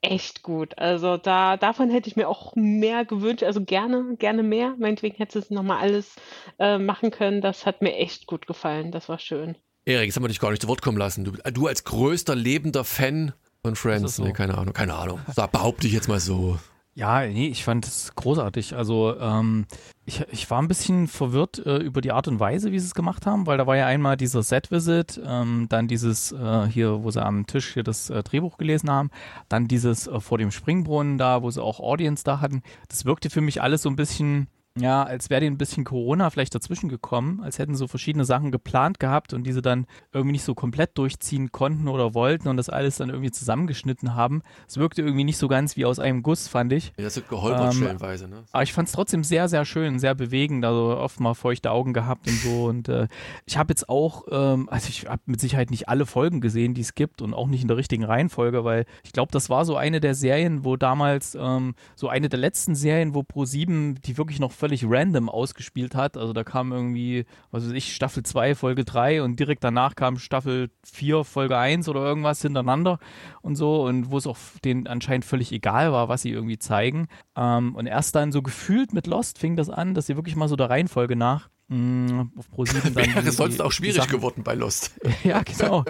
echt 0.01 0.43
gut. 0.43 0.77
Also 0.77 1.17
da, 1.17 1.57
davon 1.57 1.89
hätte 1.89 2.09
ich 2.09 2.15
mir 2.15 2.27
auch 2.29 2.55
mehr 2.55 3.05
gewünscht. 3.05 3.43
Also 3.43 3.63
gerne, 3.63 4.15
gerne 4.17 4.43
mehr. 4.43 4.75
Meinetwegen 4.79 5.17
hätte 5.17 5.39
es 5.39 5.49
nochmal 5.49 5.79
alles 5.79 6.15
äh, 6.57 6.77
machen 6.77 7.11
können. 7.11 7.41
Das 7.41 7.65
hat 7.65 7.81
mir 7.81 7.95
echt 7.95 8.27
gut 8.27 8.47
gefallen. 8.47 8.91
Das 8.91 9.09
war 9.09 9.19
schön. 9.19 9.55
Erik, 9.85 10.07
jetzt 10.07 10.15
haben 10.15 10.23
wir 10.23 10.29
dich 10.29 10.39
gar 10.39 10.51
nicht 10.51 10.61
zu 10.61 10.67
Wort 10.67 10.81
kommen 10.81 10.97
lassen. 10.97 11.23
Du, 11.25 11.31
du 11.31 11.67
als 11.67 11.83
größter 11.83 12.35
lebender 12.35 12.83
Fan 12.83 13.33
von 13.61 13.75
Friends, 13.75 14.17
so? 14.17 14.23
nee, 14.23 14.33
keine 14.33 14.57
Ahnung, 14.57 14.73
keine 14.73 14.93
Ahnung. 14.93 15.19
Sag, 15.33 15.51
behaupte 15.51 15.87
ich 15.87 15.93
jetzt 15.93 16.07
mal 16.07 16.19
so. 16.19 16.57
Ja, 16.95 17.25
nee, 17.25 17.47
ich 17.47 17.63
fand 17.63 17.87
es 17.87 18.13
großartig. 18.15 18.75
Also 18.75 19.17
ähm, 19.19 19.65
ich, 20.05 20.21
ich 20.31 20.49
war 20.49 20.61
ein 20.61 20.67
bisschen 20.67 21.07
verwirrt 21.07 21.65
äh, 21.65 21.77
über 21.77 22.01
die 22.01 22.11
Art 22.11 22.27
und 22.27 22.39
Weise, 22.41 22.71
wie 22.73 22.79
sie 22.79 22.87
es 22.87 22.93
gemacht 22.93 23.25
haben, 23.25 23.47
weil 23.47 23.57
da 23.57 23.67
war 23.67 23.77
ja 23.77 23.85
einmal 23.85 24.17
dieser 24.17 24.43
Set-Visit, 24.43 25.21
ähm, 25.25 25.67
dann 25.69 25.87
dieses 25.87 26.33
äh, 26.33 26.67
hier, 26.67 27.03
wo 27.03 27.09
sie 27.11 27.23
am 27.23 27.47
Tisch 27.47 27.73
hier 27.73 27.83
das 27.83 28.09
äh, 28.09 28.21
Drehbuch 28.21 28.57
gelesen 28.57 28.89
haben, 28.89 29.11
dann 29.47 29.67
dieses 29.69 30.07
äh, 30.07 30.19
vor 30.19 30.37
dem 30.39 30.51
Springbrunnen 30.51 31.17
da, 31.17 31.41
wo 31.41 31.49
sie 31.51 31.63
auch 31.63 31.79
Audience 31.79 32.23
da 32.25 32.41
hatten. 32.41 32.63
Das 32.89 33.05
wirkte 33.05 33.29
für 33.29 33.41
mich 33.41 33.61
alles 33.61 33.83
so 33.83 33.89
ein 33.89 33.95
bisschen, 33.95 34.47
ja, 34.79 35.03
als 35.03 35.29
wäre 35.29 35.41
denen 35.41 35.55
ein 35.55 35.57
bisschen 35.57 35.83
Corona 35.83 36.29
vielleicht 36.29 36.55
dazwischen 36.55 36.89
gekommen, 36.89 37.41
als 37.41 37.59
hätten 37.59 37.75
so 37.75 37.87
verschiedene 37.87 38.25
Sachen 38.25 38.51
geplant 38.51 38.99
gehabt 38.99 39.33
und 39.33 39.43
diese 39.45 39.61
dann 39.61 39.85
irgendwie 40.11 40.33
nicht 40.33 40.43
so 40.43 40.55
komplett 40.55 40.97
durchziehen 40.97 41.51
konnten 41.51 41.87
oder 41.87 42.13
wollten 42.13 42.47
und 42.47 42.57
das 42.57 42.69
alles 42.69 42.97
dann 42.97 43.09
irgendwie 43.09 43.31
zusammengeschnitten 43.31 44.15
haben. 44.15 44.41
Es 44.67 44.77
wirkte 44.77 45.01
irgendwie 45.01 45.23
nicht 45.23 45.37
so 45.37 45.47
ganz 45.47 45.75
wie 45.75 45.85
aus 45.85 45.99
einem 45.99 46.23
Guss, 46.23 46.47
fand 46.47 46.73
ich. 46.73 46.93
Das 46.97 47.17
ist 47.17 47.29
geholpert 47.29 47.73
Ähm, 47.73 47.81
stellenweise, 47.81 48.27
ne? 48.27 48.43
Aber 48.51 48.63
ich 48.63 48.73
fand 48.73 48.87
es 48.87 48.93
trotzdem 48.93 49.23
sehr, 49.23 49.47
sehr 49.47 49.65
schön, 49.65 49.99
sehr 49.99 50.15
bewegend, 50.15 50.65
also 50.65 50.97
oft 50.97 51.19
mal 51.19 51.33
feuchte 51.33 51.71
Augen 51.71 51.93
gehabt 51.93 52.27
und 52.27 52.39
so. 52.39 52.65
Und 52.65 52.89
äh, 52.89 53.07
ich 53.45 53.57
habe 53.57 53.71
jetzt 53.71 53.89
auch, 53.89 54.25
ähm, 54.31 54.69
also 54.69 54.89
ich 54.89 55.07
habe 55.07 55.21
mit 55.25 55.39
Sicherheit 55.39 55.71
nicht 55.71 55.89
alle 55.89 56.05
Folgen 56.05 56.41
gesehen, 56.41 56.73
die 56.73 56.81
es 56.81 56.95
gibt 56.95 57.21
und 57.21 57.33
auch 57.33 57.47
nicht 57.47 57.61
in 57.61 57.67
der 57.67 57.77
richtigen 57.77 58.03
Reihenfolge, 58.03 58.63
weil 58.63 58.85
ich 59.03 59.11
glaube, 59.11 59.31
das 59.31 59.49
war 59.49 59.65
so 59.65 59.75
eine 59.75 59.99
der 59.99 60.15
Serien, 60.15 60.63
wo 60.65 60.75
damals, 60.75 61.35
ähm, 61.35 61.75
so 61.95 62.07
eine 62.09 62.29
der 62.29 62.39
letzten 62.39 62.75
Serien, 62.75 63.13
wo 63.13 63.21
Pro7 63.21 63.99
die 64.01 64.17
wirklich 64.17 64.39
noch 64.39 64.51
völlig 64.51 64.68
random 64.83 65.29
ausgespielt 65.29 65.95
hat. 65.95 66.17
Also 66.17 66.33
da 66.33 66.43
kam 66.43 66.71
irgendwie, 66.71 67.25
was 67.51 67.65
weiß 67.65 67.71
ich, 67.73 67.93
Staffel 67.95 68.23
2, 68.23 68.55
Folge 68.55 68.85
3 68.85 69.21
und 69.23 69.39
direkt 69.39 69.63
danach 69.63 69.95
kam 69.95 70.17
Staffel 70.17 70.69
4, 70.83 71.23
Folge 71.23 71.57
1 71.57 71.87
oder 71.89 72.01
irgendwas 72.01 72.41
hintereinander 72.41 72.99
und 73.41 73.55
so 73.55 73.83
und 73.85 74.11
wo 74.11 74.17
es 74.17 74.27
auch 74.27 74.37
denen 74.63 74.87
anscheinend 74.87 75.25
völlig 75.25 75.51
egal 75.51 75.91
war, 75.91 76.09
was 76.09 76.21
sie 76.21 76.31
irgendwie 76.31 76.59
zeigen. 76.59 77.07
Ähm, 77.35 77.75
und 77.75 77.87
erst 77.87 78.15
dann 78.15 78.31
so 78.31 78.41
gefühlt 78.41 78.93
mit 78.93 79.07
Lost 79.07 79.37
fing 79.39 79.55
das 79.55 79.69
an, 79.69 79.93
dass 79.93 80.07
sie 80.07 80.15
wirklich 80.15 80.35
mal 80.35 80.47
so 80.47 80.55
der 80.55 80.69
Reihenfolge 80.69 81.15
nach 81.15 81.49
mh, 81.69 82.29
auf 82.37 82.49
ProSieben 82.49 82.93
dann 82.95 83.05
Wäre 83.13 83.21
die- 83.23 83.29
sonst 83.31 83.61
auch 83.61 83.71
schwierig 83.71 83.97
Sachen- 83.97 84.11
geworden 84.11 84.43
bei 84.43 84.55
Lost. 84.55 84.99
ja, 85.23 85.41
genau. 85.43 85.85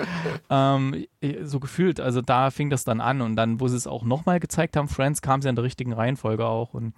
ähm, 0.50 1.06
so 1.44 1.60
gefühlt, 1.60 2.00
also 2.00 2.22
da 2.22 2.52
fing 2.52 2.70
das 2.70 2.84
dann 2.84 3.02
an 3.02 3.22
und 3.22 3.36
dann, 3.36 3.60
wo 3.60 3.68
sie 3.68 3.78
es 3.78 3.88
auch 3.88 4.04
nochmal 4.04 4.40
gezeigt 4.40 4.76
haben, 4.78 4.88
Friends, 4.88 5.22
kam 5.22 5.42
sie 5.42 5.50
in 5.50 5.56
der 5.56 5.64
richtigen 5.64 5.94
Reihenfolge 5.94 6.46
auch 6.46 6.74
und 6.74 6.94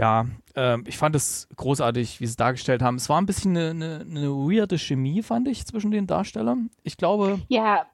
ja, 0.00 0.26
ähm, 0.56 0.84
ich 0.86 0.96
fand 0.98 1.14
es 1.14 1.46
großartig, 1.56 2.20
wie 2.20 2.26
sie 2.26 2.30
es 2.30 2.36
dargestellt 2.36 2.82
haben. 2.82 2.96
Es 2.96 3.08
war 3.08 3.20
ein 3.20 3.26
bisschen 3.26 3.56
eine, 3.56 3.70
eine, 3.70 4.00
eine 4.00 4.28
weirde 4.30 4.78
Chemie, 4.78 5.22
fand 5.22 5.46
ich, 5.48 5.66
zwischen 5.66 5.90
den 5.90 6.06
Darstellern. 6.06 6.70
Ich 6.82 6.96
glaube, 6.96 7.40
Ja, 7.48 7.86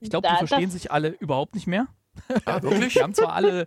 ich 0.00 0.10
glaube, 0.10 0.26
Da- 0.28 0.34
die 0.34 0.46
verstehen 0.46 0.70
sich 0.70 0.90
alle 0.90 1.08
überhaupt 1.08 1.54
nicht 1.54 1.66
mehr. 1.66 1.86
Ah, 2.46 2.62
wirklich? 2.62 2.94
Die 2.94 3.02
haben 3.02 3.14
zwar 3.14 3.34
alle, 3.34 3.66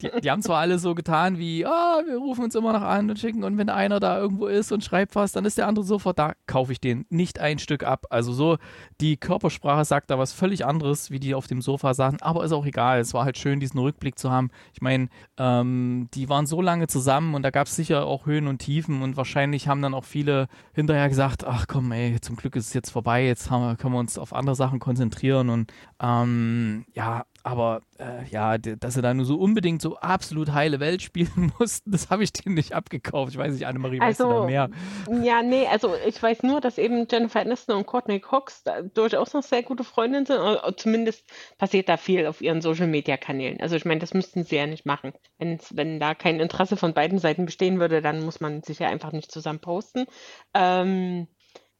die, 0.00 0.10
die 0.22 0.30
haben 0.30 0.42
zwar 0.42 0.58
alle 0.58 0.78
so 0.78 0.94
getan 0.94 1.38
wie, 1.38 1.66
ah, 1.66 2.00
wir 2.06 2.16
rufen 2.16 2.44
uns 2.44 2.54
immer 2.54 2.72
noch 2.72 2.82
an 2.82 3.10
und 3.10 3.18
schicken 3.18 3.44
und 3.44 3.58
wenn 3.58 3.68
einer 3.68 4.00
da 4.00 4.18
irgendwo 4.18 4.46
ist 4.46 4.72
und 4.72 4.84
schreibt 4.84 5.14
was, 5.14 5.32
dann 5.32 5.44
ist 5.44 5.58
der 5.58 5.66
andere 5.66 5.84
sofort 5.84 6.18
da, 6.18 6.34
kaufe 6.46 6.72
ich 6.72 6.80
den 6.80 7.06
nicht 7.10 7.40
ein 7.40 7.58
Stück 7.58 7.82
ab. 7.82 8.06
Also 8.10 8.32
so, 8.32 8.58
die 9.00 9.16
Körpersprache 9.16 9.84
sagt 9.84 10.10
da 10.10 10.18
was 10.18 10.32
völlig 10.32 10.64
anderes, 10.64 11.10
wie 11.10 11.18
die 11.18 11.34
auf 11.34 11.46
dem 11.46 11.60
Sofa 11.60 11.94
saßen, 11.94 12.22
aber 12.22 12.44
ist 12.44 12.52
auch 12.52 12.66
egal. 12.66 13.00
Es 13.00 13.14
war 13.14 13.24
halt 13.24 13.38
schön, 13.38 13.60
diesen 13.60 13.80
Rückblick 13.80 14.18
zu 14.18 14.30
haben. 14.30 14.50
Ich 14.72 14.80
meine, 14.80 15.08
ähm, 15.38 16.08
die 16.14 16.28
waren 16.28 16.46
so 16.46 16.60
lange 16.60 16.86
zusammen 16.86 17.34
und 17.34 17.42
da 17.42 17.50
gab 17.50 17.66
es 17.66 17.76
sicher 17.76 18.06
auch 18.06 18.26
Höhen 18.26 18.46
und 18.46 18.58
Tiefen 18.58 19.02
und 19.02 19.16
wahrscheinlich 19.16 19.68
haben 19.68 19.82
dann 19.82 19.94
auch 19.94 20.04
viele 20.04 20.48
hinterher 20.72 21.08
gesagt, 21.08 21.44
ach 21.44 21.66
komm, 21.66 21.90
ey, 21.92 22.20
zum 22.20 22.36
Glück 22.36 22.56
ist 22.56 22.68
es 22.68 22.74
jetzt 22.74 22.90
vorbei, 22.90 23.26
jetzt 23.26 23.50
haben 23.50 23.62
wir, 23.62 23.76
können 23.76 23.94
wir 23.94 24.00
uns 24.00 24.18
auf 24.18 24.32
andere 24.32 24.54
Sachen 24.54 24.78
konzentrieren 24.78 25.50
und 25.50 25.72
ähm, 26.00 26.84
ja, 26.94 27.24
aber 27.44 27.82
äh, 27.98 28.24
ja, 28.30 28.56
dass 28.56 28.94
sie 28.94 29.02
da 29.02 29.12
nur 29.12 29.26
so 29.26 29.36
unbedingt 29.36 29.82
so 29.82 29.96
absolut 29.98 30.52
heile 30.52 30.80
Welt 30.80 31.02
spielen 31.02 31.52
mussten, 31.58 31.92
das 31.92 32.08
habe 32.08 32.24
ich 32.24 32.32
denen 32.32 32.54
nicht 32.54 32.72
abgekauft. 32.72 33.32
Ich 33.32 33.38
weiß 33.38 33.52
nicht, 33.52 33.66
Annemarie, 33.66 34.00
weißt 34.00 34.22
Also, 34.22 34.32
du 34.32 34.40
da 34.40 34.46
mehr? 34.46 34.70
Ja, 35.22 35.42
nee, 35.42 35.66
also 35.66 35.94
ich 36.06 36.20
weiß 36.20 36.42
nur, 36.42 36.62
dass 36.62 36.78
eben 36.78 37.06
Jennifer 37.08 37.40
Aniston 37.40 37.76
und 37.76 37.86
Courtney 37.86 38.18
Cox 38.18 38.62
da 38.64 38.80
durchaus 38.80 39.34
noch 39.34 39.42
sehr 39.42 39.62
gute 39.62 39.84
Freundinnen 39.84 40.24
sind. 40.24 40.38
Oder 40.38 40.74
zumindest 40.76 41.30
passiert 41.58 41.90
da 41.90 41.98
viel 41.98 42.26
auf 42.26 42.40
ihren 42.40 42.62
Social-Media-Kanälen. 42.62 43.60
Also 43.60 43.76
ich 43.76 43.84
meine, 43.84 44.00
das 44.00 44.14
müssten 44.14 44.44
sie 44.44 44.56
ja 44.56 44.66
nicht 44.66 44.86
machen. 44.86 45.12
Wenn's, 45.36 45.76
wenn 45.76 46.00
da 46.00 46.14
kein 46.14 46.40
Interesse 46.40 46.78
von 46.78 46.94
beiden 46.94 47.18
Seiten 47.18 47.44
bestehen 47.44 47.78
würde, 47.78 48.00
dann 48.00 48.24
muss 48.24 48.40
man 48.40 48.62
sich 48.62 48.78
ja 48.78 48.88
einfach 48.88 49.12
nicht 49.12 49.30
zusammen 49.30 49.60
posten. 49.60 50.06
Ähm, 50.54 51.28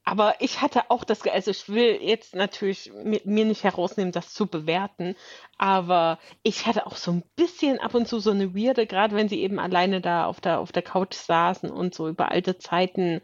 aber 0.05 0.34
ich 0.40 0.61
hatte 0.61 0.90
auch 0.90 1.05
das, 1.05 1.26
also 1.26 1.50
ich 1.50 1.68
will 1.68 1.98
jetzt 2.02 2.34
natürlich 2.34 2.90
mi- 2.92 3.22
mir 3.24 3.44
nicht 3.46 3.64
herausnehmen, 3.64 4.12
das 4.12 4.34
zu 4.34 4.46
bewerten, 4.46 5.16
aber 5.59 6.18
ich 6.42 6.66
hatte 6.66 6.86
auch 6.86 6.96
so 6.96 7.11
ein 7.12 7.24
bisschen 7.36 7.78
ab 7.80 7.94
und 7.94 8.07
zu 8.07 8.18
so 8.20 8.30
eine 8.30 8.55
Weirde, 8.55 8.86
gerade 8.86 9.16
wenn 9.16 9.28
sie 9.28 9.40
eben 9.40 9.59
alleine 9.59 10.00
da 10.00 10.26
auf 10.26 10.40
der, 10.40 10.61
auf 10.61 10.72
der 10.72 10.82
Couch 10.82 11.14
saßen 11.14 11.70
und 11.70 11.94
so 11.94 12.09
über 12.09 12.30
alte 12.30 12.59
Zeiten. 12.59 13.22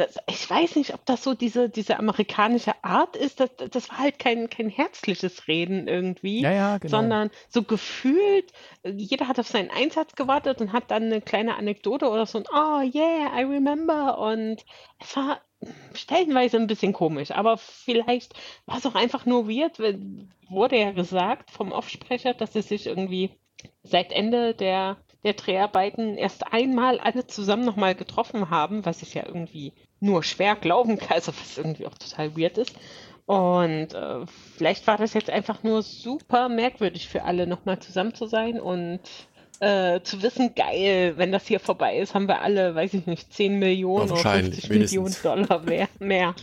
Das, 0.00 0.16
ich 0.28 0.48
weiß 0.48 0.76
nicht, 0.76 0.94
ob 0.94 1.04
das 1.04 1.22
so 1.22 1.34
diese, 1.34 1.68
diese 1.68 1.98
amerikanische 1.98 2.72
Art 2.82 3.16
ist. 3.16 3.38
Das, 3.38 3.50
das 3.70 3.90
war 3.90 3.98
halt 3.98 4.18
kein, 4.18 4.48
kein 4.48 4.70
herzliches 4.70 5.46
Reden 5.46 5.88
irgendwie 5.88 6.40
Ja, 6.40 6.50
ja, 6.50 6.78
genau. 6.78 6.96
sondern 6.96 7.30
so 7.50 7.62
gefühlt, 7.62 8.50
jeder 8.82 9.28
hat 9.28 9.38
auf 9.38 9.46
seinen 9.46 9.70
Einsatz 9.70 10.14
gewartet 10.14 10.62
und 10.62 10.72
hat 10.72 10.90
dann 10.90 11.04
eine 11.04 11.20
kleine 11.20 11.56
Anekdote 11.56 12.08
oder 12.08 12.24
so 12.24 12.38
ein 12.38 12.44
Oh 12.50 12.80
yeah, 12.80 13.38
I 13.38 13.44
remember 13.44 14.18
und 14.18 14.64
es 14.98 15.14
war 15.16 15.42
stellenweise 15.92 16.56
ein 16.56 16.66
bisschen 16.66 16.94
komisch, 16.94 17.30
aber 17.30 17.58
vielleicht 17.58 18.32
war 18.64 18.78
es 18.78 18.86
auch 18.86 18.94
einfach 18.94 19.26
nur 19.26 19.48
weird, 19.48 19.78
wurde 20.48 20.78
ja 20.78 20.92
gesagt 20.92 21.50
vom 21.50 21.72
Offsprecher, 21.72 22.32
dass 22.32 22.54
sie 22.54 22.62
sich 22.62 22.86
irgendwie 22.86 23.32
seit 23.82 24.12
Ende 24.12 24.54
der, 24.54 24.96
der 25.24 25.34
Dreharbeiten 25.34 26.16
erst 26.16 26.52
einmal 26.52 26.98
alle 26.98 27.26
zusammen 27.26 27.64
nochmal 27.64 27.94
getroffen 27.94 28.50
haben, 28.50 28.84
was 28.86 29.02
ich 29.02 29.14
ja 29.14 29.26
irgendwie 29.26 29.72
nur 30.00 30.22
schwer 30.22 30.56
glauben 30.56 30.98
kann, 30.98 31.16
also 31.16 31.32
was 31.38 31.58
irgendwie 31.58 31.86
auch 31.86 31.96
total 31.98 32.36
weird 32.36 32.58
ist. 32.58 32.74
Und 33.26 33.94
äh, 33.94 34.26
vielleicht 34.56 34.86
war 34.86 34.96
das 34.96 35.14
jetzt 35.14 35.30
einfach 35.30 35.62
nur 35.62 35.82
super 35.82 36.48
merkwürdig 36.48 37.08
für 37.08 37.22
alle, 37.22 37.46
nochmal 37.46 37.78
zusammen 37.78 38.14
zu 38.14 38.26
sein 38.26 38.58
und 38.58 39.00
äh, 39.60 40.00
zu 40.02 40.22
wissen, 40.22 40.54
geil, 40.54 41.12
wenn 41.16 41.30
das 41.30 41.46
hier 41.46 41.60
vorbei 41.60 41.98
ist, 41.98 42.14
haben 42.14 42.26
wir 42.26 42.40
alle, 42.40 42.74
weiß 42.74 42.94
ich 42.94 43.06
nicht, 43.06 43.32
10 43.32 43.58
Millionen 43.58 44.04
oder 44.06 44.16
wahrscheinlich, 44.16 44.66
50 44.66 44.70
Millionen 44.70 45.16
Dollar 45.22 45.60
mehr. 45.60 45.88
mehr. 45.98 46.34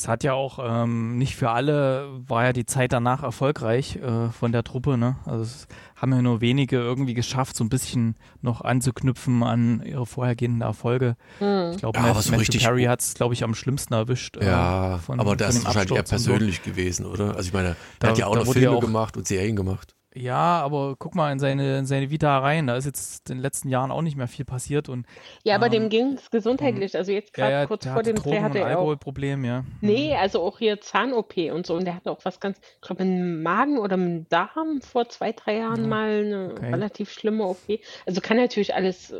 Es 0.00 0.06
hat 0.06 0.22
ja 0.22 0.32
auch 0.32 0.60
ähm, 0.62 1.18
nicht 1.18 1.34
für 1.34 1.50
alle 1.50 2.08
war 2.28 2.44
ja 2.44 2.52
die 2.52 2.64
Zeit 2.66 2.92
danach 2.92 3.24
erfolgreich 3.24 3.96
äh, 3.96 4.30
von 4.30 4.52
der 4.52 4.62
Truppe, 4.62 4.96
ne? 4.96 5.16
Also 5.24 5.42
es 5.42 5.66
haben 5.96 6.12
ja 6.12 6.22
nur 6.22 6.40
wenige 6.40 6.76
irgendwie 6.76 7.14
geschafft, 7.14 7.56
so 7.56 7.64
ein 7.64 7.68
bisschen 7.68 8.14
noch 8.40 8.60
anzuknüpfen 8.60 9.42
an 9.42 9.82
ihre 9.84 10.06
vorhergehenden 10.06 10.60
Erfolge. 10.62 11.16
Hm. 11.40 11.72
Ich 11.72 11.78
glaube, 11.78 11.98
Ja, 11.98 12.06
Matthew, 12.06 12.20
so 12.20 12.30
Matthew 12.30 12.40
richtig- 12.42 12.62
Perry 12.62 12.84
hat 12.84 13.00
es, 13.00 13.14
glaube 13.14 13.34
ich, 13.34 13.42
am 13.42 13.56
schlimmsten 13.56 13.92
erwischt. 13.92 14.36
äh, 14.36 14.46
Ja, 14.46 14.98
von- 14.98 15.18
aber 15.18 15.30
von 15.30 15.38
das 15.38 15.54
dem 15.56 15.58
ist 15.58 15.64
wahrscheinlich 15.66 15.90
eher 15.90 15.98
und 15.98 16.06
so. 16.06 16.10
persönlich 16.10 16.62
gewesen, 16.62 17.04
oder? 17.04 17.34
Also 17.34 17.48
ich 17.48 17.52
meine, 17.52 17.74
Da- 17.98 18.06
er 18.06 18.10
hat 18.12 18.18
ja 18.18 18.26
auch 18.28 18.36
noch 18.36 18.44
Filme 18.52 18.60
ja 18.60 18.70
auch- 18.70 18.80
gemacht 18.80 19.16
und 19.16 19.26
Serien 19.26 19.56
gemacht. 19.56 19.96
Ja, 20.14 20.62
aber 20.62 20.96
guck 20.98 21.14
mal 21.14 21.30
in 21.32 21.38
seine, 21.38 21.78
in 21.78 21.86
seine 21.86 22.10
Vita 22.10 22.38
rein. 22.38 22.66
Da 22.66 22.76
ist 22.76 22.86
jetzt 22.86 23.28
in 23.28 23.36
den 23.36 23.42
letzten 23.42 23.68
Jahren 23.68 23.90
auch 23.90 24.00
nicht 24.00 24.16
mehr 24.16 24.26
viel 24.26 24.44
passiert 24.46 24.88
und 24.88 25.06
Ja, 25.44 25.54
aber 25.54 25.66
Ähm, 25.66 25.72
dem 25.72 25.88
ging 25.90 26.12
es 26.14 26.30
gesundheitlich. 26.30 26.96
Also 26.96 27.12
jetzt 27.12 27.36
ja, 27.36 27.44
gerade 27.44 27.52
ja, 27.60 27.66
kurz 27.66 27.82
der 27.84 27.92
vor 27.92 28.02
dem 28.02 28.16
Dreh 28.16 28.40
hatte 28.40 28.58
er 28.58 28.64
auch. 28.66 28.70
Alkoholproblem, 28.70 29.44
ja. 29.44 29.64
Nee, 29.80 30.14
also 30.16 30.42
auch 30.42 30.58
hier 30.58 30.80
Zahn-OP 30.80 31.36
und 31.52 31.66
so. 31.66 31.74
Und 31.74 31.84
der 31.84 31.94
hatte 31.94 32.10
auch 32.10 32.24
was 32.24 32.40
ganz, 32.40 32.58
ich 32.58 32.80
glaube, 32.80 33.02
im 33.02 33.42
Magen 33.42 33.78
oder 33.78 33.94
im 33.94 34.28
Darm 34.28 34.80
vor 34.80 35.08
zwei, 35.10 35.32
drei 35.32 35.58
Jahren 35.58 35.82
Ja, 35.82 35.88
mal 35.88 36.24
eine 36.24 36.50
okay. 36.52 36.70
relativ 36.72 37.10
schlimme 37.10 37.44
OP. 37.44 37.58
Also 38.06 38.20
kann 38.22 38.38
natürlich 38.38 38.74
alles 38.74 39.10
äh, 39.10 39.16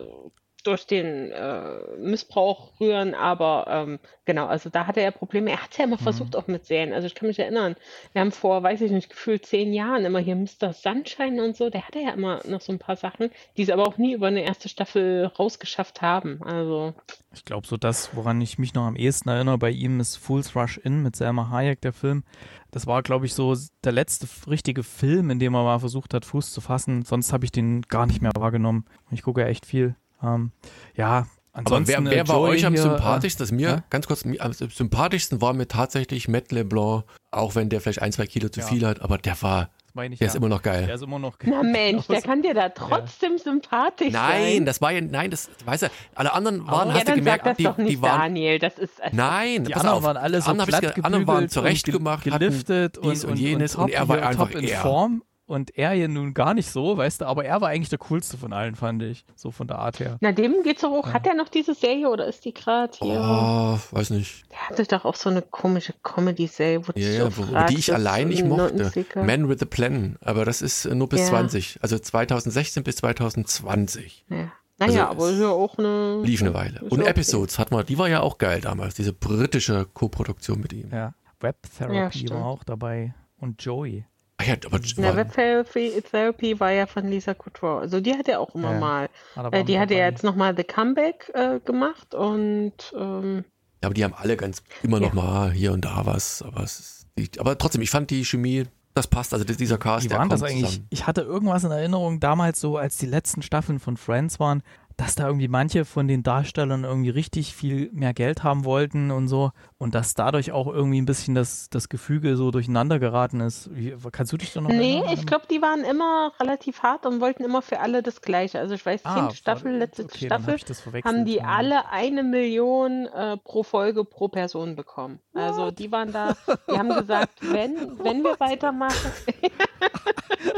durch 0.68 0.86
den 0.86 1.32
äh, 1.32 1.78
Missbrauch 1.98 2.78
rühren, 2.78 3.14
aber 3.14 3.66
ähm, 3.68 3.98
genau, 4.26 4.46
also 4.46 4.68
da 4.70 4.86
hatte 4.86 5.00
er 5.00 5.10
Probleme. 5.10 5.50
Er 5.50 5.62
hat 5.62 5.76
ja 5.78 5.84
immer 5.84 5.96
Mhm. 5.96 6.00
versucht, 6.02 6.36
auch 6.36 6.46
mit 6.46 6.66
Serien. 6.66 6.92
Also 6.92 7.06
ich 7.06 7.14
kann 7.14 7.26
mich 7.28 7.38
erinnern, 7.38 7.74
wir 8.12 8.20
haben 8.20 8.32
vor, 8.32 8.62
weiß 8.62 8.82
ich 8.82 8.90
nicht, 8.90 9.08
gefühlt 9.08 9.46
zehn 9.46 9.72
Jahren 9.72 10.04
immer 10.04 10.18
hier 10.18 10.36
Mr. 10.36 10.72
Sunshine 10.72 11.42
und 11.42 11.56
so. 11.56 11.70
Der 11.70 11.86
hatte 11.86 12.00
ja 12.00 12.10
immer 12.10 12.40
noch 12.46 12.60
so 12.60 12.70
ein 12.72 12.78
paar 12.78 12.96
Sachen, 12.96 13.30
die 13.56 13.62
es 13.62 13.70
aber 13.70 13.84
auch 13.86 13.96
nie 13.96 14.12
über 14.12 14.26
eine 14.26 14.42
erste 14.44 14.68
Staffel 14.68 15.24
rausgeschafft 15.38 16.02
haben. 16.02 16.42
Also. 16.42 16.92
Ich 17.34 17.44
glaube, 17.44 17.66
so 17.66 17.76
das, 17.76 18.14
woran 18.14 18.40
ich 18.40 18.58
mich 18.58 18.74
noch 18.74 18.86
am 18.86 18.96
ehesten 18.96 19.28
erinnere 19.28 19.58
bei 19.58 19.70
ihm, 19.70 20.00
ist 20.00 20.16
Fool's 20.16 20.54
Rush 20.54 20.76
In 20.78 21.02
mit 21.02 21.16
Selma 21.16 21.50
Hayek, 21.50 21.80
der 21.80 21.92
Film. 21.92 22.24
Das 22.70 22.86
war, 22.86 23.02
glaube 23.02 23.24
ich, 23.26 23.32
so 23.32 23.54
der 23.84 23.92
letzte 23.92 24.26
richtige 24.50 24.82
Film, 24.82 25.30
in 25.30 25.38
dem 25.38 25.54
er 25.54 25.64
mal 25.64 25.78
versucht 25.78 26.12
hat, 26.12 26.26
Fuß 26.26 26.52
zu 26.52 26.60
fassen. 26.60 27.02
Sonst 27.04 27.32
habe 27.32 27.44
ich 27.46 27.52
den 27.52 27.82
gar 27.82 28.06
nicht 28.06 28.20
mehr 28.20 28.32
wahrgenommen. 28.36 28.84
Ich 29.10 29.22
gucke 29.22 29.40
ja 29.40 29.46
echt 29.46 29.64
viel. 29.64 29.94
Ähm, 30.22 30.50
ja, 30.96 31.26
Aber 31.52 31.76
ansonsten. 31.76 32.04
wer, 32.06 32.10
wer 32.10 32.24
äh, 32.24 32.28
war 32.28 32.36
Joey 32.36 32.50
euch 32.50 32.66
am 32.66 32.74
hier, 32.74 32.82
sympathischsten? 32.82 33.42
Das 33.44 33.52
mir, 33.52 33.76
hä? 33.76 33.82
ganz 33.90 34.06
kurz, 34.06 34.24
am 34.24 34.52
sympathischsten 34.52 35.40
war 35.40 35.52
mir 35.52 35.68
tatsächlich 35.68 36.28
Matt 36.28 36.52
LeBlanc, 36.52 37.04
auch 37.30 37.54
wenn 37.54 37.68
der 37.68 37.80
vielleicht 37.80 38.02
ein, 38.02 38.12
zwei 38.12 38.26
Kilo 38.26 38.48
zu 38.48 38.60
Ja. 38.60 38.66
viel 38.66 38.86
hat, 38.86 39.00
aber 39.02 39.18
der 39.18 39.40
war, 39.42 39.70
Äh, 39.96 40.06
ich, 40.12 40.18
der 40.18 40.26
ja. 40.26 40.32
ist 40.32 40.36
immer 40.36 40.48
noch 40.48 40.62
geil. 40.62 40.86
Der 40.86 40.94
ist 40.94 41.02
immer 41.02 41.18
noch. 41.18 41.36
Na 41.44 41.62
Mensch, 41.64 42.06
der 42.06 42.22
kann 42.22 42.42
dir 42.42 42.54
da 42.54 42.68
trotzdem 42.68 43.36
sympathisch 43.38 44.12
Nein, 44.12 44.54
sein. 44.54 44.64
das 44.66 44.80
war 44.80 44.92
ja, 44.92 45.00
nein, 45.00 45.30
das, 45.30 45.50
weißt 45.64 45.84
du, 45.84 45.86
alle 46.14 46.32
anderen 46.32 46.66
waren, 46.68 46.88
ja, 46.88 46.94
hast 46.94 47.02
du 47.02 47.06
dann 47.06 47.18
gemerkt, 47.18 47.44
sag 47.44 47.50
das 47.50 47.56
die, 47.56 47.62
doch 47.64 47.78
nicht, 47.78 47.90
die 47.90 48.02
waren, 48.02 48.20
Daniel. 48.20 48.58
Das 48.60 48.78
ist 48.78 49.02
also, 49.02 49.16
nein, 49.16 49.64
Die 49.64 49.72
pass 49.72 49.80
anderen 49.82 49.98
auf, 49.98 50.04
waren 50.04 50.16
alle 50.16 50.40
so 50.40 50.50
anderen, 50.50 50.72
hab 50.72 50.74
ich 50.74 50.80
glatt 50.80 50.94
ge- 50.94 51.04
anderen 51.04 51.26
waren 51.26 51.34
gebügelt 51.36 51.52
zurechtgemacht, 51.52 52.24
geliftet 52.24 52.98
und, 52.98 53.10
dies 53.10 53.24
und 53.24 53.32
und, 53.32 53.38
jenes 53.38 53.74
und, 53.74 53.84
und 53.84 53.90
er 53.90 54.08
war 54.08 54.22
einfach 54.22 54.50
top 54.52 54.60
in. 54.62 54.68
Form. 54.68 55.22
Und 55.48 55.78
er 55.78 55.92
hier 55.92 56.08
nun 56.08 56.34
gar 56.34 56.52
nicht 56.52 56.70
so, 56.70 56.98
weißt 56.98 57.22
du, 57.22 57.24
aber 57.24 57.44
er 57.46 57.60
war 57.62 57.70
eigentlich 57.70 57.88
der 57.88 57.98
coolste 57.98 58.36
von 58.36 58.52
allen, 58.52 58.76
fand 58.76 59.02
ich. 59.02 59.24
So 59.34 59.50
von 59.50 59.66
der 59.66 59.78
Art 59.78 59.98
her. 59.98 60.18
na, 60.20 60.30
dem 60.30 60.62
geht's 60.62 60.82
doch 60.82 60.90
auch. 60.92 61.10
Hat 61.14 61.26
er 61.26 61.34
noch 61.34 61.48
diese 61.48 61.72
Serie 61.74 62.10
oder 62.10 62.26
ist 62.26 62.44
die 62.44 62.52
gerade 62.52 62.92
hier? 63.00 63.18
Oh, 63.18 63.78
weiß 63.96 64.10
nicht. 64.10 64.44
Der 64.50 64.68
hatte 64.68 64.84
doch 64.84 65.06
auch 65.06 65.14
so 65.14 65.30
eine 65.30 65.40
komische 65.40 65.94
Comedy-Serie, 66.02 66.86
wo 66.86 66.92
du 66.92 67.00
Ja, 67.00 67.08
ja, 67.08 67.26
auch 67.26 67.32
wo, 67.34 67.44
die 67.70 67.78
ich 67.78 67.94
allein 67.94 68.28
nicht 68.28 68.44
mochte. 68.44 68.92
Man 69.16 69.48
with 69.48 69.62
a 69.62 69.64
Plan. 69.64 70.16
Aber 70.20 70.44
das 70.44 70.60
ist 70.60 70.84
äh, 70.84 70.94
nur 70.94 71.08
bis 71.08 71.20
Ja. 71.20 71.26
20. 71.28 71.78
Also 71.80 71.98
2016 71.98 72.84
bis 72.84 72.96
2020. 72.96 74.26
Ja. 74.28 74.52
Naja, 74.80 75.08
Also 75.08 75.22
aber 75.24 75.30
ist 75.30 75.40
ja 75.40 75.48
auch 75.48 75.78
eine. 75.78 76.20
Lief 76.22 76.40
eine 76.42 76.54
Weile. 76.54 76.80
Und 76.82 77.00
okay. 77.00 77.08
Episodes 77.10 77.58
hat 77.58 77.70
man, 77.70 77.84
die 77.86 77.98
war 77.98 78.08
ja 78.08 78.20
auch 78.20 78.38
geil 78.38 78.60
damals, 78.60 78.94
diese 78.94 79.12
britische 79.12 79.86
Co-Produktion 79.92 80.60
mit 80.60 80.72
ihm. 80.72 80.90
Ja. 80.92 81.14
Web 81.40 81.56
Ja, 81.80 81.86
Therapy 81.88 82.18
stimmt. 82.18 82.32
war 82.34 82.44
auch 82.44 82.64
dabei. 82.64 83.14
Und 83.38 83.62
Joey. 83.62 84.04
Ach 84.40 84.46
ja, 84.46 84.54
aber 84.66 84.78
Na, 84.96 85.16
Web 85.16 85.32
Therapy, 85.32 86.00
Therapy 86.10 86.60
war 86.60 86.70
ja 86.70 86.86
von 86.86 87.08
Lisa 87.08 87.34
Kudrow. 87.34 87.80
Also 87.80 88.00
die 88.00 88.14
hat 88.14 88.28
er 88.28 88.40
auch 88.40 88.54
immer 88.54 88.72
Ja, 88.72 88.78
mal. 88.78 89.08
Da 89.34 89.48
Äh, 89.50 89.64
die 89.64 89.78
hat 89.80 89.90
ja 89.90 89.98
jetzt 89.98 90.22
nochmal 90.22 90.54
The 90.56 90.62
Comeback 90.64 91.30
äh, 91.34 91.58
gemacht 91.64 92.14
und 92.14 92.72
ähm, 92.96 93.44
aber 93.80 93.94
die 93.94 94.02
haben 94.04 94.14
alle 94.14 94.36
ganz 94.36 94.62
immer 94.82 94.98
noch 95.00 95.14
Ja. 95.14 95.22
mal 95.22 95.50
hier 95.52 95.72
und 95.72 95.84
da 95.84 96.04
was. 96.06 96.42
Aber, 96.42 96.62
es 96.62 97.04
ist, 97.16 97.38
aber 97.40 97.58
trotzdem, 97.58 97.82
ich 97.82 97.90
fand 97.90 98.10
die 98.10 98.24
Chemie, 98.24 98.64
das 98.94 99.06
passt. 99.06 99.32
Also 99.32 99.44
dieser 99.44 99.78
Cast, 99.78 100.04
Wie 100.04 100.08
der 100.08 100.18
waren 100.18 100.28
kommt 100.28 100.40
das 100.40 100.48
eigentlich? 100.48 100.66
zusammen. 100.66 100.86
Ich 100.90 101.06
hatte 101.06 101.20
irgendwas 101.22 101.62
in 101.64 101.70
Erinnerung 101.70 102.18
damals 102.20 102.60
so, 102.60 102.76
als 102.76 102.96
die 102.96 103.06
letzten 103.06 103.42
Staffeln 103.42 103.78
von 103.80 103.96
Friends 103.96 104.40
waren, 104.40 104.62
dass 104.98 105.14
da 105.14 105.26
irgendwie 105.26 105.46
manche 105.48 105.84
von 105.84 106.08
den 106.08 106.22
Darstellern 106.24 106.82
irgendwie 106.84 107.08
richtig 107.10 107.54
viel 107.54 107.88
mehr 107.92 108.12
Geld 108.12 108.42
haben 108.42 108.64
wollten 108.64 109.10
und 109.12 109.28
so 109.28 109.52
und 109.78 109.94
dass 109.94 110.14
dadurch 110.14 110.50
auch 110.50 110.66
irgendwie 110.66 111.00
ein 111.00 111.06
bisschen 111.06 111.36
das, 111.36 111.70
das 111.70 111.88
Gefüge 111.88 112.36
so 112.36 112.50
durcheinander 112.50 112.98
geraten 112.98 113.38
ist. 113.40 113.70
Wie, 113.72 113.94
kannst 114.10 114.32
du 114.32 114.36
dich 114.36 114.52
da 114.52 114.60
noch 114.60 114.68
Nee, 114.70 114.96
erinnern? 114.96 115.14
ich 115.14 115.24
glaube, 115.24 115.44
die 115.48 115.62
waren 115.62 115.84
immer 115.84 116.32
relativ 116.40 116.82
hart 116.82 117.06
und 117.06 117.20
wollten 117.20 117.44
immer 117.44 117.62
für 117.62 117.78
alle 117.78 118.02
das 118.02 118.20
Gleiche. 118.22 118.58
Also 118.58 118.74
ich 118.74 118.84
weiß, 118.84 119.02
Ah, 119.04 119.14
zehnte 119.14 119.36
Staffel, 119.36 119.70
war- 119.72 119.78
letzte 119.78 120.02
okay, 120.04 120.28
hab 120.30 120.42
Staffel, 120.42 120.74
verwechselt. 120.74 121.04
haben 121.04 121.24
die 121.24 121.36
Ja. 121.36 121.44
alle 121.44 121.88
eine 121.90 122.24
Million 122.24 123.06
äh, 123.06 123.36
pro 123.36 123.62
Folge 123.62 124.04
pro 124.04 124.26
Person 124.26 124.74
bekommen. 124.74 125.20
Also 125.32 125.70
die 125.70 125.92
waren 125.92 126.10
da, 126.12 126.36
die 126.68 126.76
haben 126.76 126.88
gesagt, 126.88 127.38
wenn, 127.40 127.76
wenn 128.02 128.24
wir 128.24 128.34
weitermachen, 128.40 129.12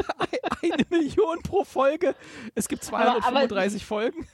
Eine 0.63 0.85
Million 0.89 1.41
pro 1.41 1.63
Folge. 1.63 2.15
Es 2.55 2.67
gibt 2.67 2.87
Aber- 2.89 2.99
aber- 2.99 3.21
235 3.21 3.85
Folgen. 3.85 4.27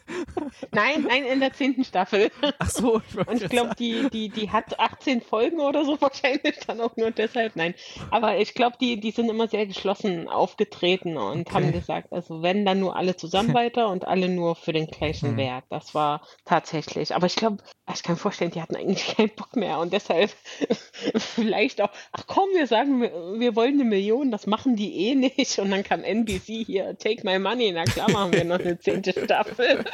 Nein, 0.71 1.05
nein, 1.07 1.25
in 1.25 1.39
der 1.39 1.53
zehnten 1.53 1.83
Staffel. 1.83 2.31
Ach 2.59 2.69
so. 2.69 3.01
Und 3.25 3.41
ich 3.41 3.49
glaube, 3.49 3.75
die, 3.75 4.09
die, 4.09 4.29
die 4.29 4.51
hat 4.51 4.79
18 4.79 5.21
Folgen 5.21 5.59
oder 5.59 5.85
so 5.85 5.99
wahrscheinlich 6.01 6.57
dann 6.65 6.81
auch 6.81 6.95
nur 6.95 7.11
deshalb. 7.11 7.55
Nein. 7.55 7.73
Aber 8.11 8.37
ich 8.37 8.53
glaube, 8.53 8.77
die, 8.79 8.99
die 8.99 9.11
sind 9.11 9.29
immer 9.29 9.47
sehr 9.47 9.65
geschlossen 9.65 10.27
aufgetreten 10.27 11.17
und 11.17 11.47
okay. 11.47 11.53
haben 11.53 11.71
gesagt, 11.71 12.11
also 12.11 12.41
wenn 12.41 12.65
dann 12.65 12.79
nur 12.79 12.95
alle 12.95 13.15
zusammen 13.15 13.53
weiter 13.53 13.89
und 13.89 14.07
alle 14.07 14.29
nur 14.29 14.55
für 14.55 14.73
den 14.73 14.87
gleichen 14.87 15.31
hm. 15.31 15.37
Wert. 15.37 15.65
Das 15.69 15.93
war 15.93 16.21
tatsächlich. 16.45 17.15
Aber 17.15 17.27
ich 17.27 17.35
glaube, 17.35 17.57
ich 17.93 18.03
kann 18.03 18.13
mir 18.15 18.19
vorstellen, 18.19 18.51
die 18.51 18.61
hatten 18.61 18.75
eigentlich 18.75 19.15
keinen 19.15 19.29
Bock 19.35 19.55
mehr 19.55 19.79
und 19.79 19.93
deshalb 19.93 20.31
vielleicht 21.15 21.81
auch, 21.81 21.89
ach 22.11 22.25
komm, 22.27 22.49
wir 22.53 22.67
sagen, 22.67 23.01
wir 23.01 23.55
wollen 23.55 23.75
eine 23.75 23.85
Million, 23.85 24.31
das 24.31 24.47
machen 24.47 24.75
die 24.75 25.07
eh 25.07 25.15
nicht. 25.15 25.59
Und 25.59 25.71
dann 25.71 25.83
kam 25.83 26.03
NBC 26.19 26.65
hier, 26.65 26.97
take 26.97 27.25
my 27.25 27.39
money. 27.39 27.71
Na 27.71 27.83
klar 27.83 28.09
machen 28.11 28.33
wir 28.33 28.45
noch 28.45 28.59
eine 28.59 28.77
zehnte 28.79 29.11
Staffel. 29.11 29.85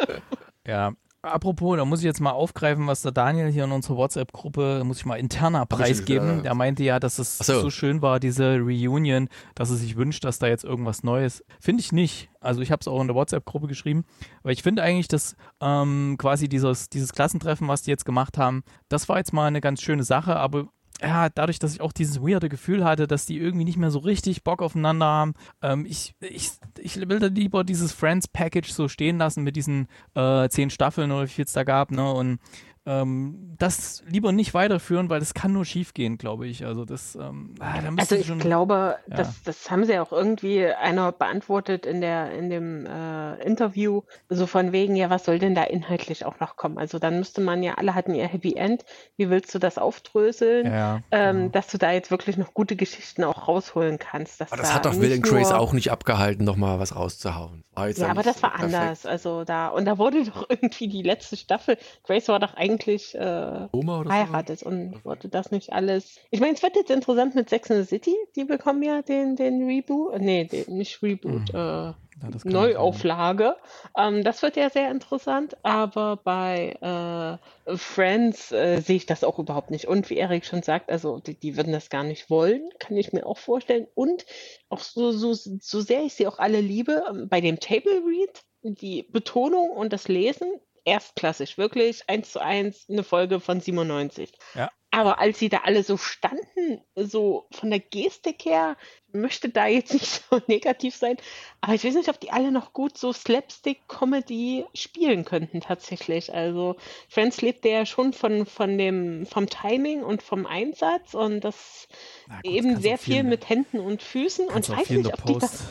Ja, 0.65 0.93
Apropos, 1.25 1.77
da 1.77 1.85
muss 1.85 1.99
ich 1.99 2.05
jetzt 2.05 2.19
mal 2.19 2.31
aufgreifen, 2.31 2.85
was 2.85 3.01
der 3.01 3.13
Daniel 3.13 3.49
hier 3.49 3.63
in 3.63 3.71
unserer 3.71 3.95
WhatsApp-Gruppe, 3.95 4.83
muss 4.83 4.97
ich 4.97 5.05
mal 5.05 5.15
interner 5.15 5.65
Preis 5.65 6.03
geben. 6.03 6.43
Der 6.43 6.53
meinte 6.53 6.83
ja, 6.83 6.99
dass 6.99 7.17
es 7.17 7.37
so. 7.37 7.61
so. 7.61 7.69
schön 7.69 8.01
war, 8.01 8.19
diese 8.19 8.57
Reunion, 8.57 9.29
dass 9.55 9.69
er 9.69 9.77
sich 9.77 9.95
wünscht, 9.95 10.25
dass 10.25 10.39
da 10.39 10.47
jetzt 10.47 10.65
irgendwas 10.65 11.01
Neues. 11.03 11.41
Finde 11.61 11.79
ich 11.79 11.93
nicht. 11.93 12.29
Also 12.41 12.59
ich 12.59 12.71
habe 12.73 12.81
es 12.81 12.89
auch 12.89 12.99
in 12.99 13.07
der 13.07 13.15
WhatsApp-Gruppe 13.15 13.67
geschrieben, 13.67 14.03
weil 14.41 14.51
ich 14.51 14.63
finde 14.63 14.83
eigentlich, 14.83 15.07
dass 15.07 15.37
ähm, 15.61 16.17
quasi 16.19 16.49
dieses, 16.49 16.89
dieses 16.89 17.13
Klassentreffen, 17.13 17.69
was 17.69 17.83
die 17.83 17.91
jetzt 17.91 18.03
gemacht 18.03 18.37
haben, 18.37 18.65
das 18.89 19.07
war 19.07 19.17
jetzt 19.17 19.31
mal 19.31 19.47
eine 19.47 19.61
ganz 19.61 19.81
schöne 19.81 20.03
Sache, 20.03 20.35
aber 20.35 20.67
ja, 21.01 21.29
dadurch, 21.29 21.59
dass 21.59 21.73
ich 21.73 21.81
auch 21.81 21.91
dieses 21.91 22.21
weirde 22.21 22.49
Gefühl 22.49 22.83
hatte, 22.83 23.07
dass 23.07 23.25
die 23.25 23.37
irgendwie 23.37 23.65
nicht 23.65 23.77
mehr 23.77 23.91
so 23.91 23.99
richtig 23.99 24.43
Bock 24.43 24.61
aufeinander 24.61 25.05
haben, 25.05 25.33
ähm, 25.61 25.85
ich, 25.85 26.15
ich, 26.21 26.51
ich 26.79 26.97
will 26.97 27.19
da 27.19 27.27
lieber 27.27 27.63
dieses 27.63 27.91
Friends-Package 27.91 28.71
so 28.71 28.87
stehen 28.87 29.17
lassen 29.17 29.43
mit 29.43 29.55
diesen 29.55 29.87
äh, 30.15 30.47
zehn 30.49 30.69
Staffeln 30.69 31.11
oder 31.11 31.23
wie 31.23 31.29
viel 31.29 31.45
es 31.45 31.53
da 31.53 31.63
gab, 31.63 31.91
ne? 31.91 32.11
Und 32.11 32.39
ähm, 32.85 33.55
das 33.57 34.03
lieber 34.07 34.33
nicht 34.33 34.53
weiterführen, 34.53 35.09
weil 35.09 35.21
das 35.21 35.33
kann 35.33 35.53
nur 35.53 35.63
schief 35.63 35.93
gehen, 35.93 36.17
glaube 36.17 36.47
ich. 36.47 36.65
Also 36.65 36.83
das, 36.83 37.15
ähm, 37.15 37.55
ah, 37.59 37.79
da 37.81 37.89
Also 37.97 38.15
ich 38.15 38.27
schon, 38.27 38.39
glaube, 38.39 38.97
ja. 39.07 39.15
das, 39.15 39.41
das 39.43 39.71
haben 39.71 39.85
sie 39.85 39.97
auch 39.99 40.11
irgendwie 40.11 40.65
einer 40.65 41.13
beantwortet 41.13 41.85
in 41.85 42.01
der 42.01 42.31
in 42.31 42.49
dem 42.49 42.85
äh, 42.85 43.35
Interview, 43.41 44.01
so 44.27 44.47
von 44.47 44.73
wegen, 44.73 44.97
ja, 44.97 45.09
was 45.09 45.23
soll 45.23 45.39
denn 45.39 45.55
da 45.55 45.63
inhaltlich 45.63 46.25
auch 46.25 46.41
noch 46.41 46.57
kommen? 46.57 46.77
Also 46.77 46.99
dann 46.99 47.19
müsste 47.19 47.39
man 47.39 47.63
ja, 47.63 47.75
alle 47.75 47.95
hatten 47.95 48.15
ihr 48.15 48.27
Happy 48.27 48.55
End, 48.55 48.83
wie 49.15 49.29
willst 49.29 49.55
du 49.55 49.59
das 49.59 49.77
aufdröseln, 49.77 50.65
ja, 50.65 51.01
ähm, 51.11 51.37
genau. 51.37 51.49
dass 51.51 51.67
du 51.67 51.77
da 51.77 51.91
jetzt 51.93 52.11
wirklich 52.11 52.35
noch 52.35 52.53
gute 52.53 52.75
Geschichten 52.75 53.23
auch 53.23 53.47
rausholen 53.47 53.97
kannst. 53.97 54.41
aber 54.41 54.57
das 54.57 54.69
da 54.69 54.75
hat 54.75 54.85
doch 54.85 54.99
Will 54.99 55.13
and 55.13 55.23
Grace 55.23 55.53
auch 55.53 55.71
nicht 55.71 55.89
abgehalten, 55.89 56.43
nochmal 56.43 56.79
was 56.79 56.97
rauszuhauen. 56.97 57.63
ja, 57.77 58.09
aber 58.09 58.23
das 58.23 58.43
war 58.43 58.51
perfekt. 58.51 58.75
anders. 58.75 59.05
Also 59.05 59.45
da, 59.45 59.69
und 59.69 59.85
da 59.85 59.97
wurde 59.97 60.25
doch 60.25 60.45
irgendwie 60.49 60.89
die 60.89 61.01
letzte 61.01 61.37
Staffel, 61.37 61.77
Grace 62.03 62.27
war 62.27 62.39
doch 62.39 62.55
eigentlich 62.55 62.72
eigentlich 62.73 63.15
äh, 63.15 63.67
heiratet 64.09 64.59
so? 64.59 64.67
und 64.67 65.05
wollte 65.05 65.29
das 65.29 65.51
nicht 65.51 65.71
alles. 65.71 66.19
Ich 66.31 66.39
meine, 66.39 66.53
es 66.53 66.63
wird 66.63 66.75
jetzt 66.75 66.91
interessant 66.91 67.35
mit 67.35 67.49
Sex 67.49 67.69
in 67.69 67.77
the 67.77 67.87
City. 67.87 68.15
Die 68.35 68.45
bekommen 68.45 68.83
ja 68.83 69.01
den, 69.01 69.35
den 69.35 69.65
Reboot. 69.65 70.15
Äh, 70.15 70.19
nee, 70.19 70.45
den, 70.45 70.77
nicht 70.77 71.01
Reboot. 71.01 71.53
Mhm. 71.53 71.59
Äh, 71.59 71.93
ja, 72.21 72.29
Neuauflage. 72.43 73.55
Ähm, 73.97 74.23
das 74.23 74.41
wird 74.41 74.55
ja 74.55 74.69
sehr 74.69 74.91
interessant, 74.91 75.57
aber 75.63 76.17
bei 76.17 77.39
äh, 77.67 77.75
Friends 77.77 78.51
äh, 78.51 78.81
sehe 78.81 78.97
ich 78.97 79.05
das 79.05 79.23
auch 79.23 79.39
überhaupt 79.39 79.71
nicht. 79.71 79.87
Und 79.87 80.09
wie 80.09 80.17
Erik 80.17 80.45
schon 80.45 80.63
sagt, 80.63 80.91
also 80.91 81.19
die, 81.19 81.35
die, 81.35 81.57
würden 81.57 81.73
das 81.73 81.89
gar 81.89 82.03
nicht 82.03 82.29
wollen, 82.29 82.69
kann 82.79 82.97
ich 82.97 83.13
mir 83.13 83.25
auch 83.25 83.37
vorstellen. 83.37 83.87
Und 83.95 84.25
auch 84.69 84.79
so, 84.79 85.11
so, 85.11 85.33
so 85.33 85.81
sehr 85.81 86.03
ich 86.03 86.13
sie 86.13 86.27
auch 86.27 86.39
alle 86.39 86.61
liebe, 86.61 87.03
ähm, 87.09 87.29
bei 87.29 87.41
dem 87.41 87.59
Table 87.59 88.03
Read, 88.05 88.43
die 88.63 89.03
Betonung 89.03 89.71
und 89.71 89.91
das 89.91 90.07
Lesen 90.07 90.47
erstklassig, 90.85 91.57
wirklich 91.57 92.09
eins 92.09 92.31
zu 92.31 92.41
eins 92.41 92.85
eine 92.89 93.03
Folge 93.03 93.39
von 93.39 93.59
97. 93.59 94.31
Ja. 94.55 94.69
Aber 94.91 95.17
als 95.17 95.39
sie 95.39 95.49
da 95.49 95.61
alle 95.63 95.81
so 95.81 95.97
standen, 95.97 96.79
so 96.95 97.47
von 97.51 97.71
der 97.71 97.79
Gestik 97.79 98.45
her, 98.45 98.77
möchte 99.11 99.49
da 99.49 99.65
jetzt 99.65 99.91
nicht 99.93 100.05
so 100.29 100.39
negativ 100.45 100.95
sein, 100.95 101.17
aber 101.61 101.73
ich 101.73 101.83
weiß 101.83 101.95
nicht, 101.95 102.09
ob 102.09 102.19
die 102.19 102.29
alle 102.29 102.51
noch 102.51 102.73
gut 102.73 102.95
so 102.95 103.11
Slapstick-Comedy 103.11 104.65
spielen 104.75 105.25
könnten 105.25 105.61
tatsächlich. 105.61 106.31
Also 106.31 106.75
Friends 107.09 107.41
lebt 107.41 107.65
ja 107.65 107.87
schon 107.87 108.13
von, 108.13 108.45
von 108.45 108.77
dem, 108.77 109.25
vom 109.25 109.49
Timing 109.49 110.03
und 110.03 110.21
vom 110.21 110.45
Einsatz 110.45 111.15
und 111.15 111.41
das 111.41 111.87
gut, 112.29 112.35
eben 112.43 112.79
sehr 112.79 112.99
viel, 112.99 113.15
viel 113.15 113.23
mit 113.23 113.49
Händen 113.49 113.79
und 113.79 114.03
Füßen 114.03 114.47
und 114.47 114.69
weiß 114.69 114.89
nicht, 114.91 115.11
ob 115.11 115.25
die 115.25 115.39
das 115.39 115.63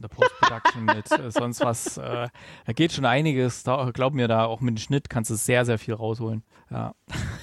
in 0.00 0.02
der 0.02 0.08
Post-Production 0.08 0.84
mit 0.84 1.10
äh, 1.10 1.30
sonst 1.30 1.60
was. 1.60 1.98
Äh, 1.98 2.28
da 2.64 2.72
geht 2.72 2.92
schon 2.92 3.04
einiges. 3.04 3.62
Da, 3.62 3.90
glaub 3.92 4.14
mir, 4.14 4.28
da 4.28 4.46
auch 4.46 4.60
mit 4.60 4.76
dem 4.76 4.80
Schnitt 4.80 5.10
kannst 5.10 5.30
du 5.30 5.34
sehr, 5.34 5.64
sehr 5.64 5.78
viel 5.78 5.94
rausholen. 5.94 6.42
Ja. 6.70 6.94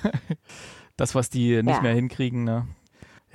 das, 0.97 1.14
was 1.14 1.30
die 1.30 1.62
nicht 1.62 1.76
ja. 1.76 1.82
mehr 1.82 1.93
hinkriegen, 1.93 2.43
ne? 2.43 2.68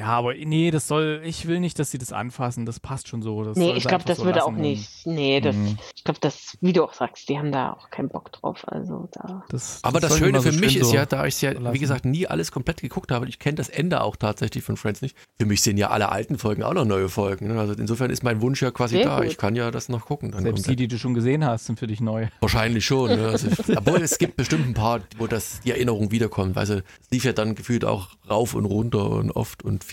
Ja, 0.02 0.08
aber 0.08 0.34
nee, 0.34 0.72
das 0.72 0.88
soll, 0.88 1.22
ich 1.24 1.46
will 1.46 1.60
nicht, 1.60 1.78
dass 1.78 1.92
sie 1.92 1.98
das 1.98 2.12
anfassen, 2.12 2.66
das 2.66 2.80
passt 2.80 3.06
schon 3.06 3.22
so. 3.22 3.44
Das 3.44 3.56
nee, 3.56 3.72
ich 3.76 3.84
glaube, 3.84 4.02
das 4.04 4.18
so 4.18 4.24
würde 4.24 4.44
auch 4.44 4.50
nicht. 4.50 5.06
Nee, 5.06 5.40
das, 5.40 5.54
mhm. 5.54 5.78
ich 5.94 6.02
glaube, 6.02 6.18
das, 6.20 6.58
wie 6.60 6.72
du 6.72 6.82
auch 6.82 6.92
sagst, 6.92 7.28
die 7.28 7.38
haben 7.38 7.52
da 7.52 7.74
auch 7.74 7.88
keinen 7.90 8.08
Bock 8.08 8.32
drauf. 8.32 8.64
Also 8.66 9.08
da. 9.12 9.44
Das, 9.48 9.78
aber 9.82 10.00
das, 10.00 10.10
das 10.10 10.18
Schöne 10.18 10.42
für 10.42 10.50
so 10.50 10.58
mich 10.58 10.76
ist 10.76 10.92
ja, 10.92 11.06
da 11.06 11.24
ich 11.24 11.34
es 11.34 11.40
ja, 11.40 11.52
lassen. 11.52 11.72
wie 11.72 11.78
gesagt, 11.78 12.04
nie 12.04 12.26
alles 12.26 12.50
komplett 12.50 12.80
geguckt 12.80 13.12
habe, 13.12 13.28
ich 13.28 13.38
kenne 13.38 13.54
das 13.54 13.68
Ende 13.68 14.00
auch 14.00 14.16
tatsächlich 14.16 14.64
von 14.64 14.76
Friends 14.76 15.02
nicht. 15.02 15.16
Für 15.38 15.46
mich 15.46 15.62
sind 15.62 15.76
ja 15.76 15.90
alle 15.90 16.10
alten 16.10 16.36
Folgen 16.36 16.64
auch 16.64 16.74
noch 16.74 16.84
neue 16.84 17.08
Folgen. 17.08 17.46
Ne? 17.46 17.60
Also 17.60 17.74
insofern 17.74 18.10
ist 18.10 18.24
mein 18.24 18.42
Wunsch 18.42 18.60
ja 18.60 18.72
quasi 18.72 18.96
Sehr 18.96 19.04
da. 19.04 19.20
Gut. 19.20 19.26
Ich 19.26 19.38
kann 19.38 19.54
ja 19.54 19.70
das 19.70 19.88
noch 19.88 20.06
gucken. 20.06 20.34
Selbst 20.36 20.68
die, 20.68 20.74
die 20.74 20.88
du 20.88 20.98
schon 20.98 21.14
gesehen 21.14 21.44
hast, 21.44 21.66
sind 21.66 21.78
für 21.78 21.86
dich 21.86 22.00
neu. 22.00 22.26
Wahrscheinlich 22.40 22.84
schon. 22.84 23.10
Ne? 23.10 23.28
Also, 23.28 23.46
obwohl 23.76 24.02
es 24.02 24.18
gibt 24.18 24.36
bestimmt 24.36 24.66
ein 24.66 24.74
paar, 24.74 25.00
wo 25.16 25.28
das 25.28 25.60
die 25.60 25.70
Erinnerung 25.70 26.10
wiederkommt. 26.10 26.56
Weil 26.56 26.68
es 26.68 26.82
lief 27.12 27.24
ja 27.24 27.32
dann 27.32 27.54
gefühlt 27.54 27.84
auch 27.84 28.08
rauf 28.28 28.54
und 28.54 28.64
runter 28.64 29.08
und 29.08 29.30
oft 29.30 29.62
und 29.62 29.84
viel. 29.84 29.91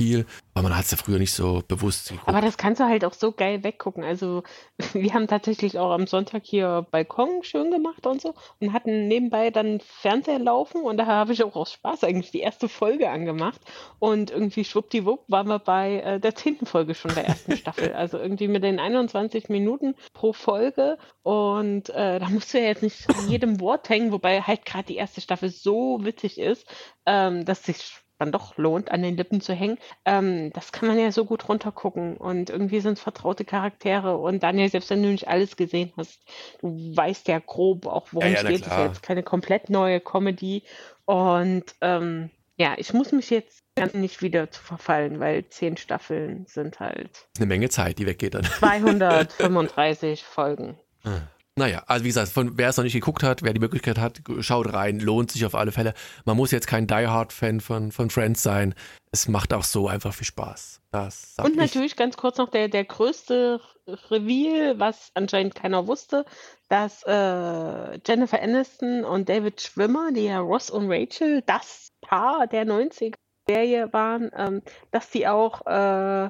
Aber 0.53 0.69
man 0.69 0.77
hat 0.77 0.85
es 0.85 0.91
ja 0.91 0.97
früher 0.97 1.19
nicht 1.19 1.33
so 1.33 1.61
bewusst 1.67 2.09
geguckt. 2.09 2.27
Aber 2.27 2.41
das 2.41 2.57
kannst 2.57 2.81
du 2.81 2.85
halt 2.85 3.05
auch 3.05 3.13
so 3.13 3.31
geil 3.31 3.63
weggucken. 3.63 4.03
Also 4.03 4.43
wir 4.93 5.13
haben 5.13 5.27
tatsächlich 5.27 5.77
auch 5.77 5.91
am 5.91 6.07
Sonntag 6.07 6.43
hier 6.45 6.85
Balkon 6.91 7.43
schön 7.43 7.71
gemacht 7.71 8.05
und 8.05 8.21
so 8.21 8.33
und 8.59 8.73
hatten 8.73 9.07
nebenbei 9.07 9.51
dann 9.51 9.79
Fernseher 9.79 10.39
laufen 10.39 10.81
und 10.81 10.97
da 10.97 11.05
habe 11.05 11.33
ich 11.33 11.43
auch 11.43 11.55
aus 11.55 11.71
Spaß 11.73 12.03
eigentlich 12.03 12.31
die 12.31 12.39
erste 12.39 12.67
Folge 12.67 13.09
angemacht 13.09 13.61
und 13.99 14.31
irgendwie 14.31 14.65
schwuppdiwupp 14.65 15.25
waren 15.27 15.47
wir 15.47 15.59
bei 15.59 16.01
äh, 16.01 16.19
der 16.19 16.35
zehnten 16.35 16.65
Folge 16.65 16.95
schon 16.95 17.13
der 17.13 17.25
ersten 17.25 17.55
Staffel. 17.57 17.93
Also 17.93 18.17
irgendwie 18.17 18.47
mit 18.47 18.63
den 18.63 18.79
21 18.79 19.49
Minuten 19.49 19.95
pro 20.13 20.33
Folge 20.33 20.97
und 21.23 21.89
äh, 21.89 22.19
da 22.19 22.29
musst 22.29 22.53
du 22.53 22.59
ja 22.59 22.65
jetzt 22.65 22.83
nicht 22.83 23.07
jedem 23.27 23.59
Wort 23.59 23.89
hängen, 23.89 24.11
wobei 24.11 24.41
halt 24.41 24.65
gerade 24.65 24.85
die 24.85 24.95
erste 24.95 25.21
Staffel 25.21 25.49
so 25.49 25.99
witzig 26.01 26.37
ist, 26.39 26.65
ähm, 27.05 27.45
dass 27.45 27.63
sich 27.63 28.01
dann 28.19 28.31
doch 28.31 28.57
lohnt, 28.57 28.91
an 28.91 29.01
den 29.01 29.17
Lippen 29.17 29.41
zu 29.41 29.53
hängen. 29.53 29.77
Ähm, 30.05 30.51
das 30.53 30.71
kann 30.71 30.87
man 30.87 30.99
ja 30.99 31.11
so 31.11 31.25
gut 31.25 31.49
runtergucken 31.49 32.17
und 32.17 32.49
irgendwie 32.49 32.81
sind 32.81 32.93
es 32.93 33.01
vertraute 33.01 33.45
Charaktere 33.45 34.17
und 34.17 34.43
Daniel, 34.43 34.69
selbst 34.69 34.89
wenn 34.91 35.01
du 35.01 35.09
nicht 35.09 35.27
alles 35.27 35.55
gesehen 35.55 35.91
hast, 35.97 36.21
du 36.61 36.95
weißt 36.95 37.27
ja 37.27 37.39
grob 37.39 37.87
auch, 37.87 38.09
worum 38.11 38.27
ja, 38.27 38.35
ja, 38.35 38.41
es 38.41 38.47
geht. 38.47 38.67
Es 38.67 38.71
ist 38.71 38.77
jetzt 38.77 39.03
keine 39.03 39.23
komplett 39.23 39.69
neue 39.69 39.99
Comedy 39.99 40.63
und 41.05 41.63
ähm, 41.81 42.29
ja, 42.57 42.75
ich 42.77 42.93
muss 42.93 43.13
mich 43.13 43.29
jetzt 43.29 43.63
nicht 43.93 44.21
wieder 44.21 44.51
zu 44.51 44.61
verfallen, 44.61 45.21
weil 45.21 45.47
zehn 45.47 45.77
Staffeln 45.77 46.45
sind 46.45 46.81
halt 46.81 47.29
eine 47.37 47.45
Menge 47.45 47.69
Zeit, 47.69 47.97
die 47.97 48.05
weggeht 48.05 48.33
dann. 48.33 48.43
235 48.43 50.23
Folgen. 50.25 50.77
Ah. 51.05 51.21
Naja, 51.59 51.83
also 51.87 52.05
wie 52.05 52.07
gesagt, 52.07 52.29
von, 52.29 52.57
wer 52.57 52.69
es 52.69 52.77
noch 52.77 52.85
nicht 52.85 52.93
geguckt 52.93 53.21
hat, 53.21 53.43
wer 53.43 53.53
die 53.53 53.59
Möglichkeit 53.59 53.97
hat, 53.97 54.21
schaut 54.39 54.73
rein, 54.73 55.01
lohnt 55.01 55.29
sich 55.29 55.45
auf 55.45 55.55
alle 55.55 55.73
Fälle. 55.73 55.93
Man 56.23 56.37
muss 56.37 56.51
jetzt 56.51 56.67
kein 56.67 56.87
Die 56.87 57.05
Hard-Fan 57.05 57.59
von, 57.59 57.91
von 57.91 58.09
Friends 58.09 58.41
sein. 58.41 58.73
Es 59.11 59.27
macht 59.27 59.53
auch 59.53 59.65
so 59.65 59.89
einfach 59.89 60.13
viel 60.13 60.25
Spaß. 60.25 60.79
Und 61.43 61.57
natürlich 61.57 61.97
ganz 61.97 62.15
kurz 62.15 62.37
noch 62.37 62.49
der, 62.49 62.69
der 62.69 62.85
größte 62.85 63.59
Reveal, 64.09 64.79
was 64.79 65.11
anscheinend 65.15 65.53
keiner 65.53 65.85
wusste, 65.85 66.23
dass 66.69 67.03
äh, 67.03 67.99
Jennifer 68.07 68.41
Aniston 68.41 69.03
und 69.03 69.27
David 69.27 69.59
Schwimmer, 69.59 70.13
die 70.13 70.25
ja 70.25 70.39
Ross 70.39 70.69
und 70.69 70.89
Rachel, 70.89 71.43
das 71.45 71.91
Paar 71.99 72.47
der 72.47 72.65
90er-Serie 72.65 73.91
waren, 73.91 74.31
ähm, 74.33 74.61
dass 74.91 75.09
die 75.09 75.27
auch 75.27 75.65
äh, 75.65 76.29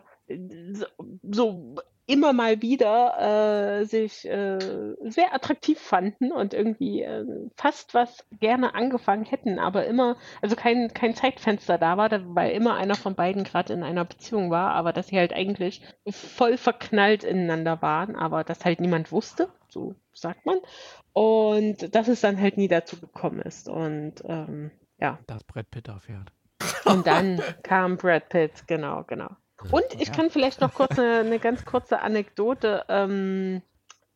so, 0.74 0.86
so 1.22 1.76
immer 2.10 2.34
mal 2.34 2.62
wieder 2.64 3.80
äh, 3.82 3.86
sich 3.86 4.28
äh, 4.28 4.58
sehr 5.02 5.34
attraktiv 5.34 5.80
fanden 5.80 6.32
und 6.32 6.56
irgendwie 6.56 7.04
äh, 7.04 7.24
fast 7.56 7.94
was 7.94 8.26
gerne 8.40 8.74
angefangen 8.74 9.26
hätten, 9.26 9.60
aber 9.60 9.86
immer, 9.86 10.18
also 10.42 10.56
kein, 10.56 10.92
kein 10.94 11.14
Zeitfenster 11.14 11.78
da 11.78 11.98
war, 11.98 12.10
weil 12.36 12.52
immer 12.52 12.76
einer 12.76 12.96
von 12.96 13.14
beiden 13.14 13.44
gerade 13.44 13.74
in 13.74 13.84
einer 13.84 14.06
Beziehung 14.06 14.50
war, 14.50 14.72
aber 14.72 14.92
dass 14.92 15.08
sie 15.08 15.18
halt 15.18 15.34
eigentlich 15.34 15.84
voll 16.10 16.58
verknallt 16.58 17.24
ineinander 17.24 17.82
waren, 17.84 18.16
aber 18.16 18.44
das 18.44 18.66
halt 18.66 18.80
niemand 18.80 19.12
wusste, 19.12 19.50
so 19.68 19.94
sagt 20.12 20.48
man. 20.48 20.58
Und 21.14 21.94
dass 21.94 22.08
es 22.08 22.22
dann 22.22 22.42
halt 22.42 22.58
nie 22.58 22.68
dazu 22.68 23.00
gekommen 23.00 23.42
ist. 23.42 23.70
Und 23.70 24.16
ähm, 24.26 24.72
ja. 25.00 25.20
Das 25.28 25.44
Brett 25.44 25.70
Pitt 25.70 25.88
erfährt. 25.88 26.32
Und 26.86 27.06
dann 27.06 27.42
kam 27.64 27.98
Brad 27.98 28.30
Pitt, 28.30 28.68
genau, 28.68 29.04
genau. 29.04 29.30
Und 29.72 29.86
ich 30.00 30.12
kann 30.12 30.30
vielleicht 30.30 30.62
noch 30.62 30.74
kurz 30.74 30.98
eine, 30.98 31.20
eine 31.20 31.40
ganz 31.40 31.66
kurze 31.66 32.02
Anekdote 32.02 32.86
ähm, 32.88 33.62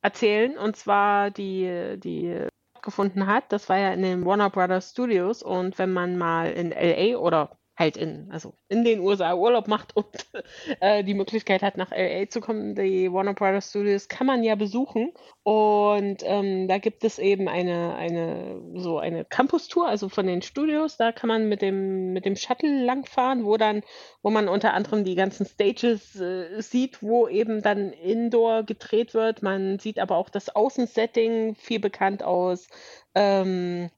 erzählen. 0.01 0.57
Und 0.57 0.75
zwar 0.77 1.31
die, 1.31 1.97
die 1.97 2.47
stattgefunden 2.83 3.27
hat. 3.27 3.45
Das 3.49 3.69
war 3.69 3.77
ja 3.77 3.93
in 3.93 4.03
den 4.03 4.25
Warner 4.25 4.49
Brothers 4.49 4.91
Studios 4.91 5.41
und 5.41 5.79
wenn 5.79 5.93
man 5.93 6.17
mal 6.17 6.51
in 6.51 6.71
LA 6.71 7.17
oder 7.17 7.57
halt 7.75 7.97
in, 7.97 8.29
also 8.31 8.53
in 8.69 8.83
den 8.83 8.99
USA 8.99 9.33
Urlaub 9.33 9.67
macht 9.67 9.95
und 9.95 10.07
äh, 10.79 11.03
die 11.03 11.15
Möglichkeit 11.15 11.63
hat, 11.63 11.77
nach 11.77 11.91
LA 11.91 12.29
zu 12.29 12.39
kommen, 12.39 12.75
die 12.75 13.11
Warner 13.11 13.33
Brothers 13.33 13.69
Studios 13.69 14.07
kann 14.07 14.27
man 14.27 14.43
ja 14.43 14.55
besuchen. 14.55 15.11
Und 15.41 16.17
ähm, 16.23 16.67
da 16.67 16.77
gibt 16.77 17.03
es 17.03 17.19
eben 17.19 17.49
eine, 17.49 17.95
eine, 17.95 18.61
so 18.75 18.99
eine 18.99 19.25
Campus-Tour, 19.25 19.87
also 19.87 20.07
von 20.07 20.27
den 20.27 20.41
Studios. 20.41 20.97
Da 20.97 21.11
kann 21.11 21.27
man 21.27 21.49
mit 21.49 21.61
dem, 21.61 22.13
mit 22.13 22.25
dem 22.25 22.35
Shuttle 22.35 22.85
langfahren, 22.85 23.43
wo 23.43 23.57
dann, 23.57 23.81
wo 24.21 24.29
man 24.29 24.47
unter 24.47 24.73
anderem 24.73 25.03
die 25.03 25.15
ganzen 25.15 25.45
Stages 25.45 26.15
äh, 26.19 26.61
sieht, 26.61 27.01
wo 27.01 27.27
eben 27.27 27.61
dann 27.61 27.91
Indoor 27.91 28.63
gedreht 28.63 29.13
wird. 29.13 29.41
Man 29.41 29.79
sieht 29.79 29.99
aber 29.99 30.17
auch 30.17 30.29
das 30.29 30.55
Außensetting, 30.55 31.55
viel 31.55 31.79
bekannt 31.79 32.23
aus 32.23 32.67
ähm, 33.15 33.89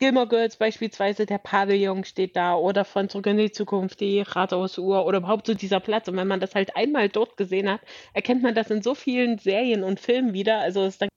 Gilmore 0.00 0.28
Girls 0.28 0.56
beispielsweise, 0.56 1.26
der 1.26 1.38
Pavillon 1.38 2.04
steht 2.04 2.36
da 2.36 2.54
oder 2.54 2.84
von 2.84 3.08
Zurück 3.08 3.26
in 3.26 3.36
die 3.36 3.50
Zukunft, 3.50 3.98
die 3.98 4.20
Rathausuhr 4.20 5.04
oder 5.04 5.18
überhaupt 5.18 5.46
so 5.46 5.54
dieser 5.54 5.80
Platz. 5.80 6.06
Und 6.06 6.16
wenn 6.16 6.28
man 6.28 6.38
das 6.38 6.54
halt 6.54 6.76
einmal 6.76 7.08
dort 7.08 7.36
gesehen 7.36 7.68
hat, 7.68 7.80
erkennt 8.12 8.42
man 8.42 8.54
das 8.54 8.70
in 8.70 8.80
so 8.80 8.94
vielen 8.94 9.38
Serien 9.38 9.82
und 9.82 9.98
Filmen 9.98 10.34
wieder. 10.34 10.58
Also 10.58 10.82
es 10.82 10.94
ist 10.94 11.02
dann 11.02 11.08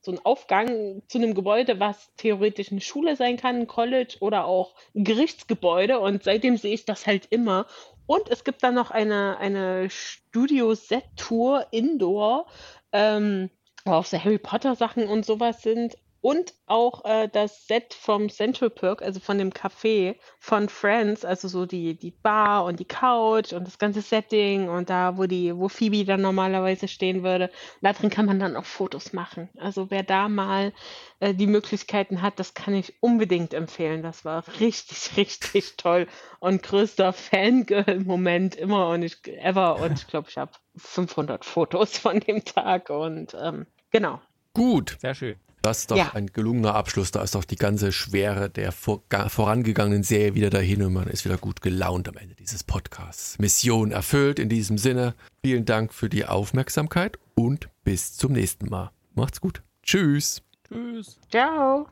so 0.00 0.12
ein 0.12 0.24
Aufgang 0.24 1.02
zu 1.08 1.18
einem 1.18 1.34
Gebäude, 1.34 1.80
was 1.80 2.14
theoretisch 2.16 2.70
eine 2.70 2.80
Schule 2.80 3.16
sein 3.16 3.36
kann, 3.36 3.56
ein 3.56 3.66
College 3.66 4.16
oder 4.20 4.44
auch 4.44 4.76
ein 4.94 5.02
Gerichtsgebäude. 5.02 5.98
Und 5.98 6.22
seitdem 6.22 6.56
sehe 6.56 6.74
ich 6.74 6.84
das 6.84 7.08
halt 7.08 7.26
immer. 7.30 7.66
Und 8.06 8.28
es 8.28 8.44
gibt 8.44 8.62
dann 8.62 8.74
noch 8.74 8.92
eine, 8.92 9.38
eine 9.38 9.90
Studio-Set-Tour 9.90 11.66
Indoor, 11.72 12.46
ähm, 12.92 13.50
wo 13.84 13.92
auch 13.92 14.04
so 14.04 14.22
Harry 14.22 14.38
Potter 14.38 14.76
Sachen 14.76 15.08
und 15.08 15.26
sowas 15.26 15.62
sind. 15.62 15.96
Und 16.22 16.52
auch 16.66 17.04
äh, 17.06 17.28
das 17.32 17.66
Set 17.66 17.94
vom 17.94 18.28
Central 18.28 18.68
Perk, 18.68 19.00
also 19.00 19.20
von 19.20 19.38
dem 19.38 19.50
Café 19.52 20.16
von 20.38 20.68
Friends, 20.68 21.24
also 21.24 21.48
so 21.48 21.64
die, 21.64 21.94
die 21.94 22.10
Bar 22.10 22.64
und 22.64 22.78
die 22.78 22.84
Couch 22.84 23.54
und 23.54 23.66
das 23.66 23.78
ganze 23.78 24.02
Setting 24.02 24.68
und 24.68 24.90
da, 24.90 25.16
wo 25.16 25.24
die, 25.24 25.56
wo 25.56 25.68
Phoebe 25.68 26.04
dann 26.04 26.20
normalerweise 26.20 26.88
stehen 26.88 27.22
würde. 27.22 27.46
Und 27.46 27.82
da 27.82 27.94
drin 27.94 28.10
kann 28.10 28.26
man 28.26 28.38
dann 28.38 28.56
auch 28.56 28.66
Fotos 28.66 29.14
machen. 29.14 29.48
Also 29.58 29.90
wer 29.90 30.02
da 30.02 30.28
mal 30.28 30.74
äh, 31.20 31.32
die 31.32 31.46
Möglichkeiten 31.46 32.20
hat, 32.20 32.38
das 32.38 32.52
kann 32.52 32.74
ich 32.74 33.02
unbedingt 33.02 33.54
empfehlen. 33.54 34.02
Das 34.02 34.26
war 34.26 34.44
richtig, 34.60 35.10
richtig 35.16 35.78
toll 35.78 36.06
und 36.38 36.62
größter 36.62 37.14
Fangirl-Moment 37.14 38.56
immer 38.56 38.88
und 38.90 39.02
ich 39.02 39.26
ever 39.26 39.76
und 39.80 39.92
ich 39.92 40.06
glaube, 40.06 40.28
ich 40.28 40.36
habe 40.36 40.52
500 40.76 41.46
Fotos 41.46 41.96
von 41.96 42.20
dem 42.20 42.44
Tag 42.44 42.90
und 42.90 43.34
ähm, 43.40 43.66
genau. 43.90 44.20
Gut. 44.52 44.98
Sehr 45.00 45.14
schön. 45.14 45.36
Das 45.62 45.80
ist 45.80 45.90
doch 45.90 45.96
ja. 45.96 46.12
ein 46.14 46.28
gelungener 46.28 46.74
Abschluss. 46.74 47.10
Da 47.10 47.22
ist 47.22 47.34
doch 47.34 47.44
die 47.44 47.56
ganze 47.56 47.92
Schwere 47.92 48.48
der 48.48 48.72
vor, 48.72 49.02
vorangegangenen 49.28 50.02
Serie 50.02 50.34
wieder 50.34 50.50
dahin 50.50 50.82
und 50.82 50.92
man 50.92 51.08
ist 51.08 51.24
wieder 51.24 51.36
gut 51.36 51.60
gelaunt 51.60 52.08
am 52.08 52.16
Ende 52.16 52.34
dieses 52.34 52.64
Podcasts. 52.64 53.38
Mission 53.38 53.92
erfüllt 53.92 54.38
in 54.38 54.48
diesem 54.48 54.78
Sinne. 54.78 55.14
Vielen 55.44 55.64
Dank 55.64 55.92
für 55.92 56.08
die 56.08 56.24
Aufmerksamkeit 56.24 57.18
und 57.34 57.68
bis 57.84 58.16
zum 58.16 58.32
nächsten 58.32 58.68
Mal. 58.68 58.90
Macht's 59.14 59.40
gut. 59.40 59.62
Tschüss. 59.82 60.42
Tschüss. 60.68 61.18
Ciao. 61.30 61.86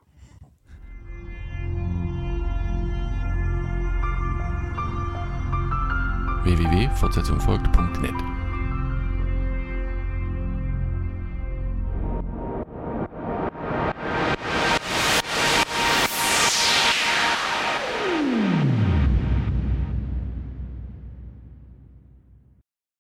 www.fortsetzungfolgt.net 6.45 8.38